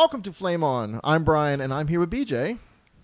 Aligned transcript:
Welcome 0.00 0.22
to 0.22 0.32
Flame 0.32 0.64
On. 0.64 0.98
I'm 1.04 1.24
Brian, 1.24 1.60
and 1.60 1.74
I'm 1.74 1.86
here 1.86 2.00
with 2.00 2.10
BJ, 2.10 2.56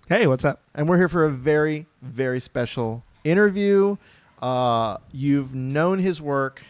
Hey, 0.08 0.26
what's 0.26 0.46
up? 0.46 0.62
and 0.74 0.88
we're 0.88 0.96
here 0.96 1.10
for 1.10 1.26
a 1.26 1.30
very, 1.30 1.84
very 2.00 2.40
special 2.40 3.04
interview. 3.22 3.98
Uh, 4.40 4.96
you've 5.12 5.54
known 5.54 5.98
his 5.98 6.22
work. 6.22 6.62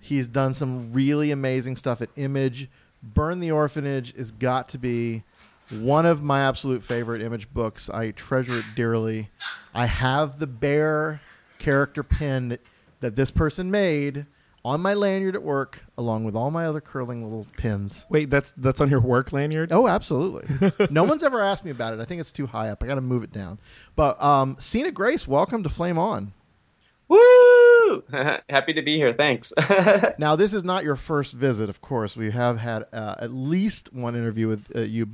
He's 0.00 0.28
done 0.28 0.54
some 0.54 0.94
really 0.94 1.30
amazing 1.30 1.76
stuff 1.76 2.00
at 2.00 2.08
Image. 2.16 2.70
Burn 3.02 3.38
the 3.40 3.50
Orphanage 3.50 4.16
has 4.16 4.30
got 4.30 4.70
to 4.70 4.78
be 4.78 5.24
one 5.68 6.06
of 6.06 6.22
my 6.22 6.40
absolute 6.40 6.82
favorite 6.82 7.20
Image 7.20 7.52
books. 7.52 7.90
I 7.90 8.12
treasure 8.12 8.60
it 8.60 8.64
dearly. 8.74 9.28
I 9.74 9.84
have 9.84 10.38
the 10.38 10.46
bear 10.46 11.20
character 11.58 12.02
pin 12.02 12.48
that, 12.48 12.62
that 13.00 13.14
this 13.14 13.30
person 13.30 13.70
made 13.70 14.24
on 14.64 14.80
my 14.80 14.94
lanyard 14.94 15.34
at 15.34 15.42
work, 15.42 15.84
along 15.96 16.24
with 16.24 16.36
all 16.36 16.50
my 16.50 16.66
other 16.66 16.80
curling 16.80 17.22
little 17.22 17.46
pins. 17.56 18.06
Wait, 18.10 18.30
that's 18.30 18.52
that's 18.56 18.80
on 18.80 18.90
your 18.90 19.00
work 19.00 19.32
lanyard? 19.32 19.72
Oh, 19.72 19.88
absolutely. 19.88 20.72
no 20.90 21.04
one's 21.04 21.22
ever 21.22 21.40
asked 21.40 21.64
me 21.64 21.70
about 21.70 21.94
it. 21.94 22.00
I 22.00 22.04
think 22.04 22.20
it's 22.20 22.32
too 22.32 22.46
high 22.46 22.68
up. 22.68 22.82
I 22.82 22.86
got 22.86 22.96
to 22.96 23.00
move 23.00 23.22
it 23.22 23.32
down. 23.32 23.58
But 23.96 24.22
um, 24.22 24.56
Sina 24.58 24.90
Grace, 24.90 25.26
welcome 25.26 25.62
to 25.62 25.68
Flame 25.68 25.98
On. 25.98 26.32
Woo! 27.08 28.04
Happy 28.48 28.72
to 28.72 28.82
be 28.82 28.96
here. 28.96 29.12
Thanks. 29.12 29.52
Now, 30.18 30.36
this 30.36 30.52
is 30.52 30.62
not 30.62 30.84
your 30.84 30.96
first 30.96 31.32
visit, 31.32 31.70
of 31.70 31.80
course. 31.80 32.16
We 32.16 32.30
have 32.30 32.58
had 32.58 32.84
uh, 32.92 33.16
at 33.18 33.32
least 33.32 33.92
one 33.92 34.14
interview 34.14 34.48
with 34.48 34.70
uh, 34.76 34.80
you. 34.80 35.08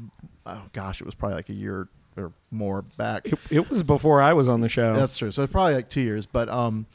Oh 0.44 0.62
gosh, 0.72 1.00
it 1.00 1.04
was 1.04 1.14
probably 1.14 1.36
like 1.36 1.48
a 1.48 1.54
year 1.54 1.88
or 2.16 2.32
more 2.50 2.82
back. 2.96 3.26
It, 3.26 3.38
it 3.50 3.70
was 3.70 3.82
before 3.82 4.20
I 4.20 4.32
was 4.32 4.48
on 4.48 4.60
the 4.60 4.68
show. 4.68 4.94
That's 4.94 5.16
true. 5.16 5.30
So 5.30 5.42
it's 5.42 5.52
probably 5.52 5.74
like 5.74 5.88
two 5.88 6.00
years. 6.00 6.26
But 6.26 6.48
um, 6.48 6.86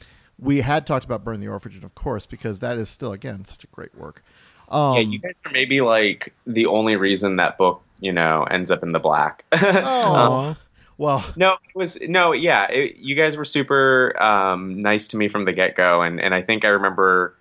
we 0.42 0.60
had 0.60 0.86
talked 0.86 1.04
about 1.04 1.24
Burn 1.24 1.40
the 1.40 1.48
Orphanage, 1.48 1.84
of 1.84 1.94
course, 1.94 2.26
because 2.26 2.58
that 2.60 2.76
is 2.76 2.88
still 2.88 3.12
again 3.12 3.44
such 3.44 3.64
a 3.64 3.68
great 3.68 3.94
work. 3.94 4.22
Um, 4.68 4.94
yeah, 4.94 5.00
you 5.00 5.18
guys 5.18 5.40
are 5.44 5.52
maybe 5.52 5.80
like 5.80 6.34
the 6.46 6.66
only 6.66 6.96
reason 6.96 7.36
that 7.36 7.58
book, 7.58 7.82
you 8.00 8.12
know, 8.12 8.44
ends 8.44 8.70
up 8.70 8.82
in 8.82 8.92
the 8.92 8.98
black. 8.98 9.44
Oh, 9.54 10.56
well, 10.98 11.24
no, 11.36 11.52
it 11.52 11.76
was 11.76 12.00
no, 12.02 12.32
yeah. 12.32 12.70
It, 12.70 12.96
you 12.96 13.14
guys 13.14 13.36
were 13.36 13.44
super 13.44 14.20
um, 14.22 14.78
nice 14.78 15.08
to 15.08 15.16
me 15.16 15.28
from 15.28 15.46
the 15.46 15.52
get 15.52 15.74
go, 15.74 16.02
and 16.02 16.20
and 16.20 16.34
I 16.34 16.42
think 16.42 16.64
I 16.64 16.68
remember 16.68 17.34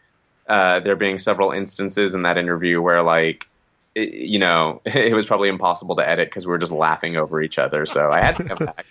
uh, 0.47 0.79
there 0.79 0.95
being 0.95 1.19
several 1.19 1.51
instances 1.51 2.15
in 2.15 2.23
that 2.23 2.37
interview 2.37 2.81
where 2.81 3.01
like. 3.01 3.47
It, 3.93 4.13
you 4.13 4.39
know, 4.39 4.81
it 4.85 5.13
was 5.13 5.25
probably 5.25 5.49
impossible 5.49 5.97
to 5.97 6.07
edit 6.07 6.29
because 6.29 6.45
we 6.45 6.51
were 6.51 6.59
just 6.59 6.71
laughing 6.71 7.17
over 7.17 7.41
each 7.41 7.57
other. 7.57 7.85
So 7.85 8.09
I 8.09 8.23
had 8.23 8.37
to 8.37 8.45
come 8.45 8.57
back. 8.65 8.85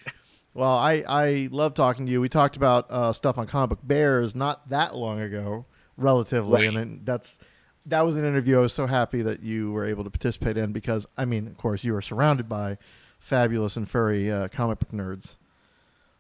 Well, 0.55 0.71
I, 0.77 1.05
I 1.09 1.49
love 1.53 1.75
talking 1.75 2.07
to 2.07 2.13
you. 2.13 2.21
We 2.21 2.29
talked 2.29 2.57
about 2.57 2.87
uh, 2.91 3.13
stuff 3.13 3.39
on 3.39 3.47
comic 3.47 3.71
book 3.71 3.79
bears 3.83 4.35
not 4.35 4.69
that 4.71 4.97
long 4.97 5.21
ago, 5.21 5.67
relatively, 5.97 6.61
Right. 6.63 6.69
and 6.69 6.77
then 6.77 7.01
that's 7.05 7.39
that 7.87 8.03
was 8.03 8.17
an 8.17 8.25
interview 8.25 8.59
I 8.59 8.63
was 8.63 8.73
so 8.73 8.87
happy 8.87 9.23
that 9.23 9.43
you 9.43 9.73
were 9.73 9.87
able 9.87 10.05
to 10.05 10.11
participate 10.11 10.57
in 10.57 10.73
because 10.73 11.07
I 11.17 11.25
mean, 11.25 11.47
of 11.47 11.57
course, 11.57 11.83
you 11.85 11.93
were 11.93 12.03
surrounded 12.03 12.49
by 12.49 12.79
fabulous 13.21 13.77
and 13.77 13.89
furry 13.89 14.31
uh, 14.31 14.49
comic 14.49 14.81
book 14.81 14.91
nerds. 14.93 15.37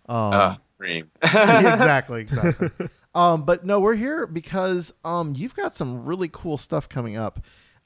Um, 0.08 0.32
Uh, 0.32 0.56
dream. 0.78 1.10
exactly, 1.22 2.20
exactly. 2.22 2.70
um, 3.14 3.44
but 3.44 3.64
no, 3.66 3.80
we're 3.80 3.94
here 3.94 4.26
because 4.26 4.92
um, 5.04 5.34
you've 5.36 5.54
got 5.54 5.74
some 5.76 6.04
really 6.04 6.28
cool 6.32 6.56
stuff 6.56 6.88
coming 6.88 7.16
up. 7.16 7.41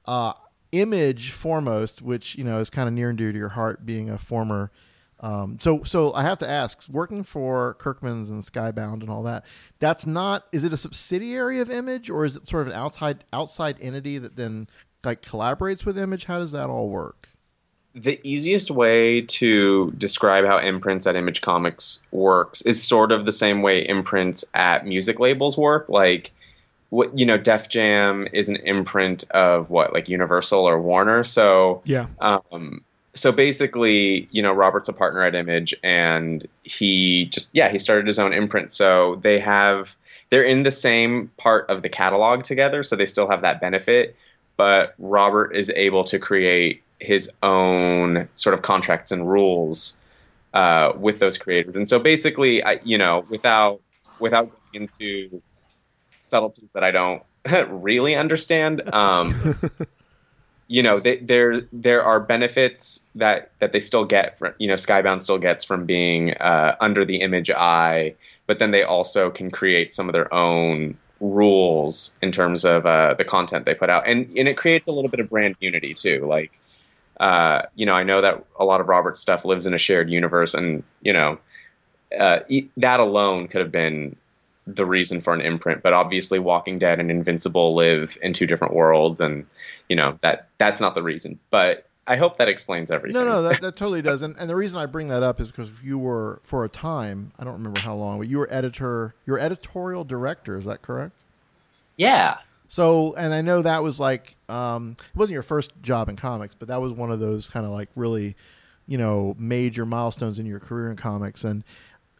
Uh, 0.05 0.34
Image 0.72 1.31
foremost, 1.31 2.03
which 2.03 2.34
you 2.37 2.43
know 2.44 2.59
is 2.59 2.69
kind 2.69 2.88
of 2.88 2.94
near 2.94 3.09
and 3.09 3.16
dear 3.16 3.31
to 3.32 3.38
your 3.38 3.50
heart, 3.50 3.87
being 3.87 4.11
a 4.11 4.19
former. 4.19 4.72
Um, 5.25 5.57
so, 5.59 5.83
so 5.85 6.12
I 6.12 6.23
have 6.23 6.39
to 6.41 6.49
ask, 6.49 6.87
working 6.91 7.25
for 7.25 7.75
Kirkman's 7.79 8.29
and 8.29 8.43
Skybound 8.43 9.01
and 9.01 9.09
all 9.09 9.23
that, 9.23 9.47
that's 9.79 10.07
not. 10.07 10.47
Is 10.53 10.65
it 10.65 10.73
a 10.75 10.77
subsidiary 10.77 11.61
of 11.61 11.71
Image, 11.71 12.11
or 12.11 12.27
is 12.27 12.37
it 12.37 12.47
sort 12.47 12.62
of 12.62 12.69
an 12.69 12.79
outside 12.79 13.25
outside 13.33 13.79
entity 13.81 14.19
that 14.19 14.37
then 14.37 14.69
like 15.03 15.23
collaborates 15.23 15.87
with 15.87 15.99
Image? 15.99 16.27
How 16.27 16.39
does 16.39 16.53
that 16.53 16.69
all 16.69 16.91
work? 16.91 17.29
the 17.95 18.21
easiest 18.25 18.73
way 18.73 19.21
to 19.21 19.93
describe 19.93 20.45
how 20.45 20.59
imprints 20.59 21.07
at 21.07 21.15
Image 21.15 21.41
Comics 21.41 22.05
works 22.11 22.61
is 22.62 22.83
sort 22.83 23.12
of 23.12 23.25
the 23.25 23.33
same 23.33 23.62
way 23.62 23.87
imprints 23.87 24.45
at 24.53 24.85
music 24.85 25.21
labels 25.21 25.56
work. 25.56 25.89
Like, 25.89 26.33
what 26.91 27.17
you 27.17 27.25
know, 27.25 27.39
Def 27.39 27.69
Jam 27.69 28.27
is 28.33 28.49
an 28.49 28.56
imprint 28.56 29.31
of 29.31 29.71
what, 29.71 29.93
like 29.93 30.09
Universal 30.09 30.69
or 30.69 30.81
Warner. 30.81 31.23
So, 31.23 31.83
yeah. 31.85 32.09
um, 32.21 32.83
so 33.15 33.33
basically, 33.33 34.29
you 34.31 34.43
know, 34.43 34.53
Robert's 34.53 34.89
a 34.89 34.93
partner 34.93 35.25
at 35.25 35.35
Image, 35.35 35.75
and 35.83 36.47
he 36.63 37.27
just 37.27 37.55
yeah, 37.55 37.71
he 37.71 37.79
started 37.79 38.07
his 38.07 38.19
own 38.19 38.33
imprint. 38.33 38.71
So 38.71 39.17
they 39.17 39.39
have 39.39 39.97
they're 40.31 40.43
in 40.43 40.65
the 40.65 40.71
same 40.71 41.31
part 41.37 41.69
of 41.71 41.83
the 41.83 41.88
catalog 41.88 42.43
together, 42.43 42.83
so 42.83 42.97
they 42.97 43.06
still 43.06 43.29
have 43.29 43.43
that 43.43 43.61
benefit. 43.61 44.17
But 44.56 44.94
Robert 44.99 45.55
is 45.55 45.71
able 45.71 46.05
to 46.05 46.19
create 46.19 46.83
his 47.00 47.31
own 47.43 48.29
sort 48.33 48.55
of 48.55 48.62
contracts 48.62 49.11
and 49.11 49.29
rules 49.29 49.99
uh, 50.53 50.93
with 50.97 51.19
those 51.19 51.38
creators. 51.38 51.75
And 51.75 51.88
so 51.88 51.99
basically, 51.99 52.62
I, 52.62 52.81
you 52.85 52.99
know, 52.99 53.27
without 53.29 53.81
without 54.21 54.50
going 54.73 54.88
into 54.99 55.43
subtleties 56.29 56.69
that 56.73 56.85
I 56.85 56.91
don't 56.91 57.23
really 57.69 58.15
understand, 58.15 58.83
um, 58.93 59.35
you 60.69 60.82
know, 60.82 60.99
they, 60.99 61.19
there 61.19 61.62
there 61.72 62.02
are 62.02 62.20
benefits 62.20 63.06
that 63.14 63.50
that 63.58 63.72
they 63.72 63.81
still 63.81 64.05
get 64.05 64.38
from, 64.38 64.55
you 64.58 64.69
know, 64.69 64.75
Skybound 64.75 65.20
still 65.22 65.38
gets 65.38 65.64
from 65.64 65.84
being 65.84 66.32
uh, 66.34 66.76
under 66.81 67.05
the 67.05 67.16
image 67.16 67.50
eye, 67.50 68.14
but 68.46 68.58
then 68.58 68.70
they 68.70 68.82
also 68.82 69.31
can 69.31 69.50
create 69.50 69.93
some 69.93 70.08
of 70.08 70.14
their 70.14 70.32
own 70.32 70.96
rules 71.20 72.16
in 72.22 72.32
terms 72.32 72.64
of 72.64 72.87
uh, 72.87 73.14
the 73.14 73.25
content 73.25 73.66
they 73.66 73.75
put 73.75 73.90
out, 73.90 74.08
and 74.08 74.26
and 74.38 74.49
it 74.49 74.56
creates 74.56 74.88
a 74.88 74.93
little 74.93 75.11
bit 75.11 75.20
of 75.20 75.28
brand 75.28 75.56
unity 75.61 75.93
too. 75.93 76.26
Like, 76.26 76.50
uh, 77.20 77.62
you 77.75 77.84
know, 77.84 77.94
I 77.94 78.02
know 78.02 78.22
that 78.22 78.44
a 78.58 78.64
lot 78.64 78.81
of 78.81 78.88
Robert's 78.88 79.20
stuff 79.20 79.44
lives 79.44 79.66
in 79.66 79.75
a 79.75 79.78
shared 79.78 80.11
universe, 80.11 80.55
and 80.55 80.82
you 81.02 81.12
know, 81.12 81.38
uh, 82.19 82.40
that 82.78 83.00
alone 83.00 83.49
could 83.49 83.61
have 83.61 83.72
been 83.72 84.16
the 84.66 84.87
reason 84.87 85.20
for 85.20 85.34
an 85.34 85.40
imprint, 85.40 85.82
but 85.82 85.93
obviously 85.93 86.38
Walking 86.38 86.78
Dead 86.78 87.00
and 87.00 87.11
Invincible 87.11 87.75
live 87.75 88.16
in 88.22 88.32
two 88.32 88.46
different 88.46 88.75
worlds, 88.75 89.20
and 89.20 89.46
you 89.88 89.96
know 89.96 90.19
that 90.22 90.49
that's 90.58 90.81
not 90.81 90.94
the 90.94 91.02
reason. 91.02 91.38
But 91.50 91.87
I 92.06 92.16
hope 92.16 92.38
that 92.38 92.49
explains 92.49 92.90
everything. 92.90 93.22
No, 93.22 93.25
no, 93.25 93.43
that, 93.43 93.61
that 93.62 93.76
totally 93.76 94.02
does. 94.02 94.22
And, 94.22 94.34
and 94.38 94.49
the 94.49 94.56
reason 94.56 94.78
I 94.78 94.87
bring 94.87 95.08
that 95.08 95.22
up 95.22 95.40
is 95.40 95.49
because 95.49 95.70
you 95.82 95.99
were 95.99 96.40
for 96.43 96.64
a 96.64 96.69
time, 96.69 97.32
I 97.38 97.44
don't 97.44 97.55
remember 97.55 97.81
how 97.81 97.94
long, 97.94 98.19
but 98.19 98.28
you 98.28 98.38
were 98.38 98.49
editor, 98.50 99.14
you 99.26 99.32
were 99.32 99.38
editorial 99.38 100.05
director. 100.05 100.58
Is 100.58 100.66
that 100.66 100.82
correct? 100.82 101.12
Yeah. 101.96 102.38
So, 102.69 103.14
and 103.14 103.32
I 103.32 103.40
know 103.40 103.62
that 103.62 103.82
was 103.82 104.00
like, 104.00 104.37
um, 104.49 104.96
it 104.99 105.16
wasn't 105.16 105.34
your 105.34 105.43
first 105.43 105.70
job 105.82 106.08
in 106.08 106.16
comics, 106.16 106.55
but 106.55 106.69
that 106.69 106.81
was 106.81 106.93
one 106.93 107.11
of 107.11 107.20
those 107.20 107.49
kind 107.49 107.64
of 107.64 107.72
like 107.72 107.88
really, 107.94 108.37
you 108.87 108.99
know, 108.99 109.37
major 109.38 109.87
milestones 109.87 110.38
in 110.38 110.46
your 110.46 110.61
career 110.61 110.90
in 110.90 110.96
comics. 110.96 111.44
And 111.44 111.62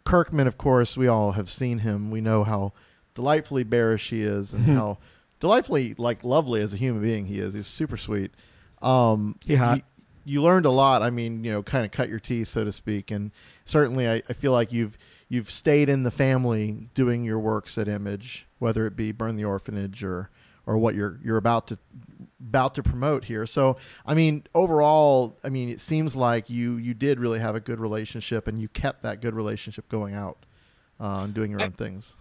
Kirkman, 0.05 0.47
of 0.47 0.59
course, 0.59 0.97
we 0.97 1.07
all 1.07 1.33
have 1.33 1.51
seen 1.51 1.81
him. 1.81 2.11
We 2.11 2.21
know 2.21 2.45
how 2.45 2.73
delightfully 3.15 3.65
bearish 3.65 4.11
he 4.11 4.23
is 4.23 4.53
and 4.53 4.65
how 4.67 4.99
delightfully 5.41 5.95
like 5.99 6.25
lovely 6.25 6.61
as 6.61 6.75
a 6.75 6.77
human 6.77 7.03
being 7.03 7.27
he 7.27 7.39
is. 7.39 7.55
He's 7.55 7.67
super 7.67 7.97
sweet. 7.97 8.33
Um, 8.83 9.39
He. 9.47 9.77
You, 9.77 9.83
you 10.27 10.43
learned 10.43 10.67
a 10.67 10.71
lot. 10.71 11.03
I 11.03 11.11
mean, 11.11 11.45
you 11.45 11.53
know, 11.53 11.63
kind 11.63 11.85
of 11.85 11.91
cut 11.91 12.09
your 12.09 12.19
teeth, 12.19 12.49
so 12.49 12.65
to 12.65 12.73
speak. 12.73 13.11
And 13.11 13.31
certainly, 13.65 14.09
I, 14.09 14.23
I 14.29 14.33
feel 14.33 14.53
like 14.53 14.73
you've 14.73 14.97
you've 15.29 15.51
stayed 15.51 15.89
in 15.89 16.03
the 16.03 16.11
family 16.11 16.89
doing 16.95 17.25
your 17.25 17.39
works 17.39 17.77
at 17.79 17.89
Image, 17.89 18.47
whether 18.59 18.87
it 18.87 18.97
be 18.97 19.13
Burn 19.13 19.37
the 19.37 19.45
Orphanage 19.45 20.03
or 20.05 20.31
or 20.67 20.79
what 20.79 20.95
you're 20.95 21.19
you're 21.23 21.37
about 21.37 21.69
to 21.69 21.79
about 22.41 22.75
to 22.75 22.83
promote 22.83 23.25
here. 23.25 23.47
So, 23.47 23.77
I 24.07 24.15
mean, 24.15 24.45
overall, 24.55 25.37
I 25.43 25.49
mean, 25.49 25.69
it 25.69 25.81
seems 25.81 26.15
like 26.15 26.51
you 26.51 26.77
you 26.77 26.95
did 26.95 27.19
really 27.19 27.41
have 27.41 27.55
a 27.55 27.61
good 27.61 27.81
relationship, 27.81 28.47
and 28.47 28.61
you 28.61 28.69
kept 28.69 29.03
that 29.03 29.21
good 29.21 29.35
relationship 29.35 29.89
going 29.89 30.15
out 30.15 30.39
uh, 31.01 31.23
and 31.25 31.35
doing 31.35 31.51
your 31.51 31.63
own 31.63 31.73
things. 31.73 32.15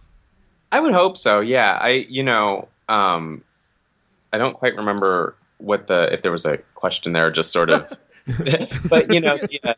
I 0.72 0.80
would 0.80 0.92
hope 0.94 1.16
so. 1.16 1.40
Yeah. 1.40 1.78
I, 1.80 1.90
you 2.08 2.24
know, 2.24 2.68
um, 2.88 3.42
I 4.32 4.38
don't 4.38 4.54
quite 4.54 4.74
remember 4.76 5.36
what 5.58 5.86
the 5.86 6.12
if 6.12 6.22
there 6.22 6.32
was 6.32 6.44
a 6.44 6.58
question 6.74 7.12
there, 7.12 7.30
just 7.30 7.52
sort 7.52 7.70
of. 7.70 7.92
but 8.88 9.12
you 9.12 9.20
know, 9.20 9.38
yeah. 9.50 9.74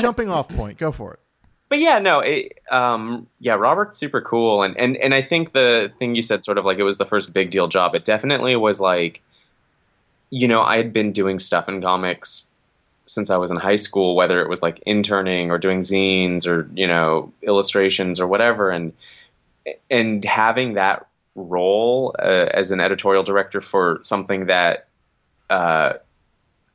Jumping 0.00 0.30
off 0.30 0.48
point, 0.48 0.78
go 0.78 0.92
for 0.92 1.14
it. 1.14 1.20
But 1.70 1.78
yeah, 1.78 2.00
no, 2.00 2.18
it, 2.18 2.58
um, 2.72 3.28
yeah, 3.38 3.54
Robert's 3.54 3.96
super 3.96 4.20
cool, 4.20 4.62
and 4.64 4.76
and 4.78 4.96
and 4.96 5.14
I 5.14 5.22
think 5.22 5.52
the 5.52 5.92
thing 6.00 6.16
you 6.16 6.20
said, 6.20 6.44
sort 6.44 6.58
of 6.58 6.64
like 6.64 6.78
it 6.78 6.82
was 6.82 6.98
the 6.98 7.06
first 7.06 7.32
big 7.32 7.52
deal 7.52 7.68
job. 7.68 7.94
It 7.94 8.04
definitely 8.04 8.56
was 8.56 8.80
like, 8.80 9.22
you 10.30 10.48
know, 10.48 10.62
I 10.62 10.78
had 10.78 10.92
been 10.92 11.12
doing 11.12 11.38
stuff 11.38 11.68
in 11.68 11.80
comics 11.80 12.50
since 13.06 13.30
I 13.30 13.36
was 13.36 13.52
in 13.52 13.56
high 13.56 13.76
school, 13.76 14.16
whether 14.16 14.42
it 14.42 14.48
was 14.48 14.62
like 14.62 14.82
interning 14.84 15.52
or 15.52 15.58
doing 15.58 15.78
zines 15.78 16.44
or 16.44 16.68
you 16.74 16.88
know 16.88 17.32
illustrations 17.40 18.18
or 18.18 18.26
whatever, 18.26 18.70
and 18.70 18.92
and 19.88 20.24
having 20.24 20.74
that 20.74 21.06
role 21.36 22.16
uh, 22.18 22.46
as 22.52 22.72
an 22.72 22.80
editorial 22.80 23.22
director 23.22 23.60
for 23.60 24.00
something 24.02 24.46
that 24.46 24.88
uh, 25.50 25.92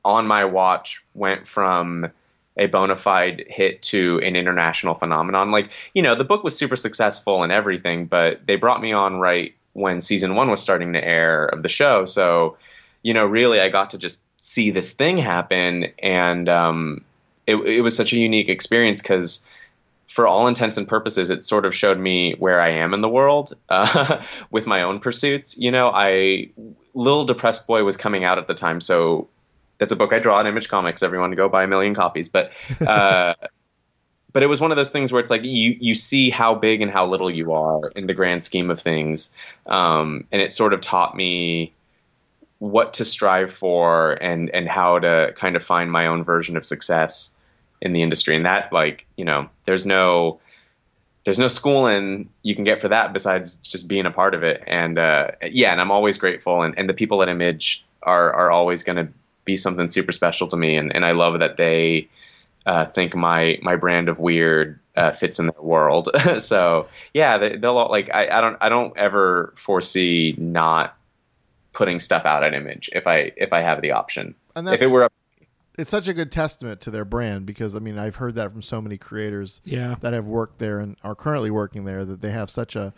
on 0.06 0.26
my 0.26 0.46
watch 0.46 1.04
went 1.14 1.46
from 1.46 2.10
a 2.58 2.68
bona 2.68 2.96
fide 2.96 3.44
hit 3.48 3.82
to 3.82 4.20
an 4.24 4.36
international 4.36 4.96
phenomenon. 4.96 5.52
Like, 5.52 5.72
you 5.94 6.02
know, 6.02 6.16
the 6.16 6.24
book 6.24 6.44
was 6.44 6.58
super 6.58 6.76
successful 6.76 7.44
and 7.44 7.52
everything, 7.52 8.06
but 8.06 8.46
they 8.46 8.56
brought 8.56 8.82
me 8.82 8.94
on 8.94 9.20
right 9.20 9.54
when 9.74 10.00
season 10.00 10.36
one 10.36 10.50
was 10.50 10.62
starting 10.62 10.94
to 10.94 11.04
air 11.04 11.46
of 11.46 11.64
the 11.64 11.70
show. 11.70 12.06
So, 12.06 12.58
you 13.04 13.14
know, 13.14 13.26
really, 13.26 13.60
I 13.60 13.70
got 13.70 13.90
to 13.90 13.98
just 13.98 14.24
see 14.38 14.72
this 14.72 14.94
thing 14.94 15.18
happen. 15.18 15.88
And 16.00 16.48
um, 16.48 17.04
it, 17.46 17.58
it 17.58 17.82
was 17.82 17.96
such 17.96 18.14
a 18.14 18.18
unique 18.18 18.48
experience 18.48 19.02
because 19.02 19.46
for 20.08 20.26
all 20.26 20.48
intents 20.48 20.78
and 20.78 20.88
purposes, 20.88 21.30
it 21.30 21.44
sort 21.44 21.66
of 21.66 21.76
showed 21.76 22.00
me 22.00 22.36
where 22.40 22.62
I 22.62 22.70
am 22.70 22.94
in 22.94 23.02
the 23.02 23.10
world 23.10 23.54
uh, 23.70 24.24
with 24.50 24.66
my 24.66 24.82
own 24.82 25.02
pursuits. 25.02 25.58
You 25.58 25.72
know, 25.72 25.92
I 25.94 26.50
Li'l 26.96 27.28
Depressed 27.28 27.68
Boy 27.68 27.84
was 27.84 27.98
coming 27.98 28.24
out 28.24 28.38
at 28.38 28.48
the 28.48 28.54
time, 28.54 28.80
so 28.80 29.28
that's 29.78 29.92
a 29.92 29.96
book 29.96 30.14
I 30.14 30.20
draw 30.20 30.40
at 30.40 30.46
Image 30.46 30.70
Comics. 30.70 31.04
Everyone 31.04 31.32
go 31.32 31.50
buy 31.50 31.64
a 31.64 31.68
million 31.68 31.94
copies. 31.96 32.30
But 32.30 32.52
uh, 32.88 33.34
but 34.36 34.44
it 34.44 34.48
was 34.48 34.60
one 34.60 34.72
of 34.72 34.76
those 34.76 34.92
things 34.92 35.12
where 35.12 35.22
it's 35.22 35.32
like 35.32 35.44
you 35.44 35.78
you 35.80 35.96
see 35.96 36.30
how 36.30 36.56
big 36.56 36.82
and 36.82 36.92
how 36.92 37.08
little 37.08 37.34
you 37.34 37.54
are 37.54 37.90
in 37.96 38.08
the 38.08 38.14
grand 38.14 38.44
scheme 38.44 38.70
of 38.70 38.80
things, 38.80 39.34
um, 39.68 40.26
and 40.32 40.42
it 40.42 40.52
sort 40.52 40.74
of 40.74 40.82
taught 40.82 41.16
me 41.16 41.74
what 42.60 42.94
to 42.96 43.06
strive 43.06 43.52
for 43.52 44.14
and 44.22 44.50
and 44.50 44.68
how 44.68 45.00
to 45.00 45.34
kind 45.36 45.56
of 45.56 45.64
find 45.64 45.92
my 45.92 46.08
own 46.08 46.24
version 46.24 46.58
of 46.58 46.66
success 46.66 47.36
in 47.82 47.94
the 47.94 48.02
industry. 48.02 48.36
And 48.36 48.46
that 48.46 48.72
like 48.74 49.06
you 49.16 49.26
know 49.26 49.50
there's 49.66 49.86
no 49.86 50.40
there's 51.26 51.40
no 51.40 51.48
schooling 51.48 52.30
you 52.44 52.56
can 52.56 52.64
get 52.64 52.82
for 52.82 52.88
that 52.88 53.12
besides 53.12 53.56
just 53.56 53.88
being 53.88 54.06
a 54.06 54.12
part 54.12 54.36
of 54.36 54.44
it. 54.44 54.64
And 54.68 55.00
uh, 55.00 55.32
yeah, 55.50 55.72
and 55.72 55.82
I'm 55.82 55.92
always 55.92 56.18
grateful. 56.18 56.62
And, 56.62 56.78
and 56.78 56.88
the 56.88 56.94
people 56.94 57.22
at 57.24 57.30
Image 57.30 57.84
are 58.04 58.32
are 58.34 58.52
always 58.52 58.84
going 58.84 58.98
to 58.98 59.08
be 59.46 59.56
something 59.56 59.90
super 59.90 60.12
special 60.12 60.48
to 60.48 60.58
me. 60.58 60.76
And, 60.76 60.94
and 60.96 61.06
I 61.06 61.12
love 61.12 61.40
that 61.40 61.58
they 61.58 62.08
uh, 62.66 62.86
think 62.86 63.16
my 63.16 63.60
my 63.62 63.76
brand 63.76 64.10
of 64.10 64.20
weird 64.20 64.80
uh, 64.96 65.12
fits 65.12 65.40
in 65.40 65.48
their 65.48 65.62
world. 65.62 66.10
so 66.40 66.88
yeah, 67.14 67.38
they, 67.38 67.56
they'll 67.58 67.78
all, 67.78 67.90
like 67.90 68.14
I, 68.14 68.28
I 68.38 68.42
don't 68.42 68.58
I 68.60 68.70
don't 68.70 68.98
ever 68.98 69.54
foresee 69.56 70.36
not 70.38 70.98
putting 71.74 72.00
stuff 72.00 72.26
out 72.26 72.44
at 72.44 72.54
Image 72.54 72.90
if 72.94 73.06
I 73.08 73.32
if 73.38 73.54
I 73.54 73.62
have 73.62 73.82
the 73.82 73.92
option. 73.92 74.36
And 74.56 74.68
if 74.68 74.82
it 74.82 74.90
were 74.90 75.04
up 75.04 75.14
it's 75.78 75.90
such 75.90 76.08
a 76.08 76.14
good 76.14 76.32
testament 76.32 76.82
to 76.82 76.92
their 76.92 77.06
brand 77.06 77.46
because 77.46 77.76
I 77.76 77.80
mean 77.80 77.98
I've 77.98 78.16
heard 78.16 78.36
that 78.36 78.52
from 78.52 78.62
so 78.62 78.82
many 78.82 78.98
creators 78.98 79.62
Yeah. 79.64 79.96
that 80.02 80.14
have 80.14 80.26
worked 80.26 80.60
there 80.60 80.80
and 80.80 80.96
are 81.04 81.16
currently 81.16 81.52
working 81.52 81.86
there 81.86 82.06
that 82.06 82.22
they 82.22 82.32
have 82.32 82.50
such 82.50 82.76
a 82.76 82.94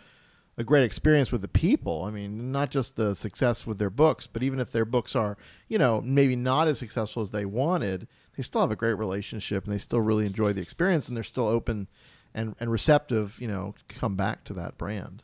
a 0.58 0.64
great 0.64 0.82
experience 0.82 1.30
with 1.30 1.40
the 1.40 1.48
people. 1.48 2.02
I 2.04 2.10
mean, 2.10 2.50
not 2.50 2.70
just 2.70 2.96
the 2.96 3.14
success 3.14 3.64
with 3.64 3.78
their 3.78 3.90
books, 3.90 4.26
but 4.26 4.42
even 4.42 4.58
if 4.58 4.72
their 4.72 4.84
books 4.84 5.14
are, 5.14 5.38
you 5.68 5.78
know, 5.78 6.00
maybe 6.00 6.34
not 6.34 6.66
as 6.66 6.80
successful 6.80 7.22
as 7.22 7.30
they 7.30 7.44
wanted, 7.44 8.08
they 8.36 8.42
still 8.42 8.60
have 8.60 8.72
a 8.72 8.76
great 8.76 8.98
relationship 8.98 9.64
and 9.64 9.72
they 9.72 9.78
still 9.78 10.00
really 10.00 10.26
enjoy 10.26 10.52
the 10.52 10.60
experience 10.60 11.06
and 11.06 11.16
they're 11.16 11.24
still 11.24 11.46
open 11.46 11.86
and, 12.34 12.56
and 12.58 12.72
receptive, 12.72 13.38
you 13.40 13.46
know, 13.46 13.76
to 13.88 13.94
come 13.94 14.16
back 14.16 14.42
to 14.44 14.52
that 14.54 14.76
brand. 14.76 15.22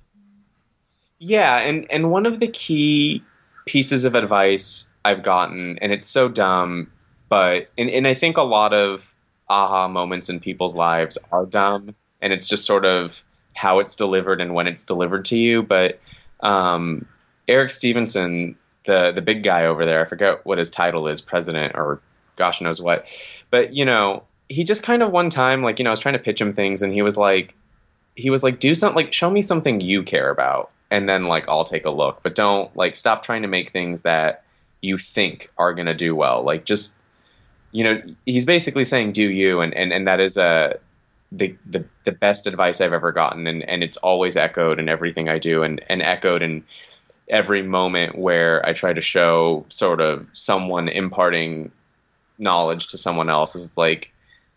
Yeah, 1.18 1.58
and 1.58 1.90
and 1.90 2.10
one 2.10 2.26
of 2.26 2.38
the 2.38 2.48
key 2.48 3.22
pieces 3.66 4.04
of 4.04 4.14
advice 4.14 4.92
I've 5.04 5.22
gotten, 5.22 5.78
and 5.78 5.90
it's 5.90 6.08
so 6.08 6.28
dumb, 6.28 6.90
but 7.28 7.68
and, 7.78 7.88
and 7.90 8.06
I 8.06 8.14
think 8.14 8.36
a 8.36 8.42
lot 8.42 8.72
of 8.72 9.14
aha 9.48 9.88
moments 9.88 10.28
in 10.28 10.38
people's 10.38 10.74
lives 10.74 11.18
are 11.32 11.46
dumb, 11.46 11.94
and 12.20 12.32
it's 12.32 12.46
just 12.46 12.66
sort 12.66 12.84
of 12.84 13.24
how 13.54 13.78
it's 13.78 13.96
delivered 13.96 14.40
and 14.40 14.54
when 14.54 14.66
it's 14.66 14.84
delivered 14.84 15.24
to 15.26 15.38
you. 15.38 15.62
But 15.62 16.00
um, 16.40 17.06
Eric 17.48 17.70
Stephenson, 17.70 18.56
the 18.84 19.12
the 19.12 19.22
big 19.22 19.42
guy 19.42 19.66
over 19.66 19.84
there, 19.84 20.00
I 20.00 20.04
forget 20.04 20.44
what 20.44 20.58
his 20.58 20.70
title 20.70 21.08
is, 21.08 21.20
president 21.20 21.74
or 21.74 22.00
gosh 22.36 22.60
knows 22.60 22.80
what, 22.80 23.06
but 23.50 23.72
you 23.74 23.84
know, 23.84 24.24
he 24.48 24.64
just 24.64 24.82
kind 24.82 25.02
of 25.02 25.10
one 25.10 25.30
time, 25.30 25.62
like 25.62 25.78
you 25.78 25.84
know, 25.84 25.90
I 25.90 25.92
was 25.92 26.00
trying 26.00 26.14
to 26.14 26.18
pitch 26.18 26.40
him 26.40 26.52
things, 26.52 26.82
and 26.82 26.92
he 26.92 27.02
was 27.02 27.16
like, 27.16 27.54
he 28.16 28.30
was 28.30 28.42
like, 28.42 28.60
do 28.60 28.74
something, 28.74 28.96
like 28.96 29.12
show 29.12 29.30
me 29.30 29.42
something 29.42 29.80
you 29.80 30.02
care 30.02 30.30
about, 30.30 30.70
and 30.90 31.08
then 31.08 31.26
like 31.26 31.48
I'll 31.48 31.64
take 31.64 31.84
a 31.84 31.90
look, 31.90 32.22
but 32.22 32.34
don't 32.34 32.74
like 32.76 32.96
stop 32.96 33.22
trying 33.22 33.42
to 33.42 33.48
make 33.48 33.70
things 33.70 34.02
that 34.02 34.44
you 34.80 34.98
think 34.98 35.50
are 35.56 35.72
gonna 35.72 35.94
do 35.94 36.14
well. 36.14 36.42
Like 36.42 36.64
just 36.64 36.96
you 37.72 37.82
know, 37.82 38.00
he's 38.24 38.46
basically 38.46 38.84
saying 38.84 39.12
do 39.12 39.28
you, 39.28 39.60
and 39.60 39.74
and 39.74 39.92
and 39.92 40.06
that 40.06 40.20
is 40.20 40.36
a 40.36 40.78
the, 41.36 41.56
the 41.66 41.84
the 42.04 42.12
best 42.12 42.46
advice 42.46 42.80
I've 42.80 42.92
ever 42.92 43.12
gotten, 43.12 43.46
and 43.46 43.68
and 43.68 43.82
it's 43.82 43.96
always 43.98 44.36
echoed 44.36 44.78
in 44.78 44.88
everything 44.88 45.28
I 45.28 45.38
do, 45.38 45.62
and 45.62 45.80
and 45.88 46.02
echoed 46.02 46.42
in 46.42 46.64
every 47.28 47.62
moment 47.62 48.16
where 48.16 48.64
I 48.66 48.72
try 48.72 48.92
to 48.92 49.00
show 49.00 49.64
sort 49.68 50.00
of 50.00 50.26
someone 50.32 50.88
imparting 50.88 51.72
knowledge 52.38 52.88
to 52.88 52.98
someone 52.98 53.30
else 53.30 53.54
is 53.56 53.76
like 53.78 54.12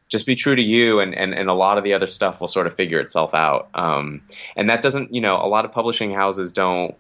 just 0.10 0.26
be 0.26 0.36
true 0.36 0.56
to 0.56 0.62
you 0.62 1.00
and, 1.00 1.14
and, 1.14 1.34
and 1.34 1.50
a 1.50 1.54
lot 1.54 1.78
of 1.78 1.84
the 1.84 1.94
other 1.94 2.08
stuff 2.08 2.40
will 2.40 2.48
sort 2.48 2.66
of 2.66 2.76
figure 2.76 3.00
itself 3.00 3.34
out. 3.34 3.70
Um, 3.74 4.22
and 4.56 4.70
that 4.70 4.82
doesn't 4.82 5.14
you 5.14 5.22
know 5.22 5.38
a 5.38 5.48
lot 5.48 5.66
of 5.66 5.72
publishing 5.72 6.14
houses 6.14 6.52
don't 6.52 6.96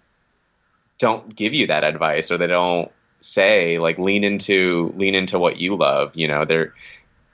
don't 1.00 1.36
give 1.36 1.54
you 1.54 1.68
that 1.68 1.84
advice 1.84 2.32
or 2.32 2.38
they 2.38 2.48
don't 2.48 2.92
say 3.20 3.80
like 3.80 3.98
lean 3.98 4.24
into 4.24 4.92
lean 4.96 5.16
into 5.16 5.40
what 5.40 5.58
you 5.58 5.76
love 5.76 6.12
you 6.16 6.28
know 6.28 6.46
there 6.46 6.74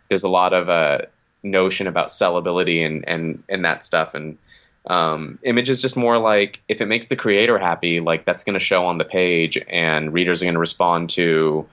there's 0.08 0.24
a 0.24 0.30
lot 0.30 0.54
of 0.54 0.70
uh, 0.70 1.00
notion 1.44 1.88
about 1.88 2.08
sellability 2.08 2.86
and 2.86 3.08
and 3.08 3.44
and 3.50 3.66
that 3.66 3.84
stuff. 3.84 4.16
And 4.16 4.38
um, 4.86 5.40
image 5.44 5.70
is 5.70 5.82
just 5.82 5.96
more 5.96 6.18
like 6.18 6.62
if 6.68 6.82
it 6.82 6.88
makes 6.88 7.08
the 7.08 7.16
creator 7.16 7.58
happy 7.58 8.00
like 8.00 8.26
that's 8.26 8.44
going 8.44 8.54
to 8.54 8.60
show 8.60 8.86
on 8.86 8.98
the 8.98 9.06
page 9.06 9.58
and 9.70 10.14
readers 10.14 10.42
are 10.42 10.46
going 10.46 10.56
to 10.56 10.60
respond 10.60 11.10
to 11.12 11.68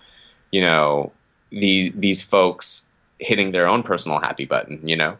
you 0.53 0.61
know 0.61 1.13
these 1.51 1.93
these 1.95 2.23
folks 2.23 2.89
hitting 3.19 3.51
their 3.51 3.67
own 3.67 3.83
personal 3.83 4.21
happy 4.21 4.45
button 4.45 4.87
you 4.87 4.97
know? 4.97 5.17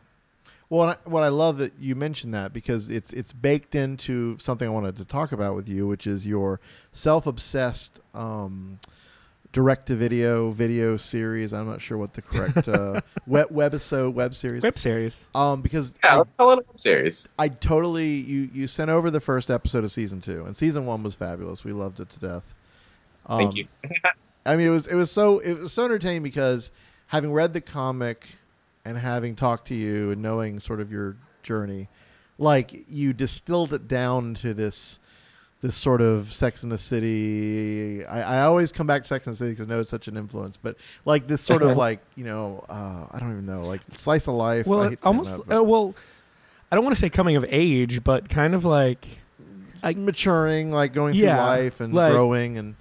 Well, 0.69 0.97
what 1.05 1.25
I 1.25 1.29
love 1.29 1.59
that 1.59 1.73
you 1.81 1.97
mentioned 1.97 2.33
that 2.33 2.53
because 2.53 2.91
it's 2.91 3.13
it's 3.13 3.33
baked 3.33 3.75
into 3.75 4.39
something 4.39 4.69
I 4.69 4.71
wanted 4.71 4.97
to 4.99 5.05
talk 5.05 5.33
about 5.33 5.57
with 5.57 5.69
you, 5.69 5.89
which 5.89 6.07
is 6.07 6.25
your 6.25 6.61
self-obsessed 6.93 7.99
um, 8.15 8.79
direct 9.53 9.87
to 9.87 9.97
video 9.97 10.51
video 10.51 10.97
series. 10.97 11.53
I'm 11.53 11.67
not 11.67 11.81
sure 11.81 11.99
what 11.99 12.15
the 12.15 12.23
correct 12.23 12.69
uh, 12.69 13.01
web 13.27 13.49
webisode 13.49 14.13
web 14.15 14.35
series. 14.35 14.63
Web 14.63 14.79
series. 14.79 15.21
Um, 15.35 15.63
because 15.63 15.95
Yeah, 16.05 16.15
I, 16.15 16.19
let's 16.19 16.31
call 16.37 16.53
it 16.53 16.59
a 16.61 16.63
web 16.69 16.81
series. 16.81 17.29
I 17.39 17.49
totally 17.49 18.09
you 18.09 18.51
you 18.53 18.67
sent 18.67 18.91
over 18.91 19.11
the 19.11 19.21
first 19.21 19.51
episode 19.51 19.85
of 19.85 19.91
season 19.91 20.21
two, 20.21 20.45
and 20.45 20.57
season 20.57 20.87
one 20.87 21.03
was 21.03 21.15
fabulous. 21.15 21.65
We 21.65 21.73
loved 21.73 22.01
it 22.01 22.11
to 22.11 22.21
death. 22.21 22.55
Um, 23.27 23.39
Thank 23.39 23.57
you. 23.57 23.67
I 24.47 24.57
mean, 24.57 24.67
it 24.67 24.71
was 24.71 24.87
it 24.87 24.95
was 24.95 25.11
so 25.11 25.39
it 25.39 25.59
was 25.59 25.73
so 25.73 25.85
entertaining 25.85 26.23
because 26.23 26.71
having 27.07 27.33
read 27.33 27.53
the 27.53 27.61
comic 27.61 28.27
and 28.85 28.97
having 28.97 29.37
talked 29.37 29.67
to 29.69 29.75
you 29.75 30.11
and 30.11 30.23
knowing 30.23 30.61
sort 30.61 30.81
of 30.81 30.91
your 30.91 31.17
journey, 31.43 31.89
like 32.39 32.85
you 32.89 33.13
distilled 33.13 33.73
it 33.73 33.89
down 33.89 34.35
to 34.35 34.55
this 34.55 34.99
this 35.63 35.77
sort 35.77 36.01
of 36.01 36.33
Sex 36.33 36.63
in 36.63 36.69
the 36.71 36.79
City. 36.79 38.05
I, 38.07 38.39
I 38.39 38.43
always 38.43 38.73
come 38.73 38.87
back 38.87 39.03
to 39.03 39.09
Sex 39.09 39.27
in 39.27 39.33
the 39.33 39.37
City 39.37 39.51
because 39.53 39.67
I 39.67 39.71
know 39.71 39.81
it's 39.81 39.91
such 39.91 40.09
an 40.09 40.17
influence, 40.17 40.57
but 40.57 40.77
like 41.05 41.27
this 41.27 41.41
sort 41.41 41.63
of 41.63 41.77
like 41.77 42.01
you 42.17 42.25
know 42.25 42.65
uh, 42.69 43.07
I 43.11 43.19
don't 43.21 43.33
even 43.33 43.47
know 43.47 43.67
like 43.67 43.81
slice 43.93 44.27
of 44.29 44.35
life. 44.35 44.67
Well, 44.67 44.95
almost. 45.03 45.47
that, 45.47 45.59
uh, 45.59 45.63
well, 45.63 45.95
I 46.71 46.77
don't 46.77 46.85
want 46.85 46.97
to 46.97 47.01
say 47.01 47.11
coming 47.11 47.37
of 47.37 47.45
age, 47.49 48.03
but 48.05 48.29
kind 48.29 48.55
of 48.55 48.65
like 48.65 49.07
maturing, 49.97 50.71
like 50.73 50.93
going 50.93 51.15
Yeah, 51.15 51.37
through 51.37 51.45
life 51.65 51.81
and 51.81 51.95
like- 51.95 52.13
growing 52.13 52.59
and 52.59 52.75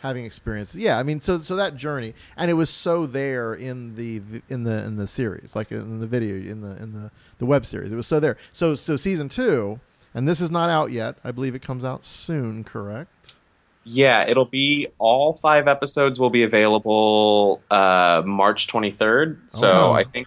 having 0.00 0.24
experiences. 0.26 0.76
Yeah, 0.78 0.98
I 0.98 1.02
mean, 1.02 1.20
so 1.20 1.38
so 1.38 1.56
that 1.56 1.76
journey, 1.76 2.14
and 2.36 2.50
it 2.50 2.54
was 2.54 2.68
so 2.68 3.06
there 3.06 3.54
in 3.54 3.94
the 3.96 4.20
in 4.48 4.64
the 4.64 4.84
in 4.84 4.96
the 4.96 5.06
series, 5.06 5.56
like 5.56 5.72
in 5.72 6.00
the 6.00 6.06
video, 6.06 6.34
in 6.34 6.60
the 6.60 6.82
in 6.82 6.92
the 6.92 7.10
the 7.38 7.46
web 7.46 7.64
series. 7.64 7.92
It 7.92 7.96
was 7.96 8.06
so 8.06 8.20
there. 8.20 8.36
So 8.52 8.74
so 8.74 8.96
season 8.96 9.28
two, 9.28 9.80
and 10.14 10.26
this 10.28 10.40
is 10.40 10.50
not 10.50 10.70
out 10.70 10.90
yet. 10.92 11.16
I 11.24 11.32
believe 11.32 11.54
it 11.54 11.62
comes 11.62 11.84
out 11.84 12.04
soon. 12.04 12.64
Correct. 12.64 13.10
Yeah, 13.86 14.24
it'll 14.26 14.46
be 14.46 14.88
all 14.98 15.34
five 15.34 15.68
episodes 15.68 16.18
will 16.18 16.30
be 16.30 16.42
available 16.42 17.60
uh, 17.70 18.22
March 18.24 18.66
23rd. 18.68 19.38
So 19.48 19.70
Oh. 19.70 19.92
I 19.92 20.04
think 20.04 20.26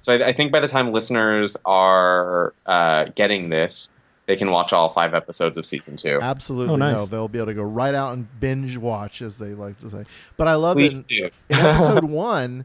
so. 0.00 0.14
I, 0.14 0.28
I 0.28 0.32
think 0.32 0.50
by 0.50 0.58
the 0.60 0.66
time 0.68 0.90
listeners 0.92 1.56
are 1.64 2.52
uh, 2.66 3.04
getting 3.14 3.48
this, 3.48 3.90
they 4.26 4.34
can 4.34 4.50
watch 4.50 4.72
all 4.72 4.90
five 4.90 5.14
episodes 5.14 5.56
of 5.56 5.64
season 5.64 5.96
two. 5.96 6.18
Absolutely. 6.20 6.72
Oh, 6.74 6.76
nice. 6.76 6.96
No, 6.96 7.06
they'll 7.06 7.28
be 7.28 7.38
able 7.38 7.46
to 7.46 7.54
go 7.54 7.62
right 7.62 7.94
out 7.94 8.14
and 8.14 8.26
binge 8.40 8.76
watch, 8.76 9.22
as 9.22 9.36
they 9.38 9.54
like 9.54 9.78
to 9.80 9.90
say. 9.90 10.04
But 10.36 10.48
I 10.48 10.54
love 10.56 10.76
Please 10.76 11.06
it. 11.08 11.08
do. 11.08 11.30
in 11.50 11.56
episode 11.64 12.04
one, 12.10 12.64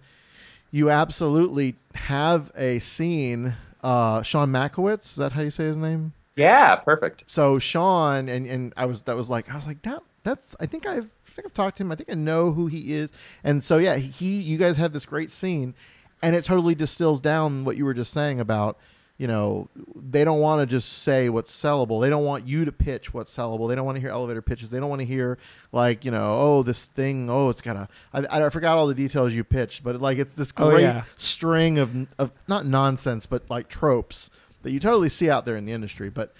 you 0.72 0.90
absolutely 0.90 1.76
have 1.94 2.52
a 2.56 2.80
scene. 2.80 3.56
Uh, 3.84 4.24
Sean 4.24 4.50
Mackiewicz, 4.50 5.04
is 5.06 5.16
that 5.18 5.34
how 5.34 5.42
you 5.42 5.52
say 5.52 5.66
his 5.66 5.78
name? 5.78 6.14
Yeah, 6.36 6.76
perfect. 6.78 7.26
So 7.28 7.60
Sean 7.60 8.30
and 8.30 8.48
and 8.48 8.74
I 8.78 8.86
was 8.86 9.02
that 9.04 9.16
was 9.16 9.30
like 9.30 9.52
I 9.52 9.56
was 9.56 9.68
like 9.68 9.82
that 9.84 10.02
that's 10.24 10.56
I 10.60 10.66
think 10.66 10.86
I've 10.86 11.06
I 11.28 11.32
think 11.32 11.46
I've 11.48 11.54
talked 11.54 11.78
to 11.78 11.84
him. 11.84 11.92
I 11.92 11.96
think 11.96 12.10
I 12.12 12.16
know 12.16 12.52
who 12.52 12.68
he 12.68 12.94
is. 12.94 13.12
And 13.44 13.64
so 13.64 13.78
yeah, 13.78 13.98
he 13.98 14.40
you 14.42 14.58
guys 14.58 14.78
have 14.78 14.94
this 14.94 15.06
great 15.06 15.32
scene, 15.32 15.74
and 16.22 16.36
it 16.36 16.44
totally 16.46 16.76
distills 16.76 17.22
down 17.22 17.64
what 17.66 17.78
you 17.78 17.86
were 17.86 17.94
just 17.94 18.14
saying 18.14 18.40
about 18.40 18.78
you 19.18 19.28
know 19.28 19.70
they 19.96 20.24
don't 20.24 20.40
want 20.40 20.62
to 20.62 20.66
just 20.66 21.04
say 21.04 21.30
what's 21.30 21.52
sellable. 21.54 22.02
They 22.02 22.10
don't 22.10 22.26
want 22.26 22.48
you 22.48 22.66
to 22.66 22.72
pitch 22.72 23.14
what's 23.14 23.36
sellable. 23.36 23.68
They 23.70 23.76
don't 23.76 23.86
want 23.86 23.98
to 23.98 24.02
hear 24.02 24.10
elevator 24.10 24.42
pitches. 24.42 24.70
They 24.72 24.80
don't 24.80 24.90
want 24.90 25.02
to 25.02 25.06
hear 25.06 25.38
like 25.72 26.06
you 26.06 26.12
know 26.12 26.38
oh 26.40 26.64
this 26.64 26.86
thing 26.86 27.30
oh 27.30 27.50
it's 27.50 27.62
got 27.62 27.76
a 27.76 27.88
I, 28.14 28.46
I 28.46 28.50
forgot 28.50 28.78
all 28.78 28.88
the 28.88 28.96
details 28.96 29.34
you 29.34 29.44
pitched, 29.44 29.84
but 29.84 30.00
like 30.02 30.18
it's 30.18 30.34
this 30.34 30.52
Oh, 30.58 30.72
great 30.72 30.84
yeah. 30.84 31.04
string 31.18 31.78
of 31.78 32.08
of 32.18 32.32
not 32.48 32.66
nonsense 32.66 33.26
but 33.26 33.50
like 33.50 33.68
tropes 33.68 34.30
that 34.64 34.72
you 34.72 34.80
totally 34.80 35.10
see 35.10 35.30
out 35.30 35.46
there 35.46 35.56
in 35.56 35.66
the 35.66 35.72
industry. 35.72 36.10
But 36.10 36.34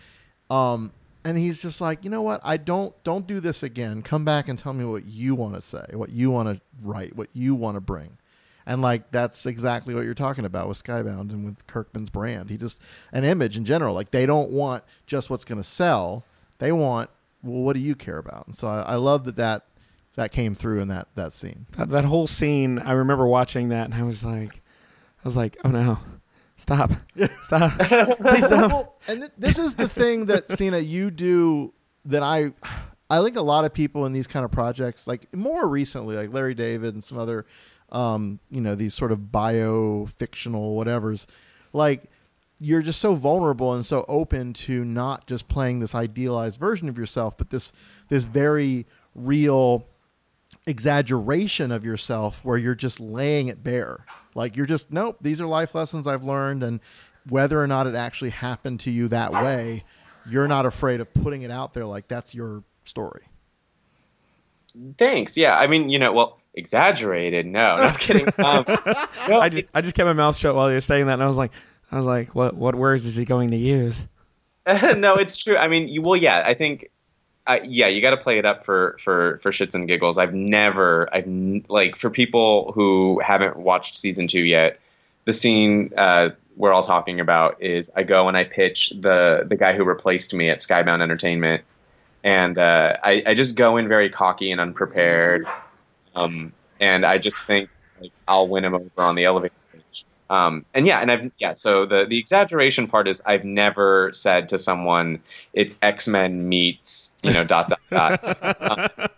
um, 0.50 0.92
and 1.24 1.38
he's 1.38 1.62
just 1.62 1.82
like, 1.82 2.04
you 2.04 2.10
know 2.10 2.22
what? 2.22 2.42
I 2.44 2.58
don't 2.58 2.94
don't 3.04 3.28
do 3.28 3.40
this 3.40 3.64
again. 3.64 4.02
Come 4.02 4.26
back 4.26 4.48
and 4.48 4.58
tell 4.58 4.74
me 4.74 4.86
what 4.86 5.06
you 5.06 5.36
want 5.36 5.56
to 5.56 5.62
say, 5.62 5.86
what 5.94 6.12
you 6.12 6.32
want 6.32 6.50
to 6.50 6.62
write, 6.82 7.16
what 7.16 7.30
you 7.34 7.56
want 7.56 7.76
to 7.76 7.82
bring. 7.82 8.18
And 8.66 8.82
like 8.82 9.12
that's 9.12 9.46
exactly 9.46 9.94
what 9.96 10.06
you're 10.06 10.14
talking 10.14 10.46
about 10.46 10.68
with 10.68 10.82
Skybound 10.82 11.32
and 11.32 11.46
with 11.46 11.66
Kirkman's 11.68 12.10
brand. 12.10 12.50
He 12.50 12.58
just 12.58 12.80
an 13.12 13.24
image 13.24 13.58
in 13.58 13.66
general. 13.66 13.94
Like 13.94 14.12
they 14.12 14.26
don't 14.26 14.52
want 14.52 14.84
just 15.08 15.30
what's 15.30 15.46
going 15.46 15.62
to 15.62 15.68
sell. 15.68 16.26
They 16.60 16.72
want 16.72 17.10
well, 17.44 17.62
what 17.62 17.74
do 17.74 17.80
you 17.80 17.96
care 17.96 18.18
about? 18.18 18.48
And 18.48 18.56
so 18.56 18.68
I, 18.68 18.82
I 18.82 18.96
love 18.96 19.26
that 19.26 19.36
that 19.38 19.66
that 20.16 20.32
came 20.32 20.56
through 20.56 20.80
in 20.80 20.88
that 20.90 21.08
that 21.16 21.34
scene. 21.34 21.66
that, 21.78 21.90
that 21.90 22.06
whole 22.06 22.28
scene. 22.28 22.80
I 22.80 22.92
remember 22.94 23.26
watching 23.26 23.70
that, 23.70 23.86
and 23.86 23.94
I 23.94 24.04
was 24.04 24.24
like, 24.24 24.62
I 25.24 25.28
was 25.28 25.38
like, 25.38 25.58
oh 25.64 25.70
no, 25.70 26.00
stop, 26.62 26.92
stop, 27.42 27.72
please 27.80 28.48
don't. 28.50 28.70
well, 28.72 28.96
and 29.08 29.22
th- 29.22 29.32
this 29.38 29.58
is 29.58 29.76
the 29.76 29.88
thing 29.88 30.28
that 30.28 30.48
Sina 30.48 30.80
you 30.80 31.12
do 31.12 31.74
that 32.06 32.24
I 32.24 32.52
I 33.10 33.22
think 33.24 33.36
a 33.36 33.42
lot 33.42 33.66
of 33.66 33.74
people 33.74 34.06
in 34.06 34.14
these 34.14 34.28
kind 34.28 34.46
of 34.46 34.52
projects, 34.52 35.08
like 35.08 35.34
more 35.36 35.68
recently, 35.68 36.16
like 36.16 36.32
Larry 36.32 36.54
David 36.54 36.94
and 36.94 37.04
some 37.04 37.18
other, 37.18 37.46
um, 37.92 38.40
you 38.50 38.62
know, 38.62 38.76
these 38.76 38.94
sort 38.94 39.12
of 39.12 39.32
bio 39.32 40.06
fictional 40.18 40.78
whatevers, 40.78 41.26
like 41.74 42.04
you're 42.60 42.82
just 42.82 43.02
so 43.02 43.16
vulnerable 43.16 43.74
and 43.74 43.86
so 43.86 44.06
open 44.08 44.54
to 44.54 44.86
not 44.86 45.26
just 45.28 45.48
playing 45.48 45.80
this 45.80 45.96
idealized 45.96 46.60
version 46.60 46.88
of 46.88 46.98
yourself, 46.98 47.38
but 47.38 47.50
this 47.50 47.74
this 48.08 48.24
very 48.24 48.86
real 49.16 49.88
exaggeration 50.68 51.72
of 51.72 51.84
yourself 51.84 52.40
where 52.44 52.58
you're 52.58 52.76
just 52.76 53.00
laying 53.00 53.48
it 53.48 53.64
bare. 53.64 54.06
Like 54.36 54.56
you're 54.56 54.66
just 54.66 54.92
nope, 54.92 55.18
these 55.22 55.42
are 55.42 55.48
life 55.48 55.76
lessons 55.76 56.08
I've 56.08 56.24
learned 56.24 56.64
and 56.64 56.80
whether 57.30 57.62
or 57.62 57.68
not 57.68 57.88
it 57.88 57.96
actually 57.96 58.32
happened 58.32 58.80
to 58.82 58.92
you 58.92 59.08
that 59.10 59.32
way, 59.32 59.84
you're 60.28 60.48
not 60.48 60.66
afraid 60.66 61.02
of 61.02 61.14
putting 61.14 61.44
it 61.44 61.52
out 61.52 61.74
there 61.74 61.86
like 61.86 62.08
that's 62.08 62.34
your 62.34 62.64
story. 62.84 63.24
Thanks. 64.98 65.36
Yeah, 65.38 65.58
I 65.58 65.68
mean, 65.68 65.90
you 65.90 66.00
know, 66.00 66.14
well, 66.14 66.40
exaggerated. 66.54 67.46
No, 67.46 67.76
no 67.76 67.84
I'm 67.84 67.96
kidding. 67.96 68.28
Um, 68.40 68.66
no, 69.28 69.40
I 69.40 69.50
just, 69.50 69.66
I 69.74 69.82
just 69.82 69.96
kept 69.96 70.08
my 70.08 70.14
mouth 70.14 70.38
shut 70.38 70.56
while 70.56 70.70
you 70.70 70.76
were 70.76 70.82
saying 70.82 71.08
that, 71.08 71.14
and 71.14 71.24
I 71.24 71.28
was 71.28 71.38
like, 71.38 71.52
I 71.92 71.98
was 71.98 72.06
like, 72.06 72.34
what, 72.34 72.56
what 72.56 72.76
words 72.76 73.06
is 73.06 73.16
he 73.16 73.26
going 73.26 73.52
to 73.52 73.58
use? 73.58 74.08
no, 74.68 75.16
it's 75.16 75.38
true. 75.38 75.58
I 75.58 75.68
mean, 75.68 75.88
you, 75.88 76.02
well, 76.02 76.16
yeah, 76.16 76.44
I 76.46 76.54
think, 76.54 76.90
yeah, 77.64 77.88
you 77.88 78.02
got 78.02 78.12
to 78.12 78.18
play 78.18 78.38
it 78.38 78.46
up 78.46 78.66
for 78.66 78.98
for 79.00 79.40
for 79.42 79.52
shits 79.52 79.76
and 79.76 79.88
giggles. 79.88 80.18
I've 80.18 80.34
never, 80.34 81.10
I've 81.14 81.28
like 81.70 81.96
for 81.96 82.10
people 82.10 82.72
who 82.74 83.20
haven't 83.20 83.58
watched 83.58 83.98
season 83.98 84.28
two 84.28 84.42
yet, 84.42 84.80
the 85.26 85.34
scene 85.34 85.90
uh, 85.98 86.30
we're 86.58 86.74
all 86.74 86.84
talking 86.84 87.20
about 87.20 87.62
is 87.62 87.90
I 87.96 88.04
go 88.04 88.28
and 88.28 88.38
I 88.38 88.44
pitch 88.44 88.94
the 88.96 89.46
the 89.48 89.56
guy 89.56 89.74
who 89.74 89.84
replaced 89.84 90.34
me 90.34 90.50
at 90.50 90.60
Skybound 90.60 91.02
Entertainment, 91.02 91.64
and 92.24 92.58
uh, 92.58 92.98
I, 93.04 93.24
I 93.28 93.34
just 93.34 93.56
go 93.56 93.78
in 93.78 93.88
very 93.88 94.10
cocky 94.10 94.52
and 94.52 94.60
unprepared, 94.60 95.48
um, 96.16 96.54
and 96.80 97.06
I 97.06 97.18
just 97.18 97.44
think 97.46 97.70
like, 98.00 98.12
I'll 98.28 98.48
win 98.48 98.66
him 98.66 98.74
over 98.74 98.90
on 98.98 99.16
the 99.16 99.26
elevator. 99.26 99.54
Um, 100.32 100.66
and 100.74 100.88
yeah, 100.88 101.00
and 101.00 101.12
I've 101.12 101.30
yeah. 101.40 101.54
So 101.54 101.86
the 101.86 102.06
the 102.06 102.18
exaggeration 102.18 102.88
part 102.88 103.10
is 103.10 103.22
I've 103.26 103.44
never 103.44 104.12
said 104.14 104.48
to 104.50 104.58
someone 104.58 105.20
it's 105.52 105.78
X 105.82 106.08
Men 106.08 106.48
meets 106.48 107.18
you 107.22 107.34
know 107.34 107.44
dot 107.44 107.70
dot 107.70 107.82
dot. 107.92 109.00
Um, 109.00 109.10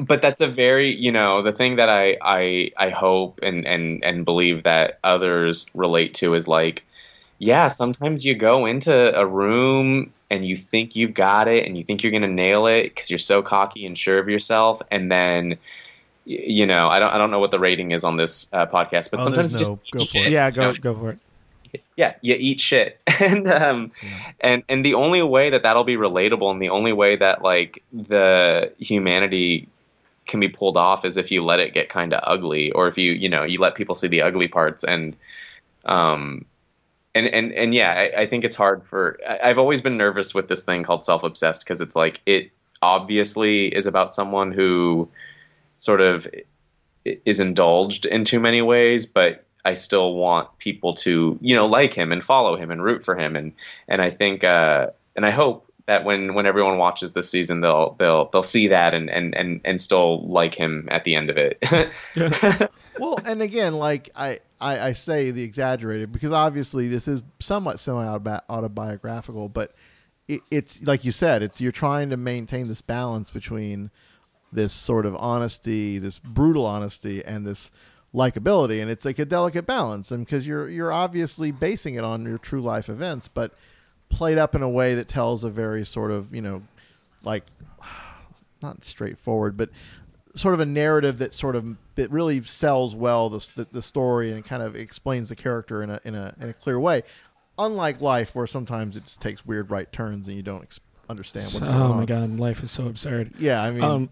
but 0.00 0.20
that's 0.20 0.42
a 0.42 0.48
very 0.48 0.94
you 0.94 1.10
know 1.10 1.42
the 1.42 1.52
thing 1.52 1.76
that 1.76 1.88
I 1.88 2.18
I 2.20 2.72
I 2.76 2.90
hope 2.90 3.38
and 3.42 3.66
and 3.66 4.04
and 4.04 4.26
believe 4.26 4.64
that 4.64 4.98
others 5.02 5.70
relate 5.74 6.12
to 6.14 6.34
is 6.34 6.46
like 6.46 6.82
yeah 7.38 7.66
sometimes 7.68 8.24
you 8.24 8.34
go 8.34 8.66
into 8.66 9.18
a 9.18 9.26
room 9.26 10.12
and 10.30 10.46
you 10.46 10.58
think 10.58 10.94
you've 10.94 11.14
got 11.14 11.48
it 11.48 11.66
and 11.66 11.78
you 11.78 11.84
think 11.84 12.02
you're 12.02 12.12
gonna 12.12 12.26
nail 12.26 12.66
it 12.66 12.94
because 12.94 13.08
you're 13.08 13.18
so 13.18 13.40
cocky 13.40 13.86
and 13.86 13.96
sure 13.96 14.18
of 14.18 14.28
yourself 14.28 14.82
and 14.90 15.10
then 15.10 15.56
you 16.24 16.66
know 16.66 16.88
I 16.88 16.98
don't 16.98 17.10
I 17.10 17.18
don't 17.18 17.30
know 17.30 17.38
what 17.40 17.50
the 17.50 17.58
rating 17.58 17.90
is 17.92 18.04
on 18.04 18.16
this 18.16 18.48
uh, 18.52 18.66
podcast 18.66 19.10
but 19.10 19.20
Oh, 19.20 19.22
sometimes 19.24 19.52
you 19.52 19.58
there's 19.58 19.68
just 19.68 19.72
no- 19.72 19.98
go 20.00 20.04
for 20.04 20.12
shit, 20.12 20.26
it. 20.26 20.32
Yeah, 20.32 20.46
you 20.46 20.52
go 20.52 20.72
know? 20.72 20.78
go 20.78 20.94
for 20.94 21.10
it. 21.12 21.18
yeah, 21.96 22.14
you 22.20 22.36
eat 22.38 22.60
shit, 22.60 23.00
and 23.20 23.50
um, 23.50 23.92
and 24.40 24.62
and 24.68 24.84
the 24.84 24.94
only 24.94 25.22
way 25.22 25.50
that 25.50 25.62
that'll 25.62 25.84
be 25.84 25.96
relatable, 25.96 26.50
and 26.50 26.60
the 26.60 26.68
only 26.68 26.92
way 26.92 27.16
that 27.16 27.42
like 27.42 27.82
the 27.92 28.72
humanity 28.78 29.68
can 30.26 30.38
be 30.38 30.48
pulled 30.48 30.76
off 30.76 31.04
is 31.04 31.16
if 31.16 31.30
you 31.30 31.42
let 31.44 31.58
it 31.60 31.72
get 31.74 31.88
kind 31.88 32.12
of 32.12 32.20
ugly, 32.24 32.70
or 32.72 32.88
if 32.88 32.98
you 32.98 33.12
you 33.12 33.28
know 33.28 33.42
you 33.44 33.58
let 33.58 33.74
people 33.74 33.94
see 33.94 34.06
the 34.08 34.20
ugly 34.22 34.48
parts, 34.48 34.84
and 34.84 35.16
um, 35.86 36.44
and 37.14 37.26
and 37.26 37.52
and 37.52 37.74
yeah, 37.74 37.90
I, 38.16 38.22
I 38.22 38.26
think 38.26 38.44
it's 38.44 38.54
hard 38.56 38.84
for. 38.84 39.18
I, 39.26 39.48
I've 39.50 39.58
always 39.58 39.80
been 39.80 39.96
nervous 39.96 40.34
with 40.34 40.48
this 40.48 40.62
thing 40.64 40.82
called 40.82 41.04
self 41.04 41.22
obsessed 41.22 41.64
because 41.64 41.80
it's 41.80 41.96
like 41.96 42.20
it 42.26 42.50
obviously 42.82 43.68
is 43.74 43.86
about 43.86 44.12
someone 44.12 44.52
who 44.52 45.08
sort 45.82 46.00
of 46.00 46.28
is 47.04 47.40
indulged 47.40 48.06
in 48.06 48.24
too 48.24 48.38
many 48.38 48.62
ways, 48.62 49.04
but 49.04 49.44
I 49.64 49.74
still 49.74 50.14
want 50.14 50.56
people 50.58 50.94
to, 50.94 51.36
you 51.40 51.56
know, 51.56 51.66
like 51.66 51.92
him 51.92 52.12
and 52.12 52.22
follow 52.22 52.56
him 52.56 52.70
and 52.70 52.80
root 52.80 53.04
for 53.04 53.16
him. 53.18 53.34
And, 53.34 53.52
and 53.88 54.00
I 54.00 54.10
think, 54.10 54.44
uh, 54.44 54.90
and 55.16 55.26
I 55.26 55.30
hope 55.30 55.66
that 55.86 56.04
when, 56.04 56.34
when 56.34 56.46
everyone 56.46 56.78
watches 56.78 57.14
this 57.14 57.28
season, 57.28 57.62
they'll, 57.62 57.96
they'll, 57.98 58.26
they'll 58.26 58.44
see 58.44 58.68
that 58.68 58.94
and, 58.94 59.10
and, 59.10 59.34
and, 59.34 59.60
and 59.64 59.82
still 59.82 60.24
like 60.28 60.54
him 60.54 60.86
at 60.92 61.02
the 61.02 61.16
end 61.16 61.30
of 61.30 61.36
it. 61.36 61.58
well, 63.00 63.18
and 63.24 63.42
again, 63.42 63.74
like 63.74 64.10
I, 64.14 64.38
I, 64.60 64.78
I 64.78 64.92
say 64.92 65.32
the 65.32 65.42
exaggerated 65.42 66.12
because 66.12 66.30
obviously 66.30 66.86
this 66.86 67.08
is 67.08 67.24
somewhat 67.40 67.80
semi 67.80 68.06
autobiographical, 68.06 69.48
but 69.48 69.74
it, 70.28 70.42
it's 70.52 70.80
like 70.82 71.04
you 71.04 71.10
said, 71.10 71.42
it's 71.42 71.60
you're 71.60 71.72
trying 71.72 72.10
to 72.10 72.16
maintain 72.16 72.68
this 72.68 72.82
balance 72.82 73.30
between 73.30 73.90
this 74.52 74.72
sort 74.72 75.06
of 75.06 75.16
honesty, 75.16 75.98
this 75.98 76.18
brutal 76.18 76.66
honesty, 76.66 77.24
and 77.24 77.46
this 77.46 77.70
likability, 78.14 78.82
and 78.82 78.90
it's 78.90 79.04
like 79.04 79.18
a 79.18 79.24
delicate 79.24 79.66
balance, 79.66 80.10
and 80.10 80.24
because 80.24 80.46
you're 80.46 80.68
you're 80.68 80.92
obviously 80.92 81.50
basing 81.50 81.94
it 81.94 82.04
on 82.04 82.24
your 82.24 82.38
true 82.38 82.60
life 82.60 82.88
events, 82.88 83.28
but 83.28 83.52
played 84.08 84.36
up 84.36 84.54
in 84.54 84.60
a 84.62 84.68
way 84.68 84.94
that 84.94 85.08
tells 85.08 85.42
a 85.44 85.48
very 85.50 85.84
sort 85.86 86.10
of 86.10 86.34
you 86.34 86.42
know 86.42 86.62
like 87.22 87.44
not 88.62 88.84
straightforward, 88.84 89.56
but 89.56 89.70
sort 90.34 90.54
of 90.54 90.60
a 90.60 90.66
narrative 90.66 91.18
that 91.18 91.34
sort 91.34 91.56
of 91.56 91.76
that 91.94 92.10
really 92.10 92.42
sells 92.42 92.94
well 92.94 93.28
the, 93.28 93.46
the, 93.56 93.66
the 93.72 93.82
story 93.82 94.32
and 94.32 94.44
kind 94.44 94.62
of 94.62 94.74
explains 94.76 95.28
the 95.28 95.36
character 95.36 95.82
in 95.82 95.90
a 95.90 96.00
in 96.04 96.14
a 96.14 96.34
in 96.40 96.48
a 96.50 96.52
clear 96.54 96.78
way. 96.78 97.02
Unlike 97.58 98.00
life, 98.00 98.34
where 98.34 98.46
sometimes 98.46 98.96
it 98.96 99.04
just 99.04 99.20
takes 99.20 99.44
weird 99.44 99.70
right 99.70 99.90
turns 99.92 100.26
and 100.26 100.36
you 100.36 100.42
don't 100.42 100.62
ex- 100.62 100.80
understand 101.08 101.44
what's 101.46 101.58
going 101.58 101.70
oh 101.74 101.92
on. 101.92 101.96
my 101.98 102.04
god, 102.06 102.38
life 102.38 102.62
is 102.62 102.70
so 102.70 102.86
absurd. 102.86 103.32
Yeah, 103.38 103.62
I 103.62 103.70
mean, 103.70 103.82
Um, 103.84 104.10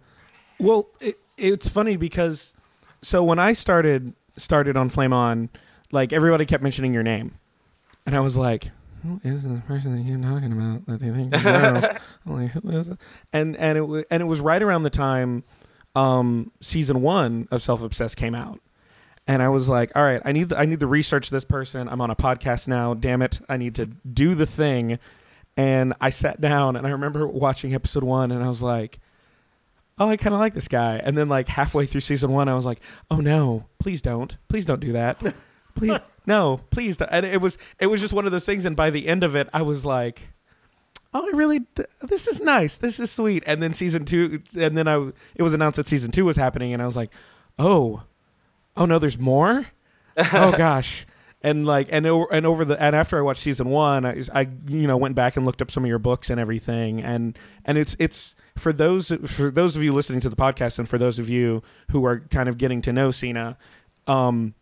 well, 0.61 0.89
it, 1.01 1.17
it's 1.37 1.69
funny 1.69 1.97
because 1.97 2.55
so 3.03 3.25
when 3.25 3.39
I 3.39 3.53
started 3.53 4.15
started 4.37 4.77
on 4.77 4.89
Flame 4.89 5.13
On, 5.13 5.49
like 5.93 6.13
everybody 6.13 6.47
kept 6.47 6.63
mentioning 6.63 6.95
your 6.95 7.03
name, 7.03 7.39
and 8.07 8.15
I 8.15 8.21
was 8.21 8.37
like, 8.37 8.71
"Who 9.03 9.21
is 9.25 9.45
the 9.45 9.61
person 9.67 9.97
that 9.97 10.03
you're 10.03 10.21
talking 10.21 10.53
about 10.53 10.87
that 10.87 11.01
they 11.01 11.11
think?" 11.11 11.35
you 11.35 11.43
know?" 11.43 11.83
I'm 12.27 12.43
like, 12.43 12.51
who 12.51 12.71
is 12.71 12.89
it? 12.89 12.99
And 13.33 13.57
and 13.57 13.79
it 13.79 13.83
was 13.83 14.05
and 14.11 14.23
it 14.23 14.27
was 14.27 14.41
right 14.41 14.63
around 14.63 14.83
the 14.83 14.91
time 14.91 15.45
um, 15.95 16.53
season 16.61 17.03
one 17.03 17.49
of 17.51 17.63
Self 17.63 17.83
Obsessed 17.83 18.17
came 18.17 18.35
out. 18.35 18.61
And 19.27 19.43
I 19.43 19.49
was 19.49 19.69
like, 19.69 19.93
all 19.95 20.03
right, 20.03 20.21
I 20.25 20.33
need 20.33 20.49
the, 20.49 20.59
I 20.59 20.65
need 20.65 20.81
to 20.81 20.87
research 20.87 21.31
this 21.31 21.45
person. 21.45 21.89
I'm 21.89 22.01
on 22.01 22.11
a 22.11 22.17
podcast 22.17 22.67
now. 22.67 22.95
Damn 22.95 23.23
it, 23.23 23.41
I 23.49 23.57
need 23.57 23.75
to 23.77 23.87
do 23.87 24.35
the 24.35 24.47
thing. 24.47 24.99
And 25.57 25.95
I 26.01 26.11
sat 26.11 26.41
down 26.41 26.75
and 26.75 26.87
I 26.87 26.91
remember 26.91 27.27
watching 27.27 27.75
episode 27.75 28.03
one, 28.03 28.33
and 28.33 28.43
I 28.43 28.49
was 28.49 28.63
like, 28.63 28.99
oh, 30.01 30.09
I 30.09 30.17
kind 30.17 30.35
of 30.35 30.41
like 30.41 30.55
this 30.55 30.67
guy. 30.67 30.97
And 30.97 31.17
then 31.17 31.29
like 31.29 31.47
halfway 31.47 31.87
through 31.87 32.01
season 32.01 32.33
one, 32.33 32.49
I 32.49 32.55
was 32.55 32.67
like, 32.67 32.81
oh 33.11 33.19
no, 33.19 33.67
please 33.79 34.03
don't, 34.03 34.37
please 34.49 34.67
don't 34.67 34.81
do 34.81 34.93
that, 34.93 35.23
please 35.75 36.01
no, 36.27 36.61
please. 36.71 36.97
Don't. 36.97 37.09
And 37.11 37.27
it 37.27 37.41
was 37.41 37.59
it 37.79 37.87
was 37.87 38.01
just 38.01 38.13
one 38.13 38.27
of 38.27 38.33
those 38.33 38.47
things. 38.47 38.65
And 38.65 38.77
by 38.77 38.91
the 38.91 39.09
end 39.09 39.25
of 39.25 39.35
it, 39.35 39.49
I 39.53 39.63
was 39.63 39.85
like, 39.87 40.31
oh, 41.13 41.27
I 41.27 41.37
really 41.37 41.61
th- 41.75 41.89
this 42.03 42.29
is 42.29 42.41
nice, 42.41 42.77
this 42.77 43.01
is 43.01 43.11
sweet. 43.11 43.43
And 43.47 43.63
then 43.63 43.73
season 43.73 44.05
two, 44.05 44.43
and 44.57 44.77
then 44.77 44.87
I 44.87 45.13
it 45.35 45.43
was 45.43 45.55
announced 45.55 45.77
that 45.77 45.89
season 45.89 46.11
two 46.11 46.25
was 46.25 46.37
happening, 46.37 46.73
and 46.73 46.83
I 46.83 46.87
was 46.87 46.97
like, 46.97 47.11
oh, 47.59 48.05
oh 48.77 48.87
no, 48.87 48.99
there's 48.99 49.19
more. 49.19 49.67
oh 50.17 50.53
gosh. 50.57 51.07
And 51.43 51.65
like 51.65 51.89
and 51.91 52.05
over, 52.07 52.27
and 52.31 52.45
over 52.45 52.67
the 52.67 52.81
and 52.83 52.95
after 52.95 53.19
I 53.19 53.23
watched 53.23 53.41
season 53.41 53.71
one, 53.71 54.05
I, 54.05 54.23
I 54.35 54.47
you 54.67 54.87
know 54.87 54.99
went 54.99 55.15
back 55.15 55.37
and 55.39 55.47
looked 55.47 55.63
up 55.63 55.71
some 55.71 55.85
of 55.85 55.89
your 55.89 55.99
books 55.99 56.29
and 56.29 56.39
everything, 56.39 57.01
and 57.01 57.39
and 57.65 57.79
it's 57.79 57.97
it's 57.99 58.35
for 58.59 58.75
those 58.75 59.11
for 59.25 59.51
those 59.51 59.75
of 59.75 59.83
you 59.83 59.95
listening 59.95 60.21
to 60.21 60.29
the 60.29 60.37
podcast 60.37 60.79
and 60.79 60.87
for 60.87 60.99
those 60.99 61.19
of 61.19 61.31
you 61.31 61.63
who 61.93 62.05
are 62.05 62.21
kind 62.21 62.51
of 62.51 62.59
getting 62.59 62.83
to 62.83 62.93
know 62.93 63.11
Sina, 63.11 63.57
um, 64.07 64.53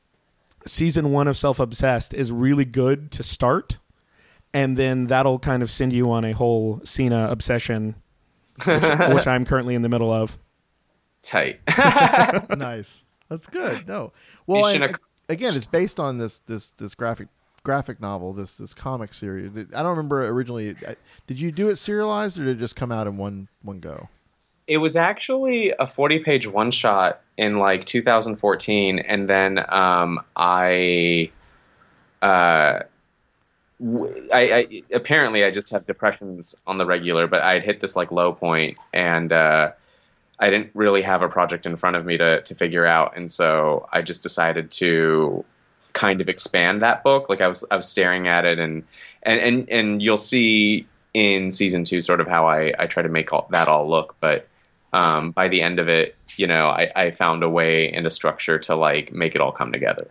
season 0.66 1.10
one 1.10 1.26
of 1.26 1.36
Self 1.36 1.58
Obsessed 1.58 2.14
is 2.14 2.30
really 2.30 2.64
good 2.64 3.10
to 3.10 3.24
start, 3.24 3.78
and 4.54 4.76
then 4.76 5.08
that'll 5.08 5.40
kind 5.40 5.64
of 5.64 5.70
send 5.72 5.92
you 5.92 6.10
on 6.12 6.24
a 6.24 6.32
whole 6.32 6.80
Sina 6.84 7.28
obsession, 7.28 7.96
which, 8.64 8.82
which 9.08 9.26
I'm 9.26 9.44
currently 9.44 9.74
in 9.74 9.82
the 9.82 9.88
middle 9.88 10.12
of. 10.12 10.38
Tight. 11.22 11.60
nice. 12.56 13.04
That's 13.28 13.46
good. 13.46 13.86
No, 13.86 14.12
well, 14.46 14.62
Mission 14.62 14.82
and, 14.82 14.90
ac- 14.92 15.02
again, 15.28 15.54
it's 15.54 15.66
based 15.66 16.00
on 16.00 16.18
this 16.18 16.40
this 16.46 16.70
this 16.72 16.94
graphic 16.94 17.28
graphic 17.62 18.00
novel, 18.00 18.32
this 18.32 18.56
this 18.56 18.74
comic 18.74 19.12
series. 19.12 19.52
I 19.56 19.82
don't 19.82 19.90
remember 19.90 20.26
originally. 20.26 20.74
Did 21.26 21.40
you 21.40 21.52
do 21.52 21.68
it 21.68 21.76
serialized 21.76 22.38
or 22.38 22.44
did 22.44 22.56
it 22.56 22.60
just 22.60 22.76
come 22.76 22.92
out 22.92 23.06
in 23.06 23.16
one 23.16 23.48
one 23.62 23.80
go? 23.80 24.08
It 24.66 24.78
was 24.78 24.96
actually 24.96 25.72
a 25.78 25.86
40 25.86 26.18
page 26.20 26.46
one 26.46 26.70
shot 26.70 27.22
in 27.38 27.58
like 27.58 27.86
2014. 27.86 28.98
And 28.98 29.28
then 29.28 29.58
um, 29.66 30.20
I, 30.36 31.30
uh, 32.20 32.80
I, 33.80 34.10
I 34.32 34.82
apparently 34.92 35.42
I 35.42 35.50
just 35.50 35.70
have 35.70 35.86
depressions 35.86 36.60
on 36.66 36.76
the 36.76 36.84
regular, 36.84 37.26
but 37.26 37.42
I'd 37.42 37.64
hit 37.64 37.80
this 37.80 37.96
like 37.96 38.12
low 38.12 38.34
point 38.34 38.76
and 38.92 39.32
uh, 39.32 39.72
I 40.40 40.50
didn't 40.50 40.70
really 40.74 41.02
have 41.02 41.22
a 41.22 41.28
project 41.28 41.66
in 41.66 41.76
front 41.76 41.96
of 41.96 42.06
me 42.06 42.16
to, 42.18 42.42
to 42.42 42.54
figure 42.54 42.86
out. 42.86 43.16
And 43.16 43.30
so 43.30 43.88
I 43.92 44.02
just 44.02 44.22
decided 44.22 44.70
to 44.72 45.44
kind 45.92 46.20
of 46.20 46.28
expand 46.28 46.82
that 46.82 47.02
book. 47.02 47.28
Like 47.28 47.40
I 47.40 47.48
was, 47.48 47.64
I 47.70 47.76
was 47.76 47.88
staring 47.88 48.28
at 48.28 48.44
it 48.44 48.58
and, 48.58 48.84
and, 49.24 49.40
and, 49.40 49.68
and 49.70 50.02
you'll 50.02 50.16
see 50.16 50.86
in 51.12 51.50
season 51.50 51.84
two 51.84 52.00
sort 52.00 52.20
of 52.20 52.28
how 52.28 52.46
I, 52.46 52.72
I 52.78 52.86
try 52.86 53.02
to 53.02 53.08
make 53.08 53.32
all, 53.32 53.48
that 53.50 53.66
all 53.66 53.88
look. 53.88 54.14
But 54.20 54.46
um, 54.92 55.32
by 55.32 55.48
the 55.48 55.60
end 55.62 55.80
of 55.80 55.88
it, 55.88 56.14
you 56.36 56.46
know, 56.46 56.68
I, 56.68 56.90
I 56.94 57.10
found 57.10 57.42
a 57.42 57.48
way 57.48 57.90
and 57.90 58.06
a 58.06 58.10
structure 58.10 58.60
to 58.60 58.76
like 58.76 59.12
make 59.12 59.34
it 59.34 59.40
all 59.40 59.50
come 59.50 59.72
together. 59.72 60.06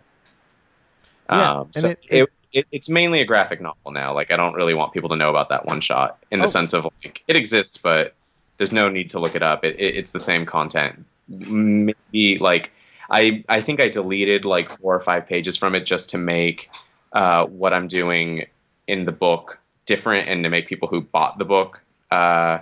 Yeah, 1.30 1.52
um, 1.60 1.68
so 1.72 1.88
it- 1.88 1.98
it, 2.10 2.28
it, 2.52 2.66
it's 2.72 2.88
mainly 2.88 3.20
a 3.20 3.24
graphic 3.26 3.60
novel 3.60 3.92
now. 3.92 4.14
Like 4.14 4.32
I 4.32 4.36
don't 4.36 4.54
really 4.54 4.74
want 4.74 4.92
people 4.92 5.10
to 5.10 5.16
know 5.16 5.30
about 5.30 5.50
that 5.50 5.66
one 5.66 5.80
shot 5.80 6.18
in 6.30 6.38
the 6.38 6.44
Oh. 6.46 6.48
sense 6.48 6.72
of 6.74 6.84
like 7.04 7.22
it 7.28 7.36
exists, 7.36 7.76
but 7.76 8.14
there's 8.58 8.72
no 8.72 8.88
need 8.88 9.10
to 9.10 9.20
look 9.20 9.34
it 9.34 9.42
up. 9.42 9.64
It, 9.64 9.78
it, 9.78 9.96
it's 9.96 10.12
the 10.12 10.18
same 10.18 10.44
content. 10.44 11.06
Maybe 11.28 12.38
like 12.38 12.72
I 13.10 13.44
I 13.48 13.60
think 13.60 13.80
I 13.80 13.88
deleted 13.88 14.44
like 14.44 14.78
four 14.78 14.94
or 14.94 15.00
five 15.00 15.26
pages 15.26 15.56
from 15.56 15.74
it 15.74 15.86
just 15.86 16.10
to 16.10 16.18
make 16.18 16.70
uh, 17.12 17.46
what 17.46 17.72
I'm 17.72 17.88
doing 17.88 18.46
in 18.86 19.04
the 19.04 19.12
book 19.12 19.58
different 19.86 20.28
and 20.28 20.44
to 20.44 20.50
make 20.50 20.68
people 20.68 20.88
who 20.88 21.00
bought 21.00 21.38
the 21.38 21.44
book, 21.44 21.80
uh, 22.10 22.58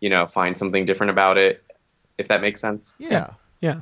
you 0.00 0.08
know, 0.08 0.26
find 0.26 0.56
something 0.56 0.84
different 0.84 1.10
about 1.10 1.36
it. 1.36 1.62
If 2.16 2.28
that 2.28 2.40
makes 2.40 2.60
sense. 2.60 2.94
Yeah. 2.98 3.34
Yeah. 3.60 3.80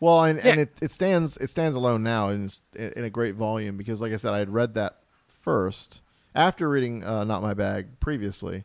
Well, 0.00 0.24
and, 0.24 0.38
and 0.40 0.60
it, 0.60 0.70
it 0.82 0.90
stands 0.90 1.36
it 1.36 1.50
stands 1.50 1.76
alone 1.76 2.02
now 2.02 2.28
and 2.28 2.46
it's 2.46 2.60
in 2.74 3.04
a 3.04 3.10
great 3.10 3.36
volume 3.36 3.76
because, 3.76 4.02
like 4.02 4.12
I 4.12 4.16
said, 4.16 4.34
I 4.34 4.38
had 4.38 4.50
read 4.52 4.74
that 4.74 4.98
first 5.40 6.00
after 6.34 6.68
reading 6.68 7.04
uh, 7.04 7.24
Not 7.24 7.42
My 7.42 7.54
Bag 7.54 8.00
previously, 8.00 8.64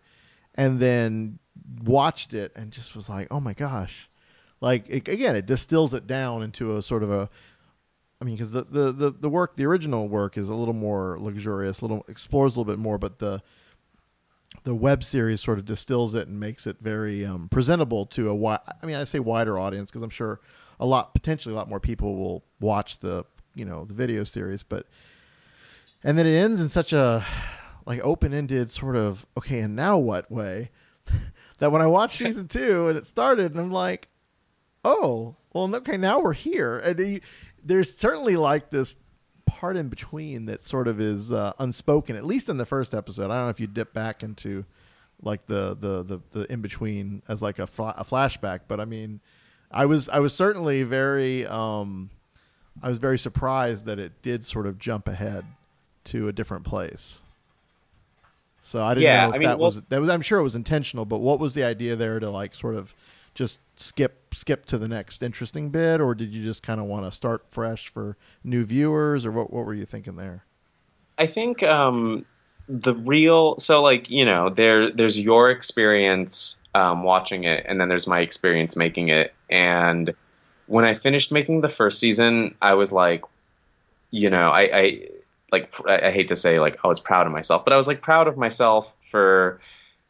and 0.56 0.80
then 0.80 1.39
watched 1.84 2.34
it 2.34 2.52
and 2.56 2.72
just 2.72 2.95
was 2.95 3.10
like, 3.10 3.28
oh 3.32 3.39
my 3.39 3.54
gosh, 3.54 4.10
like 4.62 4.89
it, 4.89 5.08
again, 5.08 5.36
it 5.36 5.45
distills 5.45 5.93
it 5.93 6.08
down 6.08 6.43
into 6.43 6.78
a 6.78 6.82
sort 6.82 7.04
of 7.04 7.12
a. 7.12 7.30
I 8.22 8.26
mean, 8.26 8.36
because 8.36 8.52
the, 8.52 8.65
the, 8.65 8.91
the, 8.91 9.12
the 9.12 9.30
work, 9.30 9.56
the 9.56 9.65
original 9.65 10.10
work, 10.10 10.38
is 10.38 10.50
a 10.50 10.54
little 10.54 10.74
more 10.74 11.17
luxurious, 11.22 11.80
a 11.80 11.86
little 11.86 12.06
explores 12.10 12.54
a 12.54 12.60
little 12.60 12.74
bit 12.74 12.80
more, 12.80 12.98
but 12.98 13.19
the 13.19 13.41
the 14.63 14.76
web 14.76 15.04
series 15.04 15.41
sort 15.41 15.58
of 15.58 15.65
distills 15.65 16.15
it 16.15 16.28
and 16.28 16.39
makes 16.39 16.67
it 16.67 16.78
very 16.82 17.26
um, 17.26 17.48
presentable 17.50 18.06
to 18.08 18.30
a 18.30 18.36
wide. 18.36 18.60
I 18.82 18.86
mean, 18.86 18.95
I 18.95 19.04
say 19.06 19.19
wider 19.19 19.58
audience 19.58 19.89
because 19.89 20.02
I'm 20.02 20.10
sure 20.10 20.41
a 20.80 20.86
lot, 20.86 21.13
potentially 21.13 21.54
a 21.54 21.58
lot 21.58 21.69
more 21.69 21.80
people 21.80 22.17
will 22.17 22.43
watch 22.60 23.00
the 23.00 23.26
you 23.56 23.65
know 23.65 23.86
the 23.86 23.93
video 23.93 24.24
series, 24.24 24.63
but 24.63 24.88
and 26.04 26.17
then 26.17 26.26
it 26.26 26.36
ends 26.36 26.62
in 26.62 26.69
such 26.69 26.93
a 26.93 27.26
like 27.86 28.02
open 28.04 28.34
ended 28.34 28.69
sort 28.69 28.95
of 28.95 29.26
okay, 29.38 29.60
and 29.60 29.76
now 29.76 29.98
what 29.98 30.32
way 30.32 30.72
that 31.60 31.72
when 31.72 31.82
I 31.82 31.88
watched 31.88 32.17
season 32.17 32.48
two 32.48 32.89
and 32.89 32.98
it 32.98 33.06
started, 33.06 33.52
and 33.52 33.60
I'm 33.60 33.72
like, 33.72 34.08
oh, 34.84 35.36
well, 35.54 35.74
okay, 35.76 35.98
now 35.98 36.19
we're 36.19 36.34
here, 36.34 36.80
and 36.80 37.00
you, 37.00 37.22
there's 37.63 37.95
certainly 37.95 38.36
like 38.36 38.69
this 38.69 38.98
part 39.45 39.76
in 39.76 39.89
between 39.89 40.45
that 40.45 40.62
sort 40.62 40.88
of 40.88 41.02
is 41.02 41.32
uh, 41.32 41.54
unspoken, 41.60 42.15
at 42.15 42.24
least 42.24 42.50
in 42.50 42.58
the 42.58 42.65
first 42.65 42.93
episode. 42.93 43.26
I 43.26 43.36
don't 43.36 43.45
know 43.45 43.50
if 43.50 43.60
you 43.60 43.67
dip 43.67 43.93
back 43.93 44.24
into 44.24 44.65
like 45.22 45.45
the 45.48 45.76
the 45.76 46.04
the, 46.04 46.22
the 46.32 46.52
in 46.52 46.62
between 46.62 47.22
as 47.28 47.41
like 47.41 47.60
a, 47.60 47.67
fla- 47.67 47.95
a 47.98 48.06
flashback, 48.06 48.62
but 48.67 48.80
I 48.80 48.86
mean, 48.86 49.19
I 49.72 49.86
was 49.86 50.08
I 50.10 50.19
was 50.19 50.34
certainly 50.34 50.84
very 50.84 51.45
um, 51.45 52.10
I 52.82 52.89
was 52.89 53.00
very 53.00 53.19
surprised 53.19 53.86
that 53.86 54.00
it 54.00 54.22
did 54.22 54.45
sort 54.45 54.65
of 54.65 54.78
jump 54.78 55.08
ahead 55.08 55.45
to 56.06 56.28
a 56.28 56.32
different 56.32 56.63
place. 56.63 57.22
So 58.62 58.84
I 58.84 58.93
didn't 58.93 59.04
Yeah, 59.06 59.24
know 59.24 59.30
if 59.30 59.36
I 59.36 59.38
mean, 59.39 59.48
that 59.50 59.60
well- 59.60 59.67
was 59.67 59.82
that 59.82 60.02
was 60.02 60.10
I'm 60.10 60.22
sure 60.22 60.39
it 60.39 60.43
was 60.43 60.56
intentional, 60.56 61.06
but 61.06 61.19
what 61.19 61.39
was 61.39 61.54
the 61.54 61.63
idea 61.63 61.95
there 61.95 62.19
to 62.19 62.30
like 62.30 62.54
sort 62.56 62.76
of 62.76 62.93
just 63.36 63.60
skip 63.80 64.34
skip 64.36 64.65
to 64.65 64.78
the 64.78 64.88
next 64.88 65.24
interesting 65.24 65.69
bit, 65.69 66.02
or 66.02 66.13
did 66.15 66.34
you 66.34 66.43
just 66.43 66.62
kind 66.63 66.80
of 66.80 66.86
want 66.88 67.06
to 67.06 67.12
start 67.12 67.45
fresh 67.50 67.88
for 67.88 68.17
new 68.43 68.65
viewers, 68.65 69.26
or 69.26 69.32
what 69.32 69.52
what 69.54 69.65
were 69.65 69.74
you 69.74 69.86
thinking 69.86 70.15
there? 70.17 70.43
I 71.17 71.28
think 71.28 71.63
um, 71.63 72.26
the 72.67 72.93
real 72.95 73.58
so 73.60 73.82
like 73.82 74.10
you 74.10 74.26
know 74.26 74.50
there 74.50 74.91
there's 74.91 75.17
your 75.19 75.50
experience 75.52 76.60
um, 76.76 77.04
watching 77.04 77.45
it, 77.45 77.65
and 77.67 77.80
then 77.80 77.88
there's 77.88 78.08
my 78.08 78.19
experience 78.19 78.76
making 78.76 79.10
it. 79.10 79.34
And 79.50 80.13
when 80.67 80.86
I 80.86 80.93
finished 80.93 81.32
making 81.32 81.62
the 81.62 81.69
first 81.69 82.00
season, 82.00 82.56
I 82.62 82.76
was 82.76 82.91
like, 82.91 83.24
you 84.12 84.30
know, 84.30 84.50
I, 84.52 84.62
I 84.62 85.08
like 85.51 85.73
I 85.88 86.12
hate 86.12 86.27
to 86.29 86.35
say 86.35 86.59
like 86.59 86.77
I 86.83 86.88
was 86.88 86.99
proud 86.99 87.27
of 87.27 87.33
myself, 87.33 87.63
but 87.63 87.73
I 87.73 87.77
was 87.77 87.88
like 87.88 88.01
proud 88.01 88.27
of 88.27 88.38
myself 88.38 88.93
for 89.12 89.59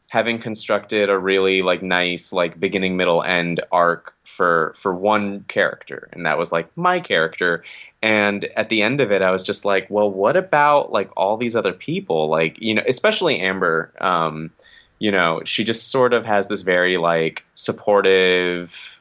having 0.08 0.40
constructed 0.40 1.08
a 1.08 1.16
really 1.18 1.62
like 1.62 1.82
nice 1.82 2.32
like 2.32 2.58
beginning 2.58 2.96
middle 2.96 3.22
end 3.22 3.60
arc 3.70 4.12
for 4.24 4.74
for 4.76 4.92
one 4.92 5.44
character 5.44 6.08
and 6.12 6.26
that 6.26 6.36
was 6.36 6.52
like 6.52 6.68
my 6.76 7.00
character. 7.00 7.64
And 8.02 8.46
at 8.56 8.70
the 8.70 8.80
end 8.80 9.02
of 9.02 9.12
it 9.12 9.20
i 9.20 9.30
was 9.30 9.42
just 9.42 9.64
like 9.64 9.86
well 9.90 10.10
what 10.10 10.36
about 10.36 10.92
like 10.92 11.10
all 11.16 11.36
these 11.36 11.56
other 11.56 11.72
people? 11.72 12.28
Like 12.28 12.60
you 12.60 12.74
know 12.74 12.82
especially 12.88 13.40
amber 13.40 13.92
um 14.00 14.50
you 14.98 15.10
know 15.10 15.42
she 15.44 15.64
just 15.64 15.90
sort 15.90 16.12
of 16.12 16.26
has 16.26 16.48
this 16.48 16.62
very 16.62 16.96
like 16.96 17.44
supportive 17.54 19.00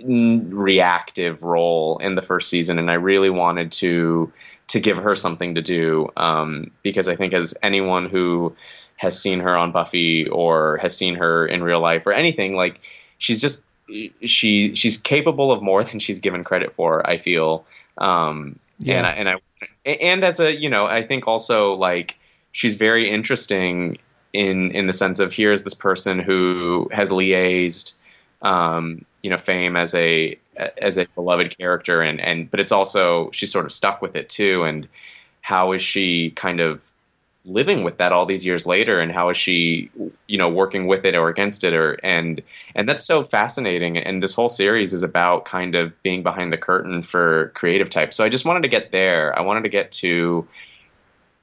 n- 0.00 0.50
reactive 0.50 1.42
role 1.42 1.98
in 1.98 2.14
the 2.14 2.22
first 2.22 2.50
season, 2.50 2.78
and 2.78 2.90
I 2.90 2.94
really 2.94 3.30
wanted 3.30 3.72
to 3.72 4.32
to 4.68 4.80
give 4.80 4.98
her 4.98 5.14
something 5.14 5.54
to 5.54 5.62
do 5.62 6.08
um, 6.16 6.70
because 6.82 7.08
I 7.08 7.16
think 7.16 7.32
as 7.34 7.54
anyone 7.62 8.08
who 8.08 8.54
has 8.96 9.20
seen 9.20 9.40
her 9.40 9.56
on 9.56 9.72
Buffy 9.72 10.28
or 10.28 10.78
has 10.78 10.96
seen 10.96 11.16
her 11.16 11.46
in 11.46 11.62
real 11.62 11.80
life 11.80 12.06
or 12.06 12.12
anything 12.12 12.54
like 12.54 12.80
she's 13.18 13.40
just 13.40 13.66
she 14.22 14.74
she's 14.74 14.96
capable 14.96 15.52
of 15.52 15.62
more 15.62 15.84
than 15.88 15.98
she's 15.98 16.18
given 16.18 16.44
credit 16.44 16.72
for. 16.74 17.08
I 17.08 17.18
feel, 17.18 17.66
um, 17.98 18.58
Yeah. 18.78 18.98
and 18.98 19.06
I, 19.06 19.10
and 19.10 19.28
I 19.28 19.34
and 19.84 20.24
as 20.24 20.40
a 20.40 20.54
you 20.54 20.70
know 20.70 20.86
I 20.86 21.06
think 21.06 21.26
also 21.28 21.74
like 21.74 22.16
she's 22.52 22.76
very 22.76 23.10
interesting 23.10 23.98
in 24.32 24.70
in 24.72 24.86
the 24.86 24.92
sense 24.92 25.18
of 25.20 25.32
here's 25.32 25.62
this 25.64 25.74
person 25.74 26.18
who 26.18 26.88
has 26.92 27.10
liaised 27.10 27.94
um, 28.42 29.04
you 29.24 29.30
know 29.30 29.38
fame 29.38 29.74
as 29.74 29.94
a 29.94 30.38
as 30.76 30.98
a 30.98 31.06
beloved 31.14 31.56
character. 31.56 32.02
And 32.02 32.20
and 32.20 32.48
but 32.50 32.60
it's 32.60 32.70
also 32.70 33.30
she's 33.32 33.50
sort 33.50 33.64
of 33.64 33.72
stuck 33.72 34.02
with 34.02 34.14
it 34.14 34.28
too. 34.28 34.64
And 34.64 34.86
how 35.40 35.72
is 35.72 35.80
she 35.80 36.30
kind 36.32 36.60
of 36.60 36.92
living 37.46 37.84
with 37.84 37.96
that 37.98 38.12
all 38.12 38.26
these 38.26 38.44
years 38.44 38.66
later? 38.66 39.00
And 39.00 39.10
how 39.10 39.30
is 39.30 39.38
she 39.38 39.90
you 40.26 40.36
know 40.36 40.50
working 40.50 40.86
with 40.86 41.06
it 41.06 41.14
or 41.14 41.30
against 41.30 41.64
it? 41.64 41.72
Or 41.72 41.94
and 42.04 42.42
and 42.74 42.86
that's 42.86 43.06
so 43.06 43.24
fascinating. 43.24 43.96
And 43.96 44.22
this 44.22 44.34
whole 44.34 44.50
series 44.50 44.92
is 44.92 45.02
about 45.02 45.46
kind 45.46 45.74
of 45.74 46.00
being 46.02 46.22
behind 46.22 46.52
the 46.52 46.58
curtain 46.58 47.02
for 47.02 47.50
creative 47.54 47.88
types. 47.88 48.16
So 48.16 48.24
i 48.24 48.28
just 48.28 48.44
wanted 48.44 48.62
to 48.64 48.68
get 48.68 48.92
there. 48.92 49.36
I 49.38 49.40
wanted 49.40 49.62
to 49.62 49.70
get 49.70 49.90
to 49.92 50.46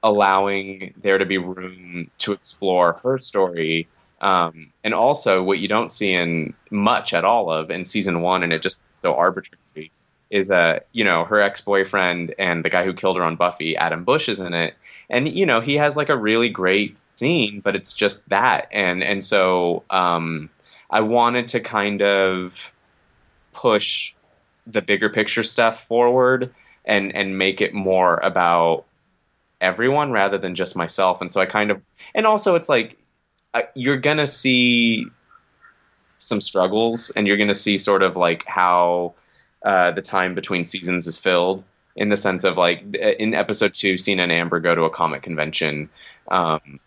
allowing 0.04 0.94
there 1.02 1.18
to 1.18 1.26
be 1.26 1.38
room 1.38 2.10
to 2.18 2.32
explore 2.32 3.00
her 3.02 3.18
story 3.18 3.88
um, 4.22 4.72
and 4.84 4.94
also 4.94 5.42
what 5.42 5.58
you 5.58 5.68
don't 5.68 5.90
see 5.90 6.12
in 6.12 6.50
much 6.70 7.12
at 7.12 7.24
all 7.24 7.50
of 7.50 7.70
in 7.70 7.84
season 7.84 8.22
one 8.22 8.42
and 8.42 8.52
it 8.52 8.62
just 8.62 8.84
so 8.96 9.14
arbitrary 9.14 9.90
is 10.30 10.50
uh 10.50 10.78
you 10.92 11.04
know 11.04 11.24
her 11.24 11.40
ex-boyfriend 11.40 12.34
and 12.38 12.64
the 12.64 12.70
guy 12.70 12.84
who 12.84 12.94
killed 12.94 13.18
her 13.18 13.22
on 13.22 13.36
buffy 13.36 13.76
Adam 13.76 14.04
Busch 14.04 14.28
is 14.28 14.40
in 14.40 14.54
it. 14.54 14.74
And 15.10 15.28
you 15.28 15.44
know 15.44 15.60
he 15.60 15.76
has 15.76 15.96
like 15.96 16.08
a 16.08 16.16
really 16.16 16.48
great 16.48 16.98
scene 17.12 17.60
but 17.60 17.76
it's 17.76 17.92
just 17.92 18.28
that. 18.30 18.68
And 18.72 19.02
and 19.02 19.22
so 19.22 19.82
um 19.90 20.48
i 20.90 21.00
wanted 21.00 21.48
to 21.48 21.60
kind 21.60 22.00
of 22.00 22.72
push 23.52 24.14
the 24.66 24.80
bigger 24.80 25.10
picture 25.10 25.42
stuff 25.42 25.84
forward 25.84 26.54
and 26.84 27.14
and 27.14 27.36
make 27.36 27.60
it 27.60 27.74
more 27.74 28.18
about 28.22 28.84
everyone 29.60 30.12
rather 30.12 30.38
than 30.38 30.54
just 30.54 30.76
myself. 30.76 31.20
And 31.20 31.30
so 31.30 31.40
i 31.40 31.46
kind 31.46 31.70
of 31.70 31.82
and 32.14 32.26
also 32.26 32.54
it's 32.54 32.68
like 32.68 32.96
uh, 33.54 33.62
you're 33.74 33.98
gonna 33.98 34.26
see 34.26 35.06
some 36.18 36.40
struggles 36.40 37.10
and 37.10 37.26
you're 37.26 37.36
gonna 37.36 37.54
see 37.54 37.78
sort 37.78 38.02
of 38.02 38.16
like 38.16 38.44
how 38.46 39.14
uh, 39.64 39.90
the 39.92 40.02
time 40.02 40.34
between 40.34 40.64
seasons 40.64 41.06
is 41.06 41.18
filled 41.18 41.64
in 41.94 42.08
the 42.08 42.16
sense 42.16 42.44
of 42.44 42.56
like 42.56 42.82
in 42.94 43.34
episode 43.34 43.74
two, 43.74 43.98
Sina 43.98 44.22
and 44.22 44.32
Amber 44.32 44.60
go 44.60 44.74
to 44.74 44.82
a 44.82 44.90
comic 44.90 45.22
convention, 45.22 45.90
um, 46.30 46.80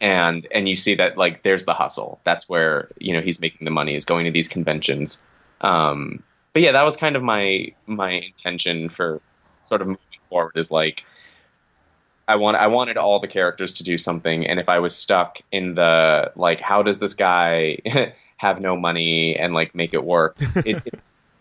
and 0.00 0.46
and 0.50 0.68
you 0.68 0.76
see 0.76 0.94
that 0.94 1.18
like 1.18 1.42
there's 1.42 1.64
the 1.64 1.74
hustle. 1.74 2.20
That's 2.24 2.48
where 2.48 2.88
you 2.98 3.12
know 3.12 3.20
he's 3.20 3.40
making 3.40 3.64
the 3.64 3.70
money 3.70 3.94
is 3.94 4.04
going 4.04 4.24
to 4.24 4.30
these 4.30 4.48
conventions. 4.48 5.22
Um, 5.60 6.22
but 6.52 6.62
yeah, 6.62 6.72
that 6.72 6.84
was 6.84 6.96
kind 6.96 7.16
of 7.16 7.22
my 7.22 7.72
my 7.86 8.10
intention 8.12 8.88
for 8.88 9.20
sort 9.68 9.82
of 9.82 9.88
moving 9.88 10.00
forward 10.28 10.52
is 10.56 10.70
like 10.70 11.04
I 12.32 12.36
want 12.36 12.56
I 12.56 12.66
wanted 12.66 12.96
all 12.96 13.20
the 13.20 13.28
characters 13.28 13.74
to 13.74 13.84
do 13.84 13.98
something, 13.98 14.46
and 14.46 14.58
if 14.58 14.68
I 14.68 14.78
was 14.78 14.96
stuck 14.96 15.38
in 15.52 15.74
the 15.74 16.32
like, 16.34 16.60
how 16.60 16.82
does 16.82 16.98
this 16.98 17.12
guy 17.12 17.78
have 18.38 18.62
no 18.62 18.74
money 18.74 19.36
and 19.36 19.52
like 19.52 19.74
make 19.74 19.92
it 19.92 20.02
work? 20.02 20.36
It, 20.64 20.82
it, 20.86 20.94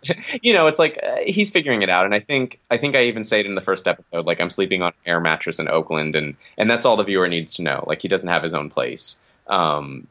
you 0.41 0.51
know, 0.51 0.65
it's 0.65 0.79
like 0.79 0.99
uh, 1.03 1.17
he's 1.25 1.49
figuring 1.51 1.83
it 1.83 1.89
out, 1.89 2.05
and 2.05 2.13
I 2.13 2.19
think 2.19 2.59
I 2.69 2.77
think 2.77 2.95
I 2.95 3.03
even 3.03 3.23
say 3.23 3.39
it 3.39 3.45
in 3.45 3.55
the 3.55 3.61
first 3.61 3.87
episode, 3.87 4.25
like 4.25 4.41
I'm 4.41 4.49
sleeping 4.49 4.81
on 4.81 4.89
an 4.89 4.93
air 5.05 5.19
mattress 5.21 5.59
in 5.59 5.69
Oakland, 5.69 6.15
and 6.15 6.35
and 6.57 6.69
that's 6.69 6.85
all 6.85 6.97
the 6.97 7.03
viewer 7.03 7.27
needs 7.27 7.53
to 7.55 7.61
know. 7.61 7.85
Like 7.87 8.01
he 8.01 8.09
doesn't 8.09 8.27
have 8.27 8.43
his 8.43 8.53
own 8.53 8.69
place. 8.69 9.21
Um, 9.47 10.07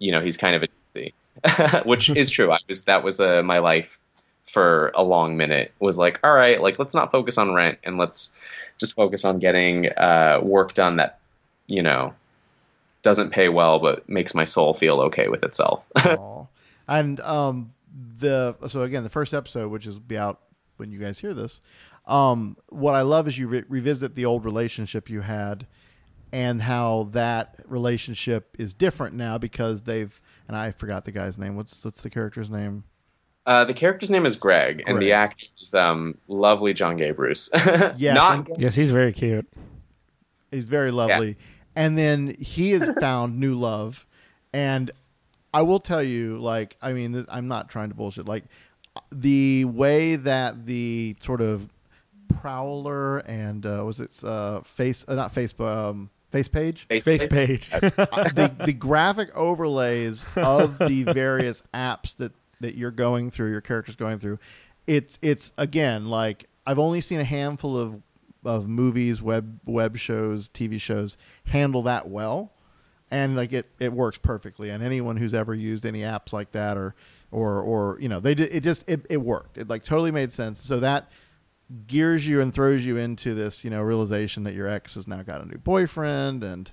you 0.00 0.12
know, 0.12 0.20
he's 0.20 0.36
kind 0.36 0.54
of 0.54 0.64
a 0.64 0.68
which 1.84 2.10
is 2.10 2.28
true. 2.28 2.52
I 2.52 2.58
was 2.68 2.84
that 2.84 3.02
was 3.02 3.20
uh, 3.20 3.42
my 3.42 3.60
life 3.60 3.98
for 4.44 4.90
a 4.94 5.02
long 5.02 5.36
minute. 5.36 5.72
Was 5.78 5.96
like, 5.96 6.20
all 6.24 6.32
right, 6.32 6.60
like 6.60 6.78
let's 6.78 6.94
not 6.94 7.12
focus 7.12 7.38
on 7.38 7.54
rent 7.54 7.78
and 7.84 7.96
let's 7.98 8.34
just 8.80 8.94
focus 8.94 9.24
on 9.24 9.38
getting 9.38 9.86
uh, 9.92 10.40
work 10.42 10.74
done 10.74 10.96
that 10.96 11.20
you 11.68 11.82
know 11.82 12.14
doesn't 13.02 13.30
pay 13.30 13.48
well 13.48 13.78
but 13.78 14.08
makes 14.08 14.34
my 14.34 14.44
soul 14.44 14.74
feel 14.74 15.00
okay 15.02 15.28
with 15.28 15.44
itself. 15.44 15.84
And 16.88 17.20
um, 17.20 17.72
the 18.18 18.56
so 18.66 18.82
again, 18.82 19.04
the 19.04 19.10
first 19.10 19.32
episode, 19.32 19.70
which 19.70 19.86
is 19.86 19.98
be 19.98 20.18
out 20.18 20.40
when 20.76 20.90
you 20.90 20.98
guys 20.98 21.20
hear 21.20 21.34
this. 21.34 21.60
Um, 22.06 22.56
what 22.68 22.94
I 22.94 23.02
love 23.02 23.28
is 23.28 23.38
you 23.38 23.46
re- 23.46 23.64
revisit 23.68 24.16
the 24.16 24.24
old 24.24 24.44
relationship 24.44 25.08
you 25.08 25.20
had, 25.20 25.66
and 26.32 26.62
how 26.62 27.08
that 27.12 27.60
relationship 27.66 28.56
is 28.58 28.74
different 28.74 29.14
now 29.14 29.38
because 29.38 29.82
they've 29.82 30.20
and 30.48 30.56
I 30.56 30.72
forgot 30.72 31.04
the 31.04 31.12
guy's 31.12 31.38
name. 31.38 31.54
What's 31.54 31.84
what's 31.84 32.00
the 32.00 32.10
character's 32.10 32.50
name? 32.50 32.84
Uh, 33.46 33.64
the 33.64 33.74
character's 33.74 34.10
name 34.10 34.26
is 34.26 34.36
Greg, 34.36 34.84
and 34.86 34.98
the 34.98 35.06
Greg. 35.06 35.12
actor 35.12 35.46
is 35.60 35.74
um, 35.74 36.16
lovely 36.28 36.72
John 36.74 36.96
Gay 36.96 37.10
Bruce. 37.10 37.50
Yes, 37.96 38.14
Not 38.14 38.58
Yes, 38.58 38.74
he's 38.74 38.90
very 38.90 39.12
cute. 39.12 39.46
He's 40.50 40.64
very 40.64 40.90
lovely. 40.90 41.36
And 41.74 41.96
then 41.96 42.36
he 42.38 42.72
has 42.72 42.88
found 43.00 43.38
new 43.38 43.54
love. 43.54 44.06
And 44.52 44.90
I 45.54 45.62
will 45.62 45.80
tell 45.80 46.02
you, 46.02 46.38
like, 46.38 46.76
I 46.82 46.92
mean, 46.92 47.12
th- 47.12 47.26
I'm 47.28 47.48
not 47.48 47.68
trying 47.68 47.88
to 47.88 47.94
bullshit. 47.94 48.26
Like, 48.26 48.44
the 49.10 49.64
way 49.64 50.16
that 50.16 50.66
the 50.66 51.16
sort 51.20 51.40
of 51.40 51.68
Prowler 52.40 53.18
and, 53.18 53.64
uh, 53.64 53.82
was 53.84 54.00
it 54.00 54.22
uh, 54.24 54.60
face, 54.62 55.04
uh, 55.08 55.14
not 55.14 55.32
Facebook, 55.34 55.66
um, 55.66 56.10
face 56.30 56.48
page? 56.48 56.86
Face 56.88 57.26
page. 57.26 57.70
Uh, 57.82 58.24
the, 58.34 58.52
the 58.64 58.72
graphic 58.72 59.34
overlays 59.36 60.26
of 60.36 60.78
the 60.78 61.04
various 61.04 61.62
apps 61.72 62.16
that, 62.16 62.32
that 62.60 62.74
you're 62.74 62.90
going 62.90 63.30
through, 63.30 63.50
your 63.50 63.60
character's 63.60 63.96
going 63.96 64.18
through, 64.18 64.38
it's 64.86 65.18
it's 65.22 65.52
again 65.56 66.06
like 66.06 66.46
I've 66.66 66.78
only 66.78 67.00
seen 67.00 67.20
a 67.20 67.24
handful 67.24 67.76
of 67.76 68.02
of 68.44 68.68
movies, 68.68 69.20
web 69.20 69.60
web 69.64 69.96
shows, 69.96 70.48
TV 70.48 70.80
shows 70.80 71.16
handle 71.46 71.82
that 71.82 72.08
well, 72.08 72.52
and 73.10 73.36
like 73.36 73.52
it 73.52 73.70
it 73.78 73.92
works 73.92 74.18
perfectly. 74.18 74.70
And 74.70 74.82
anyone 74.82 75.16
who's 75.16 75.34
ever 75.34 75.54
used 75.54 75.84
any 75.84 76.00
apps 76.00 76.32
like 76.32 76.52
that 76.52 76.76
or 76.76 76.94
or 77.30 77.60
or 77.60 77.98
you 78.00 78.08
know 78.08 78.20
they 78.20 78.34
did 78.34 78.52
it 78.52 78.62
just 78.62 78.88
it, 78.88 79.04
it 79.10 79.18
worked. 79.18 79.58
It 79.58 79.68
like 79.68 79.84
totally 79.84 80.10
made 80.10 80.32
sense. 80.32 80.62
So 80.62 80.80
that 80.80 81.10
gears 81.86 82.26
you 82.26 82.40
and 82.40 82.52
throws 82.52 82.84
you 82.84 82.96
into 82.96 83.32
this 83.34 83.62
you 83.62 83.70
know 83.70 83.80
realization 83.80 84.42
that 84.44 84.54
your 84.54 84.66
ex 84.66 84.96
has 84.96 85.06
now 85.06 85.22
got 85.22 85.40
a 85.40 85.46
new 85.46 85.58
boyfriend 85.58 86.42
and 86.42 86.72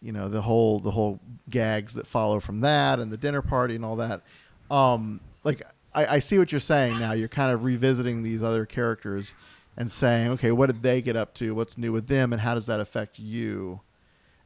you 0.00 0.12
know 0.12 0.28
the 0.28 0.42
whole 0.42 0.78
the 0.78 0.92
whole 0.92 1.20
gags 1.50 1.94
that 1.94 2.06
follow 2.06 2.38
from 2.38 2.60
that 2.60 3.00
and 3.00 3.10
the 3.10 3.16
dinner 3.16 3.42
party 3.42 3.74
and 3.74 3.84
all 3.84 3.96
that 3.96 4.22
um 4.70 5.20
like 5.44 5.62
I, 5.94 6.16
I 6.16 6.18
see 6.18 6.38
what 6.38 6.52
you're 6.52 6.60
saying 6.60 6.98
now. 6.98 7.12
You're 7.12 7.28
kind 7.28 7.52
of 7.52 7.64
revisiting 7.64 8.22
these 8.22 8.42
other 8.42 8.66
characters 8.66 9.34
and 9.76 9.90
saying 9.90 10.30
okay 10.32 10.52
what 10.52 10.66
did 10.66 10.82
they 10.82 11.02
get 11.02 11.16
up 11.16 11.34
to? 11.34 11.54
What's 11.54 11.78
new 11.78 11.92
with 11.92 12.08
them? 12.08 12.32
And 12.32 12.42
how 12.42 12.54
does 12.54 12.66
that 12.66 12.80
affect 12.80 13.18
you? 13.18 13.80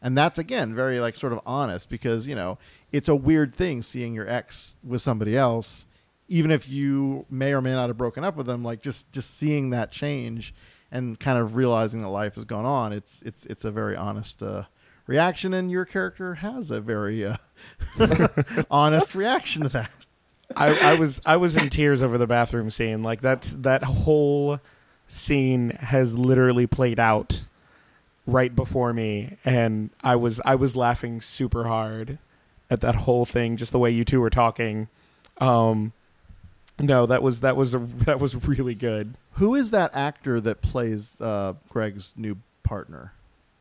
And 0.03 0.17
that's 0.17 0.39
again 0.39 0.75
very 0.75 1.01
like 1.01 1.17
sort 1.17 1.33
of 1.33 1.41
honest 1.45 1.89
because 1.89 2.27
you 2.27 2.35
know 2.35 2.59
it's 2.93 3.09
a 3.09 3.17
weird 3.17 3.55
thing 3.55 3.83
seeing 3.83 4.15
your 4.15 4.29
ex 4.29 4.77
with 4.83 5.03
somebody 5.03 5.37
else 5.37 5.87
even 6.29 6.53
if 6.53 6.69
you 6.69 7.27
may 7.29 7.53
or 7.53 7.61
may 7.61 7.73
not 7.73 7.89
have 7.89 7.99
broken 7.99 8.23
up 8.23 8.37
with 8.37 8.47
them 8.47 8.63
like 8.63 8.81
just 8.81 9.11
just 9.13 9.37
seeing 9.37 9.71
that 9.71 9.91
change 9.91 10.55
and 10.93 11.21
kind 11.21 11.39
of 11.39 11.55
realizing 11.55 12.03
that 12.03 12.09
life 12.09 12.37
has 12.37 12.45
gone 12.45 12.65
on 12.65 12.93
it's 12.93 13.21
it's 13.23 13.45
it's 13.47 13.65
a 13.65 13.71
very 13.71 13.95
honest 13.95 14.43
uh, 14.43 14.65
reaction. 15.11 15.53
And 15.53 15.71
your 15.71 15.85
character 15.85 16.37
has 16.37 16.71
a 16.71 16.81
very 16.81 17.27
uh, 17.27 17.37
honest 18.71 19.15
reaction 19.15 19.65
to 19.65 19.69
that 19.71 20.00
I, 20.57 20.93
I 20.93 20.99
was 20.99 21.21
I 21.27 21.37
was 21.37 21.57
in 21.57 21.71
tears 21.71 22.03
over 22.03 22.19
the 22.19 22.27
bathroom 22.27 22.71
scene. 22.71 23.03
Like 23.03 23.21
that's 23.21 23.53
that 23.53 23.85
whole 23.85 24.61
scene 25.09 25.71
has 25.71 26.17
literally 26.19 26.67
played 26.67 26.99
out 26.99 27.45
right 28.27 28.55
before 28.55 28.93
me, 28.93 29.37
and 29.45 29.91
I 30.03 30.17
was 30.17 30.41
I 30.45 30.55
was 30.55 30.77
laughing 30.77 31.21
super 31.21 31.65
hard 31.65 32.19
at 32.71 32.81
that 32.81 32.95
whole 32.95 33.25
thing. 33.25 33.57
Just 33.57 33.73
the 33.73 33.79
way 33.79 33.91
you 33.91 34.05
two 34.05 34.21
were 34.21 34.31
talking. 34.31 34.89
Um, 35.39 35.93
no, 36.79 37.07
that 37.07 37.23
was 37.23 37.41
that 37.41 37.57
was 37.57 37.75
a, 37.75 37.79
that 37.79 38.21
was 38.21 38.47
really 38.47 38.75
good. 38.75 39.15
who 39.35 39.55
is 39.55 39.71
that 39.71 39.91
actor 39.95 40.41
that 40.41 40.63
plays 40.63 41.17
uh, 41.21 41.55
greg's 41.69 42.15
new 42.17 42.37
partner 42.63 43.13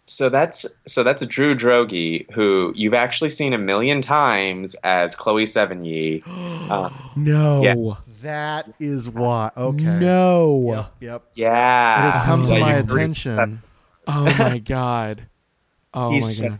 So 0.09 0.27
that's 0.29 0.65
so 0.87 1.03
that's 1.03 1.25
Drew 1.27 1.55
Droege, 1.55 2.29
who 2.31 2.73
you've 2.75 2.93
actually 2.95 3.29
seen 3.29 3.53
a 3.53 3.57
million 3.57 4.01
times 4.01 4.75
as 4.83 5.15
Chloe 5.15 5.43
Sevigny. 5.45 6.23
Uh, 6.69 6.89
No, 7.15 7.63
Yeah. 7.63 7.95
that 8.21 8.71
is 8.79 9.09
why 9.09 9.49
okay 9.57 9.83
no. 9.99 10.87
yep 10.99 11.23
yeah, 11.33 11.97
it 12.07 12.11
has 12.11 12.25
come 12.25 12.45
to 12.45 12.55
Oh. 12.55 12.59
my 12.59 12.69
Yeah, 12.69 12.77
you 12.77 12.83
attention 12.83 13.61
Oh 14.07 14.35
my 14.37 14.59
god. 14.59 15.23
Oh 15.95 16.11
He's 16.11 16.23
my 16.25 16.29
so- 16.31 16.49
god. 16.49 16.59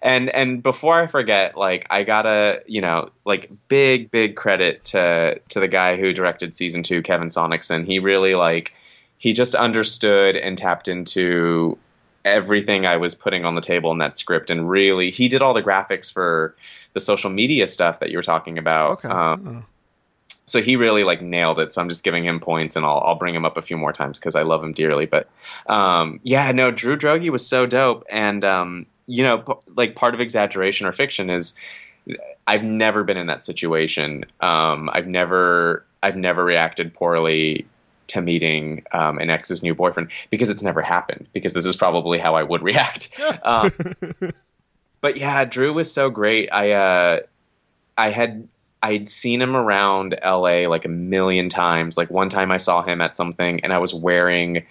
and 0.00 0.30
and 0.30 0.62
before 0.62 0.98
I 1.02 1.06
forget, 1.06 1.56
like 1.56 1.86
I 1.90 2.02
gotta, 2.04 2.62
you 2.66 2.80
know, 2.80 3.10
like 3.26 3.50
big 3.68 4.10
big 4.10 4.36
credit 4.36 4.84
to 4.86 5.38
to 5.50 5.60
the 5.60 5.68
guy 5.68 5.96
who 5.98 6.12
directed 6.14 6.54
season 6.54 6.82
two, 6.82 7.02
Kevin 7.02 7.28
Sonicson. 7.28 7.84
He 7.86 7.98
really 7.98 8.32
like 8.34 8.72
he 9.18 9.32
just 9.34 9.54
understood 9.54 10.34
and 10.36 10.56
tapped 10.56 10.88
into 10.88 11.76
everything 12.26 12.84
I 12.84 12.96
was 12.96 13.14
putting 13.14 13.44
on 13.44 13.54
the 13.54 13.60
table 13.60 13.92
in 13.92 13.98
that 13.98 14.16
script, 14.16 14.50
and 14.50 14.68
really 14.68 15.10
he 15.10 15.28
did 15.28 15.40
all 15.40 15.54
the 15.54 15.62
graphics 15.62 16.12
for 16.12 16.54
the 16.92 17.00
social 17.00 17.30
media 17.30 17.68
stuff 17.68 18.00
that 18.00 18.10
you 18.10 18.18
were 18.18 18.22
talking 18.22 18.58
about. 18.58 19.04
Okay. 19.04 19.08
Um, 19.08 19.64
so 20.44 20.60
he 20.60 20.76
really 20.76 21.04
like 21.04 21.22
nailed 21.22 21.58
it. 21.58 21.72
So 21.72 21.80
I'm 21.80 21.88
just 21.88 22.04
giving 22.04 22.24
him 22.24 22.40
points, 22.40 22.76
and 22.76 22.84
I'll 22.84 22.98
I'll 22.98 23.14
bring 23.14 23.34
him 23.34 23.44
up 23.44 23.56
a 23.56 23.62
few 23.62 23.78
more 23.78 23.92
times 23.92 24.18
because 24.18 24.34
I 24.34 24.42
love 24.42 24.62
him 24.62 24.72
dearly. 24.72 25.06
But 25.06 25.28
um, 25.66 26.20
yeah, 26.22 26.52
no, 26.52 26.70
Drew 26.70 26.96
Droege 26.96 27.30
was 27.30 27.46
so 27.46 27.64
dope, 27.66 28.04
and 28.10 28.44
um, 28.44 28.86
you 29.06 29.22
know, 29.22 29.38
p- 29.38 29.72
like 29.74 29.94
part 29.94 30.14
of 30.14 30.20
exaggeration 30.20 30.86
or 30.86 30.92
fiction 30.92 31.30
is 31.30 31.56
I've 32.46 32.62
never 32.62 33.04
been 33.04 33.16
in 33.16 33.26
that 33.26 33.44
situation. 33.44 34.24
Um, 34.40 34.90
I've 34.92 35.06
never 35.06 35.84
I've 36.02 36.16
never 36.16 36.44
reacted 36.44 36.94
poorly 36.94 37.66
to 38.08 38.20
meeting 38.20 38.84
um, 38.92 39.18
an 39.18 39.30
ex's 39.30 39.62
new 39.62 39.74
boyfriend 39.74 40.10
because 40.30 40.50
it's 40.50 40.62
never 40.62 40.82
happened. 40.82 41.28
Because 41.32 41.54
this 41.54 41.66
is 41.66 41.76
probably 41.76 42.18
how 42.18 42.34
I 42.34 42.42
would 42.42 42.62
react. 42.62 43.18
um, 43.42 43.72
but 45.00 45.16
yeah, 45.16 45.44
Drew 45.44 45.72
was 45.72 45.92
so 45.92 46.10
great. 46.10 46.52
I 46.52 46.72
uh, 46.72 47.20
I 47.96 48.10
had 48.10 48.48
I'd 48.82 49.08
seen 49.08 49.40
him 49.40 49.56
around 49.56 50.18
LA 50.24 50.68
like 50.68 50.84
a 50.84 50.88
million 50.88 51.48
times. 51.48 51.96
Like 51.96 52.10
one 52.10 52.28
time 52.28 52.50
I 52.50 52.56
saw 52.56 52.82
him 52.82 53.00
at 53.00 53.16
something 53.16 53.60
and 53.60 53.72
I 53.72 53.78
was 53.78 53.94
wearing 53.94 54.64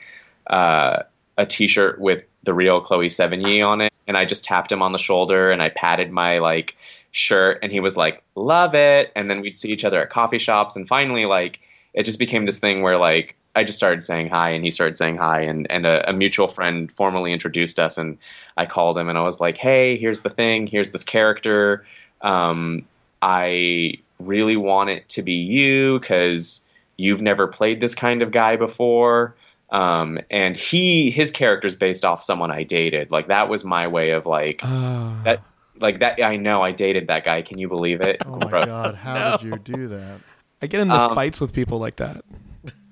uh, 0.48 1.04
a 1.38 1.46
t-shirt 1.46 2.00
with 2.00 2.24
the 2.44 2.54
real 2.54 2.82
Chloe 2.82 3.08
Sevigny 3.08 3.66
on 3.66 3.82
it 3.82 3.92
and 4.08 4.18
I 4.18 4.26
just 4.26 4.46
tapped 4.46 4.72
him 4.72 4.82
on 4.82 4.92
the 4.92 4.98
shoulder 4.98 5.52
and 5.52 5.62
I 5.62 5.70
patted 5.70 6.12
my 6.12 6.40
like 6.40 6.76
shirt 7.12 7.60
and 7.64 7.72
he 7.72 7.80
was 7.80 7.98
like 7.98 8.22
love 8.36 8.76
it 8.76 9.12
and 9.16 9.30
then 9.30 9.42
we'd 9.42 9.58
see 9.58 9.72
each 9.72 9.84
other 9.84 10.02
at 10.02 10.10
coffee 10.10 10.38
shops 10.38 10.76
and 10.76 10.88
finally 10.88 11.26
like 11.26 11.60
it 11.96 12.04
just 12.04 12.20
became 12.20 12.46
this 12.46 12.60
thing 12.60 12.84
where 12.84 12.98
like 12.98 13.36
I 13.56 13.64
just 13.64 13.78
started 13.78 14.04
saying 14.04 14.28
hi 14.28 14.50
and 14.52 14.64
he 14.64 14.70
started 14.70 14.98
saying 14.98 15.18
hi 15.18 15.42
and 15.42 15.66
and 15.72 15.86
a, 15.88 16.10
a 16.10 16.14
mutual 16.14 16.48
friend 16.48 16.92
formally 16.92 17.34
introduced 17.34 17.80
us 17.80 17.98
and 17.98 18.18
I 18.58 18.68
called 18.68 18.98
him 18.98 19.10
and 19.10 19.18
I 19.18 19.24
was 19.24 19.40
like 19.40 19.58
hey 19.58 19.98
here's 19.98 20.22
the 20.22 20.30
thing 20.30 20.68
here's 20.68 20.92
this 20.92 21.04
character 21.04 21.86
um, 22.22 22.86
I 23.22 23.96
really 24.20 24.56
want 24.58 24.90
it 24.90 25.08
to 25.10 25.22
be 25.22 25.34
you 25.34 26.00
because 26.00 26.70
you've 26.98 27.22
never 27.22 27.48
played 27.48 27.82
this 27.82 27.96
kind 27.96 28.22
of 28.22 28.32
guy 28.32 28.56
before. 28.56 29.36
Um, 29.72 30.20
and 30.32 30.56
he, 30.56 31.12
his 31.12 31.32
character 31.32 31.68
is 31.68 31.76
based 31.76 32.06
off 32.06 32.24
someone 32.24 32.52
I 32.52 32.64
dated. 32.64 33.12
Like 33.12 33.28
that 33.28 33.50
was 33.50 33.66
my 33.66 33.88
way 33.88 34.12
of 34.12 34.26
like 34.26 34.62
Uh, 34.64 35.24
that, 35.24 35.42
like 35.80 36.00
that. 36.00 36.22
I 36.22 36.38
know 36.38 36.62
I 36.62 36.72
dated 36.72 37.08
that 37.08 37.26
guy. 37.26 37.42
Can 37.42 37.58
you 37.58 37.68
believe 37.68 38.02
it? 38.02 38.22
Oh 38.26 38.36
my 38.40 38.50
Gross. 38.50 38.66
god, 38.66 38.96
how 38.96 39.32
did 39.38 39.44
you 39.44 39.60
do 39.60 39.88
that? 39.90 40.20
I 40.62 40.68
get 40.68 40.82
into 40.82 40.96
Um, 40.96 41.16
fights 41.16 41.40
with 41.42 41.54
people 41.54 41.80
like 41.80 41.98
that. 41.98 42.24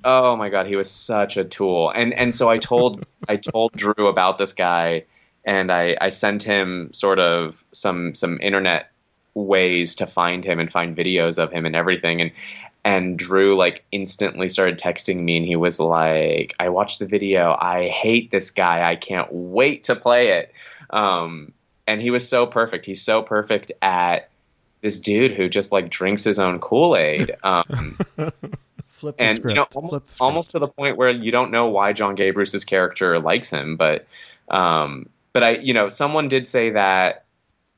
Oh 0.06 0.36
my 0.36 0.50
god, 0.50 0.68
he 0.68 0.76
was 0.76 0.92
such 0.92 1.38
a 1.38 1.44
tool. 1.44 1.90
And 1.92 2.14
and 2.14 2.36
so 2.36 2.50
I 2.50 2.58
told 2.58 3.06
I 3.30 3.38
told 3.38 3.72
Drew 3.74 4.08
about 4.08 4.38
this 4.38 4.54
guy 4.54 5.06
and 5.46 5.72
I, 5.72 5.98
I 6.00 6.10
sent 6.10 6.44
him 6.44 6.90
sort 6.94 7.20
of 7.20 7.64
some 7.72 8.14
some 8.16 8.40
internet 8.42 8.92
ways 9.34 9.96
to 9.96 10.06
find 10.06 10.46
him 10.46 10.60
and 10.60 10.72
find 10.72 10.96
videos 10.96 11.42
of 11.42 11.52
him 11.52 11.66
and 11.66 11.76
everything 11.76 12.22
and 12.22 12.32
and 12.86 13.18
Drew 13.18 13.56
like 13.56 13.86
instantly 13.94 14.50
started 14.50 14.78
texting 14.78 15.24
me 15.24 15.38
and 15.38 15.46
he 15.46 15.56
was 15.56 15.80
like, 15.80 16.54
I 16.60 16.68
watched 16.68 17.00
the 17.00 17.08
video, 17.08 17.56
I 17.60 17.88
hate 17.88 18.30
this 18.30 18.52
guy, 18.52 18.90
I 18.90 18.98
can't 18.98 19.32
wait 19.32 19.86
to 19.86 19.96
play 19.96 20.30
it. 20.40 20.54
Um 20.90 21.54
and 21.88 22.02
he 22.02 22.12
was 22.12 22.28
so 22.28 22.46
perfect. 22.46 22.86
He's 22.86 23.02
so 23.02 23.22
perfect 23.22 23.72
at 23.82 24.30
this 24.84 25.00
dude 25.00 25.32
who 25.32 25.50
just 25.50 25.72
like 25.72 25.90
drinks 25.90 26.24
his 26.24 26.38
own 26.38 26.60
Kool-Aid. 26.60 27.32
Um 27.44 27.98
Flip 28.90 29.18
the 29.18 29.24
and 29.24 29.38
script. 29.38 29.50
you 29.50 29.56
know 29.56 29.66
Flip 29.66 29.76
almost, 29.76 29.92
the 29.92 30.14
script. 30.14 30.22
almost 30.22 30.52
to 30.52 30.60
the 30.60 30.68
point 30.68 30.98
where 30.98 31.10
you 31.10 31.32
don't 31.32 31.52
know 31.52 31.68
why 31.68 31.92
John 31.94 32.16
Gay 32.16 32.32
Bruce's 32.32 32.64
character 32.64 33.20
likes 33.20 33.50
him, 33.50 33.76
but 33.76 34.06
um, 34.50 35.10
but 35.34 35.44
I 35.44 35.52
you 35.56 35.74
know 35.74 35.90
someone 35.90 36.28
did 36.30 36.48
say 36.48 36.70
that 36.72 37.26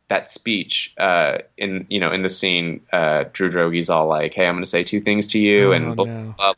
that 0.08 0.30
speech 0.30 0.94
uh, 1.00 1.40
in 1.58 1.88
you 1.90 2.00
know 2.00 2.12
in 2.12 2.22
the 2.22 2.30
scene, 2.30 2.82
uh, 2.94 3.24
Drew 3.34 3.50
Droege's 3.50 3.90
all 3.90 4.06
like, 4.08 4.34
"Hey, 4.36 4.46
I'm 4.46 4.54
going 4.56 4.64
to 4.64 4.70
say 4.70 4.84
two 4.84 5.02
things 5.02 5.28
to 5.30 5.40
you, 5.40 5.70
Oh, 5.70 5.72
and 5.72 5.96
blah, 5.96 6.06
no. 6.06 6.24
blah, 6.24 6.34
blah. 6.38 6.54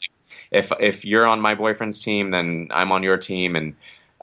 if 0.52 0.72
if 0.82 1.06
you're 1.06 1.26
on 1.26 1.40
my 1.40 1.56
boyfriend's 1.56 2.00
team, 2.04 2.32
then 2.32 2.68
I'm 2.72 2.92
on 2.92 3.04
your 3.04 3.18
team." 3.18 3.56
And 3.56 3.74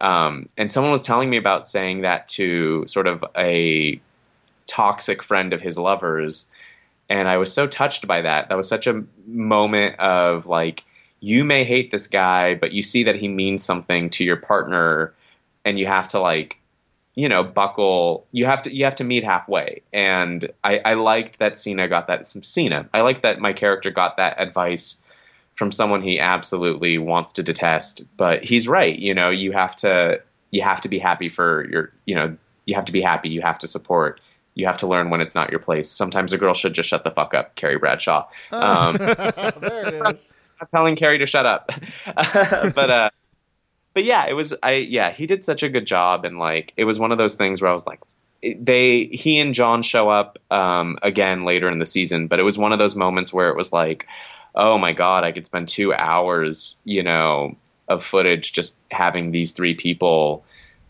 um, 0.02 0.50
and 0.58 0.70
someone 0.70 0.92
was 0.92 1.00
telling 1.00 1.30
me 1.30 1.38
about 1.38 1.66
saying 1.66 2.02
that 2.02 2.28
to 2.30 2.84
sort 2.87 3.06
of 3.06 3.24
a 3.34 3.98
toxic 4.66 5.22
friend 5.22 5.53
of 5.53 5.61
his 5.61 5.79
lovers 5.79 6.50
and 7.09 7.29
I 7.29 7.37
was 7.37 7.53
so 7.53 7.66
touched 7.66 8.07
by 8.07 8.22
that. 8.22 8.48
That 8.48 8.57
was 8.57 8.68
such 8.68 8.87
a 8.87 9.05
moment 9.27 9.98
of 9.98 10.46
like, 10.46 10.85
you 11.20 11.44
may 11.44 11.64
hate 11.64 11.90
this 11.90 12.07
guy, 12.07 12.55
but 12.55 12.72
you 12.72 12.83
see 12.83 13.05
that 13.05 13.16
he 13.16 13.29
means 13.29 13.64
something 13.64 14.11
to 14.11 14.24
your 14.24 14.37
partner, 14.37 15.14
and 15.64 15.79
you 15.79 15.87
have 15.87 16.09
to 16.09 16.20
like, 16.20 16.59
you 17.14 17.29
know, 17.29 17.42
buckle. 17.42 18.27
You 18.33 18.46
have 18.46 18.62
to 18.62 18.74
you 18.74 18.85
have 18.85 18.96
to 18.96 19.05
meet 19.05 19.24
halfway. 19.24 19.83
And 19.92 20.50
I, 20.62 20.81
I 20.85 20.94
liked 20.94 21.38
that 21.38 21.57
Sina 21.57 21.88
got 21.88 22.09
that 22.09 22.27
from 22.27 22.42
Sina. 22.42 22.88
I 22.92 23.00
like 23.03 23.22
that 23.22 23.40
my 23.40 23.53
character 23.53 23.90
got 23.90 24.16
that 24.18 24.40
advice 24.40 25.03
from 25.55 25.70
someone 25.70 26.03
he 26.03 26.18
absolutely 26.18 26.98
wants 26.98 27.33
to 27.35 27.42
detest. 27.42 28.05
But 28.16 28.44
he's 28.44 28.68
right. 28.68 28.98
You 28.98 29.14
know, 29.14 29.31
you 29.31 29.53
have 29.53 29.77
to 29.77 30.20
you 30.50 30.62
have 30.62 30.83
to 30.83 30.88
be 30.88 30.98
happy 30.98 31.29
for 31.29 31.66
your 31.70 31.92
you 32.05 32.16
know 32.16 32.37
you 32.66 32.74
have 32.74 32.87
to 32.87 32.92
be 32.92 33.00
happy. 33.00 33.31
You 33.31 33.40
have 33.40 33.61
to 33.61 33.68
support 33.68 34.20
you 34.54 34.66
have 34.66 34.78
to 34.78 34.86
learn 34.86 35.10
when 35.10 35.20
it's 35.20 35.34
not 35.34 35.50
your 35.50 35.60
place. 35.60 35.90
Sometimes 35.90 36.32
a 36.32 36.38
girl 36.38 36.54
should 36.54 36.74
just 36.74 36.88
shut 36.88 37.04
the 37.04 37.10
fuck 37.10 37.34
up, 37.34 37.56
Carrie 37.56 37.78
Bradshaw. 37.78 38.28
Um, 38.52 38.96
there 38.96 39.88
it 39.88 40.06
is. 40.06 40.32
telling 40.70 40.96
Carrie 40.96 41.18
to 41.18 41.26
shut 41.26 41.46
up, 41.46 41.70
but 42.06 42.90
uh, 42.90 43.10
but 43.92 44.04
yeah, 44.04 44.26
it 44.26 44.34
was 44.34 44.54
I 44.62 44.74
yeah 44.74 45.12
he 45.12 45.26
did 45.26 45.44
such 45.44 45.62
a 45.62 45.68
good 45.68 45.86
job, 45.86 46.24
and 46.24 46.38
like 46.38 46.72
it 46.76 46.84
was 46.84 46.98
one 46.98 47.12
of 47.12 47.18
those 47.18 47.34
things 47.34 47.60
where 47.60 47.70
I 47.70 47.74
was 47.74 47.86
like, 47.86 48.00
they 48.42 49.04
he 49.06 49.40
and 49.40 49.54
John 49.54 49.82
show 49.82 50.08
up 50.08 50.38
um, 50.50 50.98
again 51.02 51.44
later 51.44 51.68
in 51.68 51.78
the 51.78 51.86
season, 51.86 52.28
but 52.28 52.38
it 52.38 52.44
was 52.44 52.58
one 52.58 52.72
of 52.72 52.78
those 52.78 52.94
moments 52.94 53.32
where 53.32 53.48
it 53.48 53.56
was 53.56 53.72
like, 53.72 54.06
oh 54.54 54.78
my 54.78 54.92
god, 54.92 55.24
I 55.24 55.32
could 55.32 55.46
spend 55.46 55.68
two 55.68 55.92
hours, 55.92 56.80
you 56.84 57.02
know, 57.02 57.56
of 57.88 58.04
footage 58.04 58.52
just 58.52 58.78
having 58.90 59.30
these 59.30 59.52
three 59.52 59.74
people 59.74 60.44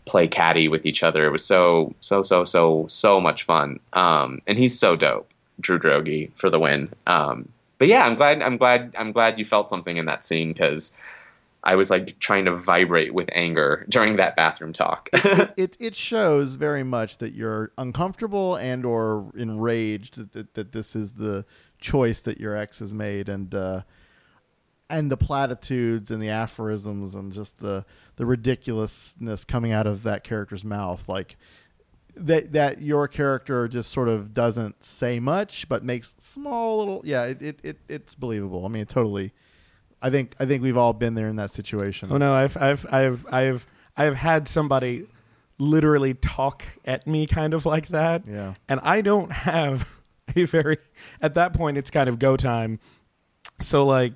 play 0.05 0.27
caddy 0.27 0.67
with 0.67 0.85
each 0.85 1.03
other. 1.03 1.25
It 1.25 1.31
was 1.31 1.43
so 1.43 1.93
so 1.99 2.21
so 2.21 2.45
so 2.45 2.85
so 2.87 3.19
much 3.19 3.43
fun. 3.43 3.79
Um, 3.93 4.39
and 4.47 4.57
he's 4.57 4.79
so 4.79 4.95
dope, 4.95 5.29
Drew 5.59 5.79
Droege 5.79 6.31
for 6.35 6.49
the 6.49 6.59
win. 6.59 6.89
Um, 7.07 7.49
but 7.79 7.87
yeah, 7.87 8.05
I'm 8.05 8.15
glad 8.15 8.41
I'm 8.41 8.57
glad 8.57 8.95
I'm 8.97 9.11
glad 9.11 9.37
you 9.37 9.45
felt 9.45 9.69
something 9.69 9.97
in 9.97 10.05
that 10.05 10.23
scene 10.23 10.49
because 10.49 10.99
I 11.63 11.75
was 11.75 11.89
like 11.89 12.19
trying 12.19 12.45
to 12.45 12.55
vibrate 12.55 13.13
with 13.13 13.27
anger 13.33 13.85
during 13.89 14.17
that 14.17 14.35
bathroom 14.35 14.73
talk. 14.73 15.09
it 15.13 15.75
it 15.79 15.95
shows 15.95 16.55
very 16.55 16.83
much 16.83 17.17
that 17.17 17.33
you're 17.33 17.71
uncomfortable 17.77 18.55
and 18.55 18.85
or 18.85 19.31
enraged 19.35 20.17
that, 20.17 20.31
that, 20.33 20.53
that 20.53 20.71
this 20.71 20.95
is 20.95 21.13
the 21.13 21.45
choice 21.79 22.21
that 22.21 22.39
your 22.39 22.55
ex 22.55 22.79
has 22.79 22.93
made 22.93 23.27
and 23.27 23.53
uh 23.53 23.81
and 24.89 25.11
the 25.11 25.17
platitudes 25.17 26.11
and 26.11 26.21
the 26.21 26.29
aphorisms 26.29 27.15
and 27.15 27.31
just 27.31 27.59
the 27.59 27.85
the 28.17 28.25
ridiculousness 28.25 29.43
coming 29.43 29.71
out 29.71 29.87
of 29.87 30.03
that 30.03 30.23
character's 30.23 30.63
mouth 30.63 31.07
like 31.09 31.37
that 32.15 32.53
that 32.53 32.81
your 32.81 33.07
character 33.07 33.67
just 33.67 33.91
sort 33.91 34.07
of 34.07 34.33
doesn't 34.33 34.83
say 34.83 35.19
much 35.19 35.67
but 35.67 35.83
makes 35.83 36.15
small 36.17 36.77
little 36.77 37.01
yeah 37.03 37.23
it, 37.25 37.41
it, 37.41 37.59
it 37.63 37.77
it's 37.89 38.15
believable 38.15 38.65
i 38.65 38.69
mean 38.69 38.85
totally 38.85 39.33
i 40.01 40.09
think 40.09 40.33
i 40.39 40.45
think 40.45 40.61
we've 40.63 40.77
all 40.77 40.93
been 40.93 41.15
there 41.15 41.27
in 41.27 41.35
that 41.35 41.51
situation 41.51 42.09
Oh 42.11 42.17
no, 42.17 42.33
I've 42.33 42.55
I've 42.57 42.85
I've 42.93 43.25
I've 43.33 43.67
I've 43.97 44.15
had 44.15 44.47
somebody 44.47 45.07
literally 45.57 46.13
talk 46.13 46.63
at 46.83 47.07
me 47.07 47.25
kind 47.27 47.53
of 47.53 47.65
like 47.65 47.87
that. 47.87 48.23
Yeah. 48.27 48.53
And 48.67 48.79
I 48.83 49.01
don't 49.01 49.31
have 49.31 50.01
a 50.35 50.45
very 50.45 50.77
at 51.21 51.33
that 51.33 51.53
point 51.53 51.77
it's 51.77 51.89
kind 51.89 52.07
of 52.09 52.19
go 52.19 52.37
time. 52.37 52.79
So 53.61 53.85
like 53.85 54.13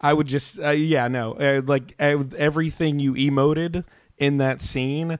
I 0.00 0.12
would 0.12 0.26
just 0.26 0.58
uh, 0.58 0.70
yeah, 0.70 1.08
no. 1.08 1.34
Uh, 1.34 1.62
like 1.64 1.94
uh, 2.00 2.24
everything 2.36 2.98
you 2.98 3.14
emoted 3.14 3.84
in 4.18 4.38
that 4.38 4.62
scene 4.62 5.18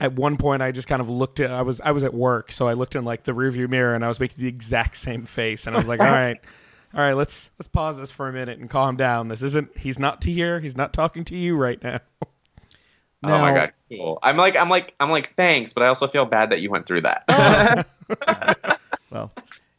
at 0.00 0.14
one 0.14 0.36
point 0.36 0.62
I 0.62 0.72
just 0.72 0.88
kind 0.88 1.02
of 1.02 1.08
looked 1.08 1.40
at 1.40 1.52
I 1.52 1.62
was 1.62 1.80
I 1.80 1.92
was 1.92 2.04
at 2.04 2.14
work, 2.14 2.50
so 2.52 2.66
I 2.66 2.72
looked 2.72 2.96
in 2.96 3.04
like 3.04 3.24
the 3.24 3.32
rearview 3.32 3.68
mirror 3.68 3.94
and 3.94 4.04
I 4.04 4.08
was 4.08 4.18
making 4.18 4.42
the 4.42 4.48
exact 4.48 4.96
same 4.96 5.24
face 5.26 5.66
and 5.66 5.76
I 5.76 5.78
was 5.78 5.88
like, 5.88 6.00
"All 6.00 6.06
right. 6.06 6.40
All 6.92 7.00
right, 7.00 7.12
let's 7.12 7.52
let's 7.56 7.68
pause 7.68 7.98
this 7.98 8.10
for 8.10 8.28
a 8.28 8.32
minute 8.32 8.58
and 8.58 8.68
calm 8.68 8.96
down. 8.96 9.28
This 9.28 9.42
isn't 9.42 9.78
he's 9.78 9.98
not 9.98 10.20
to 10.22 10.30
here. 10.32 10.58
He's 10.58 10.76
not 10.76 10.92
talking 10.92 11.24
to 11.26 11.36
you 11.36 11.56
right 11.56 11.80
now." 11.82 12.00
oh 13.22 13.38
my 13.38 13.54
god, 13.54 13.72
cool. 13.88 14.18
I'm 14.22 14.36
like 14.36 14.56
I'm 14.56 14.68
like 14.68 14.94
I'm 14.98 15.10
like 15.10 15.34
thanks, 15.36 15.72
but 15.72 15.84
I 15.84 15.86
also 15.86 16.08
feel 16.08 16.24
bad 16.24 16.50
that 16.50 16.60
you 16.60 16.70
went 16.70 16.86
through 16.86 17.02
that. 17.02 17.86
well, 19.10 19.30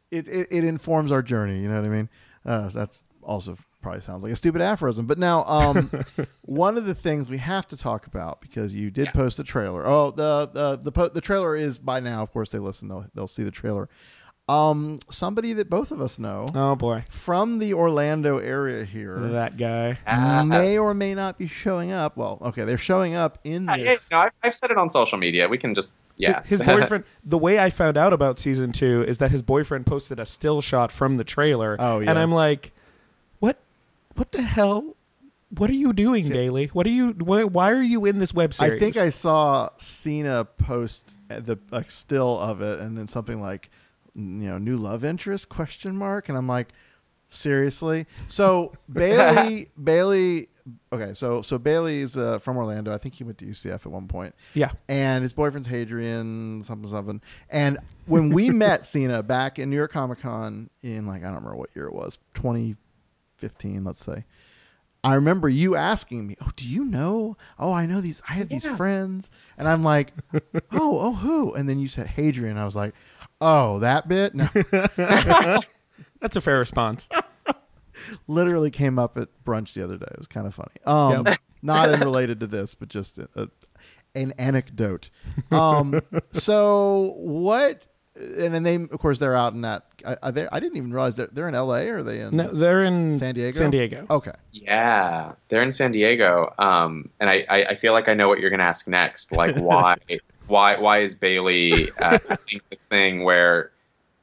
it, 0.09 0.27
it, 0.29 0.47
it 0.51 0.63
informs 0.63 1.11
our 1.11 1.21
journey. 1.21 1.59
You 1.59 1.67
know 1.67 1.81
what 1.81 1.85
I 1.85 1.89
mean? 1.89 2.09
Uh, 2.45 2.69
that's 2.69 3.03
also 3.23 3.57
probably 3.81 4.01
sounds 4.01 4.23
like 4.23 4.31
a 4.33 4.35
stupid 4.35 4.61
aphorism. 4.61 5.05
But 5.05 5.17
now, 5.17 5.43
um, 5.45 5.89
one 6.41 6.77
of 6.77 6.85
the 6.85 6.95
things 6.95 7.27
we 7.29 7.37
have 7.37 7.67
to 7.69 7.77
talk 7.77 8.07
about 8.07 8.41
because 8.41 8.73
you 8.73 8.91
did 8.91 9.07
post 9.13 9.39
a 9.39 9.43
trailer. 9.43 9.85
Oh, 9.85 10.11
the 10.11 10.49
the 10.53 10.77
the, 10.77 10.91
po- 10.91 11.09
the 11.09 11.21
trailer 11.21 11.55
is 11.55 11.79
by 11.79 11.99
now. 11.99 12.21
Of 12.21 12.31
course, 12.31 12.49
they 12.49 12.59
listen. 12.59 12.87
They'll 12.87 13.05
they'll 13.13 13.27
see 13.27 13.43
the 13.43 13.51
trailer. 13.51 13.89
Um, 14.49 14.99
somebody 15.09 15.53
that 15.53 15.69
both 15.69 15.91
of 15.91 16.01
us 16.01 16.19
know 16.19 16.49
Oh 16.53 16.75
boy, 16.75 17.05
from 17.09 17.59
the 17.59 17.73
Orlando 17.73 18.37
area 18.39 18.83
here 18.83 19.17
that 19.17 19.55
guy. 19.55 19.97
may 20.43 20.77
or 20.77 20.93
may 20.93 21.13
not 21.15 21.37
be 21.37 21.47
showing 21.47 21.91
up. 21.93 22.17
Well, 22.17 22.37
okay, 22.41 22.65
they're 22.65 22.77
showing 22.77 23.13
up 23.13 23.37
in 23.45 23.69
Uh, 23.69 23.75
yeah, 23.75 23.83
this. 23.91 24.11
no, 24.11 24.17
I've, 24.17 24.31
I've 24.43 24.55
said 24.55 24.71
it 24.71 24.77
on 24.77 24.91
social 24.91 25.17
media. 25.17 25.47
We 25.47 25.57
can 25.57 25.73
just 25.73 25.99
yeah. 26.17 26.43
His 26.43 26.61
boyfriend. 26.61 27.05
the 27.23 27.37
way 27.37 27.59
I 27.59 27.69
found 27.69 27.97
out 27.97 28.11
about 28.13 28.39
season 28.39 28.71
two 28.73 29.03
is 29.07 29.19
that 29.19 29.31
his 29.31 29.41
boyfriend 29.41 29.85
posted 29.85 30.19
a 30.19 30.25
still 30.25 30.59
shot 30.59 30.91
from 30.91 31.15
the 31.17 31.23
trailer. 31.23 31.77
Oh, 31.79 31.99
yeah. 31.99 32.09
And 32.09 32.19
I'm 32.19 32.31
like, 32.31 32.65
what? 32.65 32.80
What 34.15 34.31
the 34.31 34.41
hell? 34.41 34.95
What 35.57 35.69
are 35.69 35.73
you 35.73 35.91
doing, 35.91 36.27
Bailey? 36.29 36.67
What 36.67 36.87
are 36.87 36.91
you? 36.91 37.09
Why, 37.11 37.43
why 37.43 37.71
are 37.71 37.81
you 37.81 38.05
in 38.05 38.19
this 38.19 38.33
web 38.33 38.53
series? 38.53 38.75
I 38.75 38.79
think 38.79 38.95
I 38.95 39.09
saw 39.09 39.69
Sina 39.77 40.45
post 40.45 41.11
the 41.27 41.59
like 41.71 41.91
still 41.91 42.39
of 42.39 42.61
it, 42.61 42.79
and 42.79 42.97
then 42.97 43.07
something 43.07 43.41
like, 43.41 43.69
you 44.15 44.21
know, 44.21 44.57
new 44.57 44.77
love 44.77 45.03
interest 45.03 45.49
question 45.49 45.97
mark, 45.97 46.29
and 46.29 46.37
I'm 46.37 46.47
like, 46.47 46.69
seriously. 47.29 48.05
So 48.27 48.71
Bailey, 48.91 49.67
Bailey, 49.81 50.47
okay, 50.93 51.13
so 51.13 51.41
so 51.41 51.57
Bailey's 51.57 52.15
uh, 52.15 52.39
from 52.39 52.55
Orlando. 52.55 52.93
I 52.93 52.97
think 52.97 53.15
he 53.15 53.25
went 53.25 53.37
to 53.39 53.45
UCF 53.45 53.85
at 53.85 53.87
one 53.87 54.07
point. 54.07 54.33
Yeah. 54.53 54.71
and 54.87 55.21
his 55.21 55.33
boyfriend's 55.33 55.67
Hadrian 55.67 56.63
something 56.63 56.89
something. 56.89 57.21
And 57.49 57.77
when 58.05 58.29
we 58.29 58.49
met 58.51 58.85
Sina 58.85 59.21
back 59.21 59.59
in 59.59 59.69
New 59.69 59.75
York 59.75 59.91
Comic 59.91 60.19
Con 60.19 60.69
in 60.81 61.07
like 61.07 61.23
I 61.23 61.25
don't 61.25 61.35
remember 61.35 61.57
what 61.57 61.75
year 61.75 61.87
it 61.87 61.93
was, 61.93 62.17
2015, 63.41 63.83
let's 63.83 64.03
say. 64.03 64.25
I 65.03 65.15
remember 65.15 65.49
you 65.49 65.75
asking 65.75 66.27
me, 66.27 66.35
"Oh, 66.41 66.51
do 66.55 66.67
you 66.67 66.85
know? 66.85 67.35
Oh, 67.57 67.73
I 67.73 67.87
know 67.87 68.01
these. 68.01 68.21
I 68.29 68.33
have 68.33 68.49
these 68.49 68.67
friends." 68.67 69.31
And 69.57 69.67
I'm 69.67 69.83
like, 69.83 70.13
"Oh, 70.71 70.99
oh, 70.99 71.13
who?" 71.15 71.53
And 71.55 71.67
then 71.67 71.79
you 71.79 71.87
said 71.87 72.05
Hadrian. 72.05 72.55
I 72.57 72.65
was 72.65 72.75
like, 72.75 72.93
"Oh, 73.39 73.79
that 73.79 74.07
bit." 74.07 74.35
No, 74.35 74.47
that's 76.19 76.35
a 76.35 76.41
fair 76.41 76.59
response. 76.59 77.09
literally 78.27 78.69
came 78.69 78.99
up 78.99 79.17
at 79.17 79.29
brunch 79.43 79.73
the 79.73 79.83
other 79.83 79.97
day. 79.97 80.07
It 80.11 80.17
was 80.19 80.27
kind 80.27 80.45
of 80.45 80.53
funny. 80.53 80.69
Um, 80.85 81.25
Yep. 81.25 81.37
not 81.63 81.89
in 81.89 81.99
related 82.01 82.39
to 82.41 82.47
this, 82.47 82.75
but 82.75 82.87
just 82.89 83.17
a, 83.17 83.27
a, 83.35 83.47
an 84.13 84.33
anecdote. 84.37 85.09
Um, 85.51 85.99
so 86.31 87.13
what? 87.17 87.87
And 88.15 88.53
then 88.53 88.61
they, 88.63 88.75
of 88.75 88.99
course, 88.99 89.17
they're 89.19 89.35
out 89.35 89.53
in 89.53 89.61
that. 89.61 89.90
I, 90.05 90.17
I, 90.21 90.31
they, 90.31 90.47
I 90.51 90.59
didn't 90.59 90.77
even 90.77 90.93
realize 90.93 91.15
they're, 91.15 91.29
they're 91.31 91.47
in 91.47 91.55
L.A. 91.55 91.87
or 91.89 91.97
are 91.99 92.03
they 92.03 92.21
in 92.21 92.35
No, 92.35 92.53
they're 92.53 92.83
in 92.83 93.19
San 93.19 93.35
Diego? 93.35 93.57
San 93.57 93.71
Diego. 93.71 94.05
Okay. 94.09 94.31
Yeah, 94.51 95.33
they're 95.49 95.61
in 95.61 95.71
San 95.71 95.91
Diego. 95.91 96.53
Um, 96.57 97.09
and 97.19 97.29
I, 97.29 97.45
I, 97.49 97.63
I 97.65 97.75
feel 97.75 97.93
like 97.93 98.09
I 98.09 98.13
know 98.13 98.27
what 98.27 98.39
you're 98.39 98.49
going 98.49 98.59
to 98.59 98.65
ask 98.65 98.87
next. 98.87 99.31
Like, 99.31 99.55
why, 99.57 99.97
why, 100.47 100.79
why 100.79 100.99
is 100.99 101.15
Bailey 101.15 101.89
uh, 101.99 102.17
doing 102.17 102.61
this 102.69 102.81
thing 102.83 103.23
where 103.23 103.71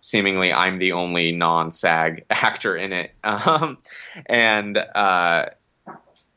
seemingly 0.00 0.52
I'm 0.52 0.78
the 0.78 0.92
only 0.92 1.32
non-SAG 1.32 2.24
actor 2.30 2.76
in 2.76 2.92
it? 2.92 3.12
Um, 3.24 3.78
and 4.26 4.76
uh, 4.76 5.46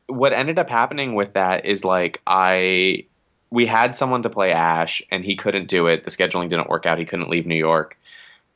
what 0.06 0.32
ended 0.32 0.58
up 0.58 0.68
happening 0.68 1.14
with 1.14 1.34
that 1.34 1.64
is 1.64 1.84
like 1.84 2.20
I, 2.26 3.06
we 3.50 3.66
had 3.66 3.96
someone 3.96 4.22
to 4.22 4.30
play 4.30 4.52
Ash, 4.52 5.02
and 5.10 5.24
he 5.24 5.36
couldn't 5.36 5.68
do 5.68 5.86
it. 5.86 6.04
The 6.04 6.10
scheduling 6.10 6.48
didn't 6.48 6.68
work 6.68 6.86
out. 6.86 6.98
He 6.98 7.04
couldn't 7.04 7.28
leave 7.28 7.46
New 7.46 7.54
York, 7.56 7.98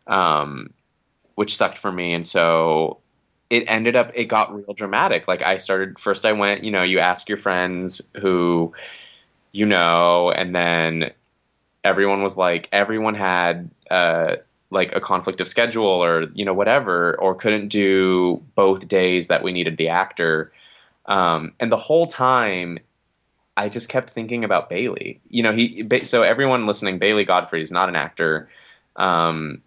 um, 0.06 0.70
which 1.34 1.56
sucked 1.56 1.78
for 1.78 1.92
me. 1.92 2.14
And 2.14 2.26
so 2.26 2.98
it 3.50 3.64
ended 3.68 3.96
up 3.96 4.10
it 4.14 4.24
got 4.24 4.54
real 4.54 4.74
dramatic. 4.74 5.28
Like 5.28 5.42
i 5.42 5.58
started 5.58 5.98
first 5.98 6.24
i 6.24 6.32
went 6.32 6.64
you 6.64 6.70
know 6.70 6.82
you 6.82 6.98
ask 6.98 7.28
your 7.28 7.38
friends 7.38 8.02
who 8.20 8.72
you 9.52 9.66
know 9.66 10.30
and 10.30 10.54
then 10.54 11.12
everyone 11.84 12.22
was 12.22 12.36
like 12.36 12.68
everyone 12.72 13.14
had 13.14 13.70
uh 13.90 14.36
like 14.70 14.94
a 14.96 15.00
conflict 15.00 15.40
of 15.40 15.48
schedule 15.48 15.86
or 15.86 16.26
you 16.34 16.44
know 16.44 16.54
whatever 16.54 17.16
or 17.20 17.34
couldn't 17.34 17.68
do 17.68 18.42
both 18.56 18.88
days 18.88 19.28
that 19.28 19.42
we 19.42 19.52
needed 19.52 19.76
the 19.76 19.88
actor. 19.88 20.52
Um 21.06 21.52
and 21.60 21.70
the 21.70 21.76
whole 21.76 22.06
time 22.06 22.78
i 23.56 23.68
just 23.68 23.88
kept 23.88 24.10
thinking 24.10 24.44
about 24.44 24.68
bailey. 24.68 25.20
You 25.28 25.44
know 25.44 25.52
he 25.52 25.86
so 26.02 26.22
everyone 26.22 26.66
listening 26.66 26.98
bailey 26.98 27.24
godfrey 27.24 27.62
is 27.62 27.70
not 27.70 27.88
an 27.88 27.94
actor. 27.94 28.48
Um 28.96 29.62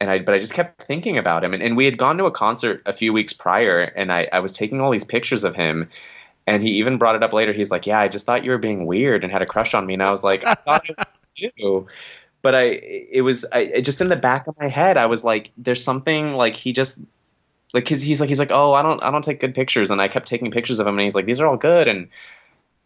and 0.00 0.10
I 0.10 0.18
but 0.18 0.34
I 0.34 0.38
just 0.38 0.54
kept 0.54 0.82
thinking 0.82 1.18
about 1.18 1.44
him 1.44 1.54
and, 1.54 1.62
and 1.62 1.76
we 1.76 1.84
had 1.84 1.98
gone 1.98 2.18
to 2.18 2.24
a 2.26 2.30
concert 2.30 2.82
a 2.86 2.92
few 2.92 3.12
weeks 3.12 3.32
prior 3.32 3.80
and 3.80 4.12
I, 4.12 4.28
I 4.32 4.40
was 4.40 4.52
taking 4.52 4.80
all 4.80 4.90
these 4.90 5.04
pictures 5.04 5.44
of 5.44 5.54
him 5.54 5.88
and 6.46 6.62
he 6.62 6.70
even 6.74 6.98
brought 6.98 7.16
it 7.16 7.22
up 7.22 7.32
later. 7.32 7.52
He's 7.52 7.70
like, 7.70 7.86
Yeah, 7.86 8.00
I 8.00 8.08
just 8.08 8.26
thought 8.26 8.44
you 8.44 8.50
were 8.50 8.58
being 8.58 8.86
weird 8.86 9.24
and 9.24 9.32
had 9.32 9.42
a 9.42 9.46
crush 9.46 9.74
on 9.74 9.86
me 9.86 9.94
and 9.94 10.02
I 10.02 10.10
was 10.10 10.22
like, 10.22 10.44
I 10.44 10.54
thought 10.54 10.88
it 10.88 10.96
was 10.96 11.20
you. 11.36 11.86
But 12.42 12.54
I 12.54 12.62
it 12.62 13.22
was 13.22 13.44
I 13.52 13.60
it 13.60 13.82
just 13.82 14.00
in 14.00 14.08
the 14.08 14.16
back 14.16 14.46
of 14.46 14.56
my 14.58 14.68
head, 14.68 14.96
I 14.96 15.06
was 15.06 15.24
like, 15.24 15.50
there's 15.56 15.82
something 15.82 16.32
like 16.32 16.54
he 16.54 16.72
just 16.72 17.00
like 17.74 17.86
cause 17.86 18.00
he's 18.00 18.20
like 18.20 18.28
he's 18.28 18.38
like, 18.38 18.52
Oh, 18.52 18.74
I 18.74 18.82
don't 18.82 19.02
I 19.02 19.10
don't 19.10 19.24
take 19.24 19.40
good 19.40 19.54
pictures 19.54 19.90
and 19.90 20.00
I 20.00 20.08
kept 20.08 20.26
taking 20.26 20.50
pictures 20.50 20.78
of 20.78 20.86
him 20.86 20.94
and 20.94 21.04
he's 21.04 21.14
like, 21.14 21.26
These 21.26 21.40
are 21.40 21.46
all 21.46 21.56
good 21.56 21.88
and 21.88 22.08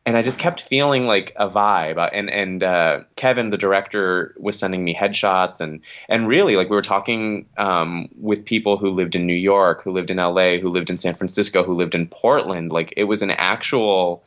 and 0.06 0.16
I 0.16 0.22
just 0.22 0.38
kept 0.38 0.62
feeling 0.62 1.04
like 1.04 1.32
a 1.36 1.48
vibe. 1.48 2.08
And 2.12 2.30
and 2.30 2.62
uh, 2.62 3.00
Kevin, 3.16 3.50
the 3.50 3.58
director, 3.58 4.34
was 4.38 4.58
sending 4.58 4.82
me 4.82 4.94
headshots, 4.94 5.60
and 5.60 5.80
and 6.08 6.26
really, 6.26 6.56
like 6.56 6.70
we 6.70 6.76
were 6.76 6.82
talking 6.82 7.46
um, 7.58 8.08
with 8.18 8.44
people 8.44 8.76
who 8.76 8.90
lived 8.90 9.14
in 9.14 9.26
New 9.26 9.34
York, 9.34 9.82
who 9.82 9.92
lived 9.92 10.10
in 10.10 10.18
L.A., 10.18 10.58
who 10.58 10.70
lived 10.70 10.90
in 10.90 10.98
San 10.98 11.14
Francisco, 11.14 11.62
who 11.62 11.74
lived 11.74 11.94
in 11.94 12.06
Portland. 12.06 12.72
Like 12.72 12.94
it 12.96 13.04
was 13.04 13.20
an 13.22 13.30
actual, 13.30 14.24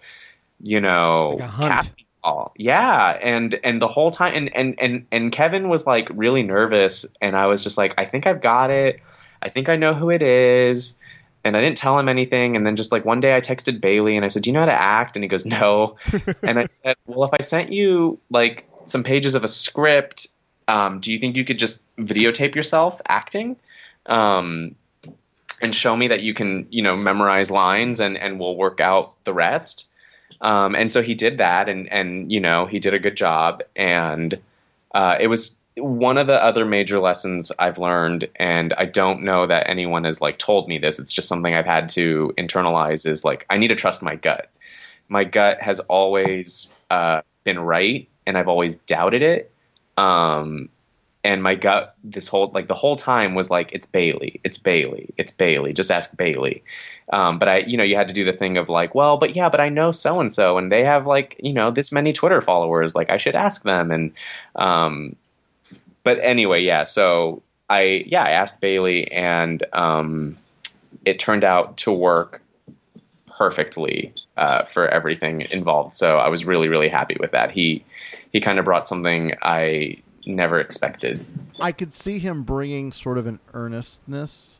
you 0.61 0.79
know, 0.79 1.37
Like 1.39 1.71
casting 1.71 2.05
call. 2.23 2.53
Yeah, 2.55 3.17
and 3.21 3.59
and 3.63 3.81
the 3.81 3.87
whole 3.87 4.11
time, 4.11 4.35
and 4.35 4.55
and 4.55 4.75
and 4.79 5.05
and 5.11 5.31
Kevin 5.31 5.69
was 5.69 5.87
like 5.87 6.07
really 6.11 6.43
nervous, 6.43 7.05
and 7.19 7.35
I 7.35 7.47
was 7.47 7.63
just 7.63 7.79
like, 7.79 7.95
I 7.97 8.05
think 8.05 8.27
I've 8.27 8.41
got 8.41 8.69
it. 8.69 9.01
I 9.41 9.49
think 9.49 9.69
I 9.69 9.75
know 9.75 9.93
who 9.93 10.11
it 10.11 10.21
is 10.21 10.99
and 11.43 11.57
I 11.57 11.61
didn't 11.61 11.77
tell 11.77 11.99
him 11.99 12.07
anything. 12.07 12.55
And 12.55 12.65
then 12.65 12.75
just 12.75 12.91
like 12.91 13.05
one 13.05 13.19
day 13.19 13.35
I 13.35 13.41
texted 13.41 13.81
Bailey 13.81 14.15
and 14.15 14.23
I 14.23 14.29
said, 14.29 14.43
Do 14.43 14.49
you 14.49 14.53
know 14.53 14.61
how 14.61 14.67
to 14.67 14.71
act? 14.71 15.15
And 15.15 15.23
he 15.23 15.27
goes, 15.27 15.45
No. 15.45 15.97
and 16.43 16.59
I 16.59 16.67
said, 16.83 16.95
Well, 17.05 17.27
if 17.27 17.33
I 17.37 17.41
sent 17.43 17.71
you 17.71 18.19
like 18.29 18.67
some 18.83 19.03
pages 19.03 19.35
of 19.35 19.43
a 19.43 19.47
script, 19.47 20.27
um, 20.67 20.99
do 20.99 21.11
you 21.11 21.19
think 21.19 21.35
you 21.35 21.45
could 21.45 21.59
just 21.59 21.85
videotape 21.97 22.55
yourself 22.55 23.01
acting? 23.07 23.57
Um, 24.05 24.75
and 25.61 25.73
show 25.73 25.95
me 25.95 26.09
that 26.09 26.21
you 26.21 26.33
can, 26.33 26.67
you 26.71 26.81
know, 26.81 26.97
memorize 26.97 27.49
lines 27.49 27.99
and, 27.99 28.17
and 28.17 28.39
we'll 28.39 28.55
work 28.55 28.81
out 28.81 29.13
the 29.23 29.33
rest. 29.33 29.87
Um, 30.41 30.75
and 30.75 30.91
so 30.91 31.01
he 31.01 31.15
did 31.15 31.37
that 31.37 31.69
and, 31.69 31.91
and, 31.91 32.31
you 32.31 32.41
know, 32.41 32.65
he 32.65 32.79
did 32.79 32.93
a 32.93 32.99
good 32.99 33.15
job. 33.15 33.63
And 33.75 34.37
uh, 34.93 35.17
it 35.19 35.27
was 35.27 35.57
one 35.75 36.17
of 36.17 36.27
the 36.27 36.43
other 36.43 36.65
major 36.65 36.99
lessons 36.99 37.51
I've 37.57 37.77
learned, 37.77 38.29
and 38.35 38.73
I 38.73 38.85
don't 38.85 39.23
know 39.23 39.47
that 39.47 39.69
anyone 39.69 40.03
has 40.03 40.21
like 40.21 40.37
told 40.37 40.67
me 40.67 40.77
this. 40.77 40.99
It's 40.99 41.11
just 41.11 41.27
something 41.27 41.53
I've 41.53 41.65
had 41.65 41.89
to 41.89 42.33
internalize. 42.37 43.09
Is 43.09 43.25
like 43.25 43.45
I 43.49 43.57
need 43.57 43.69
to 43.69 43.75
trust 43.75 44.03
my 44.03 44.15
gut. 44.15 44.51
My 45.09 45.23
gut 45.23 45.61
has 45.61 45.79
always 45.81 46.75
uh, 46.89 47.21
been 47.43 47.59
right, 47.59 48.07
and 48.25 48.37
I've 48.37 48.47
always 48.47 48.75
doubted 48.75 49.21
it. 49.21 49.51
Um, 49.97 50.69
and 51.23 51.41
my 51.41 51.55
gut 51.55 51.95
this 52.03 52.27
whole 52.27 52.51
like 52.53 52.67
the 52.67 52.75
whole 52.75 52.97
time 52.97 53.33
was 53.33 53.49
like 53.49 53.71
it's 53.71 53.87
Bailey, 53.87 54.39
it's 54.43 54.57
Bailey, 54.57 55.13
it's 55.17 55.31
Bailey. 55.31 55.73
Just 55.73 55.91
ask 55.91 56.15
Bailey. 56.17 56.63
Um, 57.11 57.39
but 57.39 57.47
I, 57.47 57.57
you 57.59 57.77
know, 57.77 57.83
you 57.83 57.95
had 57.95 58.09
to 58.09 58.13
do 58.13 58.23
the 58.23 58.33
thing 58.33 58.57
of 58.57 58.69
like, 58.69 58.93
well, 58.93 59.17
but 59.17 59.35
yeah, 59.35 59.49
but 59.49 59.59
I 59.59 59.69
know 59.69 59.91
so 59.91 60.19
and 60.19 60.31
so, 60.31 60.57
and 60.57 60.71
they 60.71 60.83
have 60.83 61.07
like 61.07 61.39
you 61.41 61.53
know 61.53 61.71
this 61.71 61.91
many 61.91 62.13
Twitter 62.13 62.41
followers. 62.41 62.93
Like 62.93 63.09
I 63.09 63.17
should 63.17 63.35
ask 63.35 63.63
them, 63.63 63.91
and 63.91 64.11
um, 64.55 65.15
but 66.03 66.19
anyway, 66.21 66.61
yeah. 66.63 66.83
So 66.83 67.43
I 67.69 68.03
yeah 68.05 68.23
I 68.23 68.31
asked 68.31 68.61
Bailey, 68.61 69.11
and 69.11 69.63
um, 69.73 70.35
it 71.05 71.19
turned 71.19 71.43
out 71.43 71.77
to 71.77 71.91
work 71.91 72.41
perfectly 73.27 74.13
uh, 74.37 74.63
for 74.63 74.87
everything 74.87 75.41
involved. 75.51 75.93
So 75.93 76.17
I 76.17 76.29
was 76.29 76.45
really 76.45 76.69
really 76.69 76.89
happy 76.89 77.17
with 77.19 77.31
that. 77.31 77.51
He 77.51 77.83
he 78.31 78.39
kind 78.39 78.59
of 78.59 78.65
brought 78.65 78.87
something 78.87 79.33
I 79.41 79.97
never 80.25 80.59
expected. 80.59 81.25
I 81.61 81.71
could 81.71 81.93
see 81.93 82.19
him 82.19 82.43
bringing 82.43 82.91
sort 82.91 83.17
of 83.17 83.27
an 83.27 83.39
earnestness, 83.53 84.59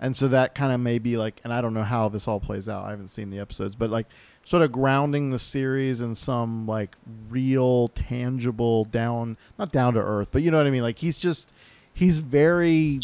and 0.00 0.16
so 0.16 0.28
that 0.28 0.54
kind 0.54 0.72
of 0.72 0.80
maybe 0.80 1.16
like, 1.16 1.40
and 1.44 1.52
I 1.52 1.60
don't 1.60 1.74
know 1.74 1.82
how 1.82 2.08
this 2.08 2.26
all 2.26 2.40
plays 2.40 2.68
out. 2.68 2.84
I 2.84 2.90
haven't 2.90 3.08
seen 3.08 3.30
the 3.30 3.38
episodes, 3.38 3.76
but 3.76 3.90
like 3.90 4.06
sort 4.44 4.62
of 4.62 4.72
grounding 4.72 5.30
the 5.30 5.38
series 5.38 6.00
in 6.00 6.14
some 6.14 6.66
like 6.66 6.96
real, 7.28 7.88
tangible, 7.88 8.84
down 8.84 9.36
not 9.58 9.72
down 9.72 9.94
to 9.94 10.00
earth, 10.00 10.28
but 10.32 10.42
you 10.42 10.50
know 10.50 10.56
what 10.56 10.66
I 10.66 10.70
mean. 10.70 10.82
Like 10.82 10.98
he's 10.98 11.18
just 11.18 11.52
he's 11.94 12.18
very 12.18 13.00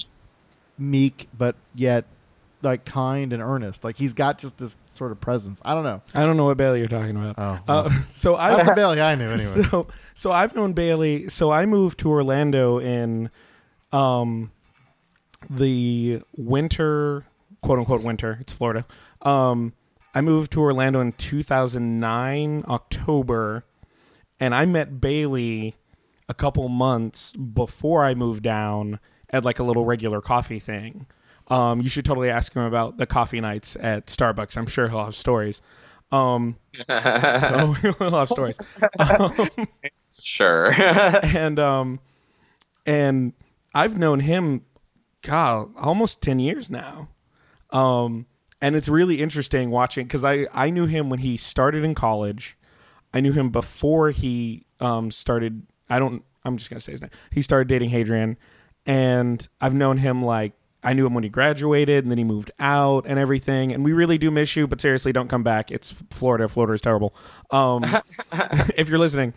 meek, 0.79 1.29
but 1.37 1.57
yet 1.75 2.05
like 2.63 2.85
kind 2.85 3.33
and 3.33 3.43
earnest. 3.43 3.85
Like 3.85 3.97
he's 3.97 4.13
got 4.13 4.39
just 4.39 4.59
this 4.59 4.77
sort 4.91 5.13
of 5.13 5.21
presence. 5.21 5.61
I 5.65 5.75
don't 5.75 5.85
know. 5.85 6.03
I 6.15 6.23
don't 6.23 6.37
know 6.37 6.47
what 6.47 6.57
Bailey 6.57 6.81
you're 6.81 6.89
talking 6.89 7.17
about. 7.17 7.35
Oh, 7.39 7.61
Uh, 7.73 7.91
so 8.09 8.37
I 8.37 8.57
That's 8.57 8.69
the 8.69 8.75
Bailey 8.75 9.01
I 9.01 9.15
knew 9.15 9.31
anyway. 9.31 9.63
So, 9.71 9.87
so 10.15 10.33
I've 10.33 10.55
known 10.55 10.73
Bailey. 10.73 11.29
So 11.29 11.51
I 11.53 11.67
moved 11.67 11.99
to 12.01 12.11
Orlando 12.11 12.79
in 12.79 13.31
um, 13.93 14.51
the 15.49 16.23
winter 16.37 17.25
quote 17.61 17.79
unquote 17.79 18.03
winter. 18.03 18.39
It's 18.41 18.53
Florida. 18.53 18.85
Um, 19.23 19.73
I 20.17 20.23
moved 20.23 20.53
to 20.53 20.63
Orlando 20.63 20.99
in 21.03 21.13
2009 21.13 22.65
October, 22.69 23.67
and 24.41 24.55
I 24.55 24.65
met 24.65 24.99
Bailey 24.99 25.75
a 26.27 26.33
couple 26.33 26.67
months 26.71 27.33
before 27.35 28.03
I 28.03 28.15
moved 28.15 28.43
down 28.43 28.99
at 29.29 29.45
like 29.45 29.59
a 29.59 29.63
little 29.63 29.85
regular 29.85 30.23
coffee 30.23 30.59
thing. 30.59 31.07
Um, 31.49 31.83
you 31.83 31.91
should 31.91 32.07
totally 32.07 32.31
ask 32.31 32.55
him 32.55 32.63
about 32.63 32.97
the 32.97 33.05
coffee 33.05 33.43
nights 33.43 33.77
at 33.79 34.07
Starbucks. 34.07 34.57
I'm 34.57 34.65
sure 34.67 34.89
he'll 34.89 35.05
have 35.05 35.15
stories. 35.15 35.61
Um, 36.11 36.57
oh, 36.89 37.73
he'll 37.99 38.11
have 38.13 38.31
stories. 38.31 38.59
Um, 38.99 39.49
Sure. 40.19 40.73
and 40.73 41.59
um, 41.61 42.01
and 42.87 43.35
I've 43.75 43.99
known 43.99 44.21
him, 44.21 44.65
God, 45.21 45.75
almost 45.77 46.23
ten 46.23 46.39
years 46.39 46.71
now. 46.71 47.11
Um, 47.69 48.25
and 48.61 48.77
it's 48.77 48.89
really 48.89 49.21
interesting 49.21 49.71
watching 49.71 50.07
because 50.07 50.25
I 50.25 50.47
I 50.53 50.71
knew 50.71 50.87
him 50.87 51.11
when 51.11 51.21
he 51.21 51.37
started 51.37 51.85
in 51.85 51.95
college. 51.95 52.57
I 53.13 53.21
knew 53.21 53.33
him 53.33 53.51
before 53.51 54.11
he 54.11 54.67
um 54.81 55.11
started. 55.11 55.63
I 55.89 55.99
don't. 55.99 56.25
I'm 56.45 56.57
just 56.57 56.71
gonna 56.71 56.81
say 56.81 56.93
his 56.93 57.03
name. 57.03 57.11
He 57.33 57.43
started 57.43 57.69
dating 57.69 57.91
Hadrian, 57.91 58.37
and 58.85 59.47
I've 59.61 59.75
known 59.75 59.99
him 59.99 60.25
like 60.25 60.53
I 60.83 60.93
knew 60.93 61.05
him 61.07 61.15
when 61.15 61.25
he 61.25 61.31
graduated, 61.31 62.05
and 62.05 62.11
then 62.11 62.19
he 62.19 62.25
moved 62.25 62.51
out 62.59 63.07
and 63.07 63.19
everything. 63.19 63.73
And 63.73 63.85
we 63.85 63.93
really 63.93 64.19
do 64.19 64.31
miss 64.31 64.55
you, 64.55 64.67
but 64.67 64.81
seriously, 64.81 65.13
don't 65.13 65.29
come 65.29 65.43
back. 65.43 65.71
It's 65.71 66.05
Florida. 66.11 66.49
Florida 66.49 66.75
is 66.75 66.81
terrible. 66.81 67.15
Um, 67.51 67.85
if 68.77 68.89
you're 68.89 68.99
listening, 68.99 69.35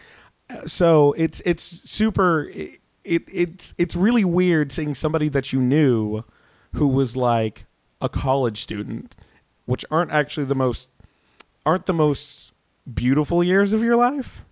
so 0.65 1.13
it's 1.13 1.41
it's 1.45 1.63
super. 1.89 2.49
It, 2.53 2.79
it 3.03 3.23
it's 3.31 3.73
it's 3.77 3.95
really 3.95 4.23
weird 4.23 4.71
seeing 4.71 4.93
somebody 4.93 5.29
that 5.29 5.51
you 5.51 5.59
knew 5.59 6.23
who 6.73 6.87
was 6.87 7.17
like 7.17 7.65
a 8.01 8.09
college 8.09 8.61
student, 8.61 9.15
which 9.65 9.85
aren't 9.91 10.11
actually 10.11 10.45
the 10.45 10.55
most 10.55 10.89
aren't 11.65 11.85
the 11.85 11.93
most 11.93 12.53
beautiful 12.91 13.43
years 13.43 13.73
of 13.73 13.83
your 13.83 13.95
life. 13.95 14.45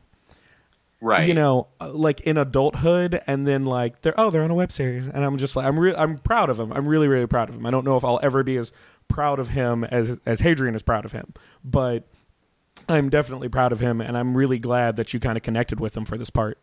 right. 1.02 1.28
You 1.28 1.34
know, 1.34 1.68
uh, 1.80 1.92
like 1.92 2.22
in 2.22 2.38
adulthood, 2.38 3.22
and 3.28 3.48
then 3.48 3.66
like 3.66 4.02
they're 4.02 4.20
oh 4.20 4.30
they're 4.30 4.44
on 4.44 4.52
a 4.52 4.56
web 4.56 4.72
series, 4.72 5.08
and 5.08 5.24
I'm 5.24 5.38
just 5.38 5.56
like 5.56 5.66
I'm 5.66 5.80
re- 5.80 5.96
I'm 5.96 6.18
proud 6.18 6.50
of 6.50 6.60
him. 6.60 6.72
I'm 6.74 6.88
really 6.88 7.08
really 7.08 7.28
proud 7.28 7.50
of 7.50 7.56
him. 7.56 7.66
I 7.66 7.72
don't 7.72 7.86
know 7.86 7.98
if 7.98 8.04
I'll 8.04 8.20
ever 8.22 8.44
be 8.44 8.58
as 8.58 8.72
proud 9.08 9.40
of 9.40 9.50
him 9.50 9.84
as 9.86 10.20
as 10.26 10.42
Hadrian 10.42 10.76
is 10.76 10.84
proud 10.84 11.06
of 11.06 11.12
him, 11.12 11.34
but 11.64 12.08
I'm 12.90 13.10
definitely 13.10 13.50
proud 13.50 13.72
of 13.72 13.80
him, 13.80 14.02
and 14.02 14.18
I'm 14.18 14.36
really 14.36 14.60
glad 14.60 14.96
that 14.98 15.14
you 15.14 15.20
kind 15.20 15.38
of 15.38 15.44
connected 15.44 15.80
with 15.80 15.96
him 15.96 16.06
for 16.06 16.18
this 16.18 16.30
part. 16.30 16.58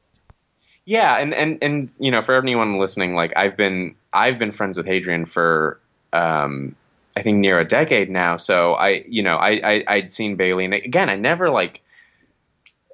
Yeah, 0.85 1.17
and 1.17 1.33
and 1.33 1.59
and 1.63 1.95
you 1.99 2.11
know, 2.11 2.23
for 2.23 2.37
anyone 2.37 2.79
listening, 2.79 3.15
like 3.15 3.33
I've 3.37 3.57
been 3.57 3.95
I've 4.13 4.39
been 4.39 4.53
friends 4.53 4.77
with 4.77 4.87
Hadrian 4.87 5.27
for 5.27 5.81
um 6.15 6.75
I 7.17 7.23
think 7.23 7.39
near 7.39 7.61
a 7.61 7.65
decade 7.65 8.11
now. 8.11 8.37
So 8.37 8.75
I 8.75 9.05
you 9.09 9.23
know, 9.23 9.37
I, 9.37 9.51
I 9.65 9.85
I'd 9.87 10.13
seen 10.13 10.37
Bailey 10.37 10.65
and 10.65 10.75
again 10.75 11.11
I 11.11 11.17
never 11.17 11.51
like 11.51 11.83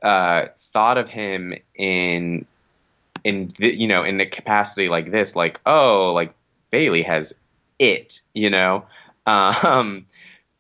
uh 0.02 0.46
thought 0.56 0.98
of 0.98 1.08
him 1.08 1.54
in 1.74 2.46
in 3.22 3.52
the, 3.58 3.74
you 3.74 3.86
know, 3.86 4.02
in 4.02 4.16
the 4.16 4.24
capacity 4.24 4.88
like 4.88 5.10
this, 5.10 5.36
like, 5.36 5.60
oh, 5.66 6.12
like 6.14 6.32
Bailey 6.70 7.02
has 7.02 7.38
it, 7.78 8.20
you 8.34 8.50
know. 8.50 8.84
Um 9.26 10.06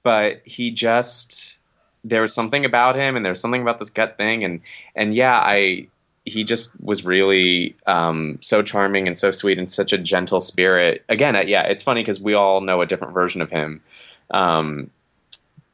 but 0.02 0.42
he 0.44 0.70
just 0.70 1.58
there 2.04 2.22
was 2.22 2.34
something 2.34 2.64
about 2.64 2.96
him 2.96 3.16
and 3.16 3.24
there 3.24 3.30
was 3.30 3.40
something 3.40 3.62
about 3.62 3.78
this 3.78 3.90
gut 3.90 4.16
thing 4.16 4.44
and 4.44 4.60
and 4.94 5.14
yeah, 5.14 5.38
I 5.38 5.88
he 6.30 6.44
just 6.44 6.80
was 6.80 7.04
really 7.04 7.74
um, 7.86 8.38
so 8.40 8.62
charming 8.62 9.06
and 9.06 9.18
so 9.18 9.30
sweet 9.30 9.58
and 9.58 9.70
such 9.70 9.92
a 9.92 9.98
gentle 9.98 10.40
spirit. 10.40 11.04
Again, 11.08 11.36
uh, 11.36 11.40
yeah, 11.40 11.62
it's 11.64 11.82
funny 11.82 12.02
because 12.02 12.20
we 12.20 12.34
all 12.34 12.60
know 12.60 12.80
a 12.80 12.86
different 12.86 13.12
version 13.12 13.42
of 13.42 13.50
him, 13.50 13.82
um, 14.30 14.90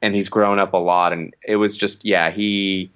and 0.01 0.15
he's 0.15 0.29
grown 0.29 0.59
up 0.59 0.73
a 0.73 0.79
lot. 0.79 1.13
And 1.13 1.35
it 1.47 1.57
was 1.57 1.77
just, 1.77 2.05
yeah, 2.05 2.31
he. 2.31 2.91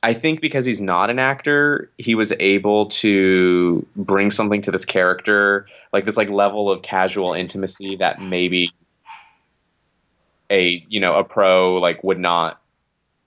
I 0.00 0.14
think 0.14 0.40
because 0.40 0.64
he's 0.64 0.80
not 0.80 1.10
an 1.10 1.18
actor, 1.18 1.90
he 1.98 2.14
was 2.14 2.32
able 2.38 2.86
to 2.86 3.84
bring 3.96 4.30
something 4.30 4.62
to 4.62 4.70
this 4.70 4.84
character, 4.84 5.66
like 5.92 6.04
this 6.04 6.16
like 6.16 6.30
level 6.30 6.70
of 6.70 6.82
casual 6.82 7.34
intimacy 7.34 7.96
that 7.96 8.22
maybe 8.22 8.72
a 10.50 10.84
you 10.88 11.00
know 11.00 11.14
a 11.16 11.24
pro 11.24 11.74
like 11.76 12.02
would 12.04 12.18
not 12.18 12.57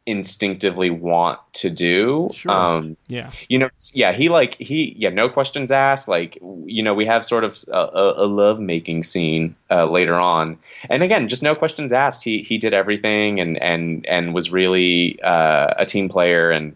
instinctively 0.05 0.89
want 0.89 1.39
to 1.53 1.69
do. 1.69 2.29
Sure. 2.33 2.51
Um, 2.51 2.97
Yeah. 3.07 3.29
you 3.49 3.59
know, 3.59 3.69
yeah, 3.93 4.13
he 4.13 4.29
like 4.29 4.55
he 4.55 4.95
yeah, 4.97 5.09
no 5.09 5.29
questions 5.29 5.71
asked. 5.71 6.07
Like 6.07 6.37
you 6.65 6.81
know, 6.83 6.93
we 6.93 7.05
have 7.05 7.23
sort 7.23 7.43
of 7.43 7.55
a, 7.71 7.77
a, 7.77 8.25
a 8.25 8.27
love 8.27 8.59
making 8.59 9.03
scene 9.03 9.55
uh, 9.69 9.85
later 9.85 10.15
on, 10.15 10.57
and 10.89 11.03
again, 11.03 11.27
just 11.27 11.43
no 11.43 11.55
questions 11.55 11.93
asked. 11.93 12.23
He 12.23 12.41
he 12.41 12.57
did 12.57 12.73
everything 12.73 13.39
and 13.39 13.61
and 13.61 14.05
and 14.07 14.33
was 14.33 14.51
really 14.51 15.21
uh, 15.21 15.73
a 15.77 15.85
team 15.85 16.09
player. 16.09 16.49
And 16.51 16.75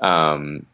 um, 0.00 0.66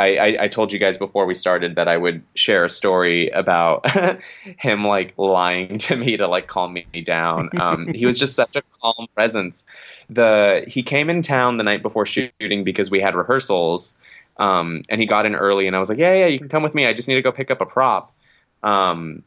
I, 0.00 0.14
I 0.14 0.42
I 0.44 0.48
told 0.48 0.72
you 0.72 0.78
guys 0.78 0.96
before 0.96 1.26
we 1.26 1.34
started 1.34 1.76
that 1.76 1.88
I 1.88 1.96
would 1.96 2.22
share 2.34 2.64
a 2.64 2.70
story 2.70 3.28
about 3.30 3.86
him 4.58 4.84
like 4.84 5.14
lying 5.16 5.78
to 5.78 5.96
me 5.96 6.16
to 6.16 6.26
like 6.26 6.46
calm 6.46 6.72
me 6.72 6.86
down. 7.04 7.50
Um, 7.60 7.88
he 7.88 8.06
was 8.06 8.18
just 8.18 8.34
such 8.34 8.56
a 8.56 8.62
calm 8.80 9.06
presence. 9.14 9.66
The 10.08 10.64
he 10.66 10.82
came 10.82 11.10
in 11.10 11.22
town 11.22 11.58
the 11.58 11.64
night 11.64 11.82
before 11.82 12.06
shooting 12.06 12.64
because 12.64 12.90
we 12.90 13.00
had 13.00 13.14
rehearsals. 13.14 13.96
Um, 14.38 14.82
and 14.88 15.02
he 15.02 15.06
got 15.06 15.26
in 15.26 15.34
early, 15.34 15.66
and 15.66 15.76
I 15.76 15.78
was 15.78 15.90
like, 15.90 15.98
"Yeah, 15.98 16.14
yeah, 16.14 16.26
you 16.26 16.38
can 16.38 16.48
come 16.48 16.62
with 16.62 16.74
me. 16.74 16.86
I 16.86 16.94
just 16.94 17.08
need 17.08 17.16
to 17.16 17.22
go 17.22 17.30
pick 17.30 17.50
up 17.50 17.60
a 17.60 17.66
prop." 17.66 18.10
Um, 18.62 19.22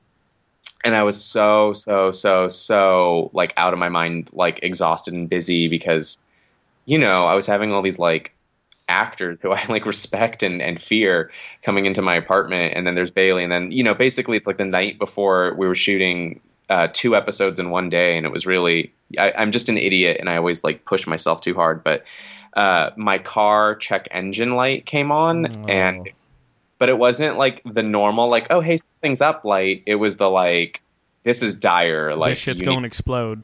and 0.84 0.96
I 0.96 1.04
was 1.04 1.24
so, 1.24 1.74
so, 1.74 2.12
so, 2.12 2.50
so 2.50 3.30
like 3.34 3.54
out 3.56 3.74
of 3.74 3.80
my 3.80 3.90
mind, 3.90 4.30
like 4.34 4.60
exhausted 4.64 5.14
and 5.14 5.30
busy 5.30 5.68
because, 5.68 6.20
you 6.86 6.98
know, 6.98 7.26
I 7.26 7.36
was 7.36 7.46
having 7.46 7.72
all 7.72 7.82
these 7.82 8.00
like 8.00 8.34
actors 8.94 9.40
who 9.42 9.52
I 9.60 9.66
like 9.68 9.86
respect 9.86 10.44
and, 10.44 10.62
and 10.62 10.80
fear 10.80 11.32
coming 11.62 11.86
into 11.86 12.02
my 12.02 12.16
apartment, 12.16 12.74
and 12.76 12.86
then 12.88 12.96
there's 12.96 13.12
Bailey, 13.12 13.44
and 13.44 13.52
then 13.52 13.72
you 13.72 13.84
know, 13.84 13.94
basically 13.94 14.38
it's 14.38 14.48
like 14.48 14.58
the 14.58 14.66
night 14.66 15.00
before 15.00 15.54
we 15.56 15.68
were 15.68 15.76
shooting 15.76 16.40
uh, 16.70 16.88
two 16.94 17.16
episodes 17.16 17.60
in 17.60 17.70
one 17.70 17.90
day, 17.90 18.18
and 18.18 18.26
it 18.26 18.32
was 18.32 18.46
really 18.46 18.94
I, 19.20 19.34
I'm 19.38 19.52
just 19.52 19.70
an 19.70 19.78
idiot, 19.78 20.18
and 20.20 20.30
I 20.30 20.38
always 20.38 20.64
like 20.64 20.86
push 20.86 21.08
myself 21.08 21.42
too 21.42 21.56
hard, 21.56 21.84
but 21.84 22.04
uh, 22.56 22.92
my 22.96 23.18
car 23.18 23.76
check 23.76 24.08
engine 24.12 24.56
light 24.56 24.86
came 24.86 25.12
on 25.12 25.70
and 25.70 26.10
but 26.78 26.90
it 26.90 26.98
wasn't 26.98 27.38
like 27.38 27.62
the 27.66 27.82
normal 27.82 28.30
like 28.30 28.48
oh 28.52 28.62
hey 28.62 28.78
something's 28.78 29.22
up 29.22 29.44
light 29.44 29.82
it 29.88 29.96
was 29.96 30.18
the 30.18 30.30
like 30.30 30.82
this 31.24 31.42
is 31.42 31.56
dire 31.56 32.16
like 32.16 32.34
this 32.34 32.40
shit's 32.40 32.62
going 32.62 32.82
to 32.82 32.86
explode. 32.86 33.44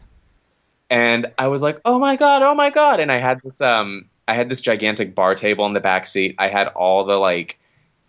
and 0.90 1.32
I 1.38 1.48
was 1.48 1.62
like, 1.62 1.80
"Oh 1.86 1.98
my 1.98 2.16
god, 2.18 2.42
oh 2.42 2.54
my 2.54 2.70
god!" 2.70 3.00
And 3.00 3.12
I 3.12 3.20
had 3.20 3.40
this 3.42 3.62
um, 3.62 4.09
I 4.30 4.34
had 4.34 4.50
this 4.50 4.62
gigantic 4.62 5.16
bar 5.16 5.36
table 5.36 5.66
in 5.66 5.74
the 5.74 5.80
back 5.80 6.06
seat. 6.06 6.36
I 6.38 6.48
had 6.48 6.68
all 6.68 7.04
the 7.06 7.18
like, 7.18 7.60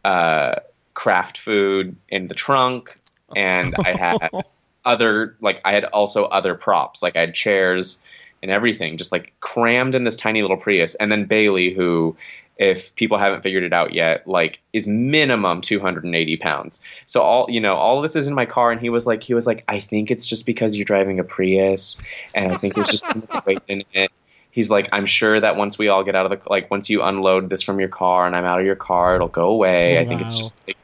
uh, 0.05 0.57
craft 0.95 1.39
food 1.39 1.97
in 2.09 2.29
the 2.29 2.35
trunk, 2.35 2.95
and 3.35 3.75
I 3.79 3.97
had 3.97 4.31
other 4.85 5.37
like 5.41 5.61
I 5.65 5.73
had 5.73 5.85
also 5.85 6.25
other 6.25 6.55
props, 6.55 7.03
like 7.03 7.17
I 7.17 7.21
had 7.21 7.35
chairs 7.35 8.03
and 8.43 8.51
everything, 8.51 8.97
just 8.97 9.13
like 9.13 9.33
crammed 9.41 9.95
in 9.95 10.05
this 10.05 10.17
tiny 10.17 10.43
little 10.43 10.57
Prius. 10.57 10.95
And 10.95 11.13
then 11.13 11.27
Bailey, 11.27 11.73
who, 11.73 12.17
if 12.57 12.95
people 12.95 13.19
haven't 13.19 13.43
figured 13.43 13.63
it 13.63 13.73
out 13.73 13.93
yet, 13.93 14.27
like 14.27 14.61
is 14.73 14.87
minimum 14.87 15.61
280 15.61 16.37
pounds. 16.37 16.83
So 17.07 17.23
all 17.23 17.47
you 17.49 17.61
know, 17.61 17.77
all 17.77 18.03
this 18.03 18.17
is 18.17 18.27
in 18.27 18.35
my 18.35 18.47
car, 18.47 18.71
and 18.71 18.81
he 18.81 18.91
was 18.91 19.07
like, 19.07 19.23
he 19.23 19.35
was 19.35 19.47
like, 19.47 19.65
I 19.69 19.81
think 19.81 20.11
it's 20.11 20.27
just 20.27 20.47
because 20.47 20.77
you're 20.77 20.85
driving 20.85 21.19
a 21.19 21.25
Prius, 21.25 22.03
and 22.35 22.53
I 22.53 22.57
think 22.57 22.75
there's 22.75 22.91
just 22.91 23.05
weight 23.47 23.63
in 23.69 23.85
it. 23.93 24.11
He's 24.51 24.71
like, 24.71 24.89
I'm 24.93 25.07
sure 25.07 25.41
that 25.41 25.57
once 25.57 25.79
we 25.79 25.89
all 25.89 26.03
get 26.03 26.17
out 26.17 26.31
of 26.31 26.43
the 26.43 26.51
like, 26.51 26.71
once 26.71 26.91
you 26.91 27.03
unload 27.03 27.49
this 27.51 27.63
from 27.63 27.79
your 27.79 27.89
car 27.89 28.27
and 28.27 28.35
I'm 28.35 28.45
out 28.45 28.59
of 28.59 28.67
your 28.67 28.77
car, 28.77 29.15
it'll 29.15 29.29
go 29.29 29.49
away. 29.49 29.99
I 29.99 30.05
think 30.05 30.21
it's 30.21 30.35
just 30.35 30.57
like, 30.67 30.77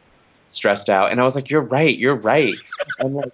stressed 0.49 0.89
out. 0.89 1.11
And 1.11 1.21
I 1.21 1.25
was 1.25 1.35
like, 1.35 1.51
you're 1.51 1.63
right, 1.63 1.97
you're 1.97 2.15
right. 2.15 2.55
And 2.99 3.15
like, 3.15 3.33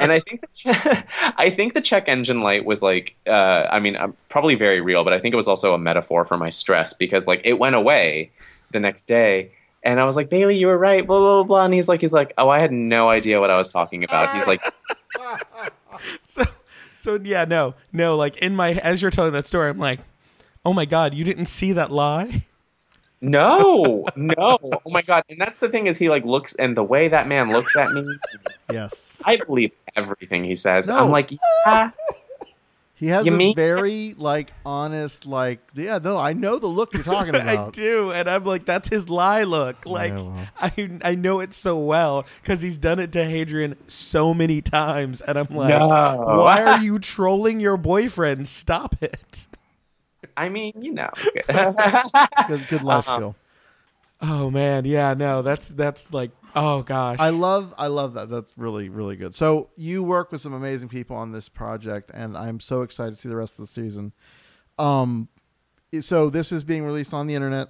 and 0.00 0.12
I 0.12 0.20
think 0.20 0.44
I 0.64 1.50
think 1.50 1.74
the 1.74 1.80
check 1.80 2.08
engine 2.08 2.40
light 2.40 2.64
was 2.64 2.82
like 2.82 3.14
uh, 3.26 3.66
I 3.70 3.80
mean 3.80 3.96
um, 3.96 4.16
probably 4.28 4.54
very 4.54 4.80
real, 4.80 5.04
but 5.04 5.12
I 5.12 5.18
think 5.18 5.32
it 5.32 5.36
was 5.36 5.48
also 5.48 5.74
a 5.74 5.78
metaphor 5.78 6.24
for 6.24 6.36
my 6.36 6.50
stress 6.50 6.94
because 6.94 7.26
like 7.26 7.42
it 7.44 7.58
went 7.58 7.74
away 7.74 8.30
the 8.70 8.80
next 8.80 9.06
day, 9.06 9.52
and 9.82 10.00
I 10.00 10.04
was 10.04 10.16
like 10.16 10.30
Bailey, 10.30 10.56
you 10.56 10.68
were 10.68 10.78
right, 10.78 11.06
blah 11.06 11.18
blah 11.18 11.42
blah, 11.42 11.64
and 11.64 11.74
he's 11.74 11.88
like 11.88 12.00
he's 12.00 12.12
like 12.12 12.32
oh 12.38 12.48
I 12.48 12.60
had 12.60 12.72
no 12.72 13.10
idea 13.10 13.40
what 13.40 13.50
I 13.50 13.58
was 13.58 13.68
talking 13.68 14.04
about. 14.04 14.34
He's 14.34 14.46
like 14.46 14.62
so 16.96 17.18
yeah, 17.22 17.44
no, 17.44 17.74
no. 17.92 18.16
Like 18.16 18.36
in 18.38 18.56
my 18.56 18.72
as 18.72 19.02
you're 19.02 19.10
telling 19.10 19.32
that 19.32 19.46
story, 19.46 19.70
I'm 19.70 19.78
like, 19.78 20.00
oh 20.64 20.72
my 20.72 20.84
god, 20.84 21.14
you 21.14 21.24
didn't 21.24 21.46
see 21.46 21.72
that 21.72 21.90
lie. 21.92 22.44
no 23.20 24.04
no 24.14 24.58
oh 24.62 24.90
my 24.90 25.02
god, 25.02 25.24
and 25.30 25.40
that's 25.40 25.60
the 25.60 25.68
thing 25.68 25.86
is 25.86 25.96
he 25.98 26.08
like 26.08 26.24
looks 26.24 26.54
and 26.56 26.76
the 26.76 26.82
way 26.84 27.08
that 27.08 27.26
man 27.26 27.50
looks 27.50 27.74
at 27.76 27.90
me, 27.90 28.04
Yes. 28.70 29.22
I 29.24 29.36
believe 29.36 29.72
everything 29.94 30.44
he 30.44 30.54
says. 30.54 30.88
No. 30.88 30.98
I'm 30.98 31.10
like 31.10 31.30
yeah. 31.66 31.90
He 32.98 33.08
has 33.08 33.26
You 33.26 33.34
a 33.34 33.36
mean- 33.36 33.54
very 33.54 34.14
like 34.16 34.52
honest, 34.64 35.26
like 35.26 35.60
yeah, 35.74 35.98
no, 36.02 36.16
I 36.16 36.32
know 36.32 36.58
the 36.58 36.66
look 36.66 36.94
you're 36.94 37.02
talking 37.14 37.34
about. 37.34 37.68
I 37.68 37.70
do, 37.70 38.10
and 38.10 38.26
I'm 38.28 38.42
like, 38.44 38.64
that's 38.64 38.88
his 38.88 39.10
lie 39.10 39.42
look. 39.44 39.84
Like, 39.84 40.14
well. 40.14 40.34
I 40.58 40.98
I 41.04 41.14
know 41.14 41.40
it 41.40 41.52
so 41.52 41.76
well 41.78 42.24
because 42.40 42.62
he's 42.62 42.78
done 42.78 42.98
it 42.98 43.12
to 43.12 43.22
Hadrian 43.24 43.76
so 43.86 44.32
many 44.32 44.62
times, 44.62 45.20
and 45.20 45.38
I'm 45.38 45.54
like, 45.54 45.68
No. 45.78 45.88
why 45.88 46.62
are 46.62 46.80
you 46.80 46.98
trolling 46.98 47.60
your 47.60 47.76
boyfriend? 47.76 48.48
Stop 48.48 48.96
it. 49.02 49.46
I 50.34 50.48
mean, 50.48 50.72
you 50.80 50.92
know. 50.94 51.10
good, 51.48 52.66
good 52.68 52.82
life 52.82 53.06
Uh-huh. 53.08 53.16
skill. 53.16 53.36
Oh 54.22 54.50
man, 54.50 54.86
yeah, 54.86 55.12
no, 55.12 55.42
that's 55.42 55.68
that's 55.68 56.14
like, 56.14 56.30
oh 56.56 56.82
gosh, 56.82 57.18
I 57.20 57.30
love 57.30 57.72
I 57.78 57.86
love 57.86 58.14
that. 58.14 58.28
That's 58.28 58.50
really 58.56 58.88
really 58.88 59.16
good. 59.16 59.34
So 59.34 59.70
you 59.76 60.02
work 60.02 60.32
with 60.32 60.40
some 60.40 60.52
amazing 60.52 60.88
people 60.88 61.16
on 61.16 61.32
this 61.32 61.48
project, 61.48 62.10
and 62.12 62.36
I'm 62.36 62.58
so 62.58 62.82
excited 62.82 63.14
to 63.14 63.16
see 63.16 63.28
the 63.28 63.36
rest 63.36 63.54
of 63.54 63.58
the 63.58 63.66
season. 63.68 64.12
Um, 64.78 65.28
so 66.00 66.28
this 66.30 66.50
is 66.52 66.64
being 66.64 66.84
released 66.84 67.14
on 67.14 67.26
the 67.26 67.34
internet. 67.34 67.68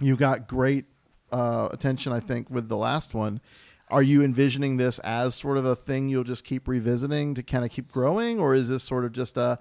You 0.00 0.16
got 0.16 0.48
great 0.48 0.86
uh, 1.32 1.68
attention, 1.70 2.12
I 2.12 2.20
think, 2.20 2.50
with 2.50 2.68
the 2.68 2.76
last 2.76 3.14
one. 3.14 3.40
Are 3.88 4.02
you 4.02 4.22
envisioning 4.22 4.76
this 4.76 4.98
as 5.00 5.34
sort 5.34 5.56
of 5.58 5.64
a 5.64 5.74
thing 5.74 6.08
you'll 6.08 6.22
just 6.22 6.44
keep 6.44 6.68
revisiting 6.68 7.34
to 7.34 7.42
kind 7.42 7.64
of 7.64 7.70
keep 7.70 7.90
growing, 7.90 8.38
or 8.38 8.54
is 8.54 8.68
this 8.68 8.82
sort 8.82 9.04
of 9.04 9.12
just 9.12 9.36
a 9.36 9.58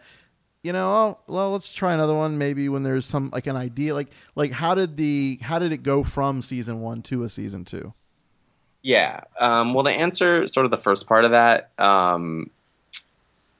you 0.62 0.74
know, 0.74 0.90
oh, 0.90 1.20
well, 1.28 1.52
let's 1.52 1.74
try 1.74 1.94
another 1.94 2.14
one. 2.14 2.38
Maybe 2.38 2.68
when 2.68 2.84
there's 2.84 3.06
some 3.06 3.30
like 3.32 3.48
an 3.48 3.56
idea, 3.56 3.94
like 3.94 4.10
like 4.36 4.52
how 4.52 4.76
did 4.76 4.98
the 4.98 5.40
how 5.42 5.58
did 5.60 5.72
it 5.72 5.84
go 5.84 6.04
from 6.04 6.42
season 6.42 6.82
one 6.82 7.02
to 7.04 7.24
a 7.24 7.30
season 7.30 7.64
two? 7.66 7.94
Yeah. 8.82 9.22
Um, 9.40 9.74
well, 9.74 9.84
to 9.84 9.92
answer 9.92 10.48
sort 10.48 10.66
of 10.66 10.72
the 10.72 10.78
first 10.78 11.08
part 11.08 11.26
of 11.26 11.32
that, 11.32 11.72
um, 11.78 12.50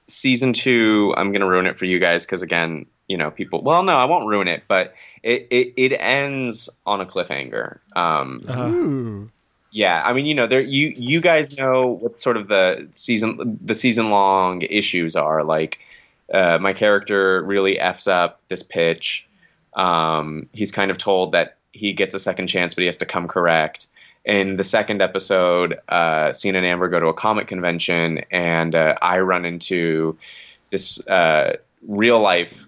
season 0.08 0.52
two, 0.52 1.14
I'm 1.16 1.32
going 1.32 1.42
to 1.42 1.48
ruin 1.48 1.66
it 1.66 1.78
for 1.78 1.84
you 1.84 1.98
guys 1.98 2.24
because, 2.24 2.42
again, 2.42 2.86
you 3.06 3.16
know, 3.16 3.30
people. 3.30 3.60
Well, 3.62 3.82
no, 3.82 3.92
I 3.92 4.06
won't 4.06 4.26
ruin 4.26 4.48
it, 4.48 4.62
but 4.68 4.94
it 5.22 5.48
it, 5.50 5.74
it 5.76 5.92
ends 5.92 6.70
on 6.86 7.00
a 7.00 7.06
cliffhanger. 7.06 7.80
Um, 7.94 8.40
Uh, 8.48 8.68
Ooh. 8.68 9.30
yeah, 9.72 10.02
I 10.04 10.12
mean, 10.12 10.26
you 10.26 10.34
know, 10.34 10.46
there 10.46 10.60
you 10.60 10.92
you 10.96 11.20
guys 11.20 11.58
know 11.58 11.88
what 11.88 12.22
sort 12.22 12.36
of 12.36 12.48
the 12.48 12.88
season 12.92 13.58
the 13.62 13.74
season 13.74 14.10
long 14.10 14.62
issues 14.62 15.16
are. 15.16 15.44
Like, 15.44 15.80
uh, 16.32 16.58
my 16.58 16.72
character 16.72 17.42
really 17.42 17.78
f's 17.78 18.06
up 18.06 18.40
this 18.48 18.62
pitch. 18.62 19.26
Um, 19.74 20.48
he's 20.52 20.72
kind 20.72 20.90
of 20.90 20.98
told 20.98 21.32
that 21.32 21.56
he 21.72 21.92
gets 21.92 22.14
a 22.14 22.18
second 22.18 22.46
chance, 22.46 22.74
but 22.74 22.82
he 22.82 22.86
has 22.86 22.96
to 22.98 23.06
come 23.06 23.28
correct. 23.28 23.86
In 24.24 24.56
the 24.56 24.64
second 24.64 25.00
episode, 25.00 25.78
uh, 25.88 26.32
Sina 26.32 26.58
and 26.58 26.66
Amber 26.66 26.88
go 26.88 27.00
to 27.00 27.06
a 27.06 27.14
comic 27.14 27.46
convention, 27.46 28.18
and 28.30 28.74
uh, 28.74 28.94
I 29.00 29.20
run 29.20 29.44
into 29.44 30.18
this 30.70 31.06
uh, 31.08 31.56
real 31.86 32.20
life 32.20 32.66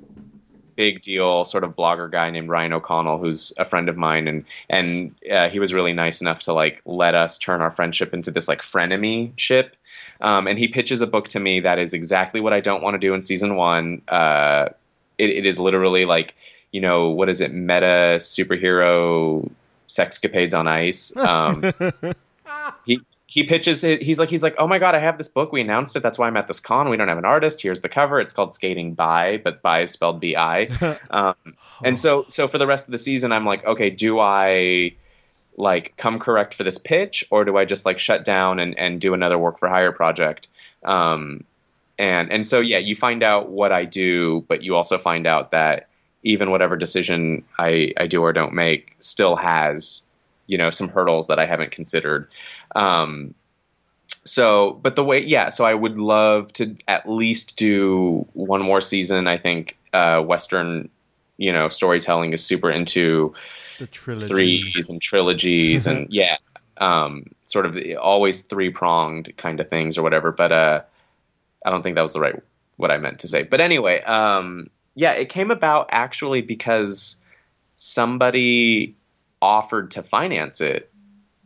big 0.76 1.02
deal 1.02 1.44
sort 1.44 1.64
of 1.64 1.76
blogger 1.76 2.10
guy 2.10 2.30
named 2.30 2.48
Ryan 2.48 2.72
O'Connell, 2.72 3.20
who's 3.20 3.52
a 3.58 3.64
friend 3.64 3.88
of 3.88 3.96
mine, 3.96 4.28
and 4.28 4.44
and 4.68 5.14
uh, 5.30 5.48
he 5.48 5.60
was 5.60 5.74
really 5.74 5.92
nice 5.92 6.20
enough 6.20 6.40
to 6.42 6.52
like 6.52 6.80
let 6.84 7.14
us 7.14 7.38
turn 7.38 7.60
our 7.60 7.70
friendship 7.70 8.14
into 8.14 8.30
this 8.30 8.48
like 8.48 8.60
frenemy 8.62 9.32
ship. 9.36 9.76
Um, 10.20 10.46
and 10.46 10.58
he 10.58 10.68
pitches 10.68 11.00
a 11.00 11.06
book 11.06 11.28
to 11.28 11.40
me 11.40 11.60
that 11.60 11.78
is 11.78 11.94
exactly 11.94 12.40
what 12.40 12.52
I 12.52 12.60
don't 12.60 12.82
want 12.82 12.94
to 12.94 12.98
do 12.98 13.14
in 13.14 13.22
season 13.22 13.56
one. 13.56 14.02
Uh, 14.08 14.68
it, 15.18 15.30
it 15.30 15.46
is 15.46 15.58
literally 15.58 16.04
like 16.04 16.34
you 16.70 16.80
know 16.80 17.10
what 17.10 17.28
is 17.28 17.40
it 17.40 17.52
meta 17.52 18.16
superhero 18.18 19.50
sexcapades 19.88 20.58
on 20.58 20.66
ice. 20.66 21.14
Um, 21.22 21.72
he 22.86 23.00
he 23.26 23.44
pitches 23.44 23.82
it. 23.82 24.02
He's 24.02 24.18
like 24.18 24.28
he's 24.28 24.42
like, 24.42 24.54
oh 24.58 24.66
my 24.66 24.78
god, 24.78 24.94
I 24.94 24.98
have 24.98 25.16
this 25.16 25.28
book. 25.28 25.52
We 25.52 25.62
announced 25.62 25.96
it. 25.96 26.02
That's 26.02 26.18
why 26.18 26.26
I'm 26.26 26.36
at 26.36 26.46
this 26.46 26.60
con. 26.60 26.90
We 26.90 26.98
don't 26.98 27.08
have 27.08 27.16
an 27.16 27.24
artist. 27.24 27.62
Here's 27.62 27.80
the 27.80 27.88
cover. 27.88 28.20
It's 28.20 28.32
called 28.34 28.52
Skating 28.52 28.92
By, 28.92 29.38
but 29.42 29.62
by 29.62 29.82
is 29.82 29.90
spelled 29.90 30.20
B 30.20 30.36
I. 30.36 30.68
Um, 31.10 31.34
and 31.82 31.98
so 31.98 32.26
so 32.28 32.46
for 32.46 32.58
the 32.58 32.66
rest 32.66 32.88
of 32.88 32.92
the 32.92 32.98
season, 32.98 33.32
I'm 33.32 33.46
like, 33.46 33.64
okay, 33.64 33.88
do 33.88 34.18
I 34.18 34.94
like 35.56 35.94
come 35.96 36.18
correct 36.18 36.54
for 36.54 36.64
this 36.64 36.76
pitch, 36.78 37.24
or 37.30 37.44
do 37.44 37.56
I 37.56 37.64
just 37.64 37.86
like 37.86 37.98
shut 37.98 38.24
down 38.24 38.58
and 38.58 38.78
and 38.78 39.00
do 39.00 39.14
another 39.14 39.38
work 39.38 39.58
for 39.58 39.68
hire 39.68 39.92
project? 39.92 40.48
Um, 40.84 41.44
and 41.98 42.30
and 42.30 42.46
so 42.46 42.60
yeah, 42.60 42.78
you 42.78 42.96
find 42.96 43.22
out 43.22 43.48
what 43.48 43.72
I 43.72 43.86
do, 43.86 44.44
but 44.48 44.62
you 44.62 44.76
also 44.76 44.98
find 44.98 45.26
out 45.26 45.52
that 45.52 45.88
even 46.22 46.50
whatever 46.50 46.76
decision 46.76 47.44
I, 47.58 47.92
I 47.96 48.06
do 48.06 48.22
or 48.22 48.32
don't 48.32 48.54
make 48.54 48.94
still 48.98 49.36
has 49.36 50.06
you 50.46 50.58
know 50.58 50.70
some 50.70 50.88
hurdles 50.88 51.28
that 51.28 51.38
I 51.38 51.46
haven't 51.46 51.70
considered. 51.72 52.28
Um, 52.74 53.34
so, 54.24 54.78
but 54.82 54.94
the 54.96 55.04
way, 55.04 55.20
yeah. 55.24 55.48
So 55.48 55.64
I 55.64 55.74
would 55.74 55.98
love 55.98 56.52
to 56.54 56.76
at 56.86 57.08
least 57.08 57.56
do 57.56 58.26
one 58.34 58.62
more 58.62 58.80
season. 58.80 59.26
I 59.26 59.36
think 59.38 59.76
uh, 59.92 60.20
Western, 60.22 60.88
you 61.38 61.52
know, 61.52 61.68
storytelling 61.68 62.32
is 62.32 62.44
super 62.44 62.70
into 62.70 63.34
The 63.78 63.86
trilogy. 63.88 64.28
threes 64.28 64.90
and 64.90 65.00
trilogies 65.02 65.86
and 65.86 66.06
yeah, 66.10 66.36
um, 66.76 67.26
sort 67.44 67.66
of 67.66 67.76
always 68.00 68.42
three 68.42 68.70
pronged 68.70 69.36
kind 69.36 69.58
of 69.58 69.68
things 69.68 69.98
or 69.98 70.02
whatever. 70.02 70.30
But 70.30 70.52
uh, 70.52 70.80
I 71.66 71.70
don't 71.70 71.82
think 71.82 71.96
that 71.96 72.02
was 72.02 72.12
the 72.12 72.20
right 72.20 72.40
what 72.76 72.90
I 72.90 72.98
meant 72.98 73.20
to 73.20 73.28
say. 73.28 73.42
But 73.42 73.60
anyway, 73.60 74.02
um, 74.02 74.70
yeah, 74.94 75.12
it 75.12 75.28
came 75.28 75.50
about 75.50 75.88
actually 75.90 76.42
because 76.42 77.22
somebody 77.76 78.94
offered 79.40 79.90
to 79.92 80.02
finance 80.02 80.60
it, 80.60 80.90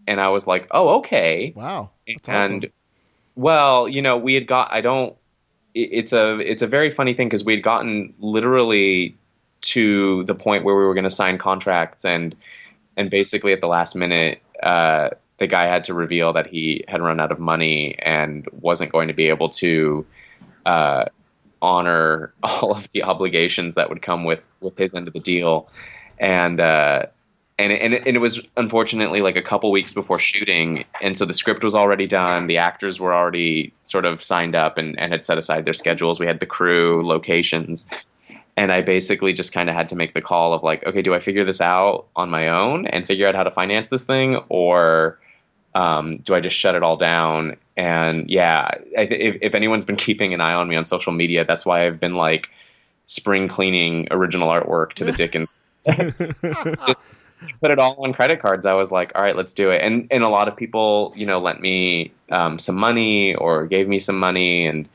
and 0.07 0.21
I 0.21 0.29
was 0.29 0.47
like, 0.47 0.69
oh, 0.71 0.99
okay 0.99 1.53
Wow. 1.57 1.91
That's 2.07 2.29
and 2.29 2.65
awesome. 2.65 2.73
well 3.35 3.89
you 3.89 4.01
know 4.03 4.17
we 4.17 4.35
had 4.35 4.47
got 4.47 4.73
i 4.73 4.81
don't 4.81 5.17
it- 5.75 5.91
it's 5.93 6.13
a 6.13 6.39
it's 6.39 6.63
a 6.63 6.67
very 6.67 6.91
funny 6.91 7.15
thing 7.15 7.29
because 7.29 7.45
we 7.45 7.55
had 7.55 7.63
gotten 7.63 8.15
literally 8.19 9.17
to 9.63 10.23
the 10.25 10.35
point 10.35 10.63
where 10.65 10.77
we 10.77 10.85
were 10.85 10.95
going 10.95 11.05
to 11.05 11.11
sign 11.11 11.37
contracts 11.39 12.05
and 12.05 12.37
and 12.97 13.11
basically 13.11 13.53
at 13.53 13.61
the 13.61 13.67
last 13.67 13.95
minute 13.97 14.41
uh, 14.63 15.11
the 15.39 15.47
guy 15.47 15.65
had 15.65 15.85
to 15.85 15.93
reveal 15.95 16.33
that 16.33 16.47
he 16.47 16.85
had 16.89 17.03
run 17.03 17.21
out 17.21 17.31
of 17.33 17.39
money 17.39 17.95
and 17.99 18.47
wasn't 18.53 18.91
going 18.93 19.09
to 19.09 19.15
be 19.15 19.29
able 19.29 19.49
to 19.51 20.07
uh, 20.65 21.05
honor 21.63 22.33
all 22.43 22.73
of 22.73 22.91
the 22.93 23.03
obligations 23.03 23.75
that 23.75 23.89
would 23.89 24.03
come 24.03 24.25
with 24.25 24.47
with 24.61 24.77
his 24.77 24.95
end 24.95 25.09
of 25.09 25.15
the 25.15 25.21
deal. 25.21 25.69
And 26.19 26.61
uh, 26.61 27.07
and 27.59 27.73
it, 27.73 27.81
and 27.81 27.95
it, 27.95 28.03
and 28.07 28.17
it 28.17 28.21
was 28.21 28.43
unfortunately 28.57 29.23
like 29.23 29.37
a 29.37 29.43
couple 29.43 29.71
weeks 29.71 29.93
before 29.93 30.19
shooting, 30.19 30.85
and 31.01 31.17
so 31.17 31.25
the 31.25 31.33
script 31.33 31.65
was 31.65 31.75
already 31.75 32.07
done, 32.07 32.47
the 32.47 32.59
actors 32.59 33.01
were 33.01 33.15
already 33.15 33.73
sort 33.83 34.05
of 34.05 34.23
signed 34.23 34.55
up 34.55 34.79
and, 34.79 34.99
and 34.99 35.13
had 35.13 35.25
set 35.25 35.39
aside 35.39 35.65
their 35.65 35.75
schedules. 35.75 36.21
We 36.21 36.27
had 36.27 36.41
the 36.41 36.47
crew, 36.47 37.07
locations, 37.07 37.89
and 38.57 38.73
I 38.73 38.83
basically 38.83 39.33
just 39.33 39.53
kind 39.53 39.71
of 39.71 39.75
had 39.75 39.89
to 39.91 39.97
make 39.97 40.13
the 40.13 40.21
call 40.21 40.53
of 40.53 40.63
like, 40.63 40.85
okay, 40.85 41.03
do 41.03 41.15
I 41.15 41.21
figure 41.21 41.45
this 41.45 41.61
out 41.61 42.07
on 42.15 42.31
my 42.31 42.49
own 42.49 42.87
and 42.87 43.07
figure 43.07 43.27
out 43.27 43.35
how 43.35 43.45
to 43.45 43.51
finance 43.51 43.89
this 43.89 44.05
thing, 44.05 44.37
or 44.49 45.19
um, 45.77 46.19
do 46.19 46.35
I 46.35 46.41
just 46.41 46.57
shut 46.57 46.75
it 46.75 46.83
all 46.83 46.97
down? 46.97 47.57
And 47.77 48.31
yeah, 48.31 48.71
I, 48.97 49.03
if, 49.03 49.39
if 49.43 49.55
anyone's 49.55 49.85
been 49.85 49.97
keeping 49.97 50.35
an 50.35 50.41
eye 50.41 50.55
on 50.55 50.69
me 50.69 50.77
on 50.77 50.85
social 50.85 51.13
media, 51.13 51.45
that's 51.45 51.67
why 51.67 51.87
I've 51.87 52.01
been 52.01 52.15
like 52.15 52.49
spring 53.07 53.49
cleaning 53.49 54.09
original 54.11 54.49
artwork 54.49 54.95
to 54.95 55.05
the 55.05 55.13
Dickens 55.13 55.49
put 57.61 57.71
it 57.71 57.79
all 57.79 58.05
on 58.05 58.13
credit 58.13 58.41
cards. 58.41 58.67
I 58.67 58.75
was 58.75 58.91
like, 58.91 59.13
all 59.15 59.23
right, 59.23 59.37
let's 59.37 59.55
do 59.55 59.71
it. 59.71 59.83
And 59.83 60.09
and 60.11 60.23
a 60.23 60.29
lot 60.29 60.49
of 60.49 60.57
people, 60.57 61.13
you 61.17 61.27
know, 61.27 61.39
lent 61.41 61.61
me 61.61 62.13
um, 62.31 62.59
some 62.59 62.77
money 62.77 63.35
or 63.35 63.67
gave 63.67 63.89
me 63.89 63.99
some 63.99 64.19
money, 64.19 64.67
and 64.67 64.89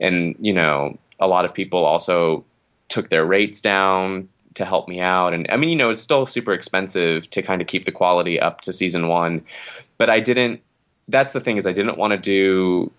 and 0.00 0.36
you 0.40 0.52
know, 0.52 0.96
a 1.20 1.26
lot 1.26 1.44
of 1.44 1.54
people 1.54 1.84
also 1.84 2.44
took 2.88 3.08
their 3.08 3.24
rates 3.24 3.60
down 3.60 4.28
to 4.54 4.64
help 4.64 4.88
me 4.88 5.00
out. 5.00 5.34
And 5.34 5.46
I 5.50 5.56
mean, 5.56 5.70
you 5.70 5.76
know, 5.76 5.90
it's 5.90 6.00
still 6.00 6.26
super 6.26 6.52
expensive 6.52 7.28
to 7.30 7.42
kind 7.42 7.60
of 7.60 7.68
keep 7.68 7.84
the 7.84 7.92
quality 7.92 8.40
up 8.40 8.62
to 8.62 8.72
season 8.72 9.08
one, 9.08 9.44
but 9.98 10.10
I 10.10 10.20
didn't. 10.20 10.60
That's 11.08 11.32
the 11.32 11.40
thing 11.40 11.56
is, 11.56 11.66
I 11.66 11.72
didn't 11.72 11.98
want 11.98 12.12
to 12.12 12.18
do 12.18 12.90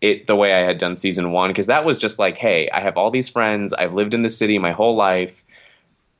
it 0.00 0.28
the 0.28 0.36
way 0.36 0.54
I 0.54 0.60
had 0.60 0.78
done 0.78 0.94
season 0.94 1.32
one 1.32 1.50
because 1.50 1.66
that 1.66 1.84
was 1.84 1.98
just 1.98 2.18
like, 2.18 2.38
hey, 2.38 2.70
I 2.70 2.80
have 2.80 2.96
all 2.96 3.10
these 3.10 3.28
friends. 3.28 3.72
I've 3.72 3.94
lived 3.94 4.14
in 4.14 4.22
the 4.22 4.30
city 4.30 4.58
my 4.58 4.72
whole 4.72 4.94
life 4.94 5.42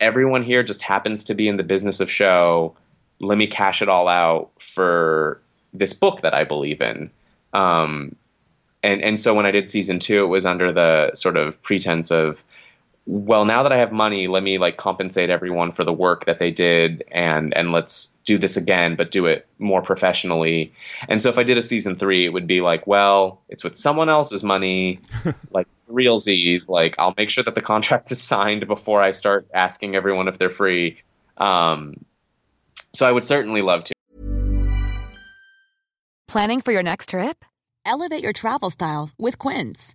everyone 0.00 0.42
here 0.42 0.62
just 0.62 0.82
happens 0.82 1.24
to 1.24 1.34
be 1.34 1.48
in 1.48 1.56
the 1.56 1.62
business 1.62 2.00
of 2.00 2.10
show. 2.10 2.74
Let 3.20 3.38
me 3.38 3.46
cash 3.46 3.82
it 3.82 3.88
all 3.88 4.08
out 4.08 4.50
for 4.58 5.40
this 5.72 5.92
book 5.92 6.22
that 6.22 6.34
I 6.34 6.44
believe 6.44 6.80
in. 6.80 7.10
Um, 7.52 8.14
and 8.82 9.02
and 9.02 9.18
so 9.18 9.34
when 9.34 9.46
I 9.46 9.50
did 9.50 9.68
season 9.68 9.98
two, 9.98 10.24
it 10.24 10.28
was 10.28 10.46
under 10.46 10.72
the 10.72 11.10
sort 11.14 11.36
of 11.36 11.60
pretense 11.62 12.10
of, 12.10 12.44
well, 13.10 13.46
now 13.46 13.62
that 13.62 13.72
I 13.72 13.78
have 13.78 13.90
money, 13.90 14.28
let 14.28 14.42
me 14.42 14.58
like 14.58 14.76
compensate 14.76 15.30
everyone 15.30 15.72
for 15.72 15.82
the 15.82 15.94
work 15.94 16.26
that 16.26 16.38
they 16.38 16.50
did, 16.50 17.02
and 17.10 17.56
and 17.56 17.72
let's 17.72 18.14
do 18.26 18.36
this 18.36 18.54
again, 18.54 18.96
but 18.96 19.10
do 19.10 19.24
it 19.24 19.46
more 19.58 19.80
professionally. 19.80 20.74
And 21.08 21.22
so 21.22 21.30
if 21.30 21.38
I 21.38 21.42
did 21.42 21.56
a 21.56 21.62
season 21.62 21.96
three, 21.96 22.26
it 22.26 22.34
would 22.34 22.46
be 22.46 22.60
like, 22.60 22.86
well, 22.86 23.40
it's 23.48 23.64
with 23.64 23.78
someone 23.78 24.10
else's 24.10 24.44
money, 24.44 25.00
like 25.50 25.66
real 25.86 26.18
Z's. 26.18 26.68
Like 26.68 26.96
I'll 26.98 27.14
make 27.16 27.30
sure 27.30 27.42
that 27.44 27.54
the 27.54 27.62
contract 27.62 28.10
is 28.12 28.22
signed 28.22 28.66
before 28.66 29.02
I 29.02 29.12
start 29.12 29.48
asking 29.54 29.96
everyone 29.96 30.28
if 30.28 30.36
they're 30.36 30.50
free. 30.50 31.00
Um, 31.38 32.04
so 32.92 33.06
I 33.06 33.12
would 33.12 33.24
certainly 33.24 33.62
love 33.62 33.84
to. 33.84 33.94
Planning 36.26 36.60
for 36.60 36.72
your 36.72 36.82
next 36.82 37.08
trip? 37.08 37.42
Elevate 37.86 38.22
your 38.22 38.34
travel 38.34 38.68
style 38.68 39.08
with 39.16 39.38
Quince. 39.38 39.94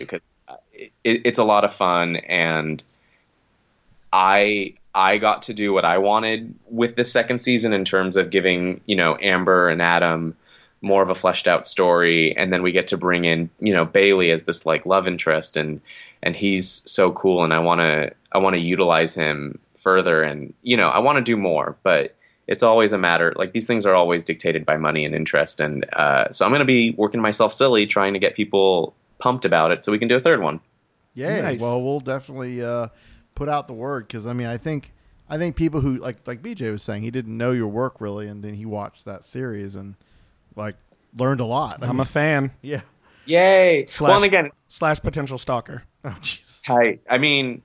Because 0.00 0.20
uh, 0.48 0.56
it, 0.72 0.92
it, 1.04 1.22
it's 1.24 1.38
a 1.38 1.44
lot 1.44 1.64
of 1.64 1.72
fun 1.72 2.16
and 2.16 2.82
I 4.12 4.74
I 4.94 5.18
got 5.18 5.42
to 5.42 5.54
do 5.54 5.72
what 5.72 5.84
I 5.84 5.98
wanted 5.98 6.54
with 6.68 6.96
the 6.96 7.04
second 7.04 7.38
season 7.38 7.72
in 7.72 7.84
terms 7.84 8.16
of 8.16 8.30
giving 8.30 8.80
you 8.86 8.96
know 8.96 9.16
Amber 9.20 9.68
and 9.68 9.80
Adam 9.80 10.36
more 10.82 11.02
of 11.02 11.10
a 11.10 11.14
fleshed 11.14 11.46
out 11.46 11.66
story 11.66 12.36
and 12.36 12.52
then 12.52 12.62
we 12.62 12.72
get 12.72 12.88
to 12.88 12.96
bring 12.96 13.24
in 13.24 13.50
you 13.60 13.72
know 13.72 13.84
Bailey 13.84 14.30
as 14.30 14.44
this 14.44 14.66
like 14.66 14.86
love 14.86 15.06
interest 15.06 15.56
and 15.56 15.80
and 16.22 16.34
he's 16.34 16.68
so 16.90 17.12
cool 17.12 17.44
and 17.44 17.52
I 17.52 17.60
want 17.60 17.80
to 17.80 18.12
I 18.32 18.38
want 18.38 18.54
to 18.54 18.60
utilize 18.60 19.14
him 19.14 19.58
further 19.74 20.22
and 20.22 20.54
you 20.62 20.76
know 20.76 20.88
I 20.88 20.98
want 20.98 21.16
to 21.16 21.22
do 21.22 21.36
more 21.36 21.76
but 21.82 22.16
it's 22.46 22.64
always 22.64 22.92
a 22.92 22.98
matter 22.98 23.32
like 23.36 23.52
these 23.52 23.66
things 23.66 23.86
are 23.86 23.94
always 23.94 24.24
dictated 24.24 24.66
by 24.66 24.76
money 24.76 25.04
and 25.04 25.14
interest 25.14 25.60
and 25.60 25.86
uh, 25.92 26.30
so 26.30 26.44
I'm 26.44 26.50
going 26.50 26.60
to 26.60 26.64
be 26.64 26.90
working 26.90 27.20
myself 27.20 27.52
silly 27.52 27.86
trying 27.86 28.14
to 28.14 28.18
get 28.18 28.34
people 28.34 28.94
pumped 29.20 29.44
about 29.44 29.70
it 29.70 29.84
so 29.84 29.92
we 29.92 29.98
can 29.98 30.08
do 30.08 30.16
a 30.16 30.20
third 30.20 30.40
one 30.42 30.60
Yeah. 31.14 31.42
Nice. 31.42 31.60
Well, 31.60 31.82
we'll 31.82 32.00
definitely 32.00 32.62
uh, 32.62 32.88
put 33.34 33.48
out 33.48 33.66
the 33.68 33.74
word 33.74 34.06
because 34.06 34.26
I 34.26 34.32
mean, 34.32 34.46
I 34.48 34.56
think 34.56 34.92
I 35.28 35.38
think 35.38 35.54
people 35.56 35.80
who 35.80 35.96
like 35.96 36.26
like 36.26 36.42
BJ 36.42 36.70
was 36.72 36.82
saying, 36.82 37.02
he 37.02 37.10
didn't 37.10 37.36
know 37.36 37.52
your 37.52 37.68
work 37.68 38.00
really, 38.00 38.26
and 38.28 38.42
then 38.42 38.54
he 38.54 38.66
watched 38.66 39.04
that 39.04 39.24
series 39.24 39.76
and 39.76 39.94
like 40.56 40.76
learned 41.16 41.40
a 41.40 41.44
lot. 41.44 41.82
I 41.82 41.86
I'm 41.86 41.96
mean, 41.96 42.00
a 42.00 42.04
fan. 42.04 42.52
yeah. 42.62 42.80
Yay! 43.26 43.86
Slash- 43.86 44.08
well, 44.10 44.22
again, 44.24 44.50
Slash 44.68 45.00
potential 45.00 45.38
stalker. 45.38 45.84
Oh 46.04 46.16
jeez. 46.20 46.62
tight. 46.64 47.00
I 47.08 47.18
mean, 47.18 47.62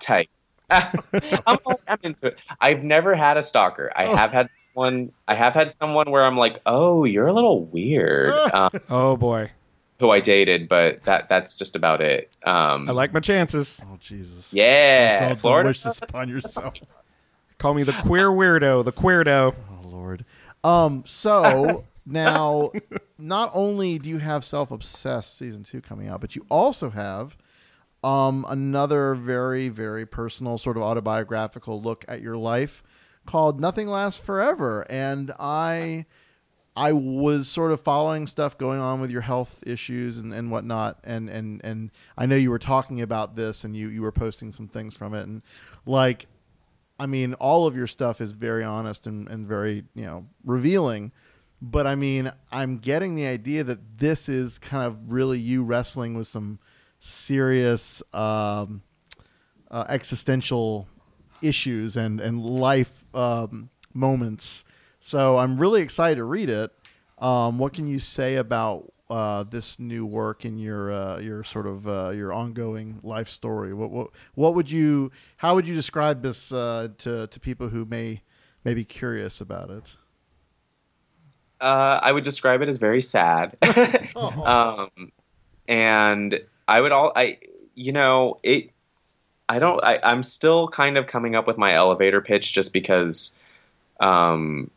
tight. 0.00 0.28
I'm, 0.70 1.58
I'm 1.86 1.98
into 2.02 2.28
it. 2.28 2.38
I've 2.60 2.82
never 2.82 3.14
had 3.14 3.36
a 3.36 3.42
stalker. 3.42 3.92
I 3.94 4.06
have 4.06 4.32
had 4.32 4.48
someone. 4.72 5.12
I 5.28 5.34
have 5.34 5.54
had 5.54 5.72
someone 5.72 6.10
where 6.10 6.24
I'm 6.24 6.36
like, 6.38 6.60
"Oh, 6.66 7.04
you're 7.04 7.26
a 7.26 7.32
little 7.32 7.64
weird," 7.66 8.30
um, 8.54 8.70
Oh 8.88 9.16
boy. 9.16 9.50
Who 10.00 10.10
I 10.10 10.20
dated, 10.20 10.68
but 10.68 11.02
that 11.04 11.28
that's 11.28 11.54
just 11.54 11.76
about 11.76 12.00
it. 12.00 12.30
Um, 12.44 12.88
I 12.88 12.92
like 12.92 13.12
my 13.12 13.20
chances. 13.20 13.80
Oh 13.86 13.96
Jesus. 14.00 14.52
yeah, 14.52 15.18
Don't, 15.18 15.28
don't 15.28 15.38
Florida. 15.38 15.68
wish 15.68 15.82
this 15.82 15.98
upon 15.98 16.28
yourself. 16.28 16.74
Call 17.58 17.74
me 17.74 17.82
the 17.84 17.92
queer 17.92 18.28
weirdo, 18.28 18.84
the 18.84 18.92
queerdo. 18.92 19.54
Oh 19.70 19.88
Lord. 19.88 20.24
Um. 20.64 21.04
So 21.06 21.84
now, 22.06 22.70
not 23.18 23.50
only 23.54 23.98
do 23.98 24.08
you 24.08 24.18
have 24.18 24.44
Self 24.44 24.70
Obsessed 24.70 25.38
season 25.38 25.62
two 25.62 25.80
coming 25.80 26.08
out, 26.08 26.20
but 26.20 26.34
you 26.36 26.44
also 26.50 26.90
have 26.90 27.36
um 28.02 28.44
another 28.50 29.14
very 29.14 29.68
very 29.70 30.04
personal 30.04 30.58
sort 30.58 30.76
of 30.76 30.82
autobiographical 30.82 31.80
look 31.80 32.04
at 32.08 32.20
your 32.20 32.36
life 32.36 32.82
called 33.24 33.60
Nothing 33.60 33.86
Lasts 33.88 34.18
Forever, 34.20 34.84
and 34.90 35.32
I. 35.38 36.06
I 36.76 36.92
was 36.92 37.48
sort 37.48 37.70
of 37.70 37.80
following 37.80 38.26
stuff 38.26 38.58
going 38.58 38.80
on 38.80 39.00
with 39.00 39.10
your 39.10 39.20
health 39.20 39.62
issues 39.64 40.18
and, 40.18 40.34
and 40.34 40.50
whatnot, 40.50 40.98
and, 41.04 41.30
and, 41.30 41.60
and 41.64 41.90
I 42.18 42.26
know 42.26 42.34
you 42.34 42.50
were 42.50 42.58
talking 42.58 43.00
about 43.00 43.36
this, 43.36 43.62
and 43.62 43.76
you, 43.76 43.88
you 43.88 44.02
were 44.02 44.10
posting 44.12 44.50
some 44.50 44.66
things 44.66 44.96
from 44.96 45.14
it, 45.14 45.22
and 45.22 45.42
like 45.86 46.26
I 46.98 47.06
mean, 47.06 47.34
all 47.34 47.66
of 47.66 47.76
your 47.76 47.86
stuff 47.86 48.20
is 48.20 48.32
very 48.32 48.62
honest 48.62 49.06
and, 49.06 49.28
and 49.28 49.46
very, 49.46 49.84
you 49.94 50.04
know, 50.04 50.26
revealing. 50.44 51.12
But 51.60 51.86
I 51.86 51.94
mean, 51.94 52.30
I'm 52.52 52.78
getting 52.78 53.14
the 53.14 53.26
idea 53.26 53.64
that 53.64 53.98
this 53.98 54.28
is 54.28 54.58
kind 54.58 54.86
of 54.86 55.10
really 55.10 55.38
you 55.38 55.64
wrestling 55.64 56.14
with 56.14 56.26
some 56.26 56.58
serious 57.00 58.02
um, 58.12 58.82
uh, 59.70 59.84
existential 59.88 60.86
issues 61.42 61.96
and, 61.96 62.20
and 62.20 62.44
life 62.44 63.04
um, 63.14 63.70
moments. 63.92 64.64
So 65.06 65.36
I'm 65.36 65.58
really 65.58 65.82
excited 65.82 66.14
to 66.14 66.24
read 66.24 66.48
it. 66.48 66.72
Um, 67.18 67.58
what 67.58 67.74
can 67.74 67.86
you 67.86 67.98
say 67.98 68.36
about 68.36 68.90
uh, 69.10 69.42
this 69.42 69.78
new 69.78 70.06
work 70.06 70.46
in 70.46 70.56
your 70.56 70.90
uh, 70.90 71.18
your 71.18 71.44
sort 71.44 71.66
of 71.66 71.86
uh, 71.86 72.08
your 72.08 72.32
ongoing 72.32 73.00
life 73.02 73.28
story? 73.28 73.74
What, 73.74 73.90
what 73.90 74.10
what 74.34 74.54
would 74.54 74.70
you 74.70 75.12
how 75.36 75.56
would 75.56 75.66
you 75.66 75.74
describe 75.74 76.22
this 76.22 76.52
uh, 76.52 76.88
to 76.96 77.26
to 77.26 77.38
people 77.38 77.68
who 77.68 77.84
may 77.84 78.22
may 78.64 78.72
be 78.72 78.82
curious 78.82 79.42
about 79.42 79.68
it? 79.68 79.94
Uh, 81.60 82.00
I 82.00 82.10
would 82.10 82.24
describe 82.24 82.62
it 82.62 82.70
as 82.70 82.78
very 82.78 83.02
sad. 83.02 83.58
um, 84.16 85.12
and 85.68 86.40
I 86.66 86.80
would 86.80 86.92
all 86.92 87.12
I 87.14 87.40
you 87.74 87.92
know 87.92 88.40
it. 88.42 88.70
I 89.50 89.58
don't. 89.58 89.84
I, 89.84 90.00
I'm 90.02 90.22
still 90.22 90.66
kind 90.68 90.96
of 90.96 91.06
coming 91.06 91.34
up 91.34 91.46
with 91.46 91.58
my 91.58 91.74
elevator 91.74 92.22
pitch 92.22 92.54
just 92.54 92.72
because. 92.72 93.36
Um, 94.00 94.70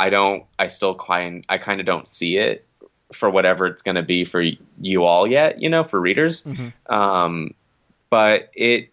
I 0.00 0.08
don't. 0.08 0.44
I 0.58 0.68
still 0.68 0.94
kind. 0.94 1.44
I 1.48 1.58
kind 1.58 1.78
of 1.80 1.86
don't 1.86 2.06
see 2.06 2.38
it 2.38 2.66
for 3.12 3.28
whatever 3.28 3.66
it's 3.66 3.82
going 3.82 3.96
to 3.96 4.02
be 4.02 4.24
for 4.24 4.42
you 4.80 5.04
all 5.04 5.26
yet. 5.26 5.60
You 5.60 5.68
know, 5.68 5.84
for 5.84 6.00
readers. 6.00 6.46
Um, 6.86 7.54
but 8.08 8.50
it, 8.54 8.90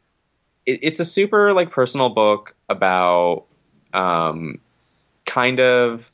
it 0.65 0.79
it's 0.81 0.99
a 0.99 1.05
super 1.05 1.53
like 1.53 1.71
personal 1.71 2.09
book 2.09 2.55
about 2.67 3.45
um, 3.93 4.59
kind 5.25 5.61
of 5.61 6.11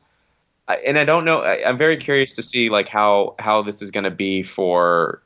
and 0.68 0.98
I 0.98 1.06
don't 1.06 1.26
know. 1.26 1.42
I, 1.42 1.68
I'm 1.68 1.78
very 1.78 1.98
curious 1.98 2.36
to 2.36 2.44
see 2.44 2.70
like 2.70 2.88
how 2.88 3.36
how 3.40 3.64
this 3.64 3.82
is 3.82 3.90
going 3.90 4.06
to 4.06 4.16
be 4.16 4.44
for 4.44 5.22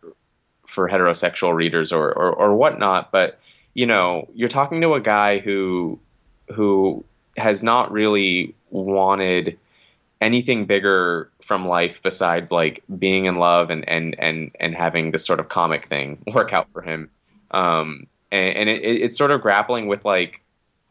for 0.66 0.90
heterosexual 0.90 1.54
readers 1.54 1.92
or, 1.92 2.08
or 2.08 2.32
or 2.32 2.56
whatnot. 2.56 3.12
But 3.12 3.40
you 3.74 3.86
know, 3.86 4.30
you're 4.34 4.50
talking 4.50 4.82
to 4.82 4.94
a 4.94 5.02
guy 5.02 5.40
who 5.40 6.00
who 6.54 7.04
has 7.36 7.62
not 7.62 7.92
really 7.92 8.56
wanted 8.70 9.58
anything 10.20 10.66
bigger 10.66 11.30
from 11.42 11.68
life 11.68 12.02
besides 12.02 12.52
like 12.52 12.84
being 12.98 13.26
in 13.26 13.36
love 13.36 13.70
and 13.70 13.88
and 13.88 14.16
and 14.20 14.52
and 14.60 14.76
having 14.76 15.12
this 15.12 15.26
sort 15.26 15.40
of 15.40 15.50
comic 15.50 15.88
thing 15.88 16.18
work 16.34 16.54
out 16.54 16.68
for 16.74 16.82
him. 16.82 17.10
Um, 17.52 18.08
and, 18.32 18.56
and 18.58 18.70
it, 18.70 18.84
it, 18.84 19.02
it's 19.02 19.18
sort 19.18 19.32
of 19.32 19.42
grappling 19.42 19.88
with 19.88 20.04
like 20.04 20.42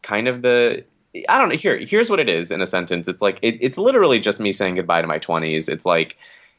kind 0.01 0.27
of 0.27 0.41
the 0.41 0.83
I 1.27 1.37
don't 1.37 1.49
know. 1.49 1.55
Here, 1.55 1.77
here's 1.77 2.09
what 2.09 2.19
it 2.19 2.29
is 2.29 2.51
in 2.51 2.61
a 2.61 2.65
sentence. 2.65 3.07
It's 3.07 3.21
like 3.21 3.39
it, 3.41 3.57
it's 3.61 3.77
literally 3.77 4.19
just 4.19 4.39
me 4.39 4.53
saying 4.53 4.75
goodbye 4.75 5.01
to 5.01 5.07
my 5.07 5.19
20s. 5.19 5.69
It's 5.69 5.85
like, 5.85 6.17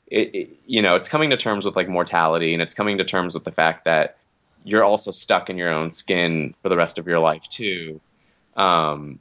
it, 0.08 0.34
it, 0.34 0.50
you 0.66 0.82
know, 0.82 0.94
it's 0.94 1.08
coming 1.08 1.30
to 1.30 1.36
terms 1.36 1.64
with 1.64 1.76
like 1.76 1.88
mortality, 1.88 2.52
and 2.52 2.62
it's 2.62 2.74
coming 2.74 2.98
to 2.98 3.04
terms 3.04 3.34
with 3.34 3.44
the 3.44 3.52
fact 3.52 3.84
that 3.84 4.16
you're 4.64 4.84
also 4.84 5.10
stuck 5.10 5.50
in 5.50 5.56
your 5.56 5.70
own 5.70 5.90
skin 5.90 6.54
for 6.62 6.68
the 6.68 6.76
rest 6.76 6.98
of 6.98 7.06
your 7.06 7.18
life 7.18 7.46
too. 7.48 8.00
Um, 8.56 9.20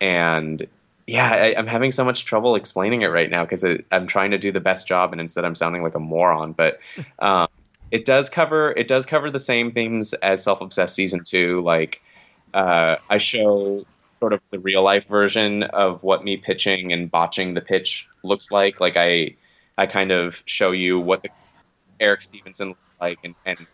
and 0.00 0.66
yeah, 1.08 1.30
I, 1.30 1.54
I'm 1.56 1.66
having 1.66 1.90
so 1.90 2.04
much 2.04 2.26
trouble 2.26 2.54
explaining 2.54 3.00
it 3.00 3.06
right 3.06 3.30
now 3.30 3.42
because 3.42 3.64
I'm 3.90 4.06
trying 4.06 4.32
to 4.32 4.38
do 4.38 4.52
the 4.52 4.60
best 4.60 4.86
job, 4.86 5.12
and 5.12 5.20
instead 5.22 5.42
I'm 5.42 5.54
sounding 5.54 5.82
like 5.82 5.94
a 5.94 5.98
moron. 5.98 6.52
But 6.52 6.80
um, 7.18 7.48
it 7.90 8.04
does 8.04 8.28
cover 8.28 8.72
it 8.72 8.88
does 8.88 9.06
cover 9.06 9.30
the 9.30 9.38
same 9.38 9.70
themes 9.70 10.12
as 10.12 10.42
Self 10.42 10.60
Obsessed 10.60 10.94
season 10.94 11.24
two. 11.24 11.62
Like 11.62 12.02
uh, 12.52 12.96
I 13.08 13.16
show 13.16 13.86
sort 14.12 14.34
of 14.34 14.40
the 14.50 14.58
real 14.58 14.82
life 14.82 15.06
version 15.08 15.62
of 15.62 16.02
what 16.02 16.24
me 16.24 16.36
pitching 16.36 16.92
and 16.92 17.10
botching 17.10 17.54
the 17.54 17.62
pitch 17.62 18.06
looks 18.22 18.52
like. 18.52 18.78
Like 18.78 18.98
I 18.98 19.36
I 19.78 19.86
kind 19.86 20.12
of 20.12 20.42
show 20.44 20.72
you 20.72 21.00
what 21.00 21.22
the 21.22 21.30
Eric 21.98 22.20
Stephenson 22.20 22.68
looks 22.68 22.80
like, 23.00 23.18
and, 23.24 23.34
and 23.46 23.66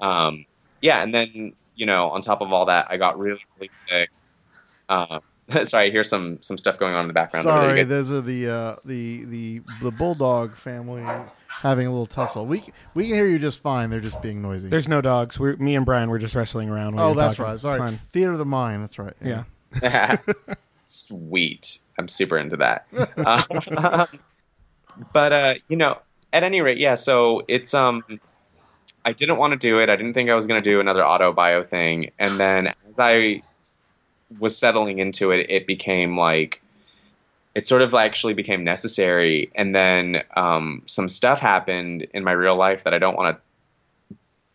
um, 0.00 0.46
yeah, 0.80 1.02
and 1.02 1.12
then 1.12 1.54
you 1.74 1.86
know 1.86 2.10
on 2.10 2.22
top 2.22 2.40
of 2.40 2.52
all 2.52 2.66
that, 2.66 2.86
I 2.88 2.98
got 2.98 3.18
really 3.18 3.44
really 3.56 3.70
sick. 3.72 4.10
Uh, 4.88 5.18
sorry, 5.64 5.90
here's 5.90 6.08
some 6.08 6.40
some 6.42 6.56
stuff 6.58 6.78
going 6.78 6.94
on 6.94 7.02
in 7.02 7.08
the 7.08 7.14
background. 7.14 7.46
that 7.46 7.50
Sorry, 7.50 7.76
gets- 7.76 7.88
those 7.88 8.12
are 8.12 8.20
the 8.20 8.48
uh, 8.48 8.76
the 8.84 9.24
the 9.24 9.62
the 9.82 9.90
bulldog 9.90 10.56
family 10.56 11.04
having 11.48 11.86
a 11.86 11.90
little 11.90 12.06
tussle. 12.06 12.46
We 12.46 12.62
we 12.94 13.06
can 13.06 13.14
hear 13.14 13.26
you 13.26 13.38
just 13.38 13.60
fine. 13.60 13.90
They're 13.90 14.00
just 14.00 14.22
being 14.22 14.42
noisy. 14.42 14.68
There's 14.68 14.88
no 14.88 15.00
dogs. 15.00 15.38
We're 15.38 15.56
me 15.56 15.74
and 15.74 15.84
Brian. 15.84 16.10
We're 16.10 16.18
just 16.18 16.34
wrestling 16.34 16.70
around. 16.70 16.96
while 16.96 17.10
oh, 17.10 17.14
that's 17.14 17.36
talking. 17.36 17.52
right. 17.52 17.60
Sorry, 17.60 17.78
fine. 17.78 18.00
theater 18.10 18.32
of 18.32 18.38
the 18.38 18.44
mind. 18.44 18.82
That's 18.82 18.98
right. 18.98 19.14
Yeah. 19.20 19.44
Sweet. 20.84 21.78
I'm 21.98 22.08
super 22.08 22.38
into 22.38 22.56
that. 22.58 22.86
Uh, 23.16 24.06
but 25.14 25.32
uh, 25.32 25.54
you 25.68 25.76
know, 25.76 25.98
at 26.34 26.42
any 26.42 26.60
rate, 26.60 26.76
yeah. 26.76 26.96
So 26.96 27.42
it's 27.48 27.72
um, 27.72 28.04
I 29.04 29.12
didn't 29.12 29.38
want 29.38 29.52
to 29.52 29.58
do 29.58 29.80
it. 29.80 29.88
I 29.88 29.96
didn't 29.96 30.12
think 30.12 30.28
I 30.28 30.34
was 30.34 30.46
going 30.46 30.60
to 30.60 30.64
do 30.68 30.80
another 30.80 31.04
auto 31.04 31.32
bio 31.32 31.64
thing, 31.64 32.10
and 32.18 32.38
then 32.38 32.68
as 32.68 32.98
I 32.98 33.42
was 34.38 34.56
settling 34.56 34.98
into 34.98 35.30
it, 35.30 35.46
it 35.50 35.66
became 35.66 36.18
like 36.18 36.62
it 37.54 37.66
sort 37.66 37.82
of 37.82 37.94
actually 37.94 38.34
became 38.34 38.64
necessary. 38.64 39.50
And 39.54 39.74
then 39.74 40.22
um, 40.36 40.82
some 40.86 41.08
stuff 41.08 41.38
happened 41.38 42.06
in 42.14 42.24
my 42.24 42.32
real 42.32 42.56
life 42.56 42.84
that 42.84 42.94
I 42.94 42.98
don't 42.98 43.16
want 43.16 43.36
to 43.36 43.42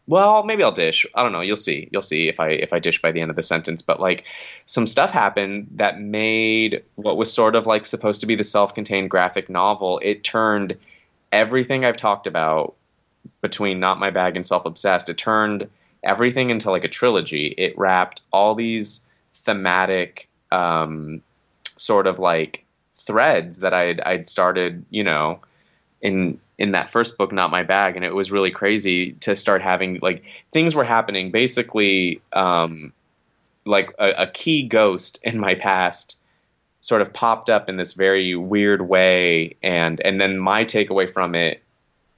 well, 0.07 0.43
maybe 0.43 0.63
I'll 0.63 0.71
dish. 0.71 1.05
I 1.13 1.21
don't 1.21 1.33
know. 1.33 1.41
You'll 1.41 1.57
see. 1.57 1.89
You'll 1.91 2.01
see 2.01 2.29
if 2.29 2.39
I 2.39 2.51
if 2.51 2.71
I 2.71 2.79
dish 2.79 3.01
by 3.01 3.11
the 3.11 3.19
end 3.19 3.29
of 3.29 3.35
the 3.35 3.43
sentence. 3.43 3.81
But 3.81 3.99
like 3.99 4.23
some 4.65 4.87
stuff 4.87 5.11
happened 5.11 5.67
that 5.75 5.99
made 5.99 6.83
what 6.95 7.17
was 7.17 7.31
sort 7.31 7.55
of 7.55 7.67
like 7.67 7.85
supposed 7.85 8.21
to 8.21 8.27
be 8.27 8.35
the 8.35 8.43
self-contained 8.43 9.09
graphic 9.09 9.49
novel. 9.49 9.99
It 10.01 10.23
turned 10.23 10.77
everything 11.31 11.83
I've 11.83 11.97
talked 11.97 12.25
about 12.25 12.75
between 13.41 13.81
Not 13.81 13.99
My 13.99 14.09
Bag 14.09 14.37
and 14.37 14.47
Self 14.47 14.65
Obsessed. 14.65 15.09
It 15.09 15.17
turned 15.17 15.69
everything 16.01 16.51
into 16.51 16.71
like 16.71 16.85
a 16.85 16.89
trilogy. 16.89 17.47
It 17.47 17.77
wrapped 17.77 18.21
all 18.31 18.55
these 18.55 19.05
thematic 19.47 20.27
um, 20.51 21.21
sort 21.77 22.05
of 22.05 22.19
like 22.19 22.65
threads 22.93 23.59
that 23.59 23.73
I'd 23.73 24.01
I'd 24.01 24.29
started, 24.29 24.85
you 24.89 25.03
know, 25.03 25.39
in 26.01 26.39
in 26.59 26.71
that 26.71 26.91
first 26.91 27.17
book 27.17 27.31
not 27.31 27.49
my 27.49 27.63
bag 27.63 27.95
and 27.95 28.03
it 28.03 28.13
was 28.13 28.31
really 28.31 28.51
crazy 28.51 29.13
to 29.13 29.35
start 29.35 29.61
having 29.61 29.99
like 30.01 30.23
things 30.51 30.75
were 30.75 30.83
happening. 30.83 31.31
Basically 31.31 32.21
um 32.33 32.93
like 33.65 33.93
a, 33.97 34.23
a 34.23 34.27
key 34.27 34.63
ghost 34.63 35.19
in 35.23 35.39
my 35.39 35.55
past 35.55 36.17
sort 36.81 37.01
of 37.01 37.11
popped 37.11 37.49
up 37.49 37.69
in 37.69 37.77
this 37.77 37.93
very 37.93 38.35
weird 38.35 38.81
way 38.81 39.55
and 39.63 39.99
and 40.01 40.19
then 40.21 40.37
my 40.37 40.63
takeaway 40.63 41.09
from 41.09 41.35
it 41.35 41.63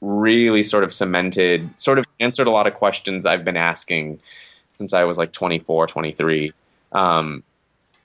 really 0.02 0.64
sort 0.64 0.84
of 0.84 0.94
cemented 0.94 1.70
sort 1.78 2.00
of 2.00 2.06
answered 2.20 2.48
a 2.48 2.52
lot 2.52 2.68
of 2.68 2.74
questions 2.74 3.26
I've 3.26 3.44
been 3.44 3.58
asking 3.58 4.20
since 4.70 4.94
I 4.94 5.04
was 5.04 5.18
like 5.18 5.32
24 5.32 5.88
23 5.88 6.54
um 6.92 7.44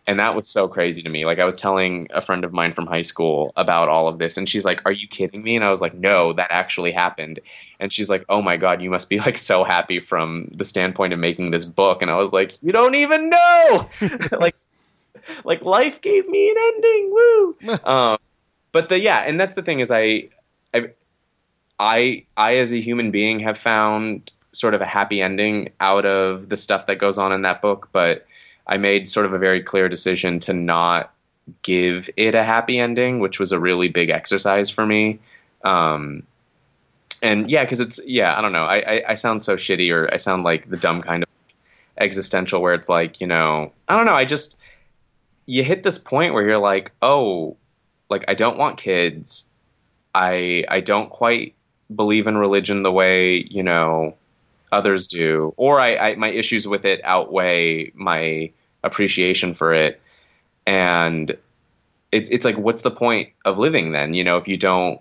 and 0.06 0.18
that 0.18 0.34
was 0.34 0.46
so 0.46 0.68
crazy 0.68 1.02
to 1.02 1.08
me. 1.08 1.24
Like 1.24 1.38
i 1.38 1.44
was 1.44 1.56
telling 1.56 2.08
a 2.12 2.20
friend 2.20 2.44
of 2.44 2.52
mine 2.52 2.74
from 2.74 2.86
high 2.86 3.02
school 3.02 3.52
about 3.56 3.88
all 3.88 4.08
of 4.08 4.18
this 4.18 4.36
and 4.36 4.48
she's 4.48 4.64
like 4.64 4.80
are 4.84 4.92
you 4.92 5.08
kidding 5.08 5.42
me? 5.42 5.56
And 5.56 5.64
i 5.64 5.70
was 5.70 5.80
like 5.80 5.94
no 5.94 6.32
that 6.34 6.48
actually 6.50 6.92
happened. 6.92 7.40
And 7.80 7.92
she's 7.92 8.10
like 8.10 8.24
oh 8.28 8.42
my 8.42 8.56
god 8.56 8.82
you 8.82 8.90
must 8.90 9.08
be 9.08 9.18
like 9.20 9.38
so 9.38 9.64
happy 9.64 10.00
from 10.00 10.48
the 10.54 10.64
standpoint 10.64 11.12
of 11.12 11.18
making 11.18 11.50
this 11.50 11.64
book. 11.64 12.02
And 12.02 12.10
i 12.10 12.16
was 12.16 12.32
like 12.32 12.56
you 12.62 12.72
don't 12.72 12.94
even 12.94 13.30
know. 13.30 13.88
Like 14.32 14.56
like 15.44 15.62
life 15.62 16.02
gave 16.02 16.28
me 16.28 16.50
an 16.50 16.56
ending 16.58 17.10
woo. 17.12 17.56
Um, 17.84 18.18
but 18.72 18.90
the 18.90 19.00
yeah 19.00 19.20
and 19.20 19.40
that's 19.40 19.54
the 19.54 19.62
thing 19.62 19.80
is 19.80 19.90
i 19.90 20.28
i 20.74 20.90
i 21.78 22.24
i 22.36 22.56
as 22.56 22.72
a 22.72 22.80
human 22.80 23.10
being 23.10 23.40
have 23.40 23.56
found 23.56 24.30
sort 24.52 24.74
of 24.74 24.82
a 24.82 24.86
happy 24.86 25.22
ending 25.22 25.70
out 25.80 26.04
of 26.04 26.48
the 26.50 26.56
stuff 26.56 26.86
that 26.86 26.96
goes 26.96 27.16
on 27.16 27.32
in 27.32 27.42
that 27.42 27.62
book 27.62 27.88
but 27.92 28.26
I 28.66 28.78
made 28.78 29.08
sort 29.08 29.26
of 29.26 29.32
a 29.32 29.38
very 29.38 29.62
clear 29.62 29.88
decision 29.88 30.40
to 30.40 30.52
not 30.52 31.12
give 31.62 32.08
it 32.16 32.34
a 32.34 32.42
happy 32.42 32.78
ending, 32.78 33.20
which 33.20 33.38
was 33.38 33.52
a 33.52 33.60
really 33.60 33.88
big 33.88 34.10
exercise 34.10 34.70
for 34.70 34.86
me. 34.86 35.20
Um, 35.62 36.22
and 37.22 37.50
yeah, 37.50 37.64
because 37.64 37.80
it's 37.80 38.00
yeah, 38.06 38.36
I 38.36 38.40
don't 38.40 38.52
know. 38.52 38.64
I, 38.64 38.76
I, 38.76 39.02
I 39.10 39.14
sound 39.14 39.42
so 39.42 39.56
shitty, 39.56 39.92
or 39.92 40.12
I 40.12 40.16
sound 40.16 40.44
like 40.44 40.68
the 40.68 40.76
dumb 40.76 41.02
kind 41.02 41.22
of 41.22 41.28
existential, 41.98 42.60
where 42.60 42.74
it's 42.74 42.88
like 42.88 43.20
you 43.20 43.26
know, 43.26 43.72
I 43.88 43.96
don't 43.96 44.06
know. 44.06 44.14
I 44.14 44.24
just 44.24 44.58
you 45.46 45.64
hit 45.64 45.82
this 45.82 45.98
point 45.98 46.34
where 46.34 46.44
you're 46.44 46.58
like, 46.58 46.92
oh, 47.02 47.56
like 48.10 48.24
I 48.28 48.34
don't 48.34 48.58
want 48.58 48.78
kids. 48.78 49.48
I 50.14 50.64
I 50.68 50.80
don't 50.80 51.10
quite 51.10 51.54
believe 51.94 52.26
in 52.26 52.36
religion 52.36 52.82
the 52.82 52.92
way 52.92 53.46
you 53.50 53.62
know 53.62 54.14
others 54.74 55.06
do, 55.06 55.54
or 55.56 55.80
I, 55.80 55.96
I 55.96 56.14
my 56.16 56.28
issues 56.28 56.66
with 56.66 56.84
it 56.84 57.00
outweigh 57.04 57.92
my 57.94 58.50
appreciation 58.82 59.54
for 59.54 59.72
it, 59.72 60.00
and 60.66 61.36
it's 62.12 62.28
it's 62.30 62.44
like, 62.44 62.58
what's 62.58 62.82
the 62.82 62.90
point 62.90 63.30
of 63.44 63.58
living 63.58 63.92
then? 63.92 64.14
You 64.14 64.24
know, 64.24 64.36
if 64.36 64.48
you 64.48 64.56
don't, 64.56 65.00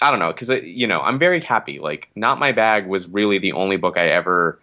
I 0.00 0.10
don't 0.10 0.20
know, 0.20 0.32
because 0.32 0.50
you 0.62 0.86
know, 0.86 1.00
I'm 1.00 1.18
very 1.18 1.40
happy. 1.40 1.78
Like, 1.78 2.08
not 2.14 2.38
my 2.38 2.52
bag 2.52 2.86
was 2.86 3.08
really 3.08 3.38
the 3.38 3.52
only 3.52 3.76
book 3.76 3.98
I 3.98 4.08
ever 4.08 4.60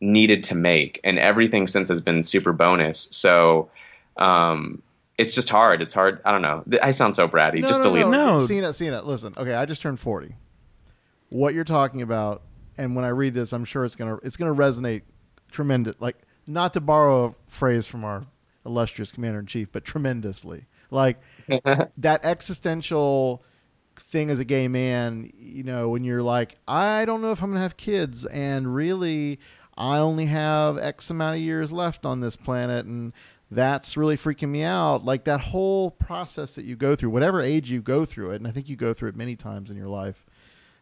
needed 0.00 0.44
to 0.44 0.54
make, 0.54 1.00
and 1.04 1.18
everything 1.18 1.66
since 1.66 1.88
has 1.88 2.00
been 2.00 2.22
super 2.22 2.52
bonus. 2.52 3.08
So. 3.12 3.70
Um, 4.16 4.82
it's 5.16 5.34
just 5.34 5.48
hard. 5.48 5.82
It's 5.82 5.94
hard. 5.94 6.20
I 6.24 6.30
don't 6.30 6.42
know. 6.42 6.64
I 6.80 6.90
sound 6.90 7.16
so 7.16 7.28
bratty. 7.28 7.60
No, 7.60 7.68
just 7.68 7.82
no, 7.82 7.90
delete 7.90 8.06
it. 8.06 8.08
no. 8.08 8.46
Sina, 8.46 8.72
Sina, 8.72 9.02
listen. 9.02 9.34
Okay, 9.36 9.52
I 9.52 9.64
just 9.64 9.82
turned 9.82 9.98
forty. 9.98 10.36
What 11.30 11.54
you're 11.54 11.64
talking 11.64 12.02
about, 12.02 12.42
and 12.78 12.94
when 12.94 13.04
I 13.04 13.08
read 13.08 13.34
this, 13.34 13.52
I'm 13.52 13.64
sure 13.64 13.84
it's 13.84 13.96
gonna 13.96 14.18
it's 14.22 14.36
gonna 14.36 14.54
resonate 14.54 15.02
tremendous. 15.50 15.96
Like 15.98 16.16
not 16.46 16.72
to 16.74 16.80
borrow 16.80 17.26
a 17.26 17.34
phrase 17.50 17.86
from 17.86 18.04
our 18.04 18.24
illustrious 18.64 19.12
commander 19.12 19.40
in 19.40 19.46
chief, 19.46 19.70
but 19.72 19.84
tremendously. 19.84 20.66
Like 20.90 21.20
that 21.98 22.20
existential 22.24 23.42
thing 23.96 24.30
as 24.30 24.38
a 24.38 24.44
gay 24.44 24.68
man. 24.68 25.30
You 25.36 25.64
know, 25.64 25.88
when 25.88 26.04
you're 26.04 26.22
like, 26.22 26.54
I 26.66 27.04
don't 27.04 27.20
know 27.20 27.32
if 27.32 27.42
I'm 27.42 27.50
gonna 27.50 27.60
have 27.60 27.76
kids, 27.76 28.24
and 28.24 28.74
really, 28.74 29.40
I 29.76 29.98
only 29.98 30.26
have 30.26 30.78
X 30.78 31.10
amount 31.10 31.36
of 31.36 31.42
years 31.42 31.72
left 31.72 32.06
on 32.06 32.20
this 32.20 32.36
planet, 32.36 32.86
and 32.86 33.12
that's 33.50 33.96
really 33.96 34.16
freaking 34.16 34.50
me 34.50 34.62
out. 34.62 35.04
Like 35.04 35.24
that 35.24 35.40
whole 35.40 35.90
process 35.90 36.54
that 36.54 36.64
you 36.64 36.76
go 36.76 36.94
through, 36.94 37.10
whatever 37.10 37.40
age 37.40 37.70
you 37.70 37.82
go 37.82 38.04
through 38.04 38.30
it, 38.30 38.36
and 38.36 38.46
I 38.46 38.52
think 38.52 38.68
you 38.68 38.76
go 38.76 38.94
through 38.94 39.10
it 39.10 39.16
many 39.16 39.36
times 39.36 39.70
in 39.70 39.76
your 39.76 39.88
life. 39.88 40.24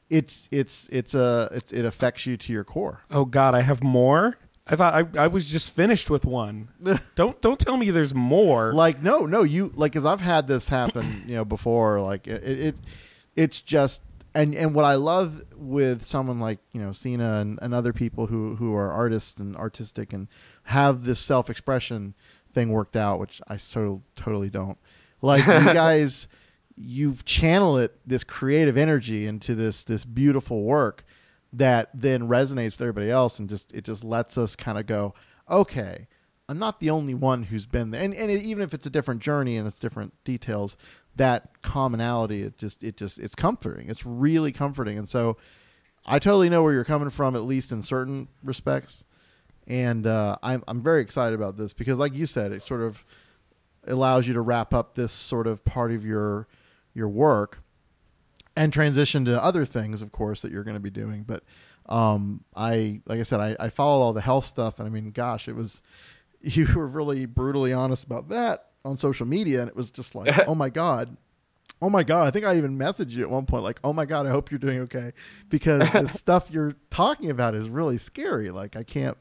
It's 0.08 0.48
it's 0.50 0.88
it's 0.92 1.14
a 1.14 1.48
it's, 1.52 1.72
it 1.72 1.84
affects 1.84 2.26
you 2.26 2.36
to 2.36 2.52
your 2.52 2.64
core. 2.64 3.02
Oh 3.10 3.24
God, 3.24 3.54
I 3.54 3.62
have 3.62 3.82
more. 3.82 4.38
I 4.68 4.74
thought 4.74 4.94
I, 4.94 5.24
I 5.24 5.26
was 5.28 5.48
just 5.50 5.74
finished 5.74 6.10
with 6.10 6.24
one. 6.24 6.68
don't 7.14 7.40
don't 7.40 7.58
tell 7.58 7.76
me 7.76 7.90
there's 7.90 8.14
more. 8.14 8.72
Like 8.72 9.02
no 9.02 9.26
no 9.26 9.42
you 9.42 9.72
like 9.74 9.92
because 9.92 10.06
I've 10.06 10.20
had 10.20 10.46
this 10.46 10.68
happen 10.68 11.24
you 11.26 11.34
know 11.34 11.44
before. 11.44 12.00
Like 12.00 12.26
it, 12.26 12.42
it 12.42 12.76
it's 13.34 13.60
just 13.60 14.02
and 14.34 14.54
and 14.54 14.74
what 14.74 14.84
I 14.84 14.94
love 14.94 15.42
with 15.56 16.02
someone 16.02 16.38
like 16.38 16.58
you 16.72 16.80
know 16.80 16.92
Sina 16.92 17.40
and, 17.40 17.58
and 17.62 17.74
other 17.74 17.92
people 17.92 18.26
who 18.26 18.56
who 18.56 18.74
are 18.74 18.92
artists 18.92 19.40
and 19.40 19.56
artistic 19.56 20.12
and 20.12 20.28
have 20.64 21.04
this 21.04 21.18
self 21.18 21.48
expression 21.48 22.14
thing 22.52 22.70
worked 22.70 22.96
out, 22.96 23.18
which 23.18 23.40
I 23.48 23.56
so 23.56 24.02
totally 24.16 24.50
don't. 24.50 24.78
Like 25.22 25.46
you 25.46 25.46
guys, 25.72 26.28
you 26.76 27.16
channel 27.24 27.78
it 27.78 27.98
this 28.06 28.24
creative 28.24 28.76
energy 28.76 29.26
into 29.26 29.54
this 29.54 29.84
this 29.84 30.04
beautiful 30.04 30.62
work 30.62 31.04
that 31.52 31.88
then 31.94 32.28
resonates 32.28 32.72
with 32.72 32.82
everybody 32.82 33.10
else, 33.10 33.38
and 33.38 33.48
just 33.48 33.72
it 33.72 33.84
just 33.84 34.04
lets 34.04 34.36
us 34.36 34.56
kind 34.56 34.78
of 34.78 34.86
go, 34.86 35.14
okay, 35.50 36.06
I'm 36.48 36.58
not 36.58 36.80
the 36.80 36.90
only 36.90 37.14
one 37.14 37.44
who's 37.44 37.66
been 37.66 37.90
there, 37.90 38.02
and 38.02 38.14
and 38.14 38.30
it, 38.30 38.42
even 38.42 38.62
if 38.62 38.74
it's 38.74 38.86
a 38.86 38.90
different 38.90 39.20
journey 39.20 39.56
and 39.56 39.66
it's 39.66 39.78
different 39.78 40.12
details, 40.24 40.76
that 41.16 41.62
commonality 41.62 42.42
it 42.42 42.58
just 42.58 42.82
it 42.84 42.96
just 42.96 43.18
it's 43.18 43.34
comforting. 43.34 43.88
It's 43.88 44.04
really 44.04 44.52
comforting, 44.52 44.98
and 44.98 45.08
so 45.08 45.36
I 46.04 46.18
totally 46.18 46.48
know 46.48 46.62
where 46.62 46.72
you're 46.72 46.84
coming 46.84 47.10
from, 47.10 47.34
at 47.34 47.42
least 47.42 47.72
in 47.72 47.82
certain 47.82 48.28
respects 48.42 49.04
and 49.66 50.06
uh, 50.06 50.36
I'm 50.42 50.62
I'm 50.68 50.82
very 50.82 51.02
excited 51.02 51.34
about 51.34 51.56
this 51.56 51.72
because, 51.72 51.98
like 51.98 52.14
you 52.14 52.26
said, 52.26 52.52
it 52.52 52.62
sort 52.62 52.82
of 52.82 53.04
allows 53.86 54.26
you 54.26 54.34
to 54.34 54.40
wrap 54.40 54.72
up 54.72 54.94
this 54.94 55.12
sort 55.12 55.46
of 55.46 55.64
part 55.64 55.92
of 55.92 56.04
your 56.04 56.46
your 56.96 57.08
work 57.08 57.62
and 58.56 58.72
transition 58.72 59.26
to 59.26 59.42
other 59.42 59.64
things, 59.64 60.00
of 60.00 60.10
course, 60.10 60.40
that 60.40 60.50
you're 60.50 60.64
going 60.64 60.74
to 60.74 60.80
be 60.80 60.90
doing. 60.90 61.22
But 61.22 61.44
um, 61.86 62.42
I, 62.56 63.02
like 63.06 63.20
I 63.20 63.22
said, 63.22 63.38
I, 63.38 63.56
I 63.60 63.68
followed 63.68 64.02
all 64.02 64.12
the 64.14 64.22
health 64.22 64.46
stuff, 64.46 64.78
and 64.78 64.88
I 64.88 64.90
mean, 64.90 65.10
gosh, 65.10 65.46
it 65.46 65.54
was 65.54 65.82
you 66.40 66.66
were 66.74 66.86
really 66.86 67.26
brutally 67.26 67.72
honest 67.72 68.04
about 68.04 68.30
that 68.30 68.70
on 68.84 68.96
social 68.96 69.26
media, 69.26 69.60
and 69.60 69.68
it 69.68 69.76
was 69.76 69.90
just 69.90 70.14
like, 70.14 70.34
oh 70.48 70.54
my 70.54 70.70
god. 70.70 71.16
Oh 71.82 71.90
my 71.90 72.04
god! 72.04 72.26
I 72.26 72.30
think 72.30 72.46
I 72.46 72.56
even 72.56 72.78
messaged 72.78 73.10
you 73.10 73.22
at 73.22 73.28
one 73.28 73.44
point, 73.44 73.62
like, 73.62 73.80
"Oh 73.84 73.92
my 73.92 74.06
god, 74.06 74.24
I 74.24 74.30
hope 74.30 74.50
you're 74.50 74.58
doing 74.58 74.80
okay," 74.80 75.12
because 75.50 75.92
the 75.92 76.06
stuff 76.06 76.50
you're 76.50 76.74
talking 76.88 77.28
about 77.28 77.54
is 77.54 77.68
really 77.68 77.98
scary. 77.98 78.50
Like, 78.50 78.76
I 78.76 78.82
can't, 78.82 79.18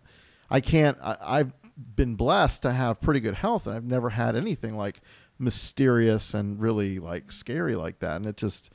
I 0.49 0.61
can't. 0.61 0.97
I, 1.03 1.17
I've 1.21 1.51
been 1.97 2.15
blessed 2.15 2.61
to 2.61 2.71
have 2.71 3.01
pretty 3.01 3.19
good 3.19 3.33
health, 3.33 3.67
and 3.67 3.75
I've 3.75 3.83
never 3.83 4.09
had 4.09 4.37
anything 4.37 4.77
like 4.77 5.01
mysterious 5.37 6.33
and 6.33 6.59
really 6.59 6.99
like 6.99 7.31
scary 7.31 7.75
like 7.75 7.99
that. 7.99 8.17
And 8.17 8.25
it 8.25 8.37
just, 8.37 8.71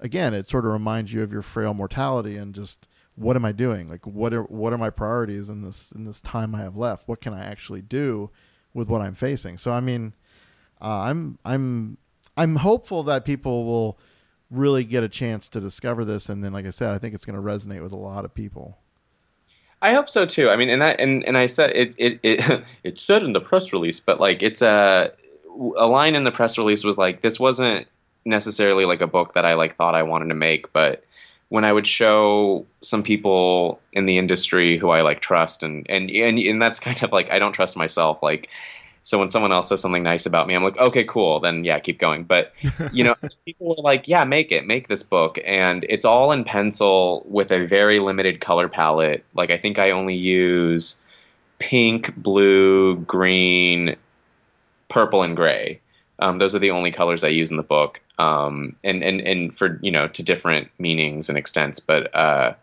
again, 0.00 0.34
it 0.34 0.46
sort 0.46 0.64
of 0.64 0.72
reminds 0.72 1.12
you 1.12 1.22
of 1.22 1.32
your 1.32 1.42
frail 1.42 1.74
mortality 1.74 2.36
and 2.36 2.54
just 2.54 2.88
what 3.18 3.34
am 3.34 3.44
I 3.44 3.52
doing? 3.52 3.88
Like, 3.88 4.06
what 4.06 4.32
are 4.32 4.42
what 4.44 4.72
are 4.72 4.78
my 4.78 4.90
priorities 4.90 5.48
in 5.48 5.62
this 5.62 5.90
in 5.92 6.04
this 6.04 6.20
time 6.20 6.54
I 6.54 6.60
have 6.60 6.76
left? 6.76 7.08
What 7.08 7.20
can 7.20 7.34
I 7.34 7.44
actually 7.44 7.82
do 7.82 8.30
with 8.72 8.88
what 8.88 9.02
I'm 9.02 9.14
facing? 9.14 9.58
So, 9.58 9.72
I 9.72 9.80
mean, 9.80 10.12
uh, 10.80 11.00
I'm 11.00 11.38
I'm 11.44 11.98
I'm 12.36 12.56
hopeful 12.56 13.02
that 13.04 13.24
people 13.24 13.64
will 13.64 13.98
really 14.50 14.84
get 14.84 15.02
a 15.02 15.08
chance 15.08 15.48
to 15.48 15.60
discover 15.60 16.04
this. 16.04 16.28
And 16.28 16.42
then, 16.42 16.52
like 16.52 16.66
I 16.66 16.70
said, 16.70 16.94
I 16.94 16.98
think 16.98 17.14
it's 17.14 17.26
going 17.26 17.36
to 17.36 17.42
resonate 17.42 17.82
with 17.82 17.92
a 17.92 17.96
lot 17.96 18.24
of 18.24 18.32
people. 18.32 18.78
I 19.82 19.92
hope 19.92 20.08
so 20.08 20.26
too. 20.26 20.48
I 20.50 20.56
mean, 20.56 20.70
and 20.70 20.82
that 20.82 21.00
and, 21.00 21.24
and 21.24 21.36
I 21.36 21.46
said 21.46 21.70
it 21.70 21.94
it 21.98 22.20
it 22.22 22.64
it 22.84 23.00
said 23.00 23.22
in 23.22 23.32
the 23.32 23.40
press 23.40 23.72
release, 23.72 24.00
but 24.00 24.20
like 24.20 24.42
it's 24.42 24.62
a 24.62 25.12
a 25.58 25.86
line 25.86 26.14
in 26.14 26.24
the 26.24 26.30
press 26.30 26.58
release 26.58 26.84
was 26.84 26.96
like 26.96 27.20
this 27.20 27.38
wasn't 27.38 27.88
necessarily 28.24 28.84
like 28.84 29.00
a 29.00 29.06
book 29.06 29.34
that 29.34 29.44
I 29.44 29.54
like 29.54 29.76
thought 29.76 29.94
I 29.94 30.02
wanted 30.02 30.28
to 30.28 30.34
make, 30.34 30.72
but 30.72 31.04
when 31.48 31.64
I 31.64 31.72
would 31.72 31.86
show 31.86 32.66
some 32.82 33.02
people 33.02 33.80
in 33.92 34.06
the 34.06 34.18
industry 34.18 34.78
who 34.78 34.90
I 34.90 35.02
like 35.02 35.20
trust 35.20 35.62
and 35.62 35.86
and 35.88 36.10
and 36.10 36.38
and 36.38 36.62
that's 36.62 36.80
kind 36.80 37.02
of 37.02 37.12
like 37.12 37.30
I 37.30 37.38
don't 37.38 37.52
trust 37.52 37.76
myself 37.76 38.22
like 38.22 38.48
so 39.02 39.18
when 39.18 39.30
someone 39.30 39.52
else 39.52 39.70
says 39.70 39.80
something 39.80 40.02
nice 40.02 40.26
about 40.26 40.46
me 40.46 40.54
I'm 40.54 40.62
like 40.62 40.78
okay 40.78 41.04
cool 41.04 41.40
then 41.40 41.64
yeah 41.64 41.78
keep 41.78 41.98
going 41.98 42.24
but 42.24 42.52
you 42.92 43.02
know 43.04 43.14
people 43.46 43.68
were 43.68 43.82
like 43.82 44.06
yeah 44.06 44.24
make 44.24 44.52
it 44.52 44.66
make 44.66 44.88
this 44.88 45.02
book 45.02 45.38
and 45.44 45.84
it's 45.88 46.04
all 46.04 46.32
in 46.32 46.44
pencil 46.44 47.24
with 47.26 47.50
a 47.50 47.66
very 47.66 47.98
limited 47.98 48.40
color 48.40 48.68
palette 48.68 49.24
like 49.34 49.50
I 49.50 49.56
think 49.56 49.78
I 49.78 49.90
only 49.90 50.16
use 50.16 51.00
pink 51.58 52.14
blue 52.16 52.96
green 52.96 53.96
purple 54.88 55.22
and 55.22 55.36
gray 55.36 55.80
um, 56.18 56.38
those 56.38 56.54
are 56.54 56.58
the 56.58 56.72
only 56.72 56.90
colors 56.90 57.22
I 57.22 57.28
use 57.28 57.50
in 57.50 57.56
the 57.56 57.62
book, 57.62 58.00
um, 58.18 58.74
and 58.82 59.02
and 59.04 59.20
and 59.20 59.54
for 59.54 59.78
you 59.82 59.92
know 59.92 60.08
to 60.08 60.22
different 60.22 60.70
meanings 60.78 61.28
and 61.28 61.38
extents. 61.38 61.78
But 61.78 62.14
uh, 62.14 62.54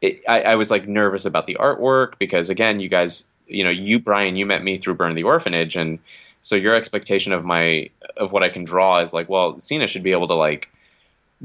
it, 0.00 0.22
I, 0.28 0.42
I 0.42 0.54
was 0.56 0.70
like 0.70 0.88
nervous 0.88 1.24
about 1.24 1.46
the 1.46 1.56
artwork 1.60 2.18
because 2.18 2.50
again, 2.50 2.80
you 2.80 2.88
guys, 2.88 3.28
you 3.46 3.62
know, 3.62 3.70
you 3.70 4.00
Brian, 4.00 4.36
you 4.36 4.46
met 4.46 4.64
me 4.64 4.78
through 4.78 4.94
Burn 4.94 5.14
the 5.14 5.22
Orphanage, 5.22 5.76
and 5.76 6.00
so 6.40 6.56
your 6.56 6.74
expectation 6.74 7.32
of 7.32 7.44
my 7.44 7.88
of 8.16 8.32
what 8.32 8.42
I 8.42 8.48
can 8.48 8.64
draw 8.64 9.00
is 9.00 9.12
like, 9.12 9.28
well, 9.28 9.60
Sina 9.60 9.86
should 9.86 10.02
be 10.02 10.12
able 10.12 10.28
to 10.28 10.34
like 10.34 10.68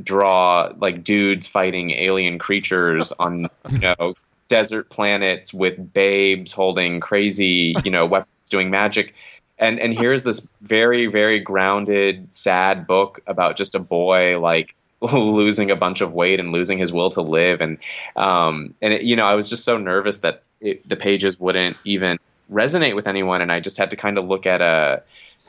draw 0.01 0.73
like 0.79 1.03
dudes 1.03 1.45
fighting 1.45 1.91
alien 1.91 2.39
creatures 2.39 3.11
on 3.19 3.47
you 3.69 3.79
know 3.79 4.15
desert 4.47 4.89
planets 4.89 5.53
with 5.53 5.91
babes 5.93 6.51
holding 6.51 6.99
crazy 6.99 7.75
you 7.83 7.89
know 7.89 8.05
weapons 8.05 8.49
doing 8.49 8.69
magic 8.69 9.15
and 9.59 9.79
and 9.79 9.97
here's 9.97 10.23
this 10.23 10.47
very 10.61 11.07
very 11.07 11.39
grounded 11.39 12.33
sad 12.33 12.87
book 12.87 13.21
about 13.27 13.57
just 13.57 13.75
a 13.75 13.79
boy 13.79 14.39
like 14.39 14.75
losing 15.01 15.71
a 15.71 15.75
bunch 15.75 16.01
of 16.01 16.13
weight 16.13 16.39
and 16.39 16.51
losing 16.51 16.77
his 16.77 16.91
will 16.91 17.09
to 17.11 17.21
live. 17.21 17.61
And 17.61 17.77
um 18.15 18.73
and 18.81 18.93
it, 18.93 19.03
you 19.03 19.15
know 19.15 19.25
I 19.25 19.35
was 19.35 19.49
just 19.49 19.63
so 19.63 19.77
nervous 19.77 20.21
that 20.21 20.43
it, 20.59 20.87
the 20.87 20.95
pages 20.95 21.39
wouldn't 21.39 21.77
even 21.83 22.17
resonate 22.51 22.95
with 22.95 23.07
anyone. 23.07 23.41
And 23.41 23.51
I 23.51 23.59
just 23.59 23.77
had 23.77 23.91
to 23.91 23.97
kind 23.97 24.17
of 24.17 24.25
look 24.25 24.45
at 24.45 24.61
uh 24.61 24.99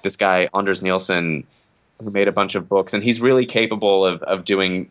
this 0.03 0.17
guy 0.17 0.49
Anders 0.55 0.83
Nilsen 0.83 1.47
who 2.03 2.11
made 2.11 2.29
a 2.29 2.33
bunch 2.33 2.55
of 2.55 2.69
books. 2.69 2.95
And 2.95 3.03
he's 3.03 3.21
really 3.21 3.47
capable 3.47 4.05
of 4.05 4.23
of 4.23 4.45
doing 4.45 4.91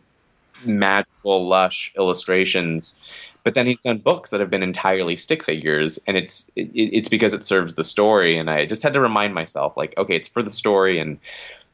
magical 0.64 1.46
lush 1.46 1.92
illustrations 1.96 3.00
but 3.44 3.54
then 3.54 3.66
he's 3.66 3.80
done 3.80 3.98
books 3.98 4.30
that 4.30 4.40
have 4.40 4.50
been 4.50 4.62
entirely 4.62 5.16
stick 5.16 5.42
figures 5.42 5.98
and 6.06 6.16
it's 6.16 6.50
it, 6.54 6.70
it's 6.74 7.08
because 7.08 7.32
it 7.32 7.44
serves 7.44 7.74
the 7.74 7.84
story 7.84 8.38
and 8.38 8.50
i 8.50 8.66
just 8.66 8.82
had 8.82 8.92
to 8.92 9.00
remind 9.00 9.34
myself 9.34 9.76
like 9.76 9.96
okay 9.96 10.16
it's 10.16 10.28
for 10.28 10.42
the 10.42 10.50
story 10.50 10.98
and 10.98 11.18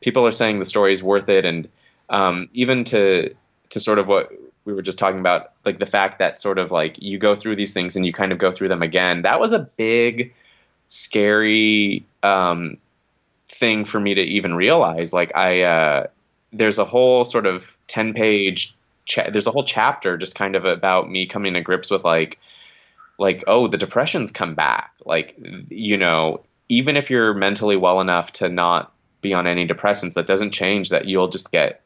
people 0.00 0.26
are 0.26 0.32
saying 0.32 0.58
the 0.58 0.64
story 0.64 0.92
is 0.92 1.02
worth 1.02 1.28
it 1.28 1.44
and 1.44 1.68
um, 2.10 2.48
even 2.52 2.84
to 2.84 3.34
to 3.70 3.80
sort 3.80 3.98
of 3.98 4.06
what 4.06 4.30
we 4.64 4.72
were 4.72 4.82
just 4.82 4.98
talking 4.98 5.20
about 5.20 5.52
like 5.64 5.78
the 5.78 5.86
fact 5.86 6.18
that 6.18 6.40
sort 6.40 6.58
of 6.58 6.70
like 6.70 6.96
you 7.02 7.18
go 7.18 7.34
through 7.34 7.56
these 7.56 7.72
things 7.72 7.96
and 7.96 8.06
you 8.06 8.12
kind 8.12 8.30
of 8.30 8.38
go 8.38 8.52
through 8.52 8.68
them 8.68 8.82
again 8.82 9.22
that 9.22 9.40
was 9.40 9.52
a 9.52 9.58
big 9.58 10.34
scary 10.86 12.04
um, 12.22 12.76
thing 13.48 13.84
for 13.84 13.98
me 13.98 14.14
to 14.14 14.20
even 14.20 14.54
realize 14.54 15.12
like 15.12 15.34
i 15.34 15.62
uh, 15.62 16.06
there's 16.56 16.78
a 16.78 16.84
whole 16.84 17.24
sort 17.24 17.46
of 17.46 17.76
10 17.88 18.14
page 18.14 18.74
cha- 19.04 19.30
there's 19.30 19.46
a 19.46 19.50
whole 19.50 19.64
chapter 19.64 20.16
just 20.16 20.34
kind 20.34 20.56
of 20.56 20.64
about 20.64 21.10
me 21.10 21.26
coming 21.26 21.54
to 21.54 21.60
grips 21.60 21.90
with 21.90 22.04
like 22.04 22.38
like 23.18 23.44
oh 23.46 23.66
the 23.68 23.76
depression's 23.78 24.30
come 24.30 24.54
back 24.54 24.92
like 25.04 25.34
you 25.68 25.96
know 25.96 26.40
even 26.68 26.96
if 26.96 27.10
you're 27.10 27.34
mentally 27.34 27.76
well 27.76 28.00
enough 28.00 28.32
to 28.32 28.48
not 28.48 28.92
be 29.20 29.34
on 29.34 29.46
any 29.46 29.66
depressants 29.66 30.14
that 30.14 30.26
doesn't 30.26 30.50
change 30.52 30.88
that 30.90 31.06
you'll 31.06 31.28
just 31.28 31.52
get 31.52 31.80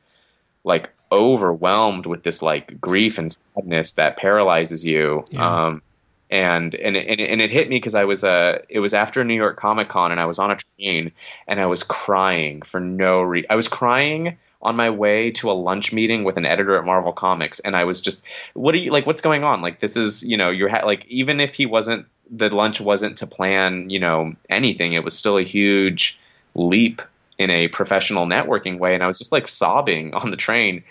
like 0.65 0.91
overwhelmed 1.11 2.07
with 2.07 2.23
this 2.23 2.43
like 2.43 2.81
grief 2.81 3.19
and 3.19 3.33
sadness 3.33 3.93
that 3.93 4.17
paralyzes 4.17 4.85
you 4.85 5.25
Yeah. 5.31 5.67
um 5.67 5.83
and 6.31 6.75
and 6.75 6.95
it, 6.95 7.21
and 7.21 7.41
it 7.41 7.51
hit 7.51 7.71
me 7.71 7.77
because 7.77 7.95
I 7.95 8.05
was 8.05 8.23
uh 8.23 8.59
it 8.69 8.81
was 8.81 8.93
after 8.93 9.25
New 9.25 9.35
York 9.35 9.57
Comic 9.57 9.89
Con 9.89 10.13
and 10.13 10.21
I 10.21 10.27
was 10.27 10.39
on 10.39 10.51
a 10.51 10.57
train 10.57 11.11
and 11.47 11.59
I 11.59 11.65
was 11.67 11.83
crying 11.83 12.61
for 12.61 12.81
no 12.81 13.23
reason. 13.23 13.47
I 13.49 13.55
was 13.57 13.67
crying 13.67 14.37
on 14.61 14.77
my 14.77 14.91
way 14.91 15.31
to 15.31 15.51
a 15.51 15.53
lunch 15.53 15.93
meeting 15.93 16.25
with 16.25 16.37
an 16.37 16.45
editor 16.45 16.77
at 16.77 16.85
Marvel 16.85 17.13
Comics 17.13 17.61
and 17.61 17.77
I 17.77 17.85
was 17.85 18.01
just 18.01 18.25
what 18.55 18.75
are 18.75 18.79
you 18.79 18.91
like 18.91 19.07
what's 19.07 19.21
going 19.21 19.45
on 19.45 19.63
like 19.63 19.81
this 19.81 19.97
is 19.97 20.23
you 20.23 20.37
know 20.37 20.51
you're 20.51 20.69
ha- 20.69 20.85
like 20.85 21.07
even 21.07 21.41
if 21.41 21.55
he 21.55 21.67
wasn't 21.67 22.07
the 22.31 22.55
lunch 22.55 22.81
wasn't 22.81 23.19
to 23.19 23.27
plan 23.27 23.89
you 23.89 24.01
know 24.01 24.35
anything 24.51 24.93
it 24.93 25.05
was 25.05 25.17
still 25.17 25.39
a 25.39 25.43
huge 25.43 26.19
leap 26.55 27.01
in 27.39 27.51
a 27.51 27.69
professional 27.69 28.27
networking 28.27 28.79
way 28.79 28.95
and 28.95 29.03
I 29.03 29.07
was 29.07 29.19
just 29.19 29.33
like 29.33 29.47
sobbing 29.47 30.13
on 30.15 30.31
the 30.31 30.37
train 30.37 30.83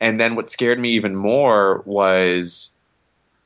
and 0.00 0.18
then 0.18 0.34
what 0.34 0.48
scared 0.48 0.80
me 0.80 0.90
even 0.90 1.14
more 1.14 1.82
was 1.86 2.74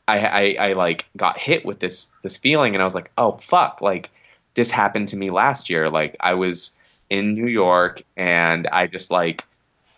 I, 0.08 0.18
I, 0.18 0.56
I 0.68 0.72
like 0.72 1.06
got 1.16 1.38
hit 1.38 1.64
with 1.66 1.80
this 1.80 2.14
this 2.22 2.36
feeling 2.36 2.74
and 2.74 2.82
I 2.82 2.84
was 2.84 2.94
like, 2.94 3.10
oh 3.18 3.32
fuck, 3.32 3.80
like 3.80 4.10
this 4.54 4.70
happened 4.70 5.08
to 5.08 5.16
me 5.16 5.30
last 5.30 5.68
year. 5.68 5.90
Like 5.90 6.16
I 6.20 6.34
was 6.34 6.76
in 7.10 7.34
New 7.34 7.46
York 7.46 8.02
and 8.16 8.66
I 8.68 8.86
just 8.86 9.10
like 9.10 9.44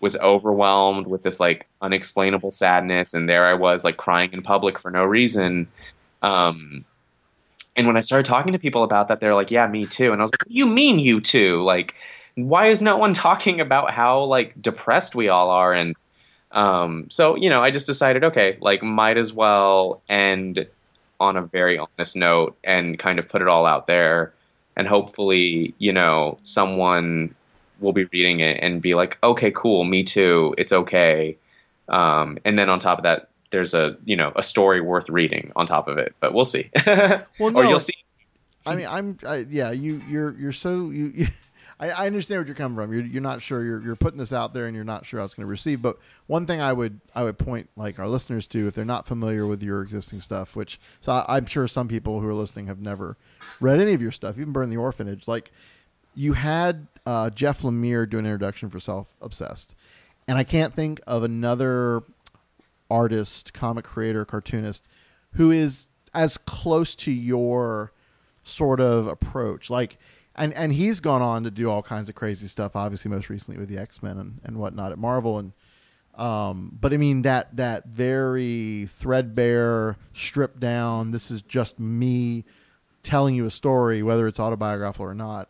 was 0.01 0.17
overwhelmed 0.19 1.07
with 1.07 1.23
this 1.23 1.41
like 1.41 1.67
unexplainable 1.83 2.51
sadness 2.51 3.15
and 3.15 3.29
there 3.29 3.47
I 3.47 3.55
was 3.55 3.85
like 3.85 3.97
crying 3.97 4.33
in 4.33 4.43
public 4.43 4.79
for 4.79 4.91
no 4.91 5.05
reason. 5.05 5.69
Um 6.23 6.85
and 7.79 7.87
when 7.87 7.97
I 7.97 8.01
started 8.01 8.27
talking 8.27 8.53
to 8.55 8.59
people 8.59 8.83
about 8.83 9.07
that, 9.09 9.21
they're 9.21 9.37
like, 9.37 9.53
"Yeah, 9.53 9.67
me 9.69 9.87
too." 9.87 10.13
And 10.13 10.21
I 10.21 10.25
was 10.25 10.33
like, 10.33 10.41
"What 10.41 10.49
do 10.49 10.55
"You 10.55 10.67
mean 10.67 10.99
you 10.99 11.21
too? 11.21 11.63
Like, 11.63 11.95
why 12.35 12.67
is 12.67 12.83
no 12.83 12.97
one 12.97 13.15
talking 13.29 13.61
about 13.61 13.93
how 13.93 14.25
like 14.25 14.61
depressed 14.61 15.15
we 15.15 15.29
all 15.29 15.51
are?" 15.51 15.73
And 15.73 15.95
um, 16.51 17.07
so 17.09 17.37
you 17.37 17.49
know, 17.49 17.63
I 17.63 17.71
just 17.71 17.87
decided, 17.87 18.25
okay, 18.25 18.57
like 18.61 18.83
might 18.83 19.17
as 19.17 19.33
well 19.33 20.03
end 20.09 20.67
on 21.21 21.37
a 21.37 21.43
very 21.43 21.79
honest 21.79 22.17
note 22.17 22.57
and 22.65 22.99
kind 22.99 23.19
of 23.21 23.29
put 23.29 23.43
it 23.43 23.49
all 23.49 23.65
out 23.65 23.87
there, 23.87 24.33
and 24.77 24.89
hopefully, 24.89 25.73
you 25.79 25.93
know, 25.93 26.39
someone 26.43 27.35
will 27.81 27.93
be 27.93 28.05
reading 28.05 28.41
it 28.41 28.59
and 28.63 28.83
be 28.83 28.95
like, 28.95 29.19
okay, 29.23 29.51
cool, 29.51 29.85
me 29.85 30.05
too, 30.05 30.55
it's 30.59 30.73
okay. 30.73 31.37
Um, 31.89 32.39
and 32.45 32.59
then 32.59 32.69
on 32.69 32.81
top 32.81 32.99
of 32.99 33.05
that, 33.05 33.29
there's 33.51 33.75
a 33.75 33.97
you 34.05 34.17
know 34.17 34.33
a 34.37 34.43
story 34.43 34.81
worth 34.81 35.09
reading 35.09 35.53
on 35.57 35.67
top 35.67 35.89
of 35.89 35.99
it, 35.99 36.15
but 36.21 36.35
we'll 36.35 36.45
see. 36.45 36.71
Well, 37.39 37.51
no, 37.51 37.61
or 37.61 37.65
you'll 37.65 37.79
see. 37.79 37.95
I 38.67 38.75
mean, 38.75 38.87
I'm 38.87 39.19
I, 39.27 39.47
yeah. 39.49 39.71
You 39.71 40.01
you're 40.09 40.33
you're 40.39 40.53
so 40.53 40.91
you. 40.91 41.13
you 41.15 41.27
I, 41.81 41.91
I 41.91 42.07
understand 42.07 42.41
where 42.41 42.47
you're 42.47 42.57
coming 42.57 42.77
from. 42.77 42.93
You're, 42.93 43.05
you're 43.05 43.23
not 43.23 43.41
sure. 43.41 43.63
You're, 43.63 43.81
you're 43.81 43.95
putting 43.95 44.19
this 44.19 44.33
out 44.33 44.53
there, 44.53 44.67
and 44.67 44.75
you're 44.75 44.85
not 44.85 45.07
sure 45.07 45.21
how 45.21 45.25
it's 45.25 45.35
going 45.35 45.47
to 45.47 45.51
receive. 45.51 45.81
But 45.81 45.97
one 46.27 46.45
thing 46.45 46.61
I 46.61 46.73
would 46.73 47.01
I 47.15 47.23
would 47.23 47.39
point 47.39 47.71
like 47.77 48.01
our 48.01 48.09
listeners 48.09 48.49
to, 48.49 48.67
if 48.67 48.75
they're 48.75 48.85
not 48.85 49.07
familiar 49.07 49.47
with 49.47 49.63
your 49.63 49.83
existing 49.83 50.21
stuff, 50.21 50.57
which 50.57 50.81
so 51.01 51.13
I, 51.13 51.37
I'm 51.37 51.47
sure 51.47 51.69
some 51.69 51.87
people 51.87 52.21
who 52.21 52.27
are 52.27 52.35
listening 52.35 52.67
have 52.67 52.81
never 52.81 53.17
read 53.61 53.81
any 53.81 53.93
of 53.93 54.03
your 54.03 54.11
stuff, 54.11 54.39
even 54.39 54.53
Burn 54.53 54.71
the 54.71 54.77
Orphanage. 54.77 55.29
Like 55.29 55.53
you 56.19 56.33
had 56.33 56.89
uh, 57.07 57.31
Jeff 57.31 57.63
Lemire 57.63 58.09
do 58.11 58.19
an 58.19 58.27
introduction 58.27 58.69
for 58.71 58.81
Self 58.81 59.09
Obsessed, 59.23 59.75
and 60.27 60.37
I 60.37 60.43
can't 60.43 60.75
think 60.75 61.01
of 61.07 61.23
another 61.23 62.03
artist, 62.91 63.55
comic 63.55 63.85
creator, 63.85 64.25
cartoonist 64.25 64.87
who 65.35 65.53
is 65.53 65.87
as 66.13 66.37
close 66.37 66.97
to 66.97 67.13
your 67.13 67.93
sort 68.43 68.81
of 68.81 69.07
approach. 69.07 69.71
Like, 69.71 69.97
and 70.35 70.53
and 70.55 70.73
he's 70.73 70.99
gone 70.99 71.23
on 71.23 71.45
to 71.45 71.53
do 71.53 71.71
all 71.71 71.83
kinds 71.83 72.09
of 72.09 72.17
crazy 72.17 72.49
stuff. 72.49 72.75
Obviously, 72.75 73.13
most 73.13 73.31
recently 73.31 73.61
with 73.61 73.69
the 73.69 73.79
X 73.79 74.03
Men 74.03 74.19
and, 74.19 74.41
and 74.43 74.57
whatnot 74.57 74.91
at 74.91 74.99
Marvel. 74.99 75.39
And 75.39 75.53
um, 76.17 76.77
but 76.81 76.93
I 76.93 76.97
mean 76.97 77.23
that 77.23 77.57
that 77.57 77.87
very 77.87 78.89
threadbare, 78.91 79.97
stripped 80.15 80.59
down. 80.59 81.13
This 81.13 81.31
is 81.31 81.43
just 81.43 81.79
me 81.79 82.45
telling 83.05 83.37
you 83.37 83.47
a 83.47 83.51
story, 83.53 84.03
whether 84.03 84.27
it's 84.27 84.41
autobiographical 84.41 85.07
or 85.07 85.15
not, 85.15 85.49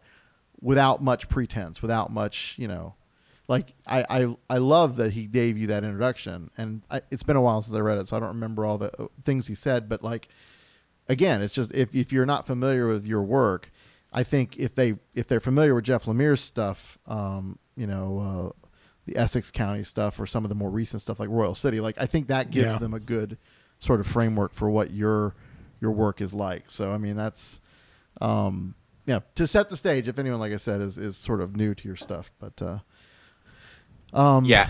without 0.61 1.03
much 1.03 1.29
pretense, 1.29 1.81
without 1.83 2.13
much 2.13 2.55
you 2.59 2.69
know. 2.69 2.95
Like 3.47 3.73
I, 3.87 4.05
I, 4.11 4.37
I 4.51 4.59
love 4.59 4.97
that 4.97 5.13
he 5.15 5.27
gave 5.27 5.57
you 5.57 5.69
that 5.69 5.83
introduction, 5.83 6.51
and 6.59 6.83
I, 6.91 7.01
it's 7.11 7.23
been 7.23 7.37
a 7.37 7.41
while 7.41 7.63
since 7.63 7.75
I 7.75 7.81
read 7.81 7.97
it, 7.97 8.07
so 8.07 8.17
I 8.17 8.21
don't 8.21 8.29
remember 8.29 8.67
all 8.67 8.77
the 8.77 8.93
uh, 9.03 9.07
things 9.23 9.47
he 9.47 9.55
said. 9.55 9.89
But 9.89 10.03
like, 10.03 10.29
again, 11.09 11.41
it's 11.41 11.55
just 11.55 11.73
if, 11.73 11.95
if 11.95 12.13
you're 12.13 12.27
not 12.27 12.47
familiar 12.47 12.87
with 12.87 13.07
your 13.07 13.23
work, 13.23 13.71
I 14.13 14.23
think 14.23 14.59
if 14.59 14.75
they 14.75 14.97
if 15.15 15.27
they're 15.29 15.41
familiar 15.41 15.75
with 15.75 15.85
Jeff 15.85 16.05
Lemire's 16.05 16.43
stuff, 16.43 16.99
um, 17.07 17.59
you 17.75 17.87
know, 17.87 18.53
uh, 18.55 18.67
the 19.07 19.17
Essex 19.17 19.51
County 19.51 19.83
stuff 19.83 20.21
or 20.21 20.27
some 20.27 20.45
of 20.45 20.51
the 20.51 20.55
more 20.55 20.69
recent 20.71 21.01
stuff 21.01 21.19
like 21.19 21.31
Royal 21.31 21.55
City, 21.55 21.81
like 21.81 21.97
I 21.99 22.05
think 22.05 22.27
that 22.27 22.51
gives 22.51 22.75
Yeah. 22.75 22.79
them 22.79 22.93
a 22.93 23.01
good 23.01 23.39
sort 23.79 23.99
of 24.01 24.07
framework 24.07 24.53
for 24.53 24.69
what 24.69 24.91
your 24.91 25.35
your 25.81 25.93
work 25.93 26.21
is 26.21 26.35
like. 26.35 26.71
So 26.71 26.93
I 26.93 26.99
mean, 26.99 27.17
that's 27.17 27.61
um, 28.21 28.75
yeah 29.09 29.21
to 29.35 29.47
set 29.47 29.71
the 29.71 29.77
stage. 29.77 30.07
If 30.07 30.19
anyone, 30.19 30.39
like 30.39 30.53
I 30.53 30.59
said, 30.59 30.81
is 30.81 30.99
is 30.99 31.17
sort 31.17 31.41
of 31.41 31.57
new 31.57 31.75
to 31.75 31.89
your 31.89 31.97
stuff, 31.97 32.31
but 32.39 32.63
uh, 32.63 32.79
um, 34.13 34.45
Yeah, 34.45 34.69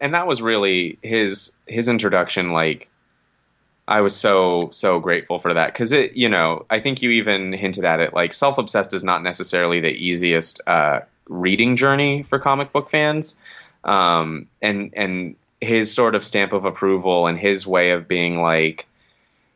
and 0.00 0.12
that 0.14 0.26
was 0.26 0.42
really 0.42 0.98
his 1.02 1.56
his 1.66 1.88
introduction. 1.88 2.48
Like, 2.48 2.88
I 3.86 4.00
was 4.00 4.16
so 4.16 4.70
so 4.72 4.98
grateful 4.98 5.38
for 5.38 5.54
that 5.54 5.72
because 5.72 5.92
it, 5.92 6.16
you 6.16 6.28
know, 6.28 6.66
I 6.68 6.80
think 6.80 7.00
you 7.00 7.10
even 7.10 7.52
hinted 7.52 7.84
at 7.84 8.00
it. 8.00 8.12
Like, 8.12 8.34
self 8.34 8.58
obsessed 8.58 8.92
is 8.92 9.04
not 9.04 9.22
necessarily 9.22 9.80
the 9.80 9.92
easiest 9.92 10.60
uh, 10.66 11.00
reading 11.30 11.76
journey 11.76 12.24
for 12.24 12.40
comic 12.40 12.72
book 12.72 12.90
fans, 12.90 13.38
um, 13.84 14.48
and 14.60 14.92
and 14.94 15.36
his 15.60 15.94
sort 15.94 16.16
of 16.16 16.24
stamp 16.24 16.52
of 16.52 16.66
approval 16.66 17.28
and 17.28 17.38
his 17.38 17.66
way 17.66 17.92
of 17.92 18.08
being 18.08 18.42
like 18.42 18.86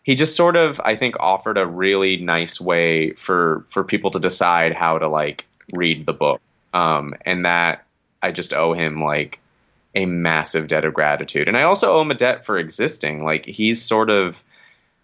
he 0.02 0.14
just 0.14 0.36
sort 0.36 0.56
of 0.56 0.80
I 0.84 0.96
think 0.96 1.16
offered 1.20 1.58
a 1.58 1.66
really 1.66 2.16
nice 2.16 2.60
way 2.60 3.12
for 3.12 3.64
for 3.66 3.84
people 3.84 4.10
to 4.12 4.20
decide 4.20 4.74
how 4.74 4.98
to 4.98 5.08
like 5.08 5.46
read 5.74 6.06
the 6.06 6.12
book. 6.12 6.40
Um, 6.72 7.14
and 7.22 7.44
that 7.44 7.84
I 8.22 8.32
just 8.32 8.52
owe 8.52 8.74
him 8.74 9.02
like 9.02 9.40
a 9.94 10.06
massive 10.06 10.68
debt 10.68 10.84
of 10.84 10.94
gratitude. 10.94 11.48
And 11.48 11.56
I 11.56 11.64
also 11.64 11.92
owe 11.92 12.00
him 12.00 12.10
a 12.10 12.14
debt 12.14 12.46
for 12.46 12.58
existing. 12.58 13.24
Like 13.24 13.44
he's 13.44 13.82
sort 13.82 14.10
of 14.10 14.42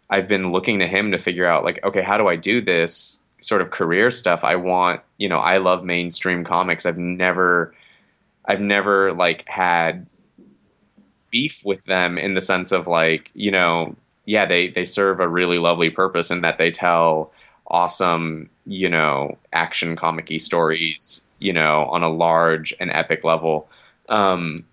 I've 0.08 0.28
been 0.28 0.52
looking 0.52 0.78
to 0.78 0.86
him 0.86 1.12
to 1.12 1.18
figure 1.18 1.46
out 1.46 1.64
like 1.64 1.82
okay, 1.84 2.02
how 2.02 2.18
do 2.18 2.28
I 2.28 2.36
do 2.36 2.60
this 2.60 3.22
sort 3.40 3.60
of 3.60 3.70
career 3.70 4.10
stuff? 4.10 4.44
I 4.44 4.56
want, 4.56 5.02
you 5.18 5.28
know, 5.28 5.38
I 5.38 5.58
love 5.58 5.84
mainstream 5.84 6.44
comics. 6.44 6.86
I've 6.86 6.98
never 6.98 7.74
I've 8.44 8.60
never 8.60 9.12
like 9.12 9.46
had 9.48 10.06
beef 11.30 11.64
with 11.64 11.84
them 11.84 12.16
in 12.16 12.34
the 12.34 12.40
sense 12.40 12.72
of 12.72 12.86
like, 12.86 13.30
you 13.34 13.50
know, 13.50 13.96
yeah, 14.26 14.44
they 14.44 14.68
they 14.68 14.84
serve 14.84 15.20
a 15.20 15.28
really 15.28 15.58
lovely 15.58 15.88
purpose 15.88 16.30
in 16.30 16.42
that 16.42 16.58
they 16.58 16.70
tell 16.70 17.32
awesome, 17.66 18.50
you 18.66 18.88
know, 18.88 19.38
action 19.52 19.96
comic 19.96 20.30
stories, 20.40 21.26
you 21.38 21.52
know, 21.52 21.84
on 21.86 22.02
a 22.02 22.08
large 22.08 22.74
and 22.78 22.90
epic 22.90 23.24
level. 23.24 23.68
Um, 24.08 24.64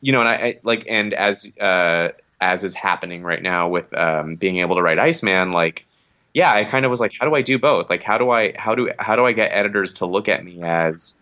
you 0.00 0.12
know, 0.12 0.20
and 0.20 0.28
I, 0.28 0.34
I 0.34 0.58
like, 0.62 0.86
and 0.88 1.14
as 1.14 1.56
uh, 1.58 2.10
as 2.40 2.64
is 2.64 2.74
happening 2.74 3.22
right 3.22 3.42
now 3.42 3.68
with 3.68 3.92
um, 3.94 4.36
being 4.36 4.58
able 4.58 4.76
to 4.76 4.82
write 4.82 4.98
Iceman, 4.98 5.52
like, 5.52 5.84
yeah, 6.32 6.52
I 6.52 6.64
kind 6.64 6.84
of 6.84 6.90
was 6.90 7.00
like, 7.00 7.12
how 7.18 7.28
do 7.28 7.34
I 7.34 7.42
do 7.42 7.58
both? 7.58 7.90
Like, 7.90 8.02
how 8.02 8.18
do 8.18 8.30
I 8.30 8.54
how 8.56 8.74
do 8.74 8.90
how 8.98 9.16
do 9.16 9.26
I 9.26 9.32
get 9.32 9.50
editors 9.52 9.94
to 9.94 10.06
look 10.06 10.28
at 10.28 10.44
me 10.44 10.62
as 10.62 11.20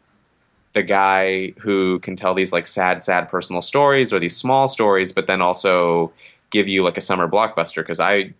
the 0.72 0.82
guy 0.82 1.52
who 1.62 1.98
can 1.98 2.14
tell 2.14 2.34
these 2.34 2.52
like 2.52 2.66
sad, 2.66 3.02
sad 3.02 3.28
personal 3.28 3.62
stories 3.62 4.12
or 4.12 4.20
these 4.20 4.36
small 4.36 4.68
stories, 4.68 5.12
but 5.12 5.26
then 5.26 5.42
also 5.42 6.12
give 6.50 6.68
you 6.68 6.84
like 6.84 6.96
a 6.96 7.00
summer 7.00 7.28
blockbuster 7.28 7.76
because 7.76 8.00
I 8.00 8.34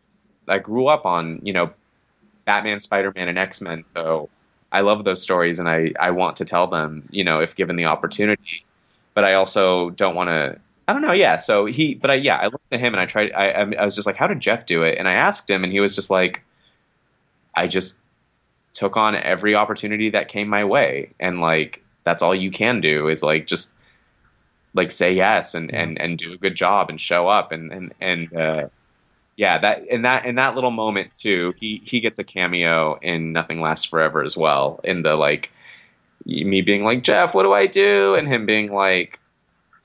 I 0.49 0.59
grew 0.59 0.89
up 0.89 1.07
on 1.07 1.41
you 1.43 1.53
know 1.53 1.73
Batman, 2.45 2.81
Spider 2.81 3.13
Man, 3.15 3.29
and 3.29 3.39
X 3.39 3.61
Men, 3.61 3.85
so 3.95 4.29
I 4.73 4.81
love 4.81 5.05
those 5.05 5.23
stories 5.23 5.59
and 5.59 5.69
I 5.69 5.93
I 5.99 6.11
want 6.11 6.37
to 6.37 6.45
tell 6.45 6.67
them 6.67 7.09
you 7.11 7.25
know 7.25 7.41
if 7.41 7.57
given 7.57 7.77
the 7.77 7.87
opportunity, 7.87 8.65
but 9.15 9.25
I 9.25 9.35
also 9.35 9.91
don't 9.91 10.15
want 10.15 10.29
to. 10.29 10.59
I 10.89 10.93
don't 10.93 11.03
know. 11.03 11.13
Yeah. 11.13 11.37
So 11.37 11.67
he, 11.67 11.95
but 11.95 12.11
I, 12.11 12.15
yeah, 12.15 12.37
I 12.37 12.47
looked 12.47 12.73
at 12.73 12.81
him 12.81 12.95
and 12.95 13.01
I 13.01 13.07
tried. 13.07 13.31
I, 13.31 13.51
I 13.79 13.85
was 13.85 13.95
just 13.95 14.09
like, 14.09 14.17
how 14.17 14.27
did 14.27 14.41
Jeff 14.41 14.67
do 14.67 14.83
it? 14.83 14.99
And 14.99 15.07
I 15.07 15.13
asked 15.13 15.49
him, 15.49 15.63
and 15.63 15.73
he 15.73 15.79
was 15.79 15.95
just 15.95 16.11
like, 16.11 16.43
I 17.55 17.69
just 17.69 18.01
took 18.73 18.97
on 18.97 19.15
every 19.15 19.55
opportunity 19.55 20.11
that 20.11 20.27
came 20.27 20.49
my 20.49 20.65
way, 20.65 21.11
and 21.21 21.41
like 21.41 21.85
that's 22.03 22.23
all 22.23 22.35
you 22.35 22.51
can 22.51 22.81
do 22.81 23.09
is 23.09 23.23
like 23.23 23.47
just 23.47 23.75
like 24.75 24.93
say 24.93 25.13
yes 25.13 25.55
and 25.55 25.71
yeah. 25.71 25.83
and 25.83 26.01
and 26.01 26.19
do 26.19 26.33
a 26.33 26.37
good 26.37 26.55
job 26.55 26.91
and 26.91 27.01
show 27.01 27.29
up 27.29 27.53
and 27.53 27.73
and 27.73 27.93
and 28.01 28.37
uh, 28.37 28.69
yeah 29.37 29.59
that 29.59 29.87
in 29.87 30.03
that 30.03 30.27
in 30.27 30.37
that 30.37 30.55
little 30.55 30.71
moment 30.71 31.11
too 31.19 31.53
he 31.59 31.83
he 31.85 32.01
gets 32.01 32.19
a 32.19 32.25
cameo 32.25 32.99
in 33.01 33.33
Nothing 33.33 33.61
Lasts 33.61 33.87
Forever 33.87 34.23
as 34.23 34.37
well 34.37 34.81
in 34.85 35.03
the 35.03 35.15
like 35.17 35.51
me 36.25 36.61
being 36.61 36.85
like 36.85 37.03
Jeff 37.03 37.35
what 37.35 37.43
do 37.43 37.53
I 37.53 37.67
do? 37.67 38.15
and 38.15 38.29
him 38.29 38.47
being 38.47 38.73
like 38.73 39.19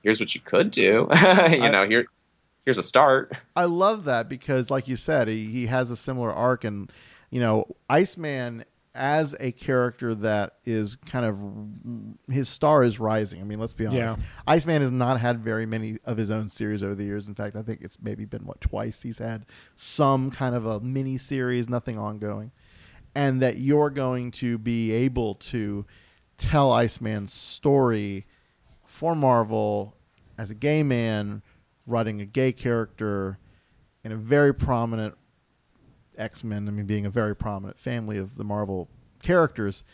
here's 0.02 0.20
what 0.20 0.34
you 0.34 0.40
could 0.40 0.70
do. 0.70 1.08
You 1.16 1.16
I, 1.16 1.70
know 1.70 1.86
here 1.86 2.06
here's 2.64 2.78
a 2.78 2.82
start. 2.82 3.32
I 3.54 3.64
love 3.64 4.04
that 4.04 4.28
because 4.28 4.70
like 4.70 4.88
you 4.88 4.96
said 4.96 5.28
he, 5.28 5.46
he 5.46 5.66
has 5.66 5.90
a 5.90 5.96
similar 5.96 6.32
arc 6.32 6.64
and 6.64 6.92
you 7.30 7.40
know 7.40 7.66
Iceman 7.88 8.64
as 8.96 9.36
a 9.38 9.52
character 9.52 10.14
that 10.14 10.54
is 10.64 10.96
kind 10.96 11.26
of 11.26 12.32
his 12.32 12.48
star 12.48 12.82
is 12.82 12.98
rising. 12.98 13.40
I 13.40 13.44
mean, 13.44 13.60
let's 13.60 13.74
be 13.74 13.86
honest. 13.86 14.18
Yeah. 14.18 14.24
Iceman 14.46 14.82
has 14.82 14.90
not 14.90 15.20
had 15.20 15.40
very 15.40 15.66
many 15.66 15.98
of 16.04 16.16
his 16.16 16.30
own 16.30 16.48
series 16.48 16.82
over 16.82 16.94
the 16.94 17.04
years. 17.04 17.28
In 17.28 17.34
fact, 17.34 17.54
I 17.56 17.62
think 17.62 17.82
it's 17.82 17.98
maybe 18.00 18.24
been 18.24 18.46
what 18.46 18.60
twice 18.60 19.02
he's 19.02 19.18
had 19.18 19.46
some 19.74 20.30
kind 20.30 20.54
of 20.54 20.66
a 20.66 20.80
mini 20.80 21.18
series, 21.18 21.68
nothing 21.68 21.98
ongoing. 21.98 22.50
And 23.14 23.40
that 23.42 23.58
you're 23.58 23.90
going 23.90 24.30
to 24.32 24.58
be 24.58 24.92
able 24.92 25.36
to 25.36 25.86
tell 26.36 26.72
Iceman's 26.72 27.32
story 27.32 28.26
for 28.84 29.14
Marvel 29.14 29.96
as 30.38 30.50
a 30.50 30.54
gay 30.54 30.82
man 30.82 31.42
writing 31.86 32.20
a 32.20 32.26
gay 32.26 32.52
character 32.52 33.38
in 34.04 34.12
a 34.12 34.16
very 34.16 34.54
prominent 34.54 35.14
X 36.18 36.44
Men. 36.44 36.68
I 36.68 36.70
mean, 36.70 36.86
being 36.86 37.06
a 37.06 37.10
very 37.10 37.34
prominent 37.34 37.78
family 37.78 38.18
of 38.18 38.36
the 38.36 38.44
Marvel 38.44 38.88
characters, 39.22 39.84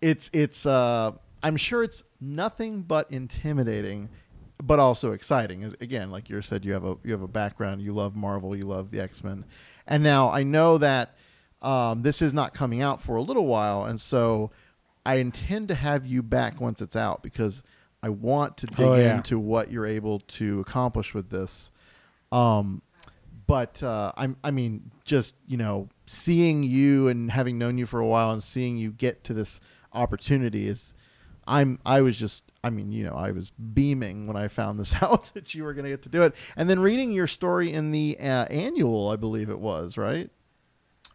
it's 0.00 0.30
it's. 0.32 0.66
Uh, 0.66 1.12
I'm 1.42 1.56
sure 1.56 1.82
it's 1.82 2.02
nothing 2.20 2.82
but 2.82 3.10
intimidating, 3.10 4.08
but 4.62 4.78
also 4.78 5.12
exciting. 5.12 5.62
As, 5.62 5.74
again, 5.80 6.10
like 6.10 6.30
you 6.30 6.40
said, 6.40 6.64
you 6.64 6.72
have 6.72 6.84
a 6.84 6.96
you 7.04 7.12
have 7.12 7.22
a 7.22 7.28
background. 7.28 7.82
You 7.82 7.92
love 7.92 8.16
Marvel. 8.16 8.56
You 8.56 8.64
love 8.64 8.90
the 8.90 9.00
X 9.00 9.22
Men, 9.22 9.44
and 9.86 10.02
now 10.02 10.30
I 10.30 10.42
know 10.42 10.78
that 10.78 11.16
um, 11.62 12.02
this 12.02 12.22
is 12.22 12.32
not 12.32 12.54
coming 12.54 12.82
out 12.82 13.00
for 13.00 13.16
a 13.16 13.22
little 13.22 13.46
while, 13.46 13.84
and 13.84 14.00
so 14.00 14.50
I 15.06 15.16
intend 15.16 15.68
to 15.68 15.74
have 15.74 16.06
you 16.06 16.22
back 16.22 16.60
once 16.60 16.80
it's 16.80 16.96
out 16.96 17.22
because 17.22 17.62
I 18.02 18.10
want 18.10 18.58
to 18.58 18.66
dig 18.66 18.80
oh, 18.80 18.94
yeah. 18.96 19.16
into 19.16 19.38
what 19.38 19.70
you're 19.70 19.86
able 19.86 20.20
to 20.20 20.60
accomplish 20.60 21.14
with 21.14 21.30
this. 21.30 21.70
Um, 22.32 22.82
but 23.46 23.82
uh, 23.82 24.12
I'm, 24.16 24.36
I 24.44 24.50
mean, 24.50 24.90
just 25.04 25.36
you 25.46 25.56
know, 25.56 25.88
seeing 26.06 26.62
you 26.62 27.08
and 27.08 27.30
having 27.30 27.58
known 27.58 27.78
you 27.78 27.86
for 27.86 28.00
a 28.00 28.06
while 28.06 28.30
and 28.30 28.42
seeing 28.42 28.76
you 28.76 28.90
get 28.90 29.24
to 29.24 29.34
this 29.34 29.60
opportunity 29.92 30.68
is, 30.68 30.92
I'm, 31.46 31.78
I 31.84 32.00
was 32.00 32.18
just, 32.18 32.44
I 32.62 32.70
mean, 32.70 32.90
you 32.90 33.04
know, 33.04 33.14
I 33.14 33.32
was 33.32 33.50
beaming 33.50 34.26
when 34.26 34.36
I 34.36 34.48
found 34.48 34.80
this 34.80 34.94
out 35.02 35.32
that 35.34 35.54
you 35.54 35.64
were 35.64 35.74
going 35.74 35.84
to 35.84 35.90
get 35.90 36.02
to 36.02 36.08
do 36.08 36.22
it, 36.22 36.34
and 36.56 36.68
then 36.68 36.80
reading 36.80 37.12
your 37.12 37.26
story 37.26 37.72
in 37.72 37.90
the 37.90 38.16
uh, 38.18 38.46
annual, 38.46 39.10
I 39.10 39.16
believe 39.16 39.50
it 39.50 39.58
was, 39.58 39.96
right? 39.96 40.30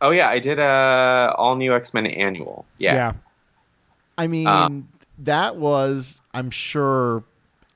Oh 0.01 0.11
yeah, 0.11 0.30
I 0.30 0.39
did 0.39 0.59
a 0.59 1.34
all 1.38 1.55
new 1.55 1.75
X 1.75 1.93
Men 1.93 2.05
annual. 2.05 2.65
Yeah. 2.77 2.93
yeah. 2.93 3.13
I 4.17 4.27
mean, 4.27 4.47
um, 4.47 4.88
that 5.19 5.57
was, 5.57 6.21
I'm 6.34 6.51
sure, 6.51 7.23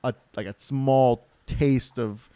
a 0.02 0.14
like 0.36 0.46
a 0.46 0.54
small 0.56 1.26
taste 1.46 1.98
of 1.98 2.30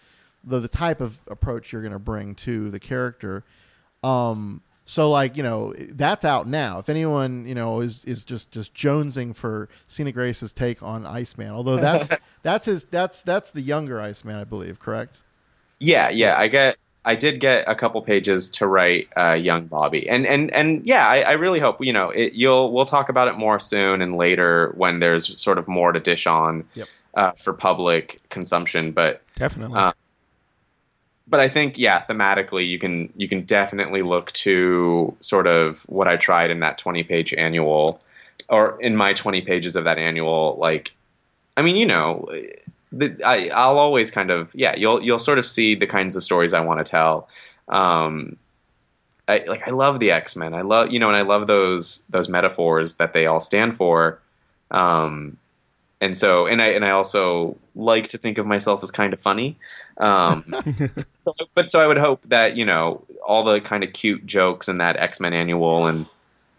the 0.44 0.60
the 0.60 0.68
type 0.68 1.00
of 1.00 1.18
approach 1.26 1.72
you're 1.72 1.82
going 1.82 1.92
to 1.92 1.98
bring 1.98 2.34
to 2.36 2.70
the 2.70 2.80
character. 2.80 3.44
Um, 4.02 4.62
so 4.84 5.10
like 5.10 5.36
you 5.36 5.42
know 5.42 5.74
that's 5.90 6.24
out 6.24 6.48
now. 6.48 6.78
If 6.78 6.88
anyone 6.88 7.46
you 7.46 7.54
know 7.54 7.80
is 7.80 8.06
is 8.06 8.24
just 8.24 8.50
just 8.50 8.72
jonesing 8.74 9.36
for 9.36 9.68
Sina 9.86 10.12
Grace's 10.12 10.52
take 10.52 10.82
on 10.82 11.04
Iceman, 11.04 11.50
although 11.50 11.76
that's 11.76 12.10
that's 12.42 12.64
his 12.64 12.84
that's 12.84 13.22
that's 13.22 13.50
the 13.50 13.60
younger 13.60 14.00
Iceman, 14.00 14.36
I 14.36 14.44
believe. 14.44 14.78
Correct? 14.78 15.20
Yeah, 15.78 16.08
yeah. 16.08 16.38
I 16.38 16.48
get 16.48 16.78
I 17.04 17.14
did 17.14 17.40
get 17.40 17.64
a 17.66 17.74
couple 17.74 18.00
pages 18.02 18.50
to 18.52 18.66
write 18.66 19.08
uh, 19.16 19.32
young 19.32 19.66
Bobby, 19.66 20.08
and 20.08 20.26
and 20.26 20.50
and 20.52 20.82
yeah, 20.86 21.06
I, 21.06 21.20
I 21.20 21.32
really 21.32 21.60
hope 21.60 21.84
you 21.84 21.92
know 21.92 22.08
it, 22.10 22.32
you'll 22.32 22.72
we'll 22.72 22.84
talk 22.84 23.10
about 23.10 23.28
it 23.28 23.36
more 23.36 23.58
soon 23.58 24.00
and 24.00 24.16
later 24.16 24.72
when 24.76 25.00
there's 25.00 25.40
sort 25.40 25.58
of 25.58 25.68
more 25.68 25.92
to 25.92 26.00
dish 26.00 26.26
on 26.26 26.64
yep. 26.74 26.88
uh, 27.14 27.32
for 27.32 27.52
public 27.52 28.20
consumption. 28.30 28.90
But 28.92 29.22
definitely. 29.36 29.78
Uh, 29.78 29.92
but 31.28 31.40
I 31.40 31.48
think 31.48 31.78
yeah, 31.78 32.00
thematically 32.00 32.66
you 32.66 32.78
can 32.78 33.12
you 33.16 33.28
can 33.28 33.42
definitely 33.42 34.02
look 34.02 34.32
to 34.32 35.14
sort 35.20 35.46
of 35.46 35.82
what 35.82 36.08
I 36.08 36.16
tried 36.16 36.50
in 36.50 36.60
that 36.60 36.78
20 36.78 37.02
page 37.04 37.34
annual 37.34 38.00
or 38.48 38.80
in 38.80 38.96
my 38.96 39.12
20 39.12 39.42
pages 39.42 39.76
of 39.76 39.84
that 39.84 39.98
annual 39.98 40.56
like 40.58 40.92
I 41.56 41.62
mean, 41.62 41.76
you 41.76 41.86
know, 41.86 42.28
the, 42.92 43.20
I 43.24 43.48
I'll 43.48 43.78
always 43.78 44.10
kind 44.10 44.30
of 44.30 44.54
yeah, 44.54 44.74
you'll 44.76 45.02
you'll 45.02 45.18
sort 45.18 45.38
of 45.38 45.46
see 45.46 45.74
the 45.74 45.86
kinds 45.86 46.16
of 46.16 46.22
stories 46.22 46.54
I 46.54 46.60
want 46.60 46.84
to 46.84 46.90
tell. 46.90 47.28
Um 47.68 48.36
I 49.26 49.44
like 49.46 49.68
I 49.68 49.72
love 49.72 50.00
the 50.00 50.12
X-Men. 50.12 50.54
I 50.54 50.62
love 50.62 50.90
you 50.90 50.98
know, 50.98 51.08
and 51.08 51.16
I 51.16 51.22
love 51.22 51.46
those 51.46 52.04
those 52.06 52.28
metaphors 52.28 52.96
that 52.96 53.12
they 53.12 53.26
all 53.26 53.40
stand 53.40 53.76
for. 53.76 54.20
Um 54.70 55.36
and 56.00 56.16
so 56.16 56.46
and 56.46 56.62
I 56.62 56.68
and 56.68 56.84
I 56.84 56.90
also 56.90 57.56
like 57.74 58.08
to 58.08 58.18
think 58.18 58.38
of 58.38 58.46
myself 58.46 58.82
as 58.82 58.90
kind 58.90 59.12
of 59.12 59.20
funny. 59.20 59.56
Um, 59.96 60.44
so, 61.20 61.34
but 61.54 61.70
so 61.70 61.80
I 61.80 61.86
would 61.86 61.98
hope 61.98 62.22
that 62.26 62.56
you 62.56 62.64
know 62.64 63.04
all 63.26 63.44
the 63.44 63.60
kind 63.60 63.84
of 63.84 63.92
cute 63.92 64.24
jokes 64.26 64.68
in 64.68 64.78
that 64.78 64.96
X 64.96 65.20
Men 65.20 65.32
annual 65.32 65.86
and 65.86 66.06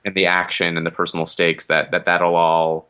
and 0.06 0.16
the 0.16 0.26
action 0.26 0.78
and 0.78 0.86
the 0.86 0.92
personal 0.92 1.26
stakes 1.26 1.68
that 1.68 1.92
that 1.92 2.06
that'll 2.06 2.36
all 2.36 2.90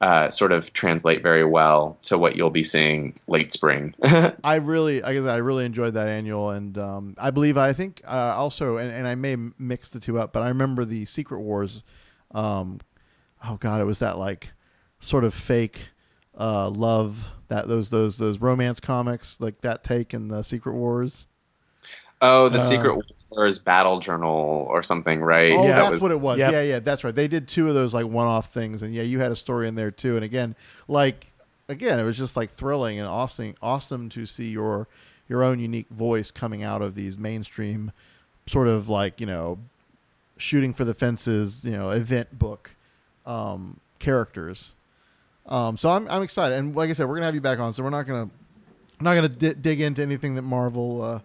uh, 0.00 0.28
sort 0.30 0.52
of 0.52 0.72
translate 0.72 1.22
very 1.22 1.44
well 1.44 1.96
to 2.02 2.18
what 2.18 2.36
you'll 2.36 2.50
be 2.50 2.64
seeing 2.64 3.14
late 3.26 3.52
spring. 3.52 3.94
I 4.44 4.56
really, 4.56 5.02
I 5.02 5.14
guess 5.14 5.24
I 5.24 5.36
really 5.36 5.64
enjoyed 5.64 5.94
that 5.94 6.08
annual, 6.08 6.50
and 6.50 6.76
um, 6.76 7.14
I 7.18 7.30
believe 7.30 7.56
I 7.56 7.72
think 7.72 8.02
uh, 8.06 8.34
also, 8.36 8.76
and, 8.76 8.90
and 8.90 9.06
I 9.06 9.14
may 9.14 9.36
mix 9.58 9.88
the 9.88 10.00
two 10.00 10.18
up, 10.18 10.32
but 10.32 10.42
I 10.42 10.48
remember 10.48 10.84
the 10.84 11.04
Secret 11.04 11.40
Wars. 11.40 11.82
Um, 12.32 12.80
oh 13.48 13.56
God, 13.56 13.80
it 13.80 13.84
was 13.84 14.00
that 14.00 14.18
like 14.18 14.50
sort 15.04 15.24
of 15.24 15.34
fake 15.34 15.88
uh, 16.38 16.68
love 16.70 17.30
That 17.48 17.68
those 17.68 17.90
those 17.90 18.18
those 18.18 18.40
romance 18.40 18.80
comics 18.80 19.40
like 19.40 19.60
that 19.60 19.84
take 19.84 20.14
in 20.14 20.28
the 20.28 20.42
Secret 20.42 20.72
Wars. 20.74 21.26
Oh, 22.20 22.48
the 22.48 22.56
Uh, 22.56 22.60
Secret 22.60 23.04
Wars 23.30 23.58
Battle 23.58 24.00
Journal 24.00 24.66
or 24.68 24.82
something, 24.82 25.20
right? 25.20 25.52
Oh, 25.52 25.66
That 25.66 25.90
that's 25.90 26.02
what 26.02 26.10
it 26.10 26.20
was. 26.20 26.38
Yeah, 26.38 26.62
yeah, 26.62 26.78
that's 26.80 27.04
right. 27.04 27.14
They 27.14 27.28
did 27.28 27.46
two 27.46 27.68
of 27.68 27.74
those 27.74 27.92
like 27.92 28.06
one-off 28.06 28.52
things, 28.52 28.82
and 28.82 28.94
yeah, 28.94 29.02
you 29.02 29.20
had 29.20 29.30
a 29.30 29.36
story 29.36 29.68
in 29.68 29.74
there 29.74 29.90
too. 29.90 30.16
And 30.16 30.24
again, 30.24 30.56
like 30.88 31.26
again, 31.68 31.98
it 32.00 32.04
was 32.04 32.16
just 32.16 32.36
like 32.36 32.50
thrilling 32.50 32.98
and 32.98 33.06
awesome, 33.06 33.54
awesome 33.60 34.08
to 34.10 34.26
see 34.26 34.48
your 34.48 34.88
your 35.28 35.42
own 35.42 35.58
unique 35.58 35.88
voice 35.90 36.30
coming 36.30 36.62
out 36.62 36.82
of 36.82 36.94
these 36.94 37.16
mainstream 37.18 37.92
sort 38.46 38.68
of 38.68 38.88
like 38.88 39.20
you 39.20 39.26
know 39.26 39.58
shooting 40.36 40.72
for 40.72 40.84
the 40.84 40.94
fences, 40.94 41.64
you 41.64 41.72
know, 41.72 41.90
event 41.90 42.38
book 42.38 42.70
um, 43.26 43.78
characters. 43.98 44.72
Um, 45.46 45.76
so 45.76 45.90
I'm 45.90 46.08
I'm 46.08 46.22
excited, 46.22 46.56
and 46.58 46.74
like 46.74 46.90
I 46.90 46.94
said, 46.94 47.06
we're 47.08 47.16
gonna 47.16 47.26
have 47.26 47.34
you 47.34 47.40
back 47.40 47.58
on. 47.58 47.72
So 47.72 47.82
we're 47.82 47.90
not 47.90 48.06
gonna 48.06 48.30
I'm 48.98 49.04
not 49.04 49.14
gonna 49.14 49.28
di- 49.28 49.54
dig 49.54 49.80
into 49.80 50.02
anything 50.02 50.34
that 50.36 50.42
Marvel. 50.42 51.02
Uh, 51.02 51.20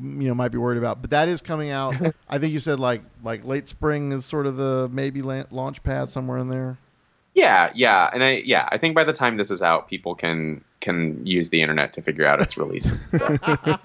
you 0.00 0.28
know 0.28 0.34
might 0.34 0.48
be 0.48 0.58
worried 0.58 0.78
about. 0.78 1.00
But 1.00 1.10
that 1.10 1.28
is 1.28 1.42
coming 1.42 1.70
out. 1.70 1.94
I 2.28 2.38
think 2.38 2.52
you 2.52 2.60
said 2.60 2.80
like 2.80 3.02
like 3.22 3.44
late 3.44 3.68
spring 3.68 4.12
is 4.12 4.24
sort 4.24 4.46
of 4.46 4.56
the 4.56 4.88
maybe 4.90 5.22
la- 5.22 5.44
launch 5.50 5.82
pad 5.82 6.08
somewhere 6.08 6.38
in 6.38 6.48
there. 6.48 6.78
Yeah, 7.34 7.70
yeah, 7.74 8.10
and 8.12 8.22
I 8.22 8.42
yeah, 8.44 8.68
I 8.70 8.76
think 8.76 8.94
by 8.94 9.04
the 9.04 9.12
time 9.12 9.38
this 9.38 9.50
is 9.50 9.62
out, 9.62 9.88
people 9.88 10.14
can 10.14 10.62
can 10.80 11.24
use 11.26 11.48
the 11.50 11.62
internet 11.62 11.92
to 11.94 12.02
figure 12.02 12.26
out 12.26 12.42
its 12.42 12.58
release. 12.58 12.86
um, 13.12 13.78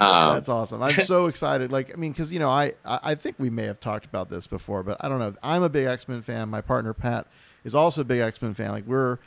that's 0.00 0.48
awesome. 0.48 0.82
I'm 0.82 1.00
so 1.00 1.26
excited. 1.28 1.70
Like 1.70 1.92
i 1.92 1.96
mean 1.96 2.12
because 2.12 2.32
you 2.32 2.38
know 2.38 2.48
I, 2.48 2.72
I 2.84 3.00
I 3.02 3.14
think 3.14 3.36
we 3.38 3.50
may 3.50 3.64
have 3.64 3.80
talked 3.80 4.06
about 4.06 4.30
this 4.30 4.46
before 4.46 4.82
but 4.82 4.96
i 5.00 5.08
don't 5.08 5.18
know. 5.18 5.34
I'm 5.42 5.62
a 5.62 5.68
big 5.68 5.86
x-men 5.86 6.22
fan. 6.22 6.48
My 6.48 6.62
partner 6.62 6.94
pat 6.94 7.26
is 7.64 7.74
also 7.74 8.00
a 8.00 8.04
big 8.04 8.20
x-men 8.20 8.54
fan. 8.54 8.70
Like 8.70 8.86
we're 8.86 9.18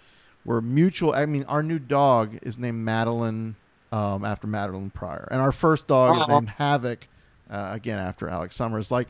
we're 0.48 0.62
mutual 0.62 1.14
i 1.14 1.24
mean 1.28 1.44
our 1.44 1.62
new 1.62 1.78
dog 1.78 2.40
is 2.42 2.58
named 2.58 2.84
madeline 2.84 3.56
um, 3.92 4.26
after 4.26 4.48
madelyne 4.48 4.92
pryor 4.92 5.28
and 5.30 5.40
our 5.40 5.52
first 5.52 5.88
dog 5.88 6.20
is 6.20 6.28
named 6.28 6.50
havoc 6.50 7.08
uh, 7.52 7.70
again 7.74 8.00
after 8.00 8.28
alex 8.28 8.56
summers 8.56 8.90
like 8.90 9.08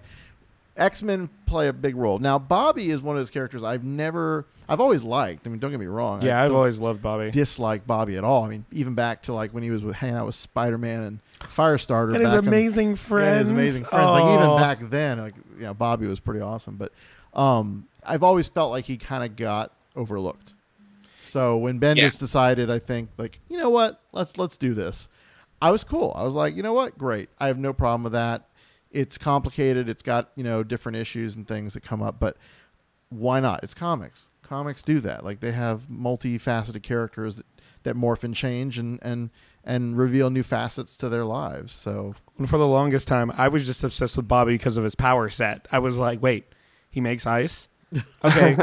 X-Men 0.78 1.30
play 1.46 1.68
a 1.68 1.74
big 1.74 1.96
role. 1.96 2.20
Now, 2.20 2.38
Bobby 2.38 2.92
is 2.92 3.02
one 3.02 3.16
of 3.16 3.20
those 3.20 3.32
characters 3.32 3.64
I've 3.64 3.84
never, 3.84 4.46
I've 4.70 4.80
always 4.80 5.04
liked. 5.04 5.48
I 5.48 5.50
mean, 5.50 5.60
don't 5.60 5.72
get 5.72 5.80
me 5.80 5.88
wrong. 5.88 6.22
Yeah, 6.22 6.40
I 6.40 6.46
I've 6.46 6.54
always 6.54 6.80
loved 6.80 7.02
Bobby. 7.02 7.32
Dislike 7.32 7.88
Bobby 7.88 8.16
at 8.18 8.24
all. 8.24 8.44
I 8.44 8.50
mean, 8.50 8.66
even 8.72 8.94
back 8.94 9.24
to 9.24 9.34
like 9.34 9.52
when 9.56 9.64
he 9.64 9.72
was 9.72 9.84
with, 9.84 9.96
hanging 9.96 10.18
out 10.18 10.28
with 10.28 10.36
Spider-Man 10.36 11.04
and 11.04 11.20
Firestarter. 11.40 12.14
And 12.14 12.24
his 12.24 12.34
amazing 12.34 12.90
Yeah, 12.90 12.92
his 12.92 13.02
friends. 13.02 13.50
amazing 13.50 13.86
friends. 13.86 14.08
Like 14.08 14.40
even 14.40 14.56
back 14.58 14.90
then, 14.90 15.18
like 15.18 15.34
know, 15.60 15.74
Bobby 15.74 16.06
was 16.08 16.20
pretty 16.20 16.42
awesome. 16.42 16.76
But 16.76 16.92
um, 17.34 17.88
I've 18.04 18.24
always 18.24 18.48
felt 18.48 18.72
like 18.72 18.86
he 18.86 18.98
kind 18.98 19.24
of 19.24 19.36
got 19.36 19.74
overlooked. 19.96 20.54
So 21.28 21.58
when 21.58 21.80
Bendis 21.80 21.98
Yeah. 21.98 22.10
decided, 22.20 22.70
I 22.70 22.80
think 22.80 23.10
like 23.18 23.40
you 23.50 23.58
know 23.58 23.70
what, 23.70 24.02
let's 24.12 24.38
let's 24.38 24.58
do 24.58 24.74
this. 24.74 25.10
I 25.62 25.72
was 25.72 25.84
cool. 25.84 26.14
I 26.16 26.24
was 26.24 26.36
like, 26.36 26.56
you 26.56 26.64
know 26.64 26.74
what, 26.74 26.98
great. 26.98 27.30
I 27.40 27.48
have 27.48 27.58
no 27.58 27.74
problem 27.74 28.04
with 28.04 28.14
that. 28.14 28.48
It's 28.92 29.18
complicated. 29.18 29.90
It's 29.90 30.04
got 30.04 30.30
you 30.36 30.44
know 30.44 30.64
different 30.64 30.98
issues 30.98 31.36
and 31.36 31.48
things 31.48 31.74
that 31.74 31.82
come 31.84 32.02
up, 32.02 32.20
but 32.20 32.38
why 33.10 33.40
not? 33.40 33.64
It's 33.64 33.74
comics. 33.74 34.30
Comics 34.44 34.82
do 34.82 35.00
that. 35.02 35.24
Like 35.26 35.40
they 35.40 35.52
have 35.52 35.84
multifaceted 35.84 36.84
characters 36.84 37.36
that, 37.38 37.46
that 37.84 37.96
morph 37.96 38.24
and 38.24 38.34
change 38.36 38.78
and 38.78 39.00
and 39.02 39.30
and 39.64 39.98
reveal 39.98 40.30
new 40.30 40.44
facets 40.44 40.96
to 40.98 41.10
their 41.10 41.26
lives. 41.26 41.74
So 41.74 42.16
And 42.38 42.50
for 42.50 42.58
the 42.58 42.68
longest 42.68 43.08
time, 43.08 43.32
I 43.38 43.50
was 43.50 43.66
just 43.66 43.84
obsessed 43.84 44.16
with 44.16 44.28
Bobby 44.28 44.54
because 44.54 44.78
of 44.78 44.84
his 44.86 44.96
power 44.96 45.28
set. 45.30 45.68
I 45.72 45.80
was 45.80 45.98
like, 45.98 46.22
wait, 46.22 46.46
he 46.90 47.02
makes 47.02 47.26
ice? 47.28 47.68
Okay. 48.24 48.58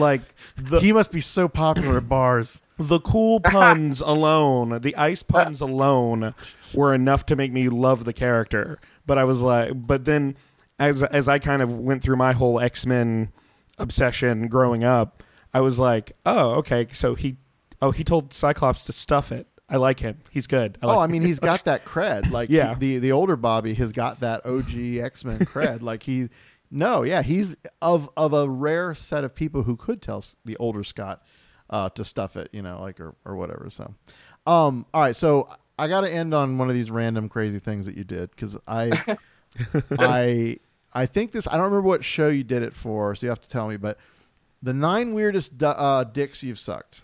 Like 0.00 0.22
the 0.56 0.80
he 0.80 0.92
must 0.92 1.12
be 1.12 1.20
so 1.20 1.48
popular 1.48 1.98
at 1.98 2.08
bars. 2.08 2.60
the 2.78 2.98
cool 3.00 3.38
puns 3.40 4.00
alone, 4.04 4.80
the 4.80 4.96
ice 4.96 5.22
puns 5.22 5.60
alone 5.60 6.34
were 6.74 6.92
enough 6.94 7.24
to 7.26 7.36
make 7.36 7.52
me 7.52 7.68
love 7.68 8.04
the 8.04 8.12
character. 8.12 8.80
But 9.06 9.18
I 9.18 9.24
was 9.24 9.40
like, 9.42 9.72
but 9.74 10.04
then 10.06 10.36
as 10.78 11.02
as 11.04 11.28
I 11.28 11.38
kind 11.38 11.62
of 11.62 11.76
went 11.78 12.02
through 12.02 12.16
my 12.16 12.32
whole 12.32 12.58
X-Men 12.58 13.30
obsession 13.78 14.48
growing 14.48 14.84
up, 14.84 15.22
I 15.54 15.60
was 15.60 15.78
like, 15.78 16.12
oh, 16.26 16.54
okay, 16.56 16.86
so 16.92 17.14
he 17.14 17.36
oh, 17.82 17.90
he 17.90 18.04
told 18.04 18.32
Cyclops 18.32 18.84
to 18.86 18.92
stuff 18.92 19.32
it. 19.32 19.46
I 19.68 19.76
like 19.76 20.00
him. 20.00 20.18
He's 20.30 20.48
good. 20.48 20.78
I 20.82 20.86
oh, 20.86 20.88
like 20.88 20.96
oh, 20.96 21.00
I 21.00 21.06
mean, 21.06 21.22
he's 21.22 21.38
got 21.38 21.64
that 21.64 21.84
cred. 21.84 22.30
Like, 22.32 22.48
Yeah. 22.50 22.74
the 22.74 22.98
the 22.98 23.12
older 23.12 23.36
Bobby 23.36 23.74
has 23.74 23.92
got 23.92 24.18
that 24.20 24.44
OG 24.44 24.74
X 25.04 25.24
Men 25.24 25.38
cred. 25.40 25.80
like 25.80 26.02
he, 26.02 26.28
no, 26.70 27.02
yeah, 27.02 27.22
he's 27.22 27.56
of 27.82 28.08
of 28.16 28.32
a 28.32 28.48
rare 28.48 28.94
set 28.94 29.24
of 29.24 29.34
people 29.34 29.62
who 29.62 29.76
could 29.76 30.00
tell 30.00 30.24
the 30.44 30.56
older 30.58 30.84
Scott 30.84 31.22
uh, 31.68 31.88
to 31.90 32.04
stuff 32.04 32.36
it, 32.36 32.48
you 32.52 32.62
know, 32.62 32.80
like 32.80 33.00
or 33.00 33.14
or 33.24 33.36
whatever. 33.36 33.68
So, 33.70 33.94
um, 34.46 34.86
all 34.94 35.02
right, 35.02 35.16
so 35.16 35.48
I 35.78 35.88
got 35.88 36.02
to 36.02 36.10
end 36.12 36.34
on 36.34 36.58
one 36.58 36.68
of 36.68 36.74
these 36.74 36.90
random 36.90 37.28
crazy 37.28 37.58
things 37.58 37.86
that 37.86 37.96
you 37.96 38.04
did 38.04 38.30
because 38.30 38.56
I, 38.68 39.16
I, 39.98 40.58
I 40.92 41.06
think 41.06 41.32
this. 41.32 41.48
I 41.48 41.52
don't 41.52 41.64
remember 41.64 41.88
what 41.88 42.04
show 42.04 42.28
you 42.28 42.44
did 42.44 42.62
it 42.62 42.74
for, 42.74 43.14
so 43.14 43.26
you 43.26 43.30
have 43.30 43.40
to 43.40 43.48
tell 43.48 43.66
me. 43.66 43.76
But 43.76 43.98
the 44.62 44.74
nine 44.74 45.14
weirdest 45.14 45.58
du- 45.58 45.66
uh, 45.68 46.04
dicks 46.04 46.42
you've 46.42 46.58
sucked. 46.58 47.02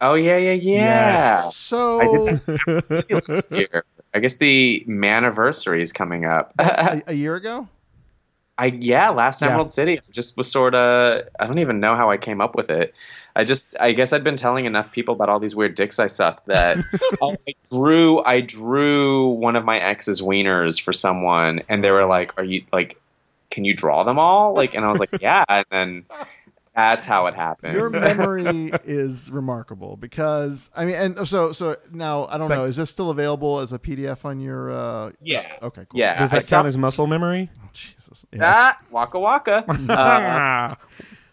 oh 0.00 0.14
yeah, 0.14 0.36
yeah, 0.36 0.52
yeah. 0.52 1.42
So 1.50 2.00
I 2.00 2.06
did 2.06 2.40
that. 2.46 3.84
I 4.14 4.20
guess 4.20 4.38
the 4.38 4.84
anniversary 4.88 5.82
is 5.82 5.92
coming 5.92 6.24
up. 6.24 6.52
a, 6.58 7.02
a 7.08 7.14
year 7.14 7.36
ago. 7.36 7.68
I 8.58 8.66
yeah, 8.66 9.10
last 9.10 9.40
Yeah. 9.40 9.48
Emerald 9.48 9.70
City. 9.70 10.00
Just 10.10 10.36
was 10.36 10.50
sort 10.50 10.74
of. 10.74 11.28
I 11.38 11.46
don't 11.46 11.60
even 11.60 11.78
know 11.80 11.94
how 11.94 12.10
I 12.10 12.16
came 12.16 12.40
up 12.40 12.56
with 12.56 12.70
it. 12.70 12.94
I 13.36 13.44
just. 13.44 13.76
I 13.78 13.92
guess 13.92 14.12
I'd 14.12 14.24
been 14.24 14.36
telling 14.36 14.64
enough 14.66 14.90
people 14.90 15.14
about 15.14 15.28
all 15.28 15.38
these 15.38 15.54
weird 15.54 15.76
dicks 15.76 15.98
I 15.98 16.08
sucked 16.08 16.46
that 16.46 16.78
I 17.22 17.54
drew. 17.70 18.22
I 18.24 18.40
drew 18.40 19.28
one 19.28 19.54
of 19.54 19.64
my 19.64 19.78
ex's 19.78 20.20
wieners 20.20 20.80
for 20.80 20.92
someone, 20.92 21.62
and 21.68 21.84
they 21.84 21.92
were 21.92 22.04
like, 22.06 22.36
"Are 22.36 22.44
you 22.44 22.64
like? 22.72 23.00
Can 23.50 23.64
you 23.64 23.74
draw 23.74 24.02
them 24.02 24.18
all?" 24.18 24.54
Like, 24.54 24.74
and 24.74 24.84
I 24.84 24.90
was 24.90 24.98
like, 24.98 25.10
"Yeah." 25.20 25.44
And 25.48 25.64
then 25.70 26.04
that's 26.78 27.06
how 27.06 27.26
it 27.26 27.34
happened. 27.34 27.74
Your 27.74 27.90
memory 28.08 28.70
is 28.84 29.30
remarkable 29.30 29.96
because 29.96 30.70
I 30.76 30.84
mean, 30.84 30.94
and 30.94 31.26
so 31.28 31.52
so 31.52 31.76
now 31.92 32.26
I 32.26 32.32
don't 32.38 32.42
It's 32.42 32.50
like- 32.50 32.58
know. 32.58 32.64
Is 32.64 32.76
this 32.76 32.90
still 32.90 33.10
available 33.10 33.58
as 33.58 33.72
a 33.72 33.78
PDF 33.78 34.24
on 34.24 34.40
your? 34.40 34.70
Uh, 34.70 35.10
Yeah. 35.20 35.44
Okay. 35.62 35.86
Cool. 35.88 35.98
yeah. 36.00 36.16
Does 36.18 36.30
that 36.30 36.44
saw- 36.44 36.56
count 36.58 36.68
as 36.68 36.78
muscle 36.78 37.06
memory? 37.06 37.50
Oh, 37.62 37.68
Jesus. 37.72 38.24
Yeah. 38.32 38.40
Ah, 38.44 38.78
waka 38.90 39.18
waka. 39.18 39.64
Uh, 39.68 39.74
Ah. 39.90 40.76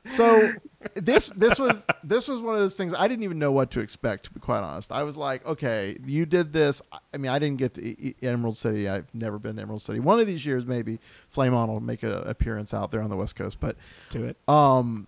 So 0.07 0.51
this 0.93 1.29
this 1.35 1.57
was 1.57 1.83
this 2.03 2.27
was 2.27 2.39
one 2.39 2.53
of 2.53 2.59
those 2.59 2.75
things 2.77 2.93
I 2.93 3.07
didn't 3.07 3.23
even 3.23 3.39
know 3.39 3.51
what 3.51 3.71
to 3.71 3.79
expect. 3.79 4.25
To 4.25 4.33
be 4.33 4.39
quite 4.39 4.59
honest, 4.59 4.91
I 4.91 5.01
was 5.01 5.17
like, 5.17 5.43
okay, 5.47 5.97
you 6.05 6.27
did 6.27 6.53
this. 6.53 6.79
I 7.11 7.17
mean, 7.17 7.31
I 7.31 7.39
didn't 7.39 7.57
get 7.57 7.73
to 7.73 8.13
Emerald 8.23 8.55
City. 8.55 8.87
I've 8.87 9.07
never 9.15 9.39
been 9.39 9.55
to 9.55 9.63
Emerald 9.63 9.81
City. 9.81 9.99
One 9.99 10.19
of 10.19 10.27
these 10.27 10.45
years, 10.45 10.63
maybe 10.67 10.99
Flame 11.29 11.55
On 11.55 11.69
will 11.69 11.79
make 11.81 12.03
an 12.03 12.11
appearance 12.27 12.71
out 12.71 12.91
there 12.91 13.01
on 13.01 13.09
the 13.09 13.15
West 13.15 13.35
Coast. 13.35 13.59
But 13.59 13.77
Let's 13.95 14.05
do 14.05 14.25
it. 14.25 14.37
um 14.47 15.07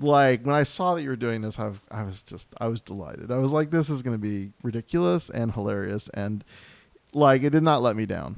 like 0.00 0.44
when 0.44 0.54
i 0.54 0.62
saw 0.62 0.94
that 0.94 1.02
you 1.02 1.08
were 1.08 1.16
doing 1.16 1.40
this 1.40 1.58
i, 1.58 1.70
I 1.90 2.04
was 2.04 2.22
just 2.22 2.48
i 2.58 2.68
was 2.68 2.80
delighted. 2.80 3.30
I 3.30 3.38
was 3.38 3.52
like 3.52 3.70
this 3.70 3.90
is 3.90 4.02
going 4.02 4.14
to 4.14 4.22
be 4.22 4.52
ridiculous 4.62 5.30
and 5.30 5.52
hilarious 5.52 6.08
and 6.10 6.44
like 7.16 7.42
it 7.42 7.50
did 7.50 7.62
not 7.62 7.82
let 7.82 7.96
me 7.96 8.06
down. 8.06 8.36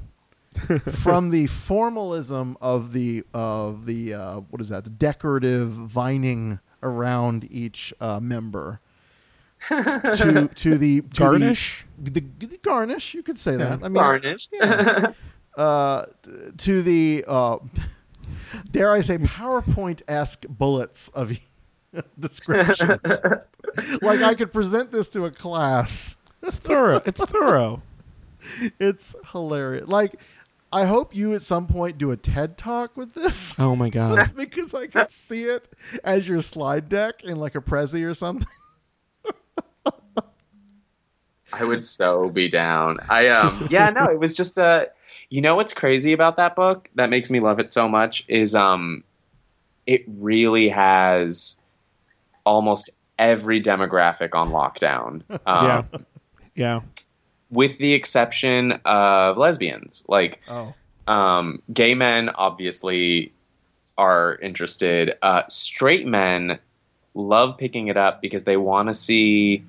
From 0.91 1.29
the 1.29 1.47
formalism 1.47 2.57
of 2.59 2.91
the 2.93 3.23
of 3.33 3.85
the 3.85 4.13
uh, 4.13 4.39
what 4.49 4.61
is 4.61 4.69
that? 4.69 4.83
The 4.83 4.89
decorative 4.89 5.69
vining 5.69 6.59
around 6.81 7.47
each 7.51 7.93
uh, 7.99 8.19
member 8.19 8.79
to 9.67 10.49
to 10.55 10.77
the 10.77 11.01
to 11.01 11.07
Garnish? 11.19 11.85
the, 11.99 12.21
the 12.39 12.57
garnish 12.63 13.13
you 13.13 13.21
could 13.21 13.37
say 13.37 13.55
that. 13.57 13.83
I 13.83 13.89
mean 13.89 13.93
Garnished. 13.93 14.53
uh, 15.57 16.05
to 16.57 16.81
the 16.81 17.25
uh, 17.27 17.57
dare 18.71 18.91
I 18.91 19.01
say 19.01 19.17
PowerPoint 19.17 20.01
esque 20.07 20.45
bullets 20.47 21.09
of 21.09 21.37
description. 22.19 22.99
like 24.01 24.21
I 24.21 24.35
could 24.35 24.51
present 24.51 24.91
this 24.91 25.09
to 25.09 25.25
a 25.25 25.31
class. 25.31 26.15
It's 26.41 26.59
thorough. 26.59 27.01
It's 27.05 27.23
thorough. 27.23 27.81
It's 28.79 29.17
hilarious. 29.33 29.89
Like 29.89 30.15
I 30.71 30.85
hope 30.85 31.13
you 31.13 31.33
at 31.33 31.43
some 31.43 31.67
point 31.67 31.97
do 31.97 32.11
a 32.11 32.17
TED 32.17 32.57
talk 32.57 32.95
with 32.95 33.13
this. 33.13 33.59
Oh 33.59 33.75
my 33.75 33.89
god. 33.89 34.31
because 34.35 34.73
I 34.73 34.87
could 34.87 35.11
see 35.11 35.43
it 35.43 35.67
as 36.05 36.25
your 36.25 36.41
slide 36.41 36.87
deck 36.87 37.25
in 37.25 37.37
like 37.37 37.55
a 37.55 37.61
Prezi 37.61 38.07
or 38.07 38.13
something. 38.13 38.47
I 41.51 41.65
would 41.65 41.83
so 41.83 42.29
be 42.29 42.47
down. 42.47 42.99
I 43.09 43.27
um 43.27 43.67
yeah, 43.69 43.89
no, 43.89 44.05
it 44.05 44.19
was 44.19 44.35
just 44.35 44.57
uh 44.57 44.85
you 45.29 45.41
know 45.41 45.55
what's 45.55 45.73
crazy 45.73 46.13
about 46.13 46.37
that 46.37 46.55
book 46.55 46.89
that 46.95 47.09
makes 47.09 47.29
me 47.29 47.39
love 47.39 47.59
it 47.59 47.71
so 47.71 47.89
much 47.89 48.23
is 48.27 48.55
um 48.55 49.03
it 49.85 50.03
really 50.07 50.69
has 50.69 51.59
almost 52.49 52.89
every 53.19 53.61
demographic 53.61 54.33
on 54.33 54.49
lockdown. 54.49 55.21
Um, 55.45 55.65
Yeah. 55.65 55.83
Yeah. 56.55 56.81
with 57.51 57.77
the 57.77 57.93
exception 57.93 58.73
of 58.85 59.37
lesbians. 59.37 60.03
Like 60.09 60.39
Oh. 60.49 60.73
um, 61.07 61.61
gay 61.71 61.93
men 61.95 62.29
obviously 62.29 63.31
are 63.97 64.37
interested. 64.41 65.15
Uh, 65.21 65.43
straight 65.47 66.07
men 66.07 66.57
love 67.13 67.57
picking 67.57 67.87
it 67.87 67.97
up 67.97 68.21
because 68.21 68.43
they 68.45 68.57
want 68.57 68.87
to 68.87 68.93
see 68.93 69.63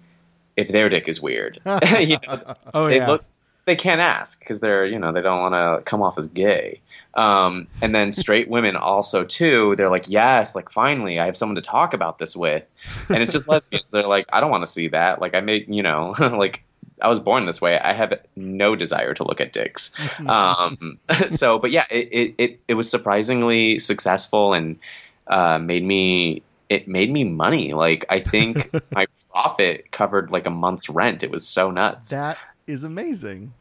if 0.56 0.68
their 0.68 0.88
dick 0.88 1.06
is 1.08 1.20
weird. 1.20 1.58
you 2.00 2.16
know, 2.26 2.54
Oh 2.74 2.86
they 2.86 2.96
yeah. 2.96 3.08
look 3.10 3.24
they 3.66 3.76
can't 3.76 4.00
ask 4.00 4.38
because 4.40 4.60
they're 4.60 4.86
you 4.86 4.98
know 4.98 5.12
they 5.12 5.22
don't 5.22 5.40
want 5.40 5.54
to 5.54 5.82
come 5.84 6.02
off 6.02 6.16
as 6.18 6.26
gay. 6.28 6.80
Um, 7.14 7.66
and 7.82 7.94
then 7.94 8.12
straight 8.12 8.48
women 8.48 8.76
also 8.76 9.24
too. 9.24 9.74
They're 9.76 9.90
like, 9.90 10.08
yes, 10.08 10.54
like 10.54 10.70
finally, 10.70 11.18
I 11.18 11.26
have 11.26 11.36
someone 11.36 11.56
to 11.56 11.62
talk 11.62 11.94
about 11.94 12.18
this 12.18 12.36
with. 12.36 12.64
And 13.08 13.22
it's 13.22 13.32
just 13.32 13.48
lesbians. 13.48 13.84
They're 13.90 14.06
like, 14.06 14.26
I 14.32 14.40
don't 14.40 14.50
want 14.50 14.62
to 14.62 14.70
see 14.70 14.88
that. 14.88 15.20
Like 15.20 15.34
I 15.34 15.40
made 15.40 15.66
you 15.68 15.82
know 15.82 16.14
like. 16.18 16.62
I 17.02 17.08
was 17.08 17.18
born 17.18 17.46
this 17.46 17.62
way. 17.62 17.78
I 17.78 17.94
have 17.94 18.20
no 18.36 18.76
desire 18.76 19.14
to 19.14 19.24
look 19.24 19.40
at 19.40 19.54
dicks. 19.54 19.94
Um, 20.26 20.98
so, 21.30 21.58
but 21.58 21.70
yeah, 21.70 21.86
it, 21.90 22.08
it, 22.12 22.34
it, 22.36 22.60
it 22.68 22.74
was 22.74 22.90
surprisingly 22.90 23.78
successful 23.78 24.52
and 24.52 24.78
uh, 25.26 25.58
made 25.58 25.82
me 25.82 26.42
it 26.70 26.86
made 26.88 27.12
me 27.12 27.24
money. 27.24 27.74
Like 27.74 28.06
I 28.08 28.20
think 28.20 28.70
my 28.92 29.06
profit 29.30 29.90
covered 29.90 30.30
like 30.30 30.46
a 30.46 30.50
month's 30.50 30.88
rent. 30.88 31.22
It 31.22 31.30
was 31.30 31.46
so 31.46 31.70
nuts. 31.70 32.10
That 32.10 32.38
is 32.66 32.84
amazing. 32.84 33.52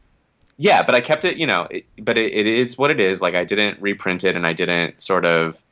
Yeah, 0.60 0.82
but 0.82 0.94
I 0.94 1.00
kept 1.00 1.24
it, 1.24 1.38
you 1.38 1.46
know, 1.46 1.66
it, 1.70 1.86
but 1.98 2.18
it, 2.18 2.34
it 2.34 2.46
is 2.46 2.76
what 2.76 2.90
it 2.90 3.00
is. 3.00 3.22
Like 3.22 3.34
I 3.34 3.44
didn't 3.44 3.80
reprint 3.80 4.24
it 4.24 4.36
and 4.36 4.46
I 4.46 4.52
didn't 4.52 5.00
sort 5.00 5.24
of 5.24 5.62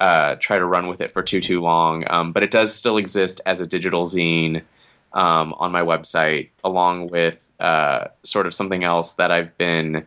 uh, 0.00 0.34
try 0.34 0.58
to 0.58 0.66
run 0.66 0.86
with 0.86 1.00
it 1.00 1.12
for 1.12 1.22
too 1.22 1.40
too 1.40 1.60
long. 1.60 2.04
Um, 2.06 2.32
but 2.32 2.42
it 2.42 2.50
does 2.50 2.74
still 2.74 2.98
exist 2.98 3.40
as 3.46 3.62
a 3.62 3.66
digital 3.66 4.04
zine 4.04 4.60
um, 5.14 5.54
on 5.54 5.72
my 5.72 5.80
website, 5.80 6.50
along 6.62 7.06
with 7.06 7.38
uh, 7.58 8.08
sort 8.22 8.46
of 8.46 8.52
something 8.52 8.84
else 8.84 9.14
that 9.14 9.30
I've 9.30 9.56
been 9.56 10.04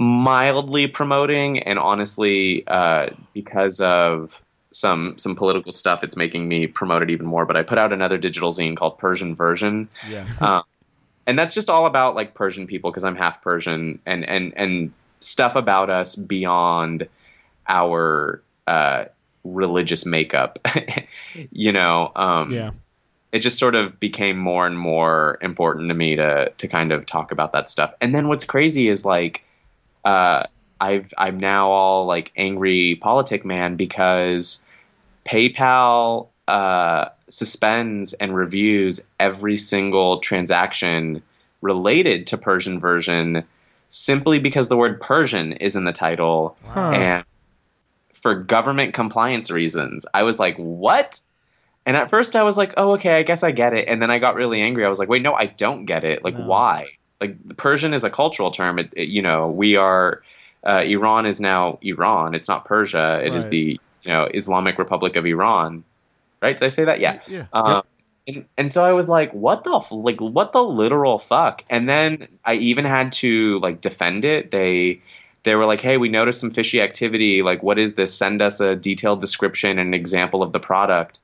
mildly 0.00 0.88
promoting. 0.88 1.60
And 1.60 1.78
honestly, 1.78 2.66
uh, 2.66 3.10
because 3.34 3.80
of 3.80 4.42
some 4.72 5.16
some 5.16 5.36
political 5.36 5.72
stuff, 5.72 6.02
it's 6.02 6.16
making 6.16 6.48
me 6.48 6.66
promote 6.66 7.04
it 7.04 7.10
even 7.10 7.26
more. 7.26 7.46
But 7.46 7.56
I 7.56 7.62
put 7.62 7.78
out 7.78 7.92
another 7.92 8.18
digital 8.18 8.50
zine 8.50 8.76
called 8.76 8.98
Persian 8.98 9.36
Version. 9.36 9.88
Yes. 10.10 10.42
Um, 10.42 10.64
and 11.26 11.38
that's 11.38 11.54
just 11.54 11.70
all 11.70 11.86
about 11.86 12.14
like 12.14 12.34
Persian 12.34 12.66
people 12.66 12.90
because 12.90 13.04
I'm 13.04 13.16
half 13.16 13.42
Persian 13.42 13.98
and 14.06 14.24
and 14.28 14.52
and 14.56 14.92
stuff 15.20 15.56
about 15.56 15.90
us 15.90 16.16
beyond 16.16 17.08
our 17.68 18.42
uh, 18.66 19.04
religious 19.42 20.04
makeup. 20.06 20.58
you 21.50 21.72
know, 21.72 22.12
um, 22.14 22.50
Yeah. 22.52 22.70
it 23.32 23.38
just 23.40 23.58
sort 23.58 23.74
of 23.74 23.98
became 23.98 24.38
more 24.38 24.66
and 24.66 24.78
more 24.78 25.38
important 25.40 25.88
to 25.88 25.94
me 25.94 26.16
to 26.16 26.50
to 26.56 26.68
kind 26.68 26.92
of 26.92 27.06
talk 27.06 27.32
about 27.32 27.52
that 27.52 27.68
stuff. 27.68 27.94
And 28.00 28.14
then 28.14 28.28
what's 28.28 28.44
crazy 28.44 28.88
is 28.88 29.04
like 29.04 29.42
uh, 30.04 30.44
I've 30.80 31.12
I'm 31.16 31.40
now 31.40 31.70
all 31.70 32.04
like 32.04 32.32
angry 32.36 32.96
politic 33.00 33.44
man 33.44 33.76
because 33.76 34.64
PayPal 35.24 36.28
uh, 36.46 37.06
suspends 37.28 38.12
and 38.14 38.34
reviews 38.34 39.06
every 39.18 39.56
single 39.56 40.20
transaction 40.20 41.22
related 41.60 42.26
to 42.28 42.38
Persian 42.38 42.78
version 42.80 43.44
simply 43.88 44.38
because 44.38 44.68
the 44.68 44.76
word 44.76 45.00
Persian 45.00 45.52
is 45.54 45.76
in 45.76 45.84
the 45.84 45.92
title 45.92 46.56
and 46.74 47.24
for 48.22 48.34
government 48.34 48.94
compliance 48.94 49.50
reasons. 49.50 50.06
I 50.12 50.22
was 50.24 50.38
like, 50.38 50.56
what? 50.56 51.20
And 51.86 51.96
at 51.96 52.10
first 52.10 52.36
I 52.36 52.42
was 52.42 52.56
like, 52.56 52.74
oh, 52.76 52.92
okay, 52.94 53.14
I 53.18 53.22
guess 53.22 53.42
I 53.42 53.50
get 53.50 53.74
it. 53.74 53.88
And 53.88 54.00
then 54.00 54.10
I 54.10 54.18
got 54.18 54.34
really 54.34 54.62
angry. 54.62 54.84
I 54.84 54.88
was 54.88 54.98
like, 54.98 55.08
wait, 55.08 55.22
no, 55.22 55.34
I 55.34 55.46
don't 55.46 55.84
get 55.84 56.04
it. 56.04 56.24
Like, 56.24 56.38
No. 56.38 56.46
why? 56.46 56.88
Like, 57.20 57.56
Persian 57.56 57.94
is 57.94 58.04
a 58.04 58.10
cultural 58.10 58.50
term. 58.50 58.78
It, 58.78 58.90
it- 58.94 59.08
you 59.08 59.22
know, 59.22 59.48
we 59.48 59.76
are, 59.76 60.22
uh, 60.66 60.82
Iran 60.84 61.26
is 61.26 61.40
now 61.40 61.78
Iran. 61.82 62.34
It's 62.34 62.48
not 62.48 62.64
Persia. 62.64 63.20
It 63.24 63.34
is 63.34 63.44
Right. 63.44 63.50
the, 63.50 63.80
you 64.02 64.08
know, 64.12 64.28
Islamic 64.32 64.78
Republic 64.78 65.16
of 65.16 65.26
Iran. 65.26 65.84
Right? 66.44 66.56
Did 66.56 66.66
I 66.66 66.68
say 66.68 66.84
that? 66.84 67.00
Yeah. 67.00 67.20
Yeah. 67.26 67.46
Um, 67.52 67.82
and, 68.26 68.44
and 68.58 68.72
so 68.72 68.84
I 68.84 68.92
was 68.92 69.08
like, 69.08 69.32
what 69.32 69.64
the 69.64 69.76
f- 69.76 69.90
like 69.90 70.20
what 70.20 70.52
the 70.52 70.62
literal 70.62 71.18
fuck? 71.18 71.64
And 71.70 71.88
then 71.88 72.28
I 72.44 72.54
even 72.54 72.84
had 72.84 73.12
to 73.12 73.58
like 73.60 73.80
defend 73.80 74.24
it. 74.24 74.50
They 74.50 75.00
they 75.42 75.54
were 75.54 75.66
like, 75.66 75.80
hey, 75.80 75.96
we 75.96 76.08
noticed 76.08 76.40
some 76.40 76.50
fishy 76.50 76.80
activity. 76.80 77.42
Like, 77.42 77.62
what 77.62 77.78
is 77.78 77.94
this? 77.94 78.16
Send 78.16 78.42
us 78.42 78.60
a 78.60 78.76
detailed 78.76 79.20
description 79.20 79.78
and 79.78 79.88
an 79.88 79.94
example 79.94 80.42
of 80.42 80.52
the 80.52 80.60
product. 80.60 81.18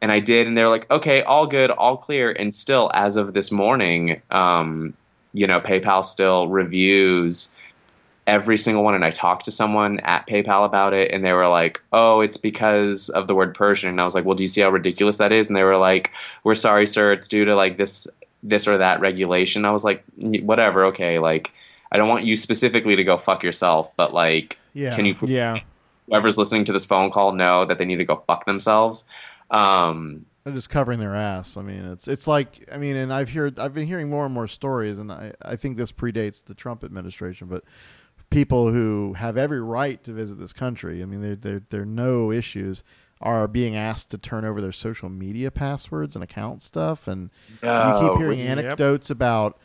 And 0.00 0.12
I 0.12 0.20
did, 0.20 0.46
and 0.46 0.56
they're 0.56 0.68
like, 0.68 0.88
okay, 0.90 1.22
all 1.22 1.46
good, 1.46 1.70
all 1.70 1.96
clear. 1.96 2.30
And 2.30 2.54
still, 2.54 2.90
as 2.94 3.16
of 3.16 3.34
this 3.34 3.50
morning, 3.50 4.22
um, 4.30 4.94
you 5.32 5.46
know, 5.46 5.60
PayPal 5.60 6.04
still 6.04 6.48
reviews 6.48 7.54
every 8.28 8.58
single 8.58 8.84
one. 8.84 8.94
And 8.94 9.04
I 9.04 9.10
talked 9.10 9.46
to 9.46 9.50
someone 9.50 9.98
at 10.00 10.26
PayPal 10.28 10.64
about 10.64 10.92
it, 10.92 11.10
and 11.10 11.24
they 11.24 11.32
were 11.32 11.48
like, 11.48 11.80
"Oh, 11.92 12.20
it's 12.20 12.36
because 12.36 13.08
of 13.08 13.26
the 13.26 13.34
word 13.34 13.54
Persian." 13.54 13.88
And 13.88 14.00
I 14.00 14.04
was 14.04 14.14
like, 14.14 14.24
"Well, 14.24 14.36
do 14.36 14.44
you 14.44 14.48
see 14.48 14.60
how 14.60 14.68
ridiculous 14.70 15.16
that 15.16 15.32
is?" 15.32 15.48
And 15.48 15.56
they 15.56 15.62
were 15.64 15.78
like, 15.78 16.12
"We're 16.44 16.54
sorry, 16.54 16.86
sir. 16.86 17.10
It's 17.12 17.26
due 17.26 17.44
to 17.46 17.56
like 17.56 17.78
this, 17.78 18.06
this 18.42 18.68
or 18.68 18.78
that 18.78 19.00
regulation." 19.00 19.64
I 19.64 19.70
was 19.70 19.82
like, 19.82 20.04
"Whatever, 20.16 20.84
okay." 20.86 21.18
Like, 21.18 21.50
I 21.90 21.96
don't 21.96 22.08
want 22.08 22.24
you 22.24 22.36
specifically 22.36 22.94
to 22.96 23.02
go 23.04 23.16
fuck 23.16 23.42
yourself, 23.42 23.96
but 23.96 24.12
like, 24.14 24.58
Yeah. 24.74 24.94
can 24.94 25.06
you 25.06 25.16
Yeah. 25.22 25.60
whoever's 26.06 26.36
listening 26.38 26.64
to 26.66 26.72
this 26.72 26.84
phone 26.84 27.10
call 27.10 27.32
know 27.32 27.64
that 27.64 27.78
they 27.78 27.86
need 27.86 27.96
to 27.96 28.04
go 28.04 28.22
fuck 28.26 28.44
themselves? 28.44 29.08
Um, 29.50 30.26
They're 30.44 30.52
just 30.54 30.70
covering 30.70 30.98
their 30.98 31.14
ass. 31.14 31.56
I 31.56 31.62
mean, 31.62 31.84
it's 31.84 32.08
it's 32.08 32.26
like 32.26 32.68
I 32.72 32.76
mean, 32.78 32.96
and 32.96 33.12
I've 33.12 33.30
heard 33.30 33.58
I've 33.58 33.74
been 33.74 33.86
hearing 33.86 34.08
more 34.10 34.24
and 34.24 34.34
more 34.34 34.48
stories, 34.48 34.98
and 34.98 35.10
I 35.10 35.32
I 35.42 35.56
think 35.56 35.76
this 35.76 35.92
predates 35.92 36.44
the 36.44 36.54
Trump 36.54 36.84
administration, 36.84 37.48
but 37.48 37.64
people 38.30 38.72
who 38.72 39.14
have 39.14 39.36
every 39.36 39.60
right 39.60 40.02
to 40.04 40.12
visit 40.12 40.38
this 40.38 40.52
country. 40.52 41.02
I 41.02 41.06
mean, 41.06 41.20
there 41.20 41.36
there 41.36 41.62
there 41.70 41.82
are 41.82 41.86
no 41.86 42.30
issues. 42.32 42.82
Are 43.20 43.48
being 43.48 43.74
asked 43.74 44.12
to 44.12 44.18
turn 44.18 44.44
over 44.44 44.60
their 44.60 44.70
social 44.70 45.08
media 45.08 45.50
passwords 45.50 46.14
and 46.14 46.22
account 46.22 46.62
stuff, 46.62 47.08
and 47.08 47.30
you 47.50 47.68
keep 47.68 48.18
hearing 48.18 48.38
really? 48.38 48.46
anecdotes 48.46 49.10
about. 49.10 49.58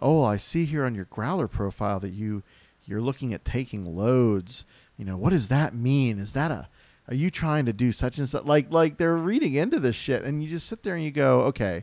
Oh, 0.00 0.22
I 0.22 0.36
see 0.36 0.64
here 0.64 0.84
on 0.84 0.94
your 0.94 1.06
Growlr 1.06 1.50
profile 1.50 1.98
that 2.00 2.12
you 2.12 2.44
you're 2.84 3.00
looking 3.00 3.34
at 3.34 3.44
taking 3.44 3.96
loads. 3.96 4.64
You 4.96 5.04
know, 5.04 5.16
what 5.16 5.30
does 5.30 5.48
that 5.48 5.74
mean? 5.74 6.20
Is 6.20 6.34
that 6.34 6.52
a 6.52 6.68
are 7.08 7.14
you 7.14 7.30
trying 7.30 7.66
to 7.66 7.72
do 7.72 7.90
such 7.90 8.18
and 8.18 8.28
such? 8.28 8.44
Like 8.44 8.70
like 8.70 8.96
they're 8.96 9.16
reading 9.16 9.54
into 9.54 9.80
this 9.80 9.96
shit, 9.96 10.22
and 10.22 10.40
you 10.42 10.48
just 10.48 10.68
sit 10.68 10.84
there 10.84 10.94
and 10.94 11.02
you 11.02 11.10
go, 11.10 11.40
okay, 11.42 11.82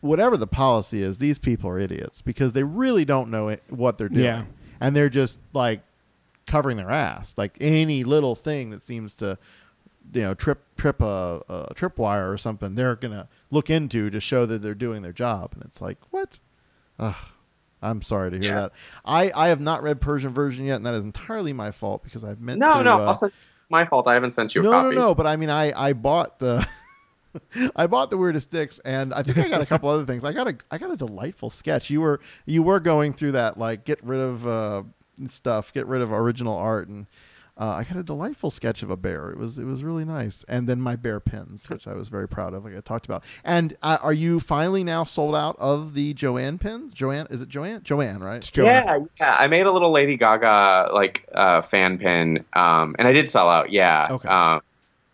whatever 0.00 0.36
the 0.36 0.46
policy 0.46 1.02
is, 1.02 1.18
these 1.18 1.38
people 1.38 1.70
are 1.70 1.78
idiots 1.78 2.20
because 2.20 2.52
they 2.52 2.62
really 2.62 3.04
don't 3.06 3.30
know 3.30 3.48
it, 3.48 3.62
what 3.70 3.96
they're 3.98 4.10
doing, 4.10 4.24
Yeah. 4.24 4.44
And 4.82 4.94
they're 4.96 5.08
just 5.08 5.38
like 5.52 5.80
covering 6.46 6.76
their 6.76 6.90
ass. 6.90 7.34
Like 7.38 7.56
any 7.60 8.04
little 8.04 8.34
thing 8.34 8.70
that 8.70 8.82
seems 8.82 9.14
to, 9.16 9.38
you 10.12 10.22
know, 10.22 10.34
trip 10.34 10.60
trip 10.76 11.00
a, 11.00 11.40
a 11.48 11.74
tripwire 11.74 12.32
or 12.32 12.36
something, 12.36 12.74
they're 12.74 12.96
gonna 12.96 13.28
look 13.50 13.70
into 13.70 14.10
to 14.10 14.20
show 14.20 14.44
that 14.46 14.60
they're 14.62 14.74
doing 14.74 15.02
their 15.02 15.12
job. 15.12 15.52
And 15.54 15.62
it's 15.64 15.80
like, 15.80 15.98
what? 16.10 16.38
Ugh, 16.98 17.14
I'm 17.80 18.02
sorry 18.02 18.30
to 18.32 18.38
hear 18.38 18.48
Yeah. 18.50 18.60
that. 18.60 18.72
I 19.04 19.32
I 19.34 19.48
have 19.48 19.60
not 19.60 19.82
read 19.82 20.00
Persian 20.00 20.32
version 20.34 20.66
yet, 20.66 20.76
and 20.76 20.86
that 20.86 20.94
is 20.94 21.04
entirely 21.04 21.52
my 21.52 21.70
fault 21.70 22.02
because 22.04 22.24
I've 22.24 22.40
meant 22.40 22.58
no, 22.58 22.74
to. 22.74 22.82
no, 22.82 22.98
uh, 22.98 23.06
also 23.06 23.30
my 23.70 23.84
fault. 23.86 24.06
I 24.06 24.14
haven't 24.14 24.32
sent 24.32 24.54
you 24.54 24.60
a 24.60 24.64
no, 24.64 24.70
copy. 24.70 24.94
no, 24.96 25.02
no. 25.02 25.14
But 25.14 25.26
I 25.26 25.36
mean, 25.36 25.50
I 25.50 25.72
I 25.88 25.92
bought 25.94 26.38
the. 26.38 26.66
I 27.76 27.86
bought 27.86 28.10
the 28.10 28.16
weirdest 28.16 28.50
dicks, 28.50 28.78
and 28.80 29.12
I 29.14 29.22
think 29.22 29.38
I 29.38 29.48
got 29.48 29.60
a 29.60 29.66
couple 29.66 29.88
other 29.88 30.04
things. 30.04 30.24
I 30.24 30.32
got 30.32 30.48
a 30.48 30.56
I 30.70 30.78
got 30.78 30.90
a 30.90 30.96
delightful 30.96 31.50
sketch. 31.50 31.90
You 31.90 32.00
were 32.00 32.20
you 32.46 32.62
were 32.62 32.80
going 32.80 33.12
through 33.12 33.32
that 33.32 33.58
like 33.58 33.84
get 33.84 34.02
rid 34.04 34.20
of 34.20 34.46
uh, 34.46 34.82
stuff, 35.26 35.72
get 35.72 35.86
rid 35.86 36.02
of 36.02 36.12
original 36.12 36.56
art, 36.56 36.88
and 36.88 37.06
uh, 37.58 37.66
I 37.66 37.84
got 37.84 37.96
a 37.98 38.02
delightful 38.02 38.50
sketch 38.50 38.82
of 38.82 38.90
a 38.90 38.96
bear. 38.96 39.30
It 39.30 39.38
was 39.38 39.58
it 39.58 39.64
was 39.64 39.84
really 39.84 40.04
nice, 40.04 40.44
and 40.48 40.68
then 40.68 40.80
my 40.80 40.96
bear 40.96 41.20
pins, 41.20 41.68
which 41.68 41.86
I 41.86 41.92
was 41.92 42.08
very 42.08 42.26
proud 42.26 42.54
of, 42.54 42.64
like 42.64 42.76
I 42.76 42.80
talked 42.80 43.04
about. 43.04 43.24
And 43.44 43.76
uh, 43.82 43.98
are 44.02 44.12
you 44.12 44.40
finally 44.40 44.82
now 44.82 45.04
sold 45.04 45.34
out 45.34 45.56
of 45.58 45.94
the 45.94 46.14
Joanne 46.14 46.58
pins? 46.58 46.94
Joanne 46.94 47.26
is 47.30 47.40
it 47.40 47.48
Joanne? 47.48 47.82
Joanne, 47.82 48.20
right? 48.20 48.50
Yeah, 48.56 48.98
yeah. 49.20 49.36
I 49.38 49.48
made 49.48 49.66
a 49.66 49.70
little 49.70 49.92
Lady 49.92 50.16
Gaga 50.16 50.90
like 50.94 51.28
uh, 51.34 51.62
fan 51.62 51.98
pin, 51.98 52.44
um, 52.54 52.96
and 52.98 53.06
I 53.06 53.12
did 53.12 53.28
sell 53.28 53.48
out. 53.50 53.70
Yeah. 53.70 54.06
Okay. 54.08 54.28
Um, 54.28 54.60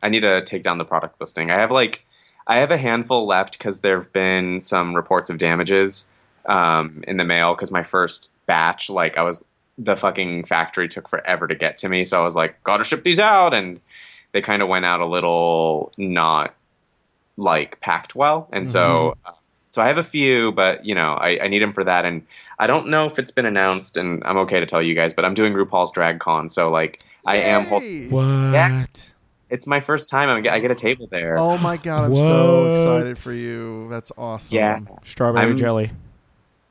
I 0.02 0.08
need 0.08 0.20
to 0.20 0.42
take 0.44 0.62
down 0.62 0.78
the 0.78 0.84
product 0.84 1.20
listing. 1.20 1.50
I 1.50 1.58
have 1.58 1.70
like, 1.70 2.06
I 2.48 2.56
have 2.58 2.70
a 2.70 2.78
handful 2.78 3.26
left 3.26 3.58
because 3.58 3.82
there 3.82 3.98
have 3.98 4.12
been 4.12 4.58
some 4.60 4.94
reports 4.96 5.28
of 5.30 5.38
damages 5.38 6.08
um, 6.46 7.04
in 7.06 7.18
the 7.18 7.24
mail 7.24 7.54
because 7.54 7.70
my 7.70 7.82
first 7.82 8.32
batch, 8.46 8.88
like, 8.88 9.18
I 9.18 9.22
was 9.22 9.44
the 9.76 9.94
fucking 9.94 10.44
factory 10.44 10.88
took 10.88 11.08
forever 11.08 11.46
to 11.46 11.54
get 11.54 11.78
to 11.78 11.88
me, 11.88 12.04
so 12.04 12.20
I 12.20 12.24
was 12.24 12.34
like, 12.34 12.62
gotta 12.64 12.82
ship 12.84 13.04
these 13.04 13.18
out, 13.18 13.54
and 13.54 13.80
they 14.32 14.40
kind 14.40 14.62
of 14.62 14.68
went 14.68 14.84
out 14.84 15.00
a 15.00 15.06
little 15.06 15.92
not 15.96 16.54
like 17.36 17.80
packed 17.80 18.14
well, 18.14 18.48
and 18.52 18.68
so. 18.68 19.16
uh, 19.24 19.32
so 19.70 19.82
I 19.82 19.86
have 19.86 19.98
a 19.98 20.02
few, 20.02 20.50
but 20.50 20.84
you 20.86 20.94
know, 20.94 21.12
I, 21.12 21.44
I 21.44 21.48
need 21.48 21.60
them 21.60 21.74
for 21.74 21.84
that, 21.84 22.06
and 22.06 22.26
I 22.58 22.66
don't 22.66 22.88
know 22.88 23.06
if 23.06 23.18
it's 23.18 23.30
been 23.30 23.46
announced, 23.46 23.98
and 23.98 24.24
I'm 24.24 24.38
okay 24.38 24.58
to 24.58 24.66
tell 24.66 24.82
you 24.82 24.94
guys, 24.94 25.12
but 25.12 25.26
I'm 25.26 25.34
doing 25.34 25.52
RuPaul's 25.52 25.92
Drag 25.92 26.18
Con, 26.18 26.48
so 26.48 26.70
like 26.70 27.04
I 27.26 27.36
am. 27.36 27.64
Hol- 27.66 27.82
Yay! 27.82 28.08
What? 28.08 28.24
Yeah. 28.24 28.86
It's 29.50 29.66
my 29.66 29.80
first 29.80 30.08
time. 30.08 30.28
I 30.28 30.40
get, 30.40 30.52
I 30.52 30.60
get 30.60 30.70
a 30.70 30.74
table 30.74 31.06
there. 31.06 31.38
Oh 31.38 31.58
my 31.58 31.76
god, 31.76 32.04
I'm 32.04 32.16
so 32.16 32.74
excited 32.74 33.18
for 33.18 33.32
you. 33.32 33.88
That's 33.90 34.12
awesome. 34.16 34.56
Yeah. 34.56 34.80
Strawberry 35.04 35.46
I'm- 35.46 35.58
jelly. 35.58 35.90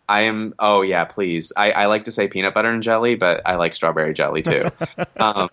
I 0.10 0.22
am. 0.22 0.54
Oh 0.58 0.84
yeah, 0.84 1.04
please. 1.04 1.52
I, 1.58 1.72
I 1.72 1.86
like 1.88 2.06
to 2.06 2.12
say 2.12 2.28
peanut 2.28 2.54
butter 2.54 2.70
and 2.70 2.82
jelly, 2.82 3.16
but 3.16 3.42
I 3.46 3.56
like 3.56 3.76
strawberry 3.76 4.14
jelly 4.14 4.42
too. 4.42 4.70
um, 5.18 5.50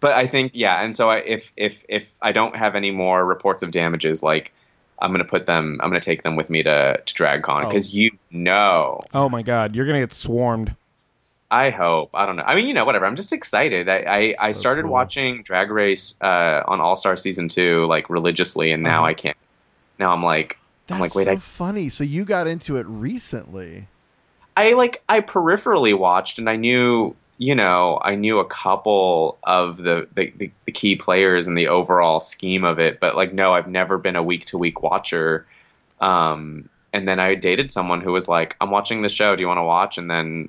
but 0.00 0.12
I 0.12 0.26
think 0.26 0.52
yeah, 0.54 0.82
and 0.82 0.94
so 0.94 1.08
I, 1.10 1.18
if 1.20 1.50
if 1.56 1.82
if 1.88 2.12
I 2.20 2.32
don't 2.32 2.54
have 2.56 2.74
any 2.74 2.90
more 2.90 3.24
reports 3.24 3.62
of 3.62 3.70
damages, 3.70 4.22
like 4.22 4.52
I'm 4.98 5.12
gonna 5.12 5.24
put 5.24 5.46
them. 5.46 5.80
I'm 5.82 5.88
gonna 5.88 6.00
take 6.00 6.22
them 6.22 6.36
with 6.36 6.50
me 6.50 6.62
to 6.62 7.00
to 7.02 7.14
DragCon 7.14 7.68
because 7.68 7.94
you 7.94 8.10
know. 8.30 9.00
Oh 9.14 9.30
my 9.30 9.40
god, 9.40 9.74
you're 9.74 9.86
gonna 9.86 10.00
get 10.00 10.12
swarmed. 10.12 10.76
I 11.54 11.70
hope. 11.70 12.10
I 12.14 12.26
don't 12.26 12.34
know. 12.36 12.42
I 12.42 12.56
mean, 12.56 12.66
you 12.66 12.74
know, 12.74 12.84
whatever. 12.84 13.06
I'm 13.06 13.14
just 13.14 13.32
excited. 13.32 13.88
I 13.88 13.98
I, 13.98 14.34
I 14.48 14.52
started 14.52 14.86
watching 14.86 15.42
Drag 15.44 15.70
Race 15.70 16.20
uh, 16.20 16.62
on 16.66 16.80
All 16.80 16.96
Star 16.96 17.16
season 17.16 17.48
two 17.48 17.86
like 17.86 18.10
religiously, 18.10 18.72
and 18.72 18.82
now 18.82 18.98
Uh-huh. 18.98 19.06
I 19.06 19.14
can't. 19.14 19.36
Now 19.98 20.12
I'm 20.12 20.22
like, 20.24 20.58
That's 20.86 20.96
I'm 20.96 21.00
like, 21.00 21.14
wait, 21.14 21.24
so 21.26 21.32
I 21.32 21.36
funny. 21.36 21.88
So 21.90 22.02
you 22.02 22.24
got 22.24 22.46
into 22.48 22.76
it 22.76 22.86
recently. 22.86 23.86
I 24.56 24.72
like 24.72 25.02
I 25.08 25.20
peripherally 25.20 25.96
watched 25.96 26.38
and 26.38 26.48
I 26.50 26.56
knew 26.56 27.14
you 27.38 27.54
know 27.54 28.00
I 28.02 28.14
knew 28.14 28.38
a 28.40 28.44
couple 28.44 29.38
of 29.44 29.76
the, 29.78 30.08
the 30.14 30.32
the 30.36 30.50
the 30.64 30.72
key 30.72 30.96
players 30.96 31.46
and 31.46 31.56
the 31.56 31.68
overall 31.68 32.20
scheme 32.20 32.64
of 32.64 32.78
it, 32.80 32.98
but 33.00 33.14
like 33.14 33.32
no, 33.32 33.52
I've 33.54 33.68
never 33.68 33.96
been 33.98 34.16
a 34.16 34.22
week 34.22 34.44
to 34.46 34.58
week 34.58 34.82
watcher. 34.82 35.46
Um, 36.00 36.68
and 36.92 37.06
then 37.08 37.18
I 37.20 37.34
dated 37.34 37.72
someone 37.72 38.00
who 38.00 38.12
was 38.12 38.28
like, 38.28 38.56
"I'm 38.60 38.70
watching 38.70 39.00
the 39.02 39.08
show. 39.08 39.36
Do 39.36 39.40
you 39.40 39.48
want 39.48 39.58
to 39.58 39.64
watch?" 39.64 39.98
And 39.98 40.10
then 40.10 40.48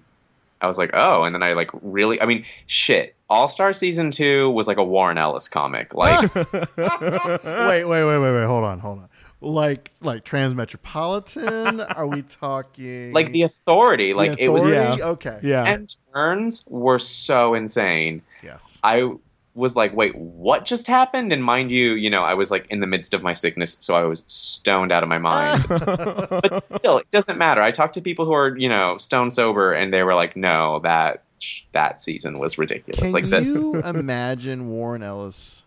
I 0.65 0.67
was 0.67 0.77
like, 0.77 0.91
"Oh!" 0.93 1.23
And 1.23 1.33
then 1.33 1.43
I 1.43 1.53
like 1.53 1.69
really, 1.81 2.19
I 2.19 2.25
mean, 2.25 2.43
shit. 2.67 3.15
All 3.29 3.47
Star 3.47 3.71
season 3.73 4.11
two 4.11 4.49
was 4.51 4.67
like 4.67 4.77
a 4.77 4.83
Warren 4.83 5.17
Ellis 5.17 5.47
comic. 5.47 5.93
Like, 5.93 6.33
wait, 6.35 7.85
wait, 7.85 7.85
wait, 7.85 8.19
wait, 8.19 8.19
wait. 8.19 8.45
Hold 8.45 8.63
on, 8.63 8.79
hold 8.79 8.99
on. 8.99 9.09
Like, 9.41 9.91
like 10.01 10.25
Transmetropolitan? 10.25 11.85
Are 11.95 12.07
we 12.07 12.21
talking 12.41 13.13
like 13.13 13.31
the 13.31 13.43
authority, 13.43 14.11
The 14.11 14.17
like 14.17 14.39
it 14.39 14.49
was. 14.49 14.67
Authority? 14.67 15.03
Okay. 15.03 15.39
Yeah, 15.43 15.63
And 15.63 15.95
turns 16.13 16.65
were 16.69 16.99
so 16.99 17.53
insane. 17.53 18.21
Yes. 18.43 18.79
I 18.83 19.11
was 19.55 19.75
like, 19.75 19.95
wait, 19.95 20.13
what 20.15 20.65
just 20.65 20.85
happened? 20.85 21.31
And 21.31 21.41
mind 21.41 21.71
you, 21.71 21.93
you 21.93 22.09
know, 22.09 22.23
I 22.23 22.33
was 22.33 22.51
like 22.51 22.67
in 22.69 22.81
the 22.81 22.87
midst 22.87 23.13
of 23.13 23.23
my 23.23 23.31
sickness, 23.31 23.77
so 23.79 23.95
I 23.95 24.03
was 24.03 24.25
stoned 24.27 24.91
out 24.91 25.01
of 25.01 25.07
my 25.07 25.17
mind. 25.17 25.65
but 25.69 26.63
still, 26.65 26.97
it 26.97 27.09
doesn't 27.09 27.37
matter. 27.37 27.61
I 27.61 27.71
talked 27.71 27.93
to 27.93 28.01
people 28.01 28.25
who 28.25 28.33
are, 28.33 28.55
you 28.57 28.67
know, 28.67 28.97
stone 28.97 29.31
sober, 29.31 29.71
and 29.71 29.93
they 29.93 30.03
were 30.03 30.13
like, 30.13 30.35
no, 30.35 30.79
that 30.79 31.23
that 31.71 32.01
season 32.01 32.37
was 32.37 32.57
ridiculous. 32.57 32.99
Can 32.99 33.11
like 33.13 33.29
the, 33.29 33.41
you 33.41 33.81
imagine 33.81 34.69
Warren 34.69 35.03
Ellis 35.03 35.63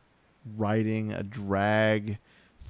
writing 0.56 1.12
a 1.12 1.22
drag 1.22 2.18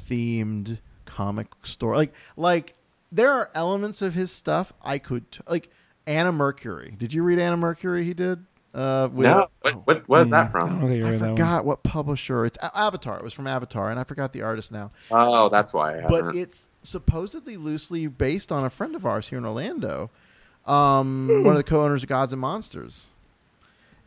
themed 0.09 0.79
comic 1.05 1.49
story? 1.65 1.97
Like, 1.97 2.15
like 2.37 2.75
there 3.11 3.33
are 3.33 3.51
elements 3.55 4.03
of 4.03 4.15
his 4.15 4.31
stuff 4.31 4.73
I 4.83 4.99
could 4.99 5.31
t- 5.33 5.41
like. 5.49 5.69
Anna 6.07 6.33
Mercury. 6.33 6.95
Did 6.97 7.13
you 7.13 7.23
read 7.23 7.39
Anna 7.39 7.59
Mercury? 7.59 8.03
He 8.03 8.15
did. 8.15 8.47
Uh, 8.79 9.09
with, 9.13 9.27
no, 9.27 9.49
what, 9.63 9.89
what 9.89 10.09
was 10.09 10.31
that 10.31 10.47
I 10.47 10.49
from? 10.51 10.69
don't 10.81 10.89
think 10.89 10.99
you 10.99 11.07
I 11.07 11.11
read 11.11 11.19
that 11.21 11.27
one. 11.27 11.35
forgot 11.37 11.65
what 11.65 11.83
publisher. 11.83 12.47
It's 12.47 12.57
Avatar. 12.63 13.17
It 13.19 13.25
was 13.25 13.33
from 13.33 13.49
Avatar, 13.49 13.91
and 13.91 13.99
I 13.99 14.05
forgot 14.05 14.33
the 14.33 14.43
artist 14.43 14.71
now. 14.71 14.91
Oh, 15.11 15.49
that's 15.49 15.75
why. 15.75 15.99
I 15.99 16.07
But 16.07 16.25
haven't. 16.27 16.37
it's 16.41 16.69
supposedly 16.85 17.57
loosely 17.57 18.07
based 18.07 18.53
on 18.53 18.65
a 18.65 18.71
friend 18.71 18.95
of 18.95 19.05
ours 19.05 19.29
here 19.29 19.39
in 19.39 19.45
Orlando, 19.45 20.11
um, 20.65 21.27
one 21.29 21.49
of 21.49 21.57
the 21.57 21.65
co-owners 21.65 22.05
of 22.05 22.09
Gods 22.09 22.33
and 22.33 22.41
Monsters, 22.41 23.09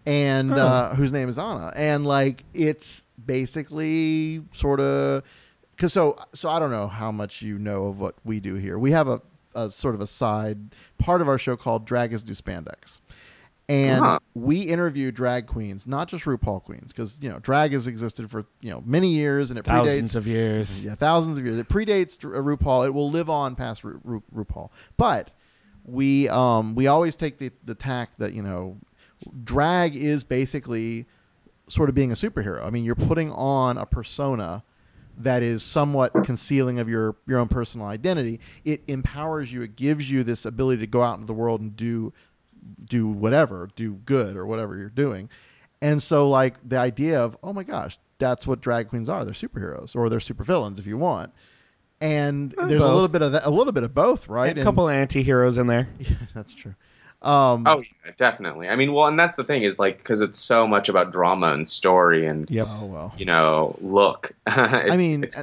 and 0.06 0.52
uh, 0.54 0.96
whose 0.96 1.12
name 1.12 1.28
is 1.28 1.38
Anna. 1.38 1.74
And 1.76 2.06
like, 2.08 2.46
it's 2.54 3.06
basically 3.26 4.42
sort 4.54 4.80
of 4.80 5.24
because 5.72 5.92
so 5.92 6.18
so 6.34 6.50
I 6.50 6.60
don't 6.60 6.72
know 6.72 6.88
how 6.88 7.12
much 7.12 7.42
you 7.42 7.60
know 7.60 7.88
of 7.88 8.00
what 8.00 8.16
we 8.24 8.40
do 8.40 8.56
here. 8.56 8.80
We 8.80 8.92
have 8.92 9.10
a, 9.10 9.22
a 9.54 9.70
sort 9.70 9.96
of 9.96 10.02
a 10.02 10.08
side 10.08 10.60
part 10.98 11.20
of 11.22 11.28
our 11.28 11.38
show 11.38 11.58
called 11.58 11.86
Drag 11.86 12.14
is 12.14 12.24
Do 12.24 12.32
Spandex. 12.34 13.01
And 13.72 14.00
Huh. 14.04 14.20
we 14.34 14.62
interview 14.62 15.12
drag 15.12 15.48
queens, 15.48 15.88
not 15.88 16.08
just 16.10 16.26
RuPaul 16.26 16.62
queens, 16.64 16.88
because 16.90 17.20
you 17.22 17.30
know 17.30 17.40
drag 17.40 17.72
has 17.74 17.88
existed 17.88 18.30
for 18.30 18.46
you 18.62 18.70
know 18.70 18.84
many 18.86 19.10
years, 19.14 19.50
and 19.50 19.58
it 19.58 19.66
Thousands 19.66 20.12
predates 20.12 20.16
of 20.18 20.28
years. 20.28 20.84
yeah, 20.86 20.96
thousands 20.96 21.38
of 21.38 21.46
years. 21.46 21.58
It 21.58 21.70
predates 21.70 22.18
RuPaul. 22.20 22.86
It 22.88 22.94
will 22.94 23.10
live 23.10 23.30
on 23.30 23.56
past 23.56 23.84
Ru- 23.84 24.02
Ru- 24.04 24.24
RuPaul. 24.36 24.70
But 24.98 25.32
we 25.86 26.28
um, 26.30 26.76
we 26.76 26.88
always 26.88 27.16
take 27.16 27.38
the 27.38 27.52
the 27.64 27.76
tack 27.76 28.18
that 28.18 28.34
you 28.34 28.42
know, 28.42 28.78
drag 29.44 29.96
is 29.96 30.24
basically 30.24 31.06
sort 31.70 31.88
of 31.88 31.96
being 31.96 32.12
a 32.12 32.16
superhero. 32.16 32.66
I 32.66 32.70
mean, 32.72 32.84
you're 32.84 32.96
putting 32.96 33.32
on 33.32 33.78
a 33.78 33.86
persona 33.86 34.64
that 35.18 35.44
is 35.44 35.62
somewhat 35.62 36.12
concealing 36.24 36.80
of 36.80 36.90
your 36.90 37.16
your 37.28 37.40
own 37.40 37.48
personal 37.48 37.88
identity. 37.88 38.40
It 38.66 38.84
empowers 38.88 39.54
you. 39.54 39.62
It 39.62 39.76
gives 39.76 40.10
you 40.12 40.24
this 40.24 40.46
ability 40.46 40.82
to 40.82 40.88
go 40.88 41.02
out 41.04 41.16
into 41.16 41.28
the 41.28 41.34
world 41.34 41.62
and 41.62 41.76
do 41.76 42.12
do 42.84 43.08
whatever, 43.08 43.70
do 43.76 43.94
good 44.06 44.36
or 44.36 44.46
whatever 44.46 44.78
you're 44.78 44.90
doing. 44.90 45.30
And 45.82 46.02
so 46.02 46.30
like 46.30 46.56
the 46.68 46.78
idea 46.78 47.20
of, 47.20 47.38
oh 47.44 47.54
my 47.54 47.64
gosh, 47.64 47.98
that's 48.20 48.46
what 48.46 48.62
drag 48.62 48.88
queens 48.90 49.10
are. 49.10 49.26
They're 49.26 49.34
superheroes 49.34 49.96
or 49.96 50.10
they're 50.10 50.20
supervillains 50.20 50.80
if 50.80 50.86
you 50.86 50.98
want. 50.98 51.34
And 52.00 52.52
there's 52.52 52.82
a 52.82 52.92
little 52.92 53.08
bit 53.08 53.22
of 53.22 53.34
that, 53.34 53.46
a 53.46 53.52
little 53.52 53.74
bit 53.74 53.84
of 53.84 53.94
both, 53.94 54.28
right? 54.28 54.58
A 54.58 54.64
couple 54.64 54.90
anti-heroes 54.90 55.58
in 55.58 55.68
there. 55.68 55.88
Yeah, 56.00 56.16
that's 56.34 56.54
true. 56.54 56.74
Um, 57.22 57.68
oh, 57.68 57.82
yeah, 57.82 58.12
definitely. 58.18 58.68
I 58.68 58.76
mean, 58.76 58.94
well, 58.94 59.06
and 59.06 59.20
that's 59.20 59.36
the 59.36 59.44
thing 59.44 59.62
is 59.62 59.78
like 59.78 60.00
because 60.00 60.22
it's 60.22 60.40
so 60.40 60.66
much 60.66 60.90
about 60.90 61.12
drama 61.12 61.54
and 61.54 61.68
story 61.68 62.26
and 62.26 62.50
Yep. 62.50 62.68
oh 62.68 62.86
well. 62.88 63.14
you 63.18 63.26
know 63.26 63.76
look. 63.80 64.32
I 64.48 64.98
mean, 64.98 65.26
it's 65.26 65.38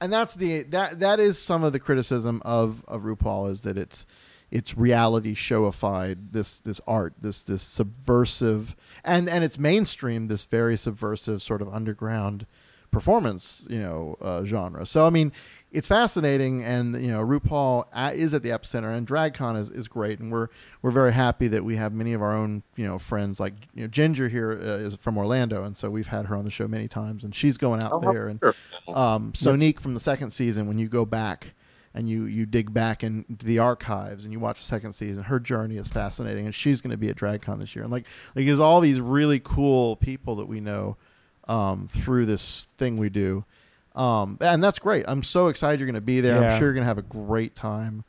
and 0.00 0.12
that's 0.12 0.34
the 0.34 0.64
that 0.64 0.98
that 0.98 1.20
is 1.20 1.38
some 1.38 1.62
of 1.62 1.72
the 1.72 1.78
criticism 1.78 2.42
of 2.44 2.82
of 2.88 3.02
RuPaul 3.02 3.48
is 3.48 3.62
that 3.62 3.78
it's 3.78 4.06
it's 4.50 4.76
reality 4.76 5.34
showified 5.34 6.32
this 6.32 6.58
this 6.60 6.80
art 6.86 7.14
this 7.20 7.42
this 7.42 7.62
subversive 7.62 8.74
and 9.04 9.28
and 9.28 9.44
it's 9.44 9.58
mainstream 9.58 10.26
this 10.28 10.44
very 10.44 10.76
subversive 10.76 11.40
sort 11.42 11.62
of 11.62 11.68
underground 11.72 12.46
performance 12.90 13.66
you 13.70 13.78
know 13.80 14.16
uh, 14.20 14.44
genre. 14.44 14.84
So 14.84 15.06
I 15.06 15.10
mean, 15.10 15.30
it's 15.70 15.86
fascinating, 15.86 16.64
and 16.64 17.00
you 17.00 17.12
know 17.12 17.20
RuPaul 17.24 17.84
is 18.16 18.34
at 18.34 18.42
the 18.42 18.48
epicenter, 18.48 18.92
and 18.96 19.06
DragCon 19.06 19.56
is, 19.60 19.70
is 19.70 19.86
great, 19.86 20.18
and 20.18 20.32
we're 20.32 20.48
we're 20.82 20.90
very 20.90 21.12
happy 21.12 21.46
that 21.48 21.62
we 21.64 21.76
have 21.76 21.92
many 21.92 22.12
of 22.14 22.20
our 22.22 22.34
own 22.36 22.64
you 22.74 22.84
know 22.84 22.98
friends 22.98 23.38
like 23.38 23.54
you 23.74 23.82
know 23.82 23.86
Ginger 23.86 24.28
here 24.28 24.50
uh, 24.50 24.84
is 24.84 24.96
from 24.96 25.16
Orlando, 25.16 25.62
and 25.62 25.76
so 25.76 25.88
we've 25.88 26.08
had 26.08 26.26
her 26.26 26.34
on 26.34 26.44
the 26.44 26.50
show 26.50 26.66
many 26.66 26.88
times, 26.88 27.22
and 27.22 27.32
she's 27.32 27.56
going 27.56 27.80
out 27.84 27.92
Oh, 27.92 28.00
there, 28.12 28.26
and 28.26 28.40
wonderful. 28.42 28.96
um, 28.98 29.32
Sonique 29.34 29.78
from 29.78 29.94
the 29.94 30.00
second 30.00 30.30
season, 30.30 30.66
when 30.66 30.78
you 30.78 30.88
go 30.88 31.04
back 31.04 31.54
and 31.94 32.08
you 32.08 32.24
you 32.24 32.46
dig 32.46 32.72
back 32.72 33.02
into 33.02 33.44
the 33.44 33.58
archives 33.58 34.24
and 34.24 34.32
you 34.32 34.38
watch 34.40 34.58
the 34.58 34.64
second 34.64 34.92
season, 34.92 35.24
her 35.24 35.40
journey 35.40 35.76
is 35.76 35.88
fascinating, 35.88 36.46
and 36.46 36.54
she's 36.54 36.80
going 36.80 36.92
to 36.92 36.96
be 36.96 37.08
at 37.08 37.16
DragCon 37.16 37.58
this 37.58 37.74
year. 37.74 37.82
And 37.82 37.92
like 37.92 38.06
like 38.34 38.46
there's 38.46 38.60
all 38.60 38.80
these 38.80 39.00
really 39.00 39.40
cool 39.42 39.96
people 39.96 40.36
that 40.36 40.46
we 40.46 40.60
know 40.60 40.96
um, 41.48 41.88
through 41.88 42.26
this 42.26 42.66
thing 42.78 42.96
we 42.96 43.08
do, 43.08 43.44
um, 43.94 44.38
and 44.40 44.62
that's 44.62 44.78
great. 44.78 45.04
I'm 45.08 45.22
so 45.22 45.48
excited 45.48 45.80
you're 45.80 45.90
going 45.90 46.00
to 46.00 46.06
be 46.06 46.20
there. 46.20 46.40
Yeah. 46.40 46.52
I'm 46.54 46.58
sure 46.58 46.68
you're 46.68 46.74
going 46.74 46.84
to 46.84 46.88
have 46.88 46.98
a 46.98 47.02
great 47.02 47.54
time. 47.56 48.04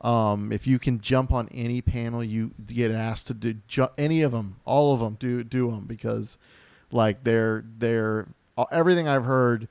Um, 0.00 0.52
if 0.52 0.66
you 0.66 0.78
can 0.78 1.00
jump 1.00 1.32
on 1.32 1.48
any 1.48 1.80
panel 1.80 2.22
you 2.22 2.52
get 2.66 2.90
asked 2.90 3.28
to 3.28 3.34
do, 3.34 3.54
ju- 3.66 3.88
any 3.96 4.22
of 4.22 4.30
them, 4.32 4.56
all 4.64 4.94
of 4.94 5.00
them, 5.00 5.16
do 5.18 5.42
do 5.42 5.70
them 5.70 5.84
because 5.86 6.38
like 6.92 7.24
they're 7.24 7.64
they're 7.78 8.28
everything 8.70 9.08
I've 9.08 9.24
heard 9.24 9.68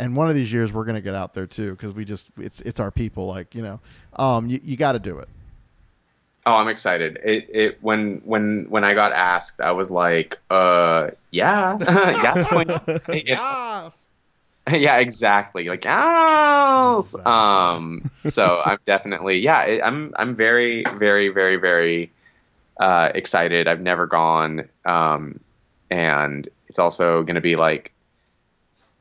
and 0.00 0.16
one 0.16 0.28
of 0.28 0.34
these 0.34 0.52
years 0.52 0.72
we're 0.72 0.84
going 0.84 0.96
to 0.96 1.00
get 1.00 1.14
out 1.14 1.34
there 1.34 1.46
too 1.46 1.72
because 1.72 1.94
we 1.94 2.04
just 2.04 2.28
it's 2.38 2.60
it's 2.62 2.80
our 2.80 2.90
people 2.90 3.26
like 3.26 3.54
you 3.54 3.62
know 3.62 3.80
um 4.16 4.48
you, 4.48 4.60
you 4.62 4.76
got 4.76 4.92
to 4.92 4.98
do 4.98 5.18
it 5.18 5.28
Oh, 6.46 6.54
I'm 6.54 6.68
excited. 6.68 7.20
It 7.22 7.48
it 7.52 7.78
when 7.82 8.16
when 8.24 8.64
when 8.70 8.82
I 8.82 8.94
got 8.94 9.12
asked, 9.12 9.60
I 9.60 9.72
was 9.72 9.90
like, 9.90 10.38
uh, 10.48 11.10
yeah, 11.30 11.76
yes, 12.22 12.48
point. 12.48 12.70
yes 13.08 14.06
yeah, 14.72 14.96
exactly. 14.98 15.64
Like, 15.66 15.84
yes. 15.84 17.14
Um, 17.26 18.10
so 18.26 18.62
I'm 18.64 18.78
definitely, 18.84 19.38
yeah, 19.38 19.62
it, 19.62 19.82
I'm 19.82 20.14
I'm 20.16 20.36
very 20.36 20.84
very 20.94 21.28
very 21.28 21.56
very 21.56 22.10
uh, 22.78 23.10
excited. 23.14 23.68
I've 23.68 23.80
never 23.80 24.06
gone, 24.06 24.68
um, 24.84 25.40
and 25.90 26.48
it's 26.68 26.78
also 26.78 27.22
going 27.22 27.34
to 27.34 27.40
be 27.40 27.56
like, 27.56 27.92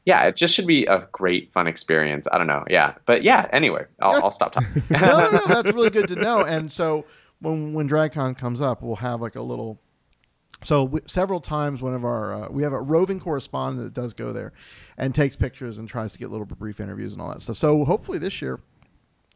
yeah, 0.06 0.24
it 0.24 0.36
just 0.36 0.54
should 0.54 0.68
be 0.68 0.86
a 0.86 1.08
great 1.12 1.52
fun 1.54 1.68
experience. 1.68 2.28
I 2.32 2.38
don't 2.38 2.48
know, 2.48 2.64
yeah, 2.70 2.96
but 3.06 3.24
yeah. 3.24 3.48
Anyway, 3.52 3.86
I'll, 4.02 4.24
I'll 4.24 4.32
stop 4.32 4.54
talking. 4.54 4.84
no, 4.90 5.00
no, 5.00 5.32
no, 5.32 5.42
that's 5.48 5.74
really 5.74 5.90
good 5.90 6.08
to 6.08 6.16
know. 6.16 6.44
And 6.44 6.72
so 6.72 7.06
when 7.40 7.74
when 7.74 7.88
DragCon 7.90 8.38
comes 8.38 8.62
up, 8.62 8.82
we'll 8.82 8.96
have 8.98 9.22
like 9.22 9.36
a 9.36 9.42
little. 9.42 9.80
So 10.64 10.84
we, 10.84 11.00
several 11.06 11.40
times, 11.40 11.82
one 11.82 11.94
of 11.94 12.04
our 12.04 12.34
uh, 12.34 12.50
we 12.50 12.64
have 12.64 12.74
a 12.74 12.82
roving 12.82 13.20
correspondent 13.20 13.94
that 13.94 14.00
does 14.00 14.14
go 14.14 14.34
there, 14.34 14.54
and 14.98 15.14
takes 15.14 15.36
pictures 15.36 15.78
and 15.78 15.88
tries 15.88 16.14
to 16.14 16.20
get 16.20 16.32
little 16.32 16.46
brief 16.46 16.80
interviews 16.80 17.14
and 17.14 17.22
all 17.22 17.30
that 17.30 17.42
stuff. 17.42 17.58
So 17.58 17.84
hopefully 17.86 18.18
this 18.18 18.42
year. 18.42 18.60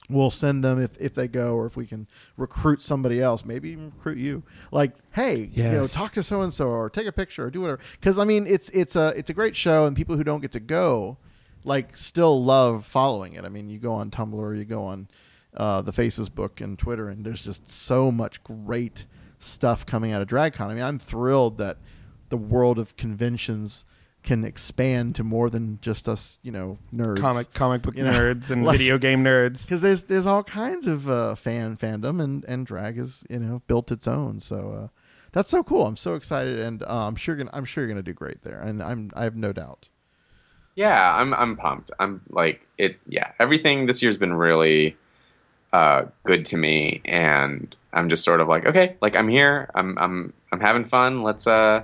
We'll 0.09 0.31
send 0.31 0.63
them 0.63 0.81
if, 0.81 0.97
if 0.99 1.13
they 1.13 1.30
go, 1.30 1.55
or 1.55 1.65
if 1.65 1.77
we 1.77 1.88
can 1.88 2.07
recruit 2.35 2.81
somebody 2.81 3.21
else, 3.21 3.45
maybe 3.45 3.69
even 3.69 3.85
recruit 3.85 4.17
you. 4.17 4.43
Like, 4.71 4.95
hey, 5.11 5.49
you 5.71 5.77
know, 5.77 5.85
talk 5.85 6.11
to 6.13 6.23
so 6.23 6.41
and 6.41 6.53
so, 6.53 6.67
or 6.67 6.89
take 6.89 7.07
a 7.07 7.11
picture, 7.13 7.45
or 7.45 7.49
do 7.49 7.61
whatever. 7.61 7.80
Because 7.93 8.19
I 8.19 8.25
mean, 8.25 8.45
it's 8.47 8.69
it's 8.69 8.97
a 8.97 9.13
it's 9.15 9.30
a 9.30 9.34
great 9.34 9.55
show, 9.55 9.85
and 9.85 9.95
people 9.95 10.17
who 10.17 10.23
don't 10.23 10.41
get 10.41 10.51
to 10.51 10.59
go, 10.59 11.17
like, 11.63 11.95
still 11.95 12.43
love 12.43 12.85
following 12.85 13.34
it. 13.34 13.45
I 13.45 13.49
mean, 13.49 13.69
you 13.69 13.80
go 13.80 13.93
on 13.93 14.11
Tumblr, 14.11 14.57
you 14.57 14.65
go 14.65 14.84
on 14.84 15.07
uh, 15.55 15.81
the 15.81 15.93
Facebook 15.93 16.59
and 16.59 16.77
Twitter, 16.77 17.07
and 17.07 17.25
there's 17.25 17.45
just 17.45 17.71
so 17.71 18.11
much 18.11 18.43
great 18.43 19.05
stuff 19.39 19.85
coming 19.85 20.11
out 20.11 20.21
of 20.21 20.27
DragCon. 20.27 20.67
I 20.67 20.73
mean, 20.73 20.84
I'm 20.84 20.99
thrilled 20.99 21.57
that 21.59 21.77
the 22.30 22.38
world 22.38 22.77
of 22.77 22.97
conventions 22.97 23.85
can 24.23 24.45
expand 24.45 25.15
to 25.15 25.23
more 25.23 25.49
than 25.49 25.79
just 25.81 26.07
us, 26.07 26.39
you 26.43 26.51
know, 26.51 26.77
nerds. 26.95 27.17
Comic 27.19 27.53
comic 27.53 27.81
book 27.81 27.95
You 27.97 28.03
know, 28.05 28.11
nerds 28.11 28.49
and 28.51 28.63
like- 28.65 28.77
video 28.77 28.97
game 28.97 29.23
nerds. 29.23 29.65
because 29.65 29.81
there's 29.81 30.03
there's 30.03 30.25
all 30.25 30.43
kinds 30.43 30.87
of 30.87 31.09
uh, 31.09 31.35
fan 31.35 31.75
fandom 31.77 32.21
and 32.23 32.43
and 32.45 32.65
drag 32.65 32.97
is 32.97 33.23
you 33.29 33.39
know 33.39 33.61
built 33.67 33.91
its 33.91 34.07
own 34.07 34.39
so 34.39 34.71
uh, 34.71 34.87
that's 35.33 35.49
so 35.49 35.63
cool 35.63 35.85
i'm 35.85 35.97
so 35.97 36.15
excited 36.15 36.59
and 36.59 36.83
uh, 36.83 37.07
i'm 37.07 37.15
sure 37.15 37.35
gonna 37.35 37.49
i'm 37.53 37.65
sure 37.65 37.83
you're 37.83 37.89
gonna 37.91 38.01
do 38.03 38.13
great 38.13 38.41
there 38.43 38.59
and 38.61 38.81
i'm 38.83 39.09
i 39.15 39.23
have 39.23 39.35
no 39.35 39.51
doubt 39.51 39.89
Yeah, 40.75 41.15
I'm 41.15 41.33
I'm 41.35 41.55
pumped. 41.55 41.91
I'm 41.99 42.21
like 42.29 42.65
it. 42.79 42.97
Yeah, 43.07 43.31
everything 43.39 43.85
this 43.85 44.01
year's 44.01 44.17
been 44.17 44.33
really 44.33 44.97
uh, 45.71 46.05
good 46.23 46.45
to 46.45 46.57
me, 46.57 47.01
and 47.05 47.75
I'm 47.93 48.09
just 48.09 48.23
sort 48.23 48.41
of 48.41 48.47
like, 48.47 48.65
okay, 48.65 48.95
like 49.01 49.15
I'm 49.15 49.27
here. 49.29 49.69
I'm 49.75 49.97
I'm 49.99 50.33
I'm 50.51 50.59
having 50.59 50.85
fun. 50.85 51.21
Let's 51.21 51.45
uh, 51.45 51.83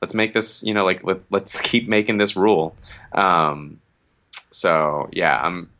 let's 0.00 0.14
make 0.14 0.34
this. 0.34 0.62
You 0.62 0.74
know, 0.74 0.84
like 0.84 1.04
let's 1.04 1.26
let's 1.30 1.60
keep 1.70 1.88
making 1.88 2.18
this 2.18 2.36
rule. 2.36 2.74
Um, 3.12 3.80
so 4.50 5.08
yeah, 5.12 5.38
I'm 5.40 5.70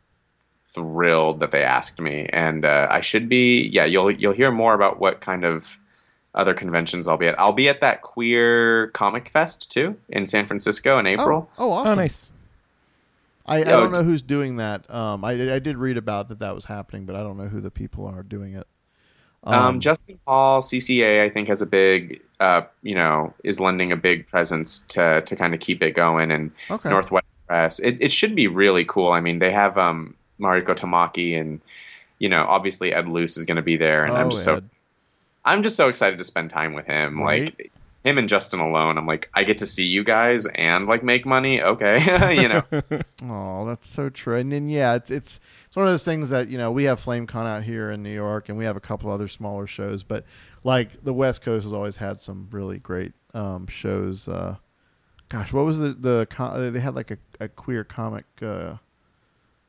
thrilled 0.69 1.39
that 1.39 1.51
they 1.51 1.63
asked 1.63 1.99
me, 1.99 2.27
and 2.31 2.65
uh, 2.65 2.87
I 2.89 3.01
should 3.01 3.29
be. 3.29 3.69
Yeah, 3.71 3.85
you'll 3.85 4.11
you'll 4.11 4.33
hear 4.33 4.51
more 4.51 4.73
about 4.73 4.99
what 4.99 5.21
kind 5.21 5.43
of 5.43 5.77
other 6.35 6.53
conventions 6.53 7.07
I'll 7.07 7.17
be 7.17 7.27
at. 7.27 7.39
I'll 7.39 7.51
be 7.51 7.67
at 7.69 7.81
that 7.81 8.01
queer 8.03 8.87
comic 8.89 9.29
fest 9.29 9.71
too 9.71 9.97
in 10.09 10.27
San 10.27 10.45
Francisco 10.45 10.99
in 10.99 11.07
April. 11.07 11.49
oh, 11.57 11.65
oh 11.65 11.71
awesome 11.71 11.93
Oh, 11.93 11.95
nice. 11.95 12.29
I, 13.47 13.61
I 13.61 13.63
don't 13.63 13.93
know 13.93 14.03
who's 14.03 14.21
doing 14.21 14.57
that 14.57 14.91
um 14.93 15.23
I, 15.23 15.31
I 15.55 15.59
did 15.59 15.77
read 15.77 15.95
about 15.95 16.27
that 16.27 16.39
that 16.39 16.53
was 16.53 16.65
happening 16.65 17.05
but 17.05 17.15
i 17.15 17.23
don't 17.23 17.37
know 17.37 17.47
who 17.47 17.61
the 17.61 17.71
people 17.71 18.05
are 18.05 18.21
doing 18.21 18.55
it 18.55 18.67
Um, 19.43 19.79
Justin 19.79 20.19
Hall, 20.27 20.61
CCA, 20.61 21.23
I 21.23 21.29
think 21.29 21.47
has 21.47 21.61
a 21.61 21.65
big, 21.65 22.21
uh, 22.39 22.63
you 22.81 22.95
know, 22.95 23.33
is 23.43 23.59
lending 23.59 23.91
a 23.91 23.97
big 23.97 24.27
presence 24.27 24.79
to 24.89 25.21
to 25.21 25.35
kind 25.35 25.53
of 25.53 25.59
keep 25.59 25.81
it 25.81 25.91
going, 25.91 26.31
and 26.31 26.51
Okay. 26.69 26.89
Northwest 26.89 27.27
Press. 27.47 27.79
It 27.79 28.01
it 28.01 28.11
should 28.11 28.35
be 28.35 28.47
really 28.47 28.83
cool. 28.85 29.11
I 29.11 29.21
mean, 29.21 29.39
they 29.39 29.51
have 29.51 29.77
um, 29.77 30.15
Mariko 30.39 30.75
Tamaki, 30.75 31.39
and 31.39 31.61
you 32.19 32.29
know, 32.29 32.45
obviously 32.47 32.93
Ed 32.93 33.07
Luce 33.07 33.37
is 33.37 33.45
going 33.45 33.55
to 33.57 33.61
be 33.61 33.77
there, 33.77 34.05
and 34.05 34.17
I'm 34.17 34.27
Oh, 34.27 34.29
just 34.31 34.43
so 34.43 34.59
I'm 35.45 35.63
just 35.63 35.77
so 35.77 35.87
excited 35.87 36.17
to 36.19 36.25
spend 36.25 36.49
time 36.49 36.73
with 36.73 36.85
him. 36.85 37.21
Like 37.21 37.71
him 38.03 38.17
and 38.17 38.27
Justin 38.29 38.59
alone, 38.59 38.97
I'm 38.97 39.05
like, 39.07 39.29
I 39.33 39.43
get 39.43 39.59
to 39.59 39.65
see 39.65 39.85
you 39.85 40.03
guys 40.03 40.45
and 40.45 40.87
like 40.87 41.03
make 41.03 41.25
money. 41.25 41.61
Okay, 41.61 42.35
you 42.41 42.49
know. 42.49 42.63
Oh, 43.23 43.65
that's 43.65 43.89
so 43.89 44.09
true. 44.09 44.35
And 44.37 44.51
then 44.51 44.69
yeah, 44.69 44.95
it's 44.95 45.09
it's 45.09 45.39
one 45.77 45.85
of 45.85 45.93
those 45.93 46.03
things 46.03 46.29
that 46.31 46.49
you 46.49 46.57
know 46.57 46.71
we 46.71 46.85
have 46.85 46.99
FlameCon 46.99 47.45
out 47.45 47.63
here 47.63 47.91
in 47.91 48.01
New 48.01 48.11
York, 48.13 48.49
and 48.49 48.57
we 48.57 48.65
have 48.65 48.75
a 48.75 48.79
couple 48.79 49.11
other 49.11 49.27
smaller 49.27 49.67
shows, 49.67 50.01
but 50.01 50.25
like 50.63 51.03
the 51.03 51.13
West 51.13 51.43
Coast 51.43 51.65
has 51.65 51.71
always 51.71 51.97
had 51.97 52.19
some 52.19 52.47
really 52.49 52.79
great 52.79 53.13
um, 53.35 53.67
shows. 53.67 54.27
Uh, 54.27 54.55
gosh, 55.29 55.53
what 55.53 55.65
was 55.65 55.77
the 55.77 55.89
the 55.93 56.27
co- 56.31 56.71
they 56.71 56.79
had 56.79 56.95
like 56.95 57.11
a, 57.11 57.17
a 57.39 57.47
queer 57.47 57.83
comic 57.83 58.25
uh, 58.41 58.77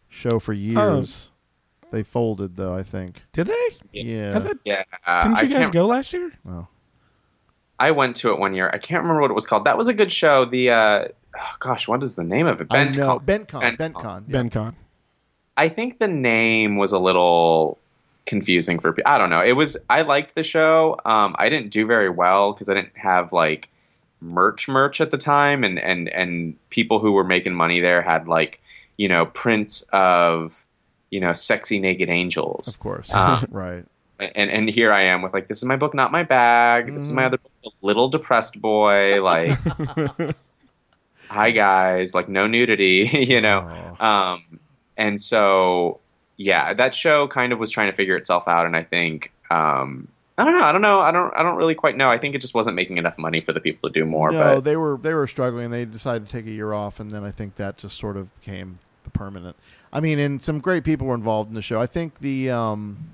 show 0.08 0.38
for 0.38 0.54
years. 0.54 1.30
They 1.90 2.02
folded 2.02 2.56
though, 2.56 2.74
I 2.74 2.82
think. 2.82 3.22
Did 3.34 3.48
they? 3.48 3.66
Yeah. 3.92 4.32
I 4.36 4.40
thought- 4.40 4.56
Yeah. 4.64 4.82
Didn't 5.22 5.36
I 5.38 5.42
you 5.42 5.48
guys 5.54 5.68
go 5.70 5.86
last 5.86 6.14
year? 6.14 6.32
Oh. 6.48 6.66
I 7.78 7.90
went 7.90 8.16
to 8.16 8.30
it 8.32 8.38
one 8.38 8.54
year. 8.54 8.70
I 8.72 8.78
can't 8.78 9.02
remember 9.02 9.20
what 9.22 9.30
it 9.30 9.34
was 9.34 9.46
called. 9.46 9.64
That 9.64 9.76
was 9.76 9.88
a 9.88 9.94
good 9.94 10.10
show. 10.10 10.44
The 10.46 10.70
uh, 10.70 11.04
oh, 11.38 11.54
gosh, 11.60 11.86
what 11.86 12.02
is 12.02 12.14
the 12.14 12.24
name 12.24 12.46
of 12.46 12.60
it? 12.62 12.66
I 12.70 12.86
BentCon. 12.86 12.96
know 12.96 13.20
BentCon, 13.20 13.76
BentCon. 13.76 13.92
BentCon. 13.92 14.24
yeah. 14.28 14.42
BenCon. 14.42 14.74
I 15.58 15.68
think 15.68 15.98
the 15.98 16.08
name 16.08 16.76
was 16.76 16.92
a 16.92 16.98
little 16.98 17.76
confusing 18.26 18.78
for 18.78 18.92
people. 18.92 19.10
I 19.10 19.18
don't 19.18 19.28
know. 19.30 19.42
It 19.42 19.52
was. 19.52 19.76
I 19.90 20.02
liked 20.02 20.34
the 20.34 20.42
show. 20.42 20.98
Um, 21.04 21.34
I 21.38 21.48
didn't 21.50 21.70
do 21.70 21.84
very 21.86 22.08
well 22.08 22.52
because 22.52 22.68
I 22.70 22.74
didn't 22.74 22.96
have 22.96 23.32
like 23.32 23.68
merch 24.20 24.68
merch 24.68 25.00
at 25.00 25.10
the 25.10 25.18
time, 25.18 25.64
and 25.64 25.78
and 25.78 26.08
and 26.08 26.56
people 26.70 26.98
who 27.00 27.12
were 27.12 27.24
making 27.24 27.54
money 27.54 27.80
there 27.80 28.00
had 28.02 28.26
like 28.28 28.60
you 28.96 29.08
know 29.08 29.26
prints 29.26 29.82
of 29.92 30.64
you 31.10 31.20
know 31.20 31.32
sexy 31.32 31.78
naked 31.78 32.08
angels. 32.08 32.68
Of 32.74 32.80
course, 32.80 33.12
Um, 33.12 33.46
right. 33.50 33.84
and 34.20 34.50
and 34.50 34.68
here 34.70 34.92
I 34.92 35.02
am 35.04 35.22
with 35.22 35.32
like 35.34 35.48
this 35.48 35.58
is 35.58 35.64
my 35.64 35.76
book, 35.76 35.92
not 35.94 36.12
my 36.12 36.22
bag. 36.22 36.92
This 36.94 37.02
is 37.04 37.12
my 37.12 37.22
Mm. 37.22 37.26
other 37.26 37.38
book, 37.62 37.74
little 37.82 38.08
depressed 38.08 38.60
boy. 38.60 39.22
Like, 39.22 39.58
hi 41.30 41.50
guys, 41.50 42.14
like 42.14 42.28
no 42.28 42.46
nudity, 42.46 43.08
you 43.28 43.40
know. 43.40 43.96
Um, 44.00 44.60
and 44.98 45.18
so 45.20 46.00
yeah, 46.36 46.74
that 46.74 46.94
show 46.94 47.26
kind 47.28 47.52
of 47.54 47.58
was 47.58 47.70
trying 47.70 47.90
to 47.90 47.96
figure 47.96 48.16
itself 48.16 48.46
out, 48.46 48.66
and 48.66 48.76
I 48.76 48.82
think 48.84 49.32
um, 49.50 50.06
I 50.36 50.44
don't 50.44 50.54
know, 50.54 50.64
I 50.64 50.72
don't 50.72 50.82
know, 50.82 51.00
I 51.00 51.10
don't, 51.10 51.34
I 51.34 51.42
don't 51.42 51.56
really 51.56 51.74
quite 51.74 51.96
know. 51.96 52.06
I 52.08 52.18
think 52.18 52.34
it 52.34 52.40
just 52.40 52.54
wasn't 52.54 52.76
making 52.76 52.98
enough 52.98 53.16
money 53.18 53.40
for 53.40 53.52
the 53.52 53.60
people 53.60 53.88
to 53.88 53.92
do 53.92 54.04
more. 54.04 54.30
no, 54.30 54.38
but 54.56 54.60
they 54.60 54.76
were 54.76 54.98
they 55.02 55.14
were 55.14 55.26
struggling. 55.26 55.70
They 55.70 55.84
decided 55.86 56.26
to 56.26 56.32
take 56.32 56.46
a 56.46 56.50
year 56.50 56.72
off, 56.74 57.00
and 57.00 57.10
then 57.10 57.24
I 57.24 57.30
think 57.30 57.54
that 57.56 57.78
just 57.78 57.98
sort 57.98 58.16
of 58.18 58.32
became 58.40 58.78
permanent. 59.14 59.56
I 59.92 60.00
mean, 60.00 60.18
and 60.18 60.42
some 60.42 60.58
great 60.58 60.84
people 60.84 61.06
were 61.06 61.14
involved 61.14 61.48
in 61.48 61.54
the 61.54 61.62
show. 61.62 61.80
I 61.80 61.86
think 61.86 62.18
the 62.20 62.50
um, 62.50 63.10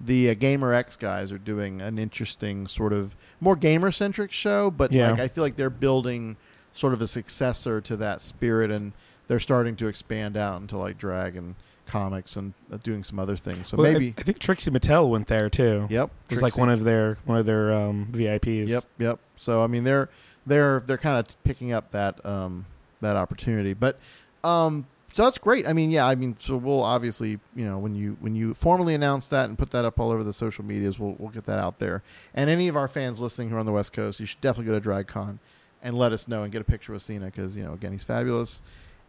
the 0.00 0.30
uh, 0.30 0.34
GaymerX 0.34 0.98
guys 0.98 1.32
are 1.32 1.38
doing 1.38 1.80
an 1.80 1.98
interesting 1.98 2.66
sort 2.68 2.92
of 2.92 3.16
more 3.40 3.56
gamer 3.56 3.90
centric 3.90 4.30
show, 4.32 4.70
but 4.70 4.92
Yeah. 4.92 5.12
like 5.12 5.20
I 5.20 5.28
feel 5.28 5.42
like 5.42 5.56
they're 5.56 5.70
building 5.70 6.36
sort 6.74 6.92
of 6.92 7.00
a 7.00 7.08
successor 7.08 7.80
to 7.80 7.96
that 7.96 8.20
spirit, 8.20 8.70
and 8.70 8.92
they're 9.28 9.40
starting 9.40 9.76
to 9.76 9.86
expand 9.86 10.36
out 10.36 10.60
into 10.60 10.76
like 10.76 10.98
drag 10.98 11.36
and 11.36 11.54
comics 11.86 12.36
and 12.36 12.54
uh, 12.72 12.78
doing 12.82 13.04
some 13.04 13.18
other 13.18 13.36
things. 13.36 13.68
So 13.68 13.76
Well, 13.76 13.92
maybe 13.92 14.14
I, 14.16 14.22
think 14.22 14.38
Trixie 14.38 14.70
Mattel 14.70 15.08
went 15.08 15.26
there 15.26 15.50
too. 15.50 15.86
Yep, 15.90 16.10
was 16.30 16.42
like 16.42 16.56
one 16.56 16.70
of 16.70 16.84
their 16.84 17.18
one 17.24 17.38
of 17.38 17.46
their 17.46 17.72
um, 17.72 18.08
VIPs. 18.10 18.68
Yep, 18.68 18.84
yep. 18.98 19.18
So 19.36 19.62
I 19.62 19.66
mean, 19.66 19.84
they're 19.84 20.08
they're 20.46 20.82
they're 20.86 20.98
kind 20.98 21.18
of 21.18 21.42
picking 21.44 21.72
up 21.72 21.90
that 21.90 22.24
um, 22.24 22.66
that 23.00 23.16
opportunity, 23.16 23.74
but 23.74 23.98
um, 24.42 24.86
so 25.14 25.22
that's 25.22 25.38
great. 25.38 25.66
I 25.68 25.72
mean, 25.72 25.92
yeah, 25.92 26.06
I 26.06 26.16
mean, 26.16 26.36
so 26.38 26.56
we'll 26.56 26.82
obviously, 26.82 27.38
you 27.54 27.64
know, 27.64 27.78
when 27.78 27.94
you 27.94 28.16
when 28.18 28.34
you 28.34 28.52
formally 28.52 28.94
announce 28.94 29.28
that 29.28 29.48
and 29.48 29.56
put 29.56 29.70
that 29.70 29.84
up 29.84 30.00
all 30.00 30.10
over 30.10 30.24
the 30.24 30.32
social 30.32 30.64
medias, 30.64 30.98
we'll 30.98 31.14
we'll 31.20 31.30
get 31.30 31.44
that 31.44 31.60
out 31.60 31.78
there. 31.78 32.02
And 32.34 32.50
any 32.50 32.66
of 32.66 32.76
our 32.76 32.88
fans 32.88 33.20
listening 33.20 33.50
who 33.50 33.56
are 33.56 33.60
on 33.60 33.66
the 33.66 33.72
West 33.72 33.92
Coast, 33.92 34.18
you 34.18 34.26
should 34.26 34.40
definitely 34.40 34.72
go 34.72 34.80
to 34.80 34.88
DragCon 34.88 35.38
and 35.84 35.96
let 35.96 36.12
us 36.12 36.26
know 36.26 36.42
and 36.42 36.50
get 36.50 36.62
a 36.62 36.64
picture 36.64 36.92
with 36.92 37.02
Sina 37.02 37.26
because 37.26 37.56
you 37.56 37.62
know, 37.62 37.74
again, 37.74 37.92
he's 37.92 38.02
fabulous, 38.02 38.60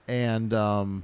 and 0.08 0.54
um, 0.54 1.04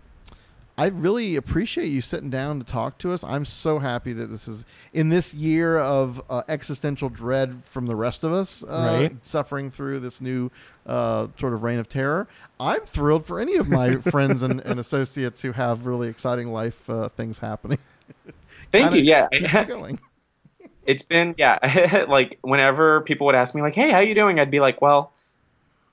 I 0.77 0.87
really 0.87 1.35
appreciate 1.35 1.89
you 1.89 2.01
sitting 2.01 2.29
down 2.29 2.59
to 2.59 2.65
talk 2.65 2.97
to 2.99 3.11
us. 3.11 3.23
I'm 3.23 3.45
so 3.45 3.79
happy 3.79 4.13
that 4.13 4.27
this 4.27 4.47
is 4.47 4.65
in 4.93 5.09
this 5.09 5.33
year 5.33 5.77
of 5.77 6.21
uh, 6.29 6.43
existential 6.47 7.09
dread 7.09 7.63
from 7.65 7.85
the 7.85 7.95
rest 7.95 8.23
of 8.23 8.31
us, 8.31 8.63
uh, 8.63 8.67
Right. 9.09 9.25
suffering 9.25 9.69
through 9.69 9.99
this 9.99 10.21
new 10.21 10.49
uh, 10.87 11.27
sort 11.37 11.53
of 11.53 11.61
reign 11.63 11.77
of 11.77 11.87
terror. 11.89 12.27
I'm 12.59 12.81
thrilled 12.81 13.25
for 13.25 13.39
any 13.39 13.57
of 13.57 13.69
my 13.69 13.95
friends 14.11 14.41
and, 14.41 14.59
and 14.61 14.79
associates 14.79 15.41
who 15.41 15.51
have 15.51 15.85
really 15.85 16.07
exciting 16.07 16.47
life 16.47 16.89
uh, 16.89 17.09
things 17.09 17.39
happening. 17.39 17.77
Thank 18.71 18.93
you. 18.95 19.01
Yeah, 19.01 19.27
going. 19.65 19.99
it's 20.85 21.03
been 21.03 21.35
yeah. 21.37 22.05
like 22.07 22.39
whenever 22.41 23.01
people 23.01 23.25
would 23.27 23.35
ask 23.35 23.53
me 23.53 23.61
like, 23.61 23.75
"Hey, 23.75 23.91
how 23.91 23.99
you 23.99 24.15
doing?" 24.15 24.39
I'd 24.39 24.51
be 24.51 24.59
like, 24.59 24.81
"Well, 24.81 25.13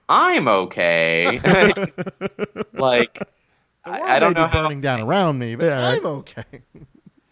I'm 0.09 0.48
okay." 0.48 1.40
like. 2.72 3.18
The 3.85 3.93
I- 3.94 4.16
I 4.16 4.18
don't 4.18 4.35
may 4.35 4.40
know 4.40 4.47
be 4.48 4.52
how 4.52 4.62
burning 4.64 4.80
down 4.82 5.01
around 5.01 5.39
me, 5.39 5.55
but 5.55 5.66
Yeah. 5.66 5.89
I'm 5.89 6.05
okay. 6.06 6.44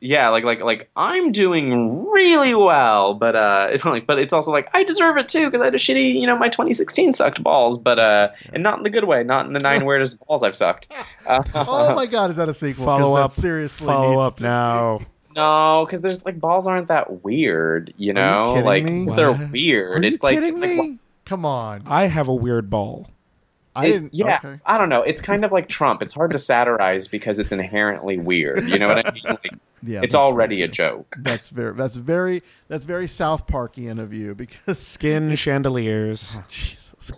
yeah 0.00 0.28
like 0.28 0.44
like 0.44 0.60
like 0.60 0.90
i'm 0.94 1.32
doing 1.32 2.04
really 2.10 2.54
well 2.54 3.14
but 3.14 3.34
uh 3.34 3.66
it's 3.70 3.84
like 3.86 4.06
but 4.06 4.18
it's 4.18 4.32
also 4.32 4.50
like 4.52 4.68
i 4.74 4.84
deserve 4.84 5.16
it 5.16 5.26
too 5.26 5.46
because 5.46 5.62
i 5.62 5.64
had 5.64 5.74
a 5.74 5.78
shitty 5.78 6.12
you 6.20 6.26
know 6.26 6.36
my 6.36 6.48
2016 6.50 7.14
sucked 7.14 7.42
balls 7.42 7.78
but 7.78 7.98
uh 7.98 8.28
and 8.52 8.62
not 8.62 8.76
in 8.76 8.84
the 8.84 8.90
good 8.90 9.04
way 9.04 9.24
not 9.24 9.46
in 9.46 9.54
the 9.54 9.58
nine 9.58 9.84
weirdest 9.86 10.18
balls 10.26 10.42
i've 10.42 10.54
sucked 10.54 10.88
uh, 11.26 11.42
oh 11.54 11.94
my 11.94 12.04
god, 12.06 12.28
is 12.30 12.36
that 12.36 12.48
a 12.48 12.54
sequel? 12.54 12.84
Follow 12.84 13.16
up. 13.16 13.32
Seriously, 13.32 13.86
follow 13.86 14.20
up 14.20 14.36
to- 14.36 14.42
now. 14.42 15.00
no 15.34 15.84
because 15.86 16.02
there's 16.02 16.24
like 16.26 16.38
balls 16.38 16.66
aren't 16.66 16.88
that 16.88 17.24
weird 17.24 17.92
you 17.96 18.12
know 18.12 18.52
kidding 18.54 18.64
like 18.66 18.84
me? 18.84 19.06
they're 19.16 19.32
weird 19.50 20.04
Are 20.04 20.06
it's 20.06 20.22
you 20.22 20.26
like 20.28 20.34
kidding 20.36 20.52
it's 20.52 20.60
like, 20.60 20.70
me? 20.90 20.98
Come 21.26 21.44
on, 21.44 21.82
I 21.86 22.06
have 22.06 22.28
a 22.28 22.34
weird 22.34 22.70
ball. 22.70 23.10
I 23.74 23.90
didn't. 23.90 24.14
yeah 24.14 24.38
okay. 24.42 24.58
i 24.64 24.78
don't 24.78 24.88
know 24.88 25.02
it's 25.02 25.20
kind 25.20 25.44
of 25.44 25.52
like 25.52 25.68
trump 25.68 26.00
it's 26.00 26.14
hard 26.14 26.30
to 26.30 26.38
satirize 26.38 27.08
because 27.08 27.38
it's 27.38 27.52
inherently 27.52 28.16
weird 28.16 28.64
you 28.70 28.78
know 28.78 28.88
what 28.88 29.06
i 29.06 29.10
mean 29.12 29.22
like, 29.26 29.52
Yeah, 29.82 30.00
it's 30.02 30.14
already 30.14 30.62
a 30.62 30.68
joke 30.68 31.14
That's 31.18 31.50
very 31.50 31.74
that's 31.74 31.96
very 31.96 32.42
that's 32.68 32.86
very 32.86 33.06
South 33.06 33.46
Parkian 33.46 33.98
of 33.98 34.14
you 34.14 34.34
because 34.34 34.78
Skin 34.94 35.34
chandeliers. 35.36 36.38
Jesus. 36.48 37.12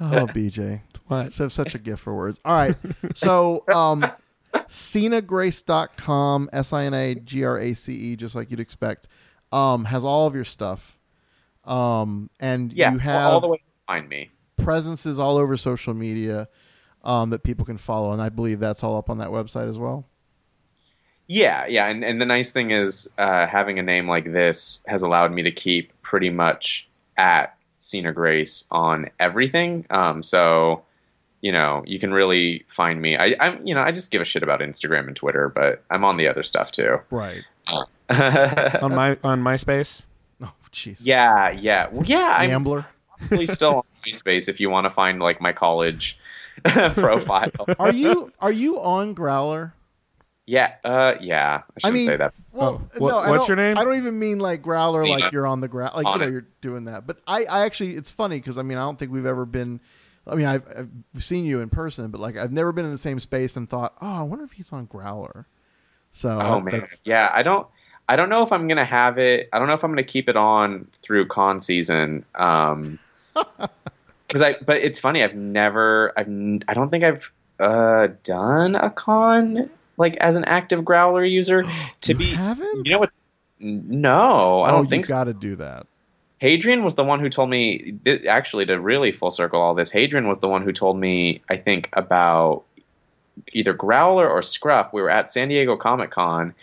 Oh, 0.00 0.26
BJ. 0.26 0.80
What? 1.06 1.38
You 1.38 1.42
have 1.42 1.52
such 1.52 1.74
a 1.74 1.78
gift 1.78 2.02
for 2.02 2.14
words. 2.14 2.40
All 2.46 2.54
right. 2.54 2.74
So, 3.14 3.62
um, 3.68 4.10
SinaGrace.com, 4.54 6.50
S 6.52 6.72
I 6.72 6.84
N 6.84 6.94
A 6.94 7.14
G 7.14 7.44
R 7.44 7.58
A 7.58 7.74
C 7.74 7.92
E, 7.94 8.16
just 8.16 8.34
like 8.34 8.50
you'd 8.50 8.60
expect, 8.60 9.08
um, 9.52 9.84
has 9.86 10.04
all 10.04 10.26
of 10.26 10.34
your 10.34 10.44
stuff. 10.44 10.98
Um, 11.66 12.28
and 12.40 12.72
yeah 12.72 12.92
you 12.92 12.98
have 12.98 13.32
all 13.32 13.40
the 13.40 13.48
way 13.48 13.58
to 13.58 13.70
find 13.86 14.08
me 14.08 14.30
presences 14.56 15.18
all 15.18 15.36
over 15.36 15.56
social 15.56 15.94
media 15.94 16.48
um, 17.02 17.30
that 17.30 17.42
people 17.42 17.64
can 17.64 17.78
follow. 17.78 18.12
And 18.12 18.20
I 18.20 18.28
believe 18.28 18.60
that's 18.60 18.82
all 18.82 18.96
up 18.96 19.10
on 19.10 19.18
that 19.18 19.28
website 19.28 19.68
as 19.68 19.78
well. 19.78 20.06
Yeah, 21.26 21.66
yeah, 21.66 21.86
and 21.86 22.04
and 22.04 22.20
the 22.20 22.26
nice 22.26 22.52
thing 22.52 22.70
is 22.70 23.12
uh, 23.16 23.46
having 23.46 23.78
a 23.78 23.82
name 23.82 24.06
like 24.06 24.30
this 24.30 24.84
has 24.86 25.00
allowed 25.00 25.32
me 25.32 25.42
to 25.44 25.50
keep 25.50 25.90
pretty 26.02 26.28
much 26.28 26.86
at 27.16 27.56
Sina 27.78 28.12
Grace 28.12 28.66
on 28.70 29.08
everything. 29.18 29.86
Um, 29.88 30.22
so 30.22 30.84
you 31.40 31.50
know, 31.50 31.82
you 31.86 31.98
can 31.98 32.12
really 32.12 32.64
find 32.68 33.00
me. 33.00 33.16
I, 33.16 33.36
I'm, 33.40 33.66
you 33.66 33.74
know, 33.74 33.82
I 33.82 33.90
just 33.92 34.10
give 34.10 34.20
a 34.20 34.24
shit 34.24 34.42
about 34.42 34.60
Instagram 34.60 35.06
and 35.06 35.16
Twitter, 35.16 35.48
but 35.48 35.82
I'm 35.90 36.04
on 36.04 36.18
the 36.18 36.28
other 36.28 36.42
stuff 36.42 36.72
too. 36.72 36.98
Right. 37.10 37.42
Uh, 37.66 37.84
on 38.82 38.94
my 38.94 39.16
on 39.24 39.42
MySpace. 39.42 40.02
Jeez. 40.74 40.98
yeah, 41.00 41.50
yeah, 41.50 41.88
well, 41.90 42.04
yeah. 42.04 42.34
I'm 42.38 42.50
Gambler. 42.50 42.84
probably 43.28 43.46
still 43.46 43.76
on 43.76 43.82
MySpace 44.06 44.48
if 44.48 44.60
you 44.60 44.68
want 44.70 44.84
to 44.86 44.90
find 44.90 45.20
like 45.20 45.40
my 45.40 45.52
college 45.52 46.18
profile. 46.64 47.50
Are 47.78 47.92
you 47.92 48.32
are 48.40 48.52
you 48.52 48.80
on 48.80 49.14
Growlr? 49.14 49.72
Yeah, 50.46 50.74
uh, 50.84 51.14
yeah. 51.22 51.62
I 51.74 51.80
shouldn't 51.80 51.94
mean, 51.94 52.06
say 52.06 52.16
that. 52.18 52.34
Well, 52.52 52.82
Oh, 52.96 52.98
what- 52.98 53.24
no, 53.26 53.30
what's 53.32 53.48
your 53.48 53.56
name? 53.56 53.78
I 53.78 53.84
don't 53.84 53.96
even 53.96 54.18
mean 54.18 54.38
like 54.40 54.60
growlr, 54.62 55.04
Sina. 55.04 55.18
like 55.18 55.32
you're 55.32 55.46
on 55.46 55.60
the 55.62 55.68
ground, 55.68 55.94
like 55.96 56.04
On 56.06 56.14
you 56.14 56.18
know 56.18 56.28
it. 56.28 56.32
you're 56.32 56.46
doing 56.60 56.84
that. 56.84 57.06
But 57.06 57.16
I, 57.26 57.44
I 57.44 57.64
actually, 57.64 57.96
it's 57.96 58.10
funny 58.10 58.36
because 58.36 58.58
I 58.58 58.62
mean 58.62 58.76
I 58.76 58.82
don't 58.82 58.98
think 58.98 59.10
we've 59.10 59.24
ever 59.26 59.46
been. 59.46 59.80
I 60.26 60.34
mean 60.34 60.46
I've, 60.46 60.62
I've 61.14 61.24
seen 61.24 61.44
you 61.46 61.60
in 61.62 61.70
person, 61.70 62.10
but 62.10 62.20
like 62.20 62.36
I've 62.36 62.52
never 62.52 62.72
been 62.72 62.84
in 62.84 62.92
the 62.92 62.98
same 62.98 63.18
space 63.20 63.56
and 63.56 63.70
thought, 63.70 63.94
oh, 64.02 64.06
I 64.06 64.22
wonder 64.22 64.44
if 64.44 64.52
he's 64.52 64.70
on 64.72 64.86
growlr. 64.86 65.46
So 66.12 66.28
Oh 66.28 66.60
man, 66.60 66.86
yeah. 67.04 67.30
I 67.32 67.42
don't. 67.42 67.66
I 68.08 68.16
don't 68.16 68.28
know 68.28 68.42
if 68.42 68.52
I'm 68.52 68.68
gonna 68.68 68.84
have 68.84 69.18
it. 69.18 69.48
I 69.52 69.58
don't 69.58 69.68
know 69.68 69.74
if 69.74 69.84
I'm 69.84 69.90
gonna 69.90 70.02
keep 70.02 70.28
it 70.28 70.36
on 70.36 70.88
through 70.92 71.26
con 71.26 71.60
season. 71.60 72.24
Um, 72.34 72.98
because 74.28 74.42
I. 74.42 74.56
But 74.64 74.78
it's 74.78 74.98
funny. 74.98 75.22
I've 75.22 75.34
never. 75.34 76.12
I've. 76.16 76.28
I 76.68 76.74
don't 76.74 76.90
think 76.90 77.04
I've 77.04 77.32
uh 77.58 78.08
done 78.24 78.74
a 78.74 78.90
con 78.90 79.70
like 79.96 80.16
as 80.16 80.36
an 80.36 80.44
active 80.44 80.84
growlr 80.84 81.28
user. 81.30 81.64
To 82.02 82.12
you 82.12 82.18
be. 82.18 82.34
haven't. 82.34 82.86
You 82.86 82.92
know 82.92 82.98
what's. 82.98 83.20
No, 83.58 84.60
I 84.60 84.70
oh, 84.70 84.72
don't 84.72 84.90
think 84.90 85.06
so. 85.06 85.14
got 85.14 85.24
to 85.24 85.32
do 85.32 85.56
that. 85.56 85.86
Hadrian 86.38 86.84
was 86.84 86.96
the 86.96 87.04
one 87.04 87.20
who 87.20 87.30
told 87.30 87.48
me, 87.48 87.96
actually, 88.28 88.66
to 88.66 88.78
really 88.78 89.12
full 89.12 89.30
circle 89.30 89.62
all 89.62 89.74
this, 89.74 89.90
Hadrian 89.90 90.28
was 90.28 90.40
the 90.40 90.48
one 90.48 90.60
who 90.60 90.72
told 90.72 90.98
me, 90.98 91.40
I 91.48 91.56
think, 91.56 91.88
about 91.94 92.64
either 93.52 93.72
Growlr 93.72 94.28
or 94.28 94.42
Scruff. 94.42 94.92
We 94.92 95.00
were 95.00 95.08
at 95.08 95.30
San 95.30 95.48
Diego 95.48 95.76
Comic 95.76 96.10
Con, 96.10 96.54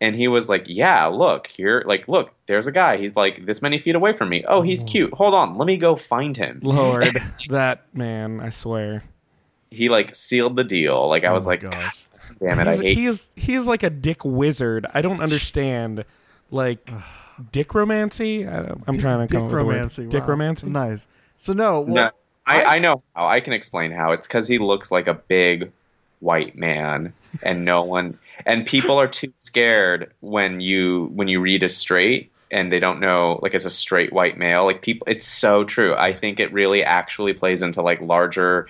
and 0.00 0.14
he 0.14 0.28
was 0.28 0.48
like, 0.48 0.64
Yeah, 0.66 1.06
look, 1.06 1.46
here, 1.46 1.82
like, 1.86 2.08
look, 2.08 2.32
there's 2.46 2.66
a 2.66 2.72
guy. 2.72 2.96
He's 2.96 3.16
like 3.16 3.46
this 3.46 3.62
many 3.62 3.78
feet 3.78 3.94
away 3.94 4.12
from 4.12 4.28
me. 4.28 4.44
Oh, 4.48 4.62
he's 4.62 4.84
oh. 4.84 4.86
cute. 4.86 5.14
Hold 5.14 5.34
on, 5.34 5.56
let 5.58 5.66
me 5.66 5.76
go 5.76 5.96
find 5.96 6.36
him. 6.36 6.60
Lord, 6.62 7.20
that 7.48 7.84
man, 7.94 8.40
I 8.40 8.50
swear. 8.50 9.02
He, 9.70 9.88
like, 9.90 10.14
sealed 10.14 10.56
the 10.56 10.64
deal. 10.64 11.08
Like, 11.08 11.24
I 11.24 11.28
Oh 11.28 11.34
was 11.34 11.46
like, 11.46 11.60
gosh. 11.60 12.04
Damn 12.40 12.60
it, 12.60 12.68
I 12.68 12.76
hate 12.76 12.96
he 12.96 13.06
is 13.06 13.30
he 13.36 13.54
is 13.54 13.66
like 13.66 13.82
a 13.82 13.90
dick 13.90 14.24
wizard. 14.24 14.86
I 14.94 15.02
don't 15.02 15.20
understand 15.20 16.04
like 16.50 16.90
dick 17.52 17.70
romancy. 17.70 18.46
I, 18.46 18.74
I'm 18.86 18.98
trying 18.98 19.26
to 19.26 19.32
come 19.32 19.44
up 19.44 19.50
with 19.50 19.60
a 19.60 19.64
word. 19.64 19.76
Dickromancy. 19.76 20.08
Dick 20.08 20.28
wow. 20.28 20.34
romancy. 20.34 20.64
Nice. 20.64 21.06
So 21.38 21.52
no, 21.52 21.80
well, 21.80 21.94
no, 21.94 22.10
I, 22.46 22.62
I- 22.62 22.74
I 22.74 22.78
know 22.78 23.02
how. 23.14 23.26
I 23.26 23.40
can 23.40 23.52
explain 23.52 23.90
how. 23.90 24.12
It's 24.12 24.26
because 24.26 24.46
he 24.46 24.58
looks 24.58 24.92
like 24.92 25.08
a 25.08 25.14
big 25.14 25.72
white 26.20 26.56
man, 26.56 27.12
and 27.42 27.64
no 27.64 27.82
one 27.82 28.18
and 28.46 28.66
people 28.66 28.98
are 28.98 29.08
too 29.08 29.32
scared 29.36 30.12
when 30.20 30.60
you 30.60 31.10
when 31.14 31.28
you 31.28 31.40
read 31.40 31.62
a 31.62 31.68
straight 31.68 32.30
and 32.50 32.72
they 32.72 32.78
don't 32.78 33.00
know 33.00 33.38
like 33.42 33.54
as 33.54 33.66
a 33.66 33.70
straight 33.70 34.12
white 34.12 34.38
male. 34.38 34.64
Like 34.64 34.82
people, 34.82 35.06
it's 35.08 35.26
so 35.26 35.64
true. 35.64 35.94
I 35.94 36.12
think 36.12 36.40
it 36.40 36.52
really 36.52 36.82
actually 36.82 37.32
plays 37.32 37.62
into 37.62 37.82
like 37.82 38.00
larger 38.00 38.68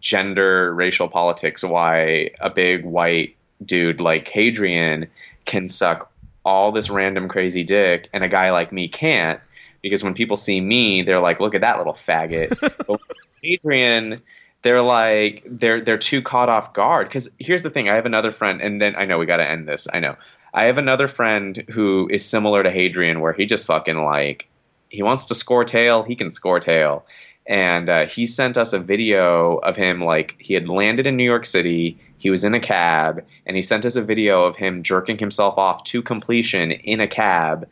gender 0.00 0.74
racial 0.74 1.08
politics. 1.08 1.62
Why 1.62 2.30
a 2.40 2.50
big 2.50 2.84
white 2.84 3.36
dude 3.64 4.00
like 4.00 4.28
Hadrian 4.28 5.08
can 5.44 5.68
suck 5.68 6.10
all 6.44 6.72
this 6.72 6.90
random 6.90 7.28
crazy 7.28 7.64
dick, 7.64 8.08
and 8.12 8.22
a 8.22 8.28
guy 8.28 8.50
like 8.50 8.72
me 8.72 8.88
can't 8.88 9.40
because 9.82 10.02
when 10.02 10.14
people 10.14 10.36
see 10.36 10.60
me, 10.60 11.02
they're 11.02 11.20
like, 11.20 11.40
"Look 11.40 11.54
at 11.54 11.60
that 11.62 11.78
little 11.78 11.92
faggot." 11.92 12.58
but 12.86 12.88
with 12.88 13.00
Hadrian, 13.42 14.20
they're 14.64 14.82
like, 14.82 15.44
they're 15.46 15.82
they're 15.82 15.98
too 15.98 16.22
caught 16.22 16.48
off 16.48 16.72
guard. 16.72 17.06
Because 17.06 17.28
here's 17.38 17.62
the 17.62 17.70
thing: 17.70 17.88
I 17.88 17.94
have 17.96 18.06
another 18.06 18.30
friend, 18.30 18.62
and 18.62 18.80
then 18.80 18.96
I 18.96 19.04
know 19.04 19.18
we 19.18 19.26
got 19.26 19.36
to 19.36 19.48
end 19.48 19.68
this. 19.68 19.86
I 19.92 20.00
know 20.00 20.16
I 20.54 20.64
have 20.64 20.78
another 20.78 21.06
friend 21.06 21.64
who 21.70 22.08
is 22.10 22.24
similar 22.24 22.62
to 22.62 22.70
Hadrian, 22.70 23.20
where 23.20 23.34
he 23.34 23.44
just 23.44 23.66
fucking 23.66 24.02
like 24.02 24.48
he 24.88 25.02
wants 25.02 25.26
to 25.26 25.34
score 25.34 25.64
tail, 25.64 26.02
he 26.02 26.16
can 26.16 26.30
score 26.30 26.60
tail. 26.60 27.04
And 27.46 27.90
uh, 27.90 28.06
he 28.06 28.24
sent 28.24 28.56
us 28.56 28.72
a 28.72 28.78
video 28.78 29.56
of 29.56 29.76
him 29.76 30.02
like 30.02 30.34
he 30.38 30.54
had 30.54 30.66
landed 30.66 31.06
in 31.06 31.18
New 31.18 31.24
York 31.24 31.44
City. 31.44 31.98
He 32.16 32.30
was 32.30 32.42
in 32.42 32.54
a 32.54 32.60
cab, 32.60 33.22
and 33.44 33.54
he 33.54 33.60
sent 33.60 33.84
us 33.84 33.96
a 33.96 34.02
video 34.02 34.44
of 34.44 34.56
him 34.56 34.82
jerking 34.82 35.18
himself 35.18 35.58
off 35.58 35.84
to 35.84 36.00
completion 36.00 36.70
in 36.70 37.00
a 37.00 37.06
cab. 37.06 37.68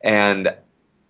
And 0.00 0.54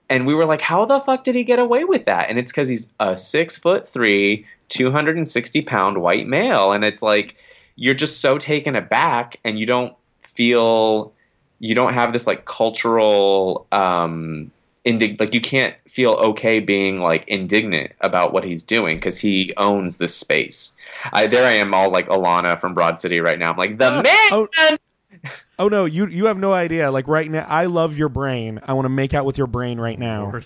and 0.09 0.27
we 0.27 0.35
were 0.35 0.47
like, 0.47 0.61
how 0.61 0.85
the 0.85 1.01
fuck 1.01 1.25
did 1.25 1.35
he 1.35 1.45
get 1.45 1.59
away 1.59 1.85
with 1.85 2.07
that? 2.07 2.31
And 2.31 2.39
it's 2.39 2.51
because 2.51 2.69
he's 2.69 2.93
a 2.99 3.17
six 3.17 3.59
foot 3.59 3.89
three, 3.89 4.47
260 4.69 5.63
pound 5.63 5.99
white 6.01 6.27
male. 6.27 6.73
And 6.73 6.85
it's 6.85 7.03
like, 7.03 7.37
you're 7.77 7.95
just 7.95 8.21
so 8.21 8.39
taken 8.39 8.75
aback 8.75 9.39
and 9.45 9.59
you 9.59 9.67
don't 9.67 9.95
feel, 10.23 11.13
you 11.59 11.75
don't 11.75 11.95
have 11.95 12.13
this 12.13 12.27
like 12.27 12.45
cultural, 12.45 13.67
um, 13.71 14.51
indig- 14.85 15.21
like 15.21 15.35
you 15.35 15.41
can't 15.41 15.75
feel 15.87 16.13
okay 16.13 16.61
being 16.61 17.01
like 17.01 17.29
indignant 17.29 17.93
about 18.01 18.33
what 18.33 18.45
he's 18.45 18.63
doing 18.63 18.97
because 18.97 19.19
he 19.19 19.53
owns 19.57 19.99
this 19.99 20.17
space. 20.17 20.77
I, 21.13 21.27
there 21.27 21.47
I 21.47 21.55
am 21.55 21.75
all 21.75 21.91
like 21.91 22.09
Alana 22.09 22.59
from 22.59 22.75
Broad 22.75 23.01
City 23.01 23.21
right 23.21 23.39
now. 23.39 23.51
I'm 23.51 23.59
like, 23.59 23.79
the 23.79 24.03
man! 24.03 24.29
Oh, 24.33 24.49
oh 25.59 25.69
no, 25.69 25.85
you 25.85 26.07
you 26.07 26.27
have 26.27 26.39
no 26.39 26.53
idea. 26.53 26.91
Like 26.91 27.09
right 27.09 27.31
now, 27.31 27.47
I 27.49 27.67
love 27.67 27.97
your 27.97 28.09
brain. 28.09 28.61
I 28.65 28.75
want 28.75 28.85
to 28.85 28.91
make 28.91 29.15
out 29.15 29.25
with 29.25 29.39
your 29.39 29.47
brain 29.47 29.81
right 29.81 29.99
now. 29.99 30.41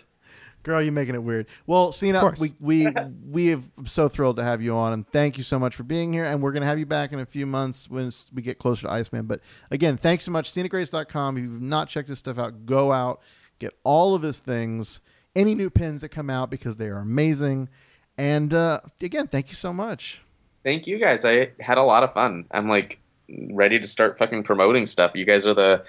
Girl, 0.65 0.81
you're 0.81 0.93
making 0.93 1.17
it 1.17 1.23
weird. 1.23 1.47
Well, 1.67 1.91
Sina, 1.91 2.21
course. 2.21 2.39
we 2.39 2.55
we 2.61 2.89
we 3.29 3.47
have 3.49 3.69
I'm 3.77 3.87
so 3.87 4.09
thrilled 4.09 4.37
to 4.37 4.45
have 4.45 4.63
you 4.63 4.77
on, 4.77 4.93
and 4.93 5.07
thank 5.09 5.37
you 5.37 5.43
so 5.43 5.59
much 5.59 5.75
for 5.75 5.83
being 5.83 6.13
here. 6.13 6.25
And 6.25 6.41
we're 6.41 6.53
gonna 6.53 6.67
have 6.67 6.79
you 6.79 6.87
back 6.87 7.13
in 7.13 7.19
a 7.19 7.27
few 7.27 7.47
months 7.47 7.91
when 7.91 8.13
we 8.33 8.43
get 8.43 8.59
closer 8.59 8.83
to 8.83 8.93
Iceman. 8.93 9.27
But 9.27 9.41
again, 9.73 9.97
thanks 9.97 10.25
so 10.25 10.31
much. 10.31 10.55
SinaGrace.com. 10.55 11.37
If 11.37 11.43
you've 11.43 11.61
not 11.61 11.89
checked 11.89 12.09
his 12.09 12.21
stuff 12.21 12.39
out, 12.39 12.65
go 12.65 12.93
out, 12.93 13.21
get 13.59 13.77
all 13.83 14.15
of 14.15 14.23
his 14.23 14.39
things, 14.39 15.01
any 15.35 15.57
new 15.57 15.69
pins 15.69 16.03
that 16.03 16.11
come 16.11 16.31
out 16.31 16.49
because 16.49 16.77
they 16.77 16.87
are 16.87 16.99
amazing. 16.99 17.69
And 18.17 18.55
uh, 18.55 18.81
again, 19.01 19.27
thank 19.27 19.49
you 19.49 19.57
so 19.57 19.73
much. 19.73 20.23
Thank 20.63 20.87
you 20.87 20.99
guys. 20.99 21.25
I 21.25 21.51
had 21.59 21.79
a 21.79 21.83
lot 21.83 22.05
of 22.05 22.13
fun. 22.13 22.45
I'm 22.53 22.69
like 22.69 23.01
ready 23.51 23.79
to 23.79 23.87
start 23.87 24.19
fucking 24.19 24.43
promoting 24.45 24.87
stuff. 24.87 25.13
You 25.15 25.25
guys 25.25 25.47
are 25.47 25.55
the 25.55 25.85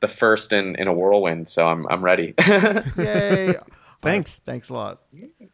the 0.00 0.08
first 0.08 0.52
in, 0.52 0.76
in 0.76 0.86
a 0.86 0.92
whirlwind, 0.92 1.48
so 1.48 1.66
I'm 1.66 1.86
I'm 1.88 2.04
ready. 2.04 2.34
Yay! 2.96 3.54
Thanks. 4.02 4.40
Thanks 4.44 4.68
a 4.68 4.74
lot. 4.74 5.00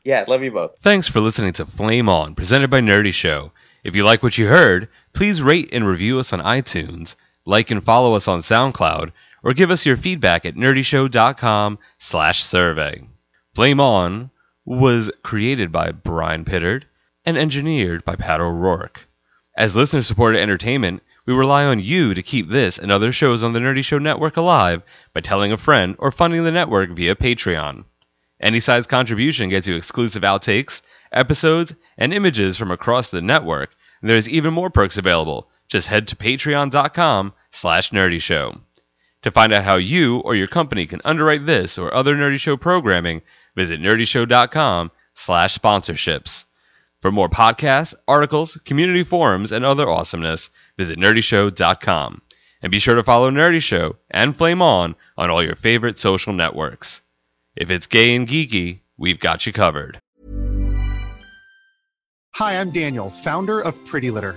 yeah, 0.05 0.25
love 0.29 0.43
you 0.43 0.51
both. 0.51 0.77
Thanks 0.79 1.09
for 1.09 1.21
listening 1.21 1.55
to 1.55 1.67
Flame 1.67 2.11
On, 2.11 2.35
presented 2.35 2.69
by 2.69 2.81
Nerdy 2.81 3.13
Show. 3.13 3.53
If 3.83 3.97
you 3.97 4.05
like 4.05 4.23
what 4.23 4.37
you 4.37 4.47
heard, 4.47 4.89
please 5.15 5.43
rate 5.43 5.71
and 5.73 5.87
review 5.87 6.19
us 6.19 6.33
on 6.33 6.41
iTunes, 6.41 7.17
like 7.47 7.71
and 7.71 7.83
follow 7.83 8.15
us 8.15 8.29
on 8.29 8.41
SoundCloud, 8.41 9.13
or 9.43 9.55
give 9.55 9.71
us 9.71 9.87
your 9.87 9.97
feedback 9.97 10.45
at 10.45 10.57
nerdyshow.com 10.57 11.79
slash 11.99 12.43
survey. 12.43 13.03
Flame 13.55 13.81
On 13.81 14.31
was 14.65 15.11
created 15.23 15.71
by 15.71 15.93
Brian 15.93 16.45
Pittard 16.45 16.85
and 17.25 17.39
engineered 17.39 18.05
by 18.05 18.17
Pat 18.17 18.41
O'Rourke. 18.41 19.07
As 19.57 19.77
listener-supported 19.77 20.41
entertainment, 20.41 21.03
we 21.27 21.35
rely 21.35 21.65
on 21.65 21.81
you 21.81 22.15
to 22.15 22.23
keep 22.23 22.49
this 22.49 22.79
and 22.79 22.93
other 22.93 23.13
shows 23.13 23.43
on 23.43 23.53
the 23.53 23.61
Nerdy 23.61 23.85
Show 23.85 23.99
Network 23.99 24.37
alive 24.37 24.83
by 25.13 25.21
telling 25.21 25.53
a 25.53 25.57
friend 25.57 25.97
or 25.99 26.13
funding 26.13 26.45
the 26.45 26.53
network 26.53 26.91
via 26.91 27.15
Patreon. 27.15 27.85
Any 28.41 28.61
size 28.61 28.87
contribution 28.87 29.49
gets 29.49 29.67
you 29.67 29.77
exclusive 29.77 30.23
outtakes, 30.23 30.83
episodes, 31.13 31.75
and 31.97 32.13
images 32.13 32.57
from 32.57 32.71
across 32.71 33.11
the 33.11 33.23
network, 33.23 33.75
and 34.01 34.11
there's 34.11 34.29
even 34.29 34.53
more 34.53 34.71
perks 34.71 34.99
available. 34.99 35.49
Just 35.69 35.87
head 35.87 36.09
to 36.09 36.17
patreon.com 36.17 37.33
slash 37.53 37.91
nerdyshow. 37.91 38.61
To 39.23 39.31
find 39.31 39.55
out 39.55 39.65
how 39.65 39.77
you 39.77 40.19
or 40.19 40.35
your 40.35 40.49
company 40.49 40.87
can 40.87 41.01
underwrite 41.05 41.47
this 41.47 41.79
or 41.79 41.95
other 41.95 42.15
Nerdy 42.15 42.39
Show 42.39 42.59
programming, 42.59 43.23
visit 43.57 43.81
nerdyshow.com 43.81 44.91
slash 45.15 45.59
sponsorships. 45.59 46.45
For 47.01 47.11
more 47.11 47.29
podcasts, 47.29 47.95
articles, 48.07 48.59
community 48.65 49.05
forums, 49.05 49.53
and 49.53 49.65
other 49.65 49.89
awesomeness, 49.89 50.51
visit 50.77 50.99
nerdyshow.com. 50.99 52.23
And 52.63 52.71
be 52.71 52.79
sure 52.79 52.95
to 52.95 53.03
follow 53.03 53.31
Nerdy 53.31 53.63
Show 53.63 53.97
and 54.11 54.37
Flame 54.37 54.63
On 54.63 54.95
on 55.19 55.31
all 55.31 55.43
your 55.43 55.57
favorite 55.57 55.99
social 55.99 56.33
networks. 56.33 57.03
If 57.57 57.71
it's 57.71 57.87
gay 57.87 58.15
and 58.15 58.27
geeky, 58.27 58.81
we've 58.97 59.21
got 59.21 59.47
you 59.47 59.53
covered. 59.53 60.01
Hi, 62.37 62.59
I'm 62.59 62.71
Daniel, 62.71 63.11
founder 63.11 63.61
of 63.61 63.77
Pretty 63.85 64.11
Litter. 64.11 64.37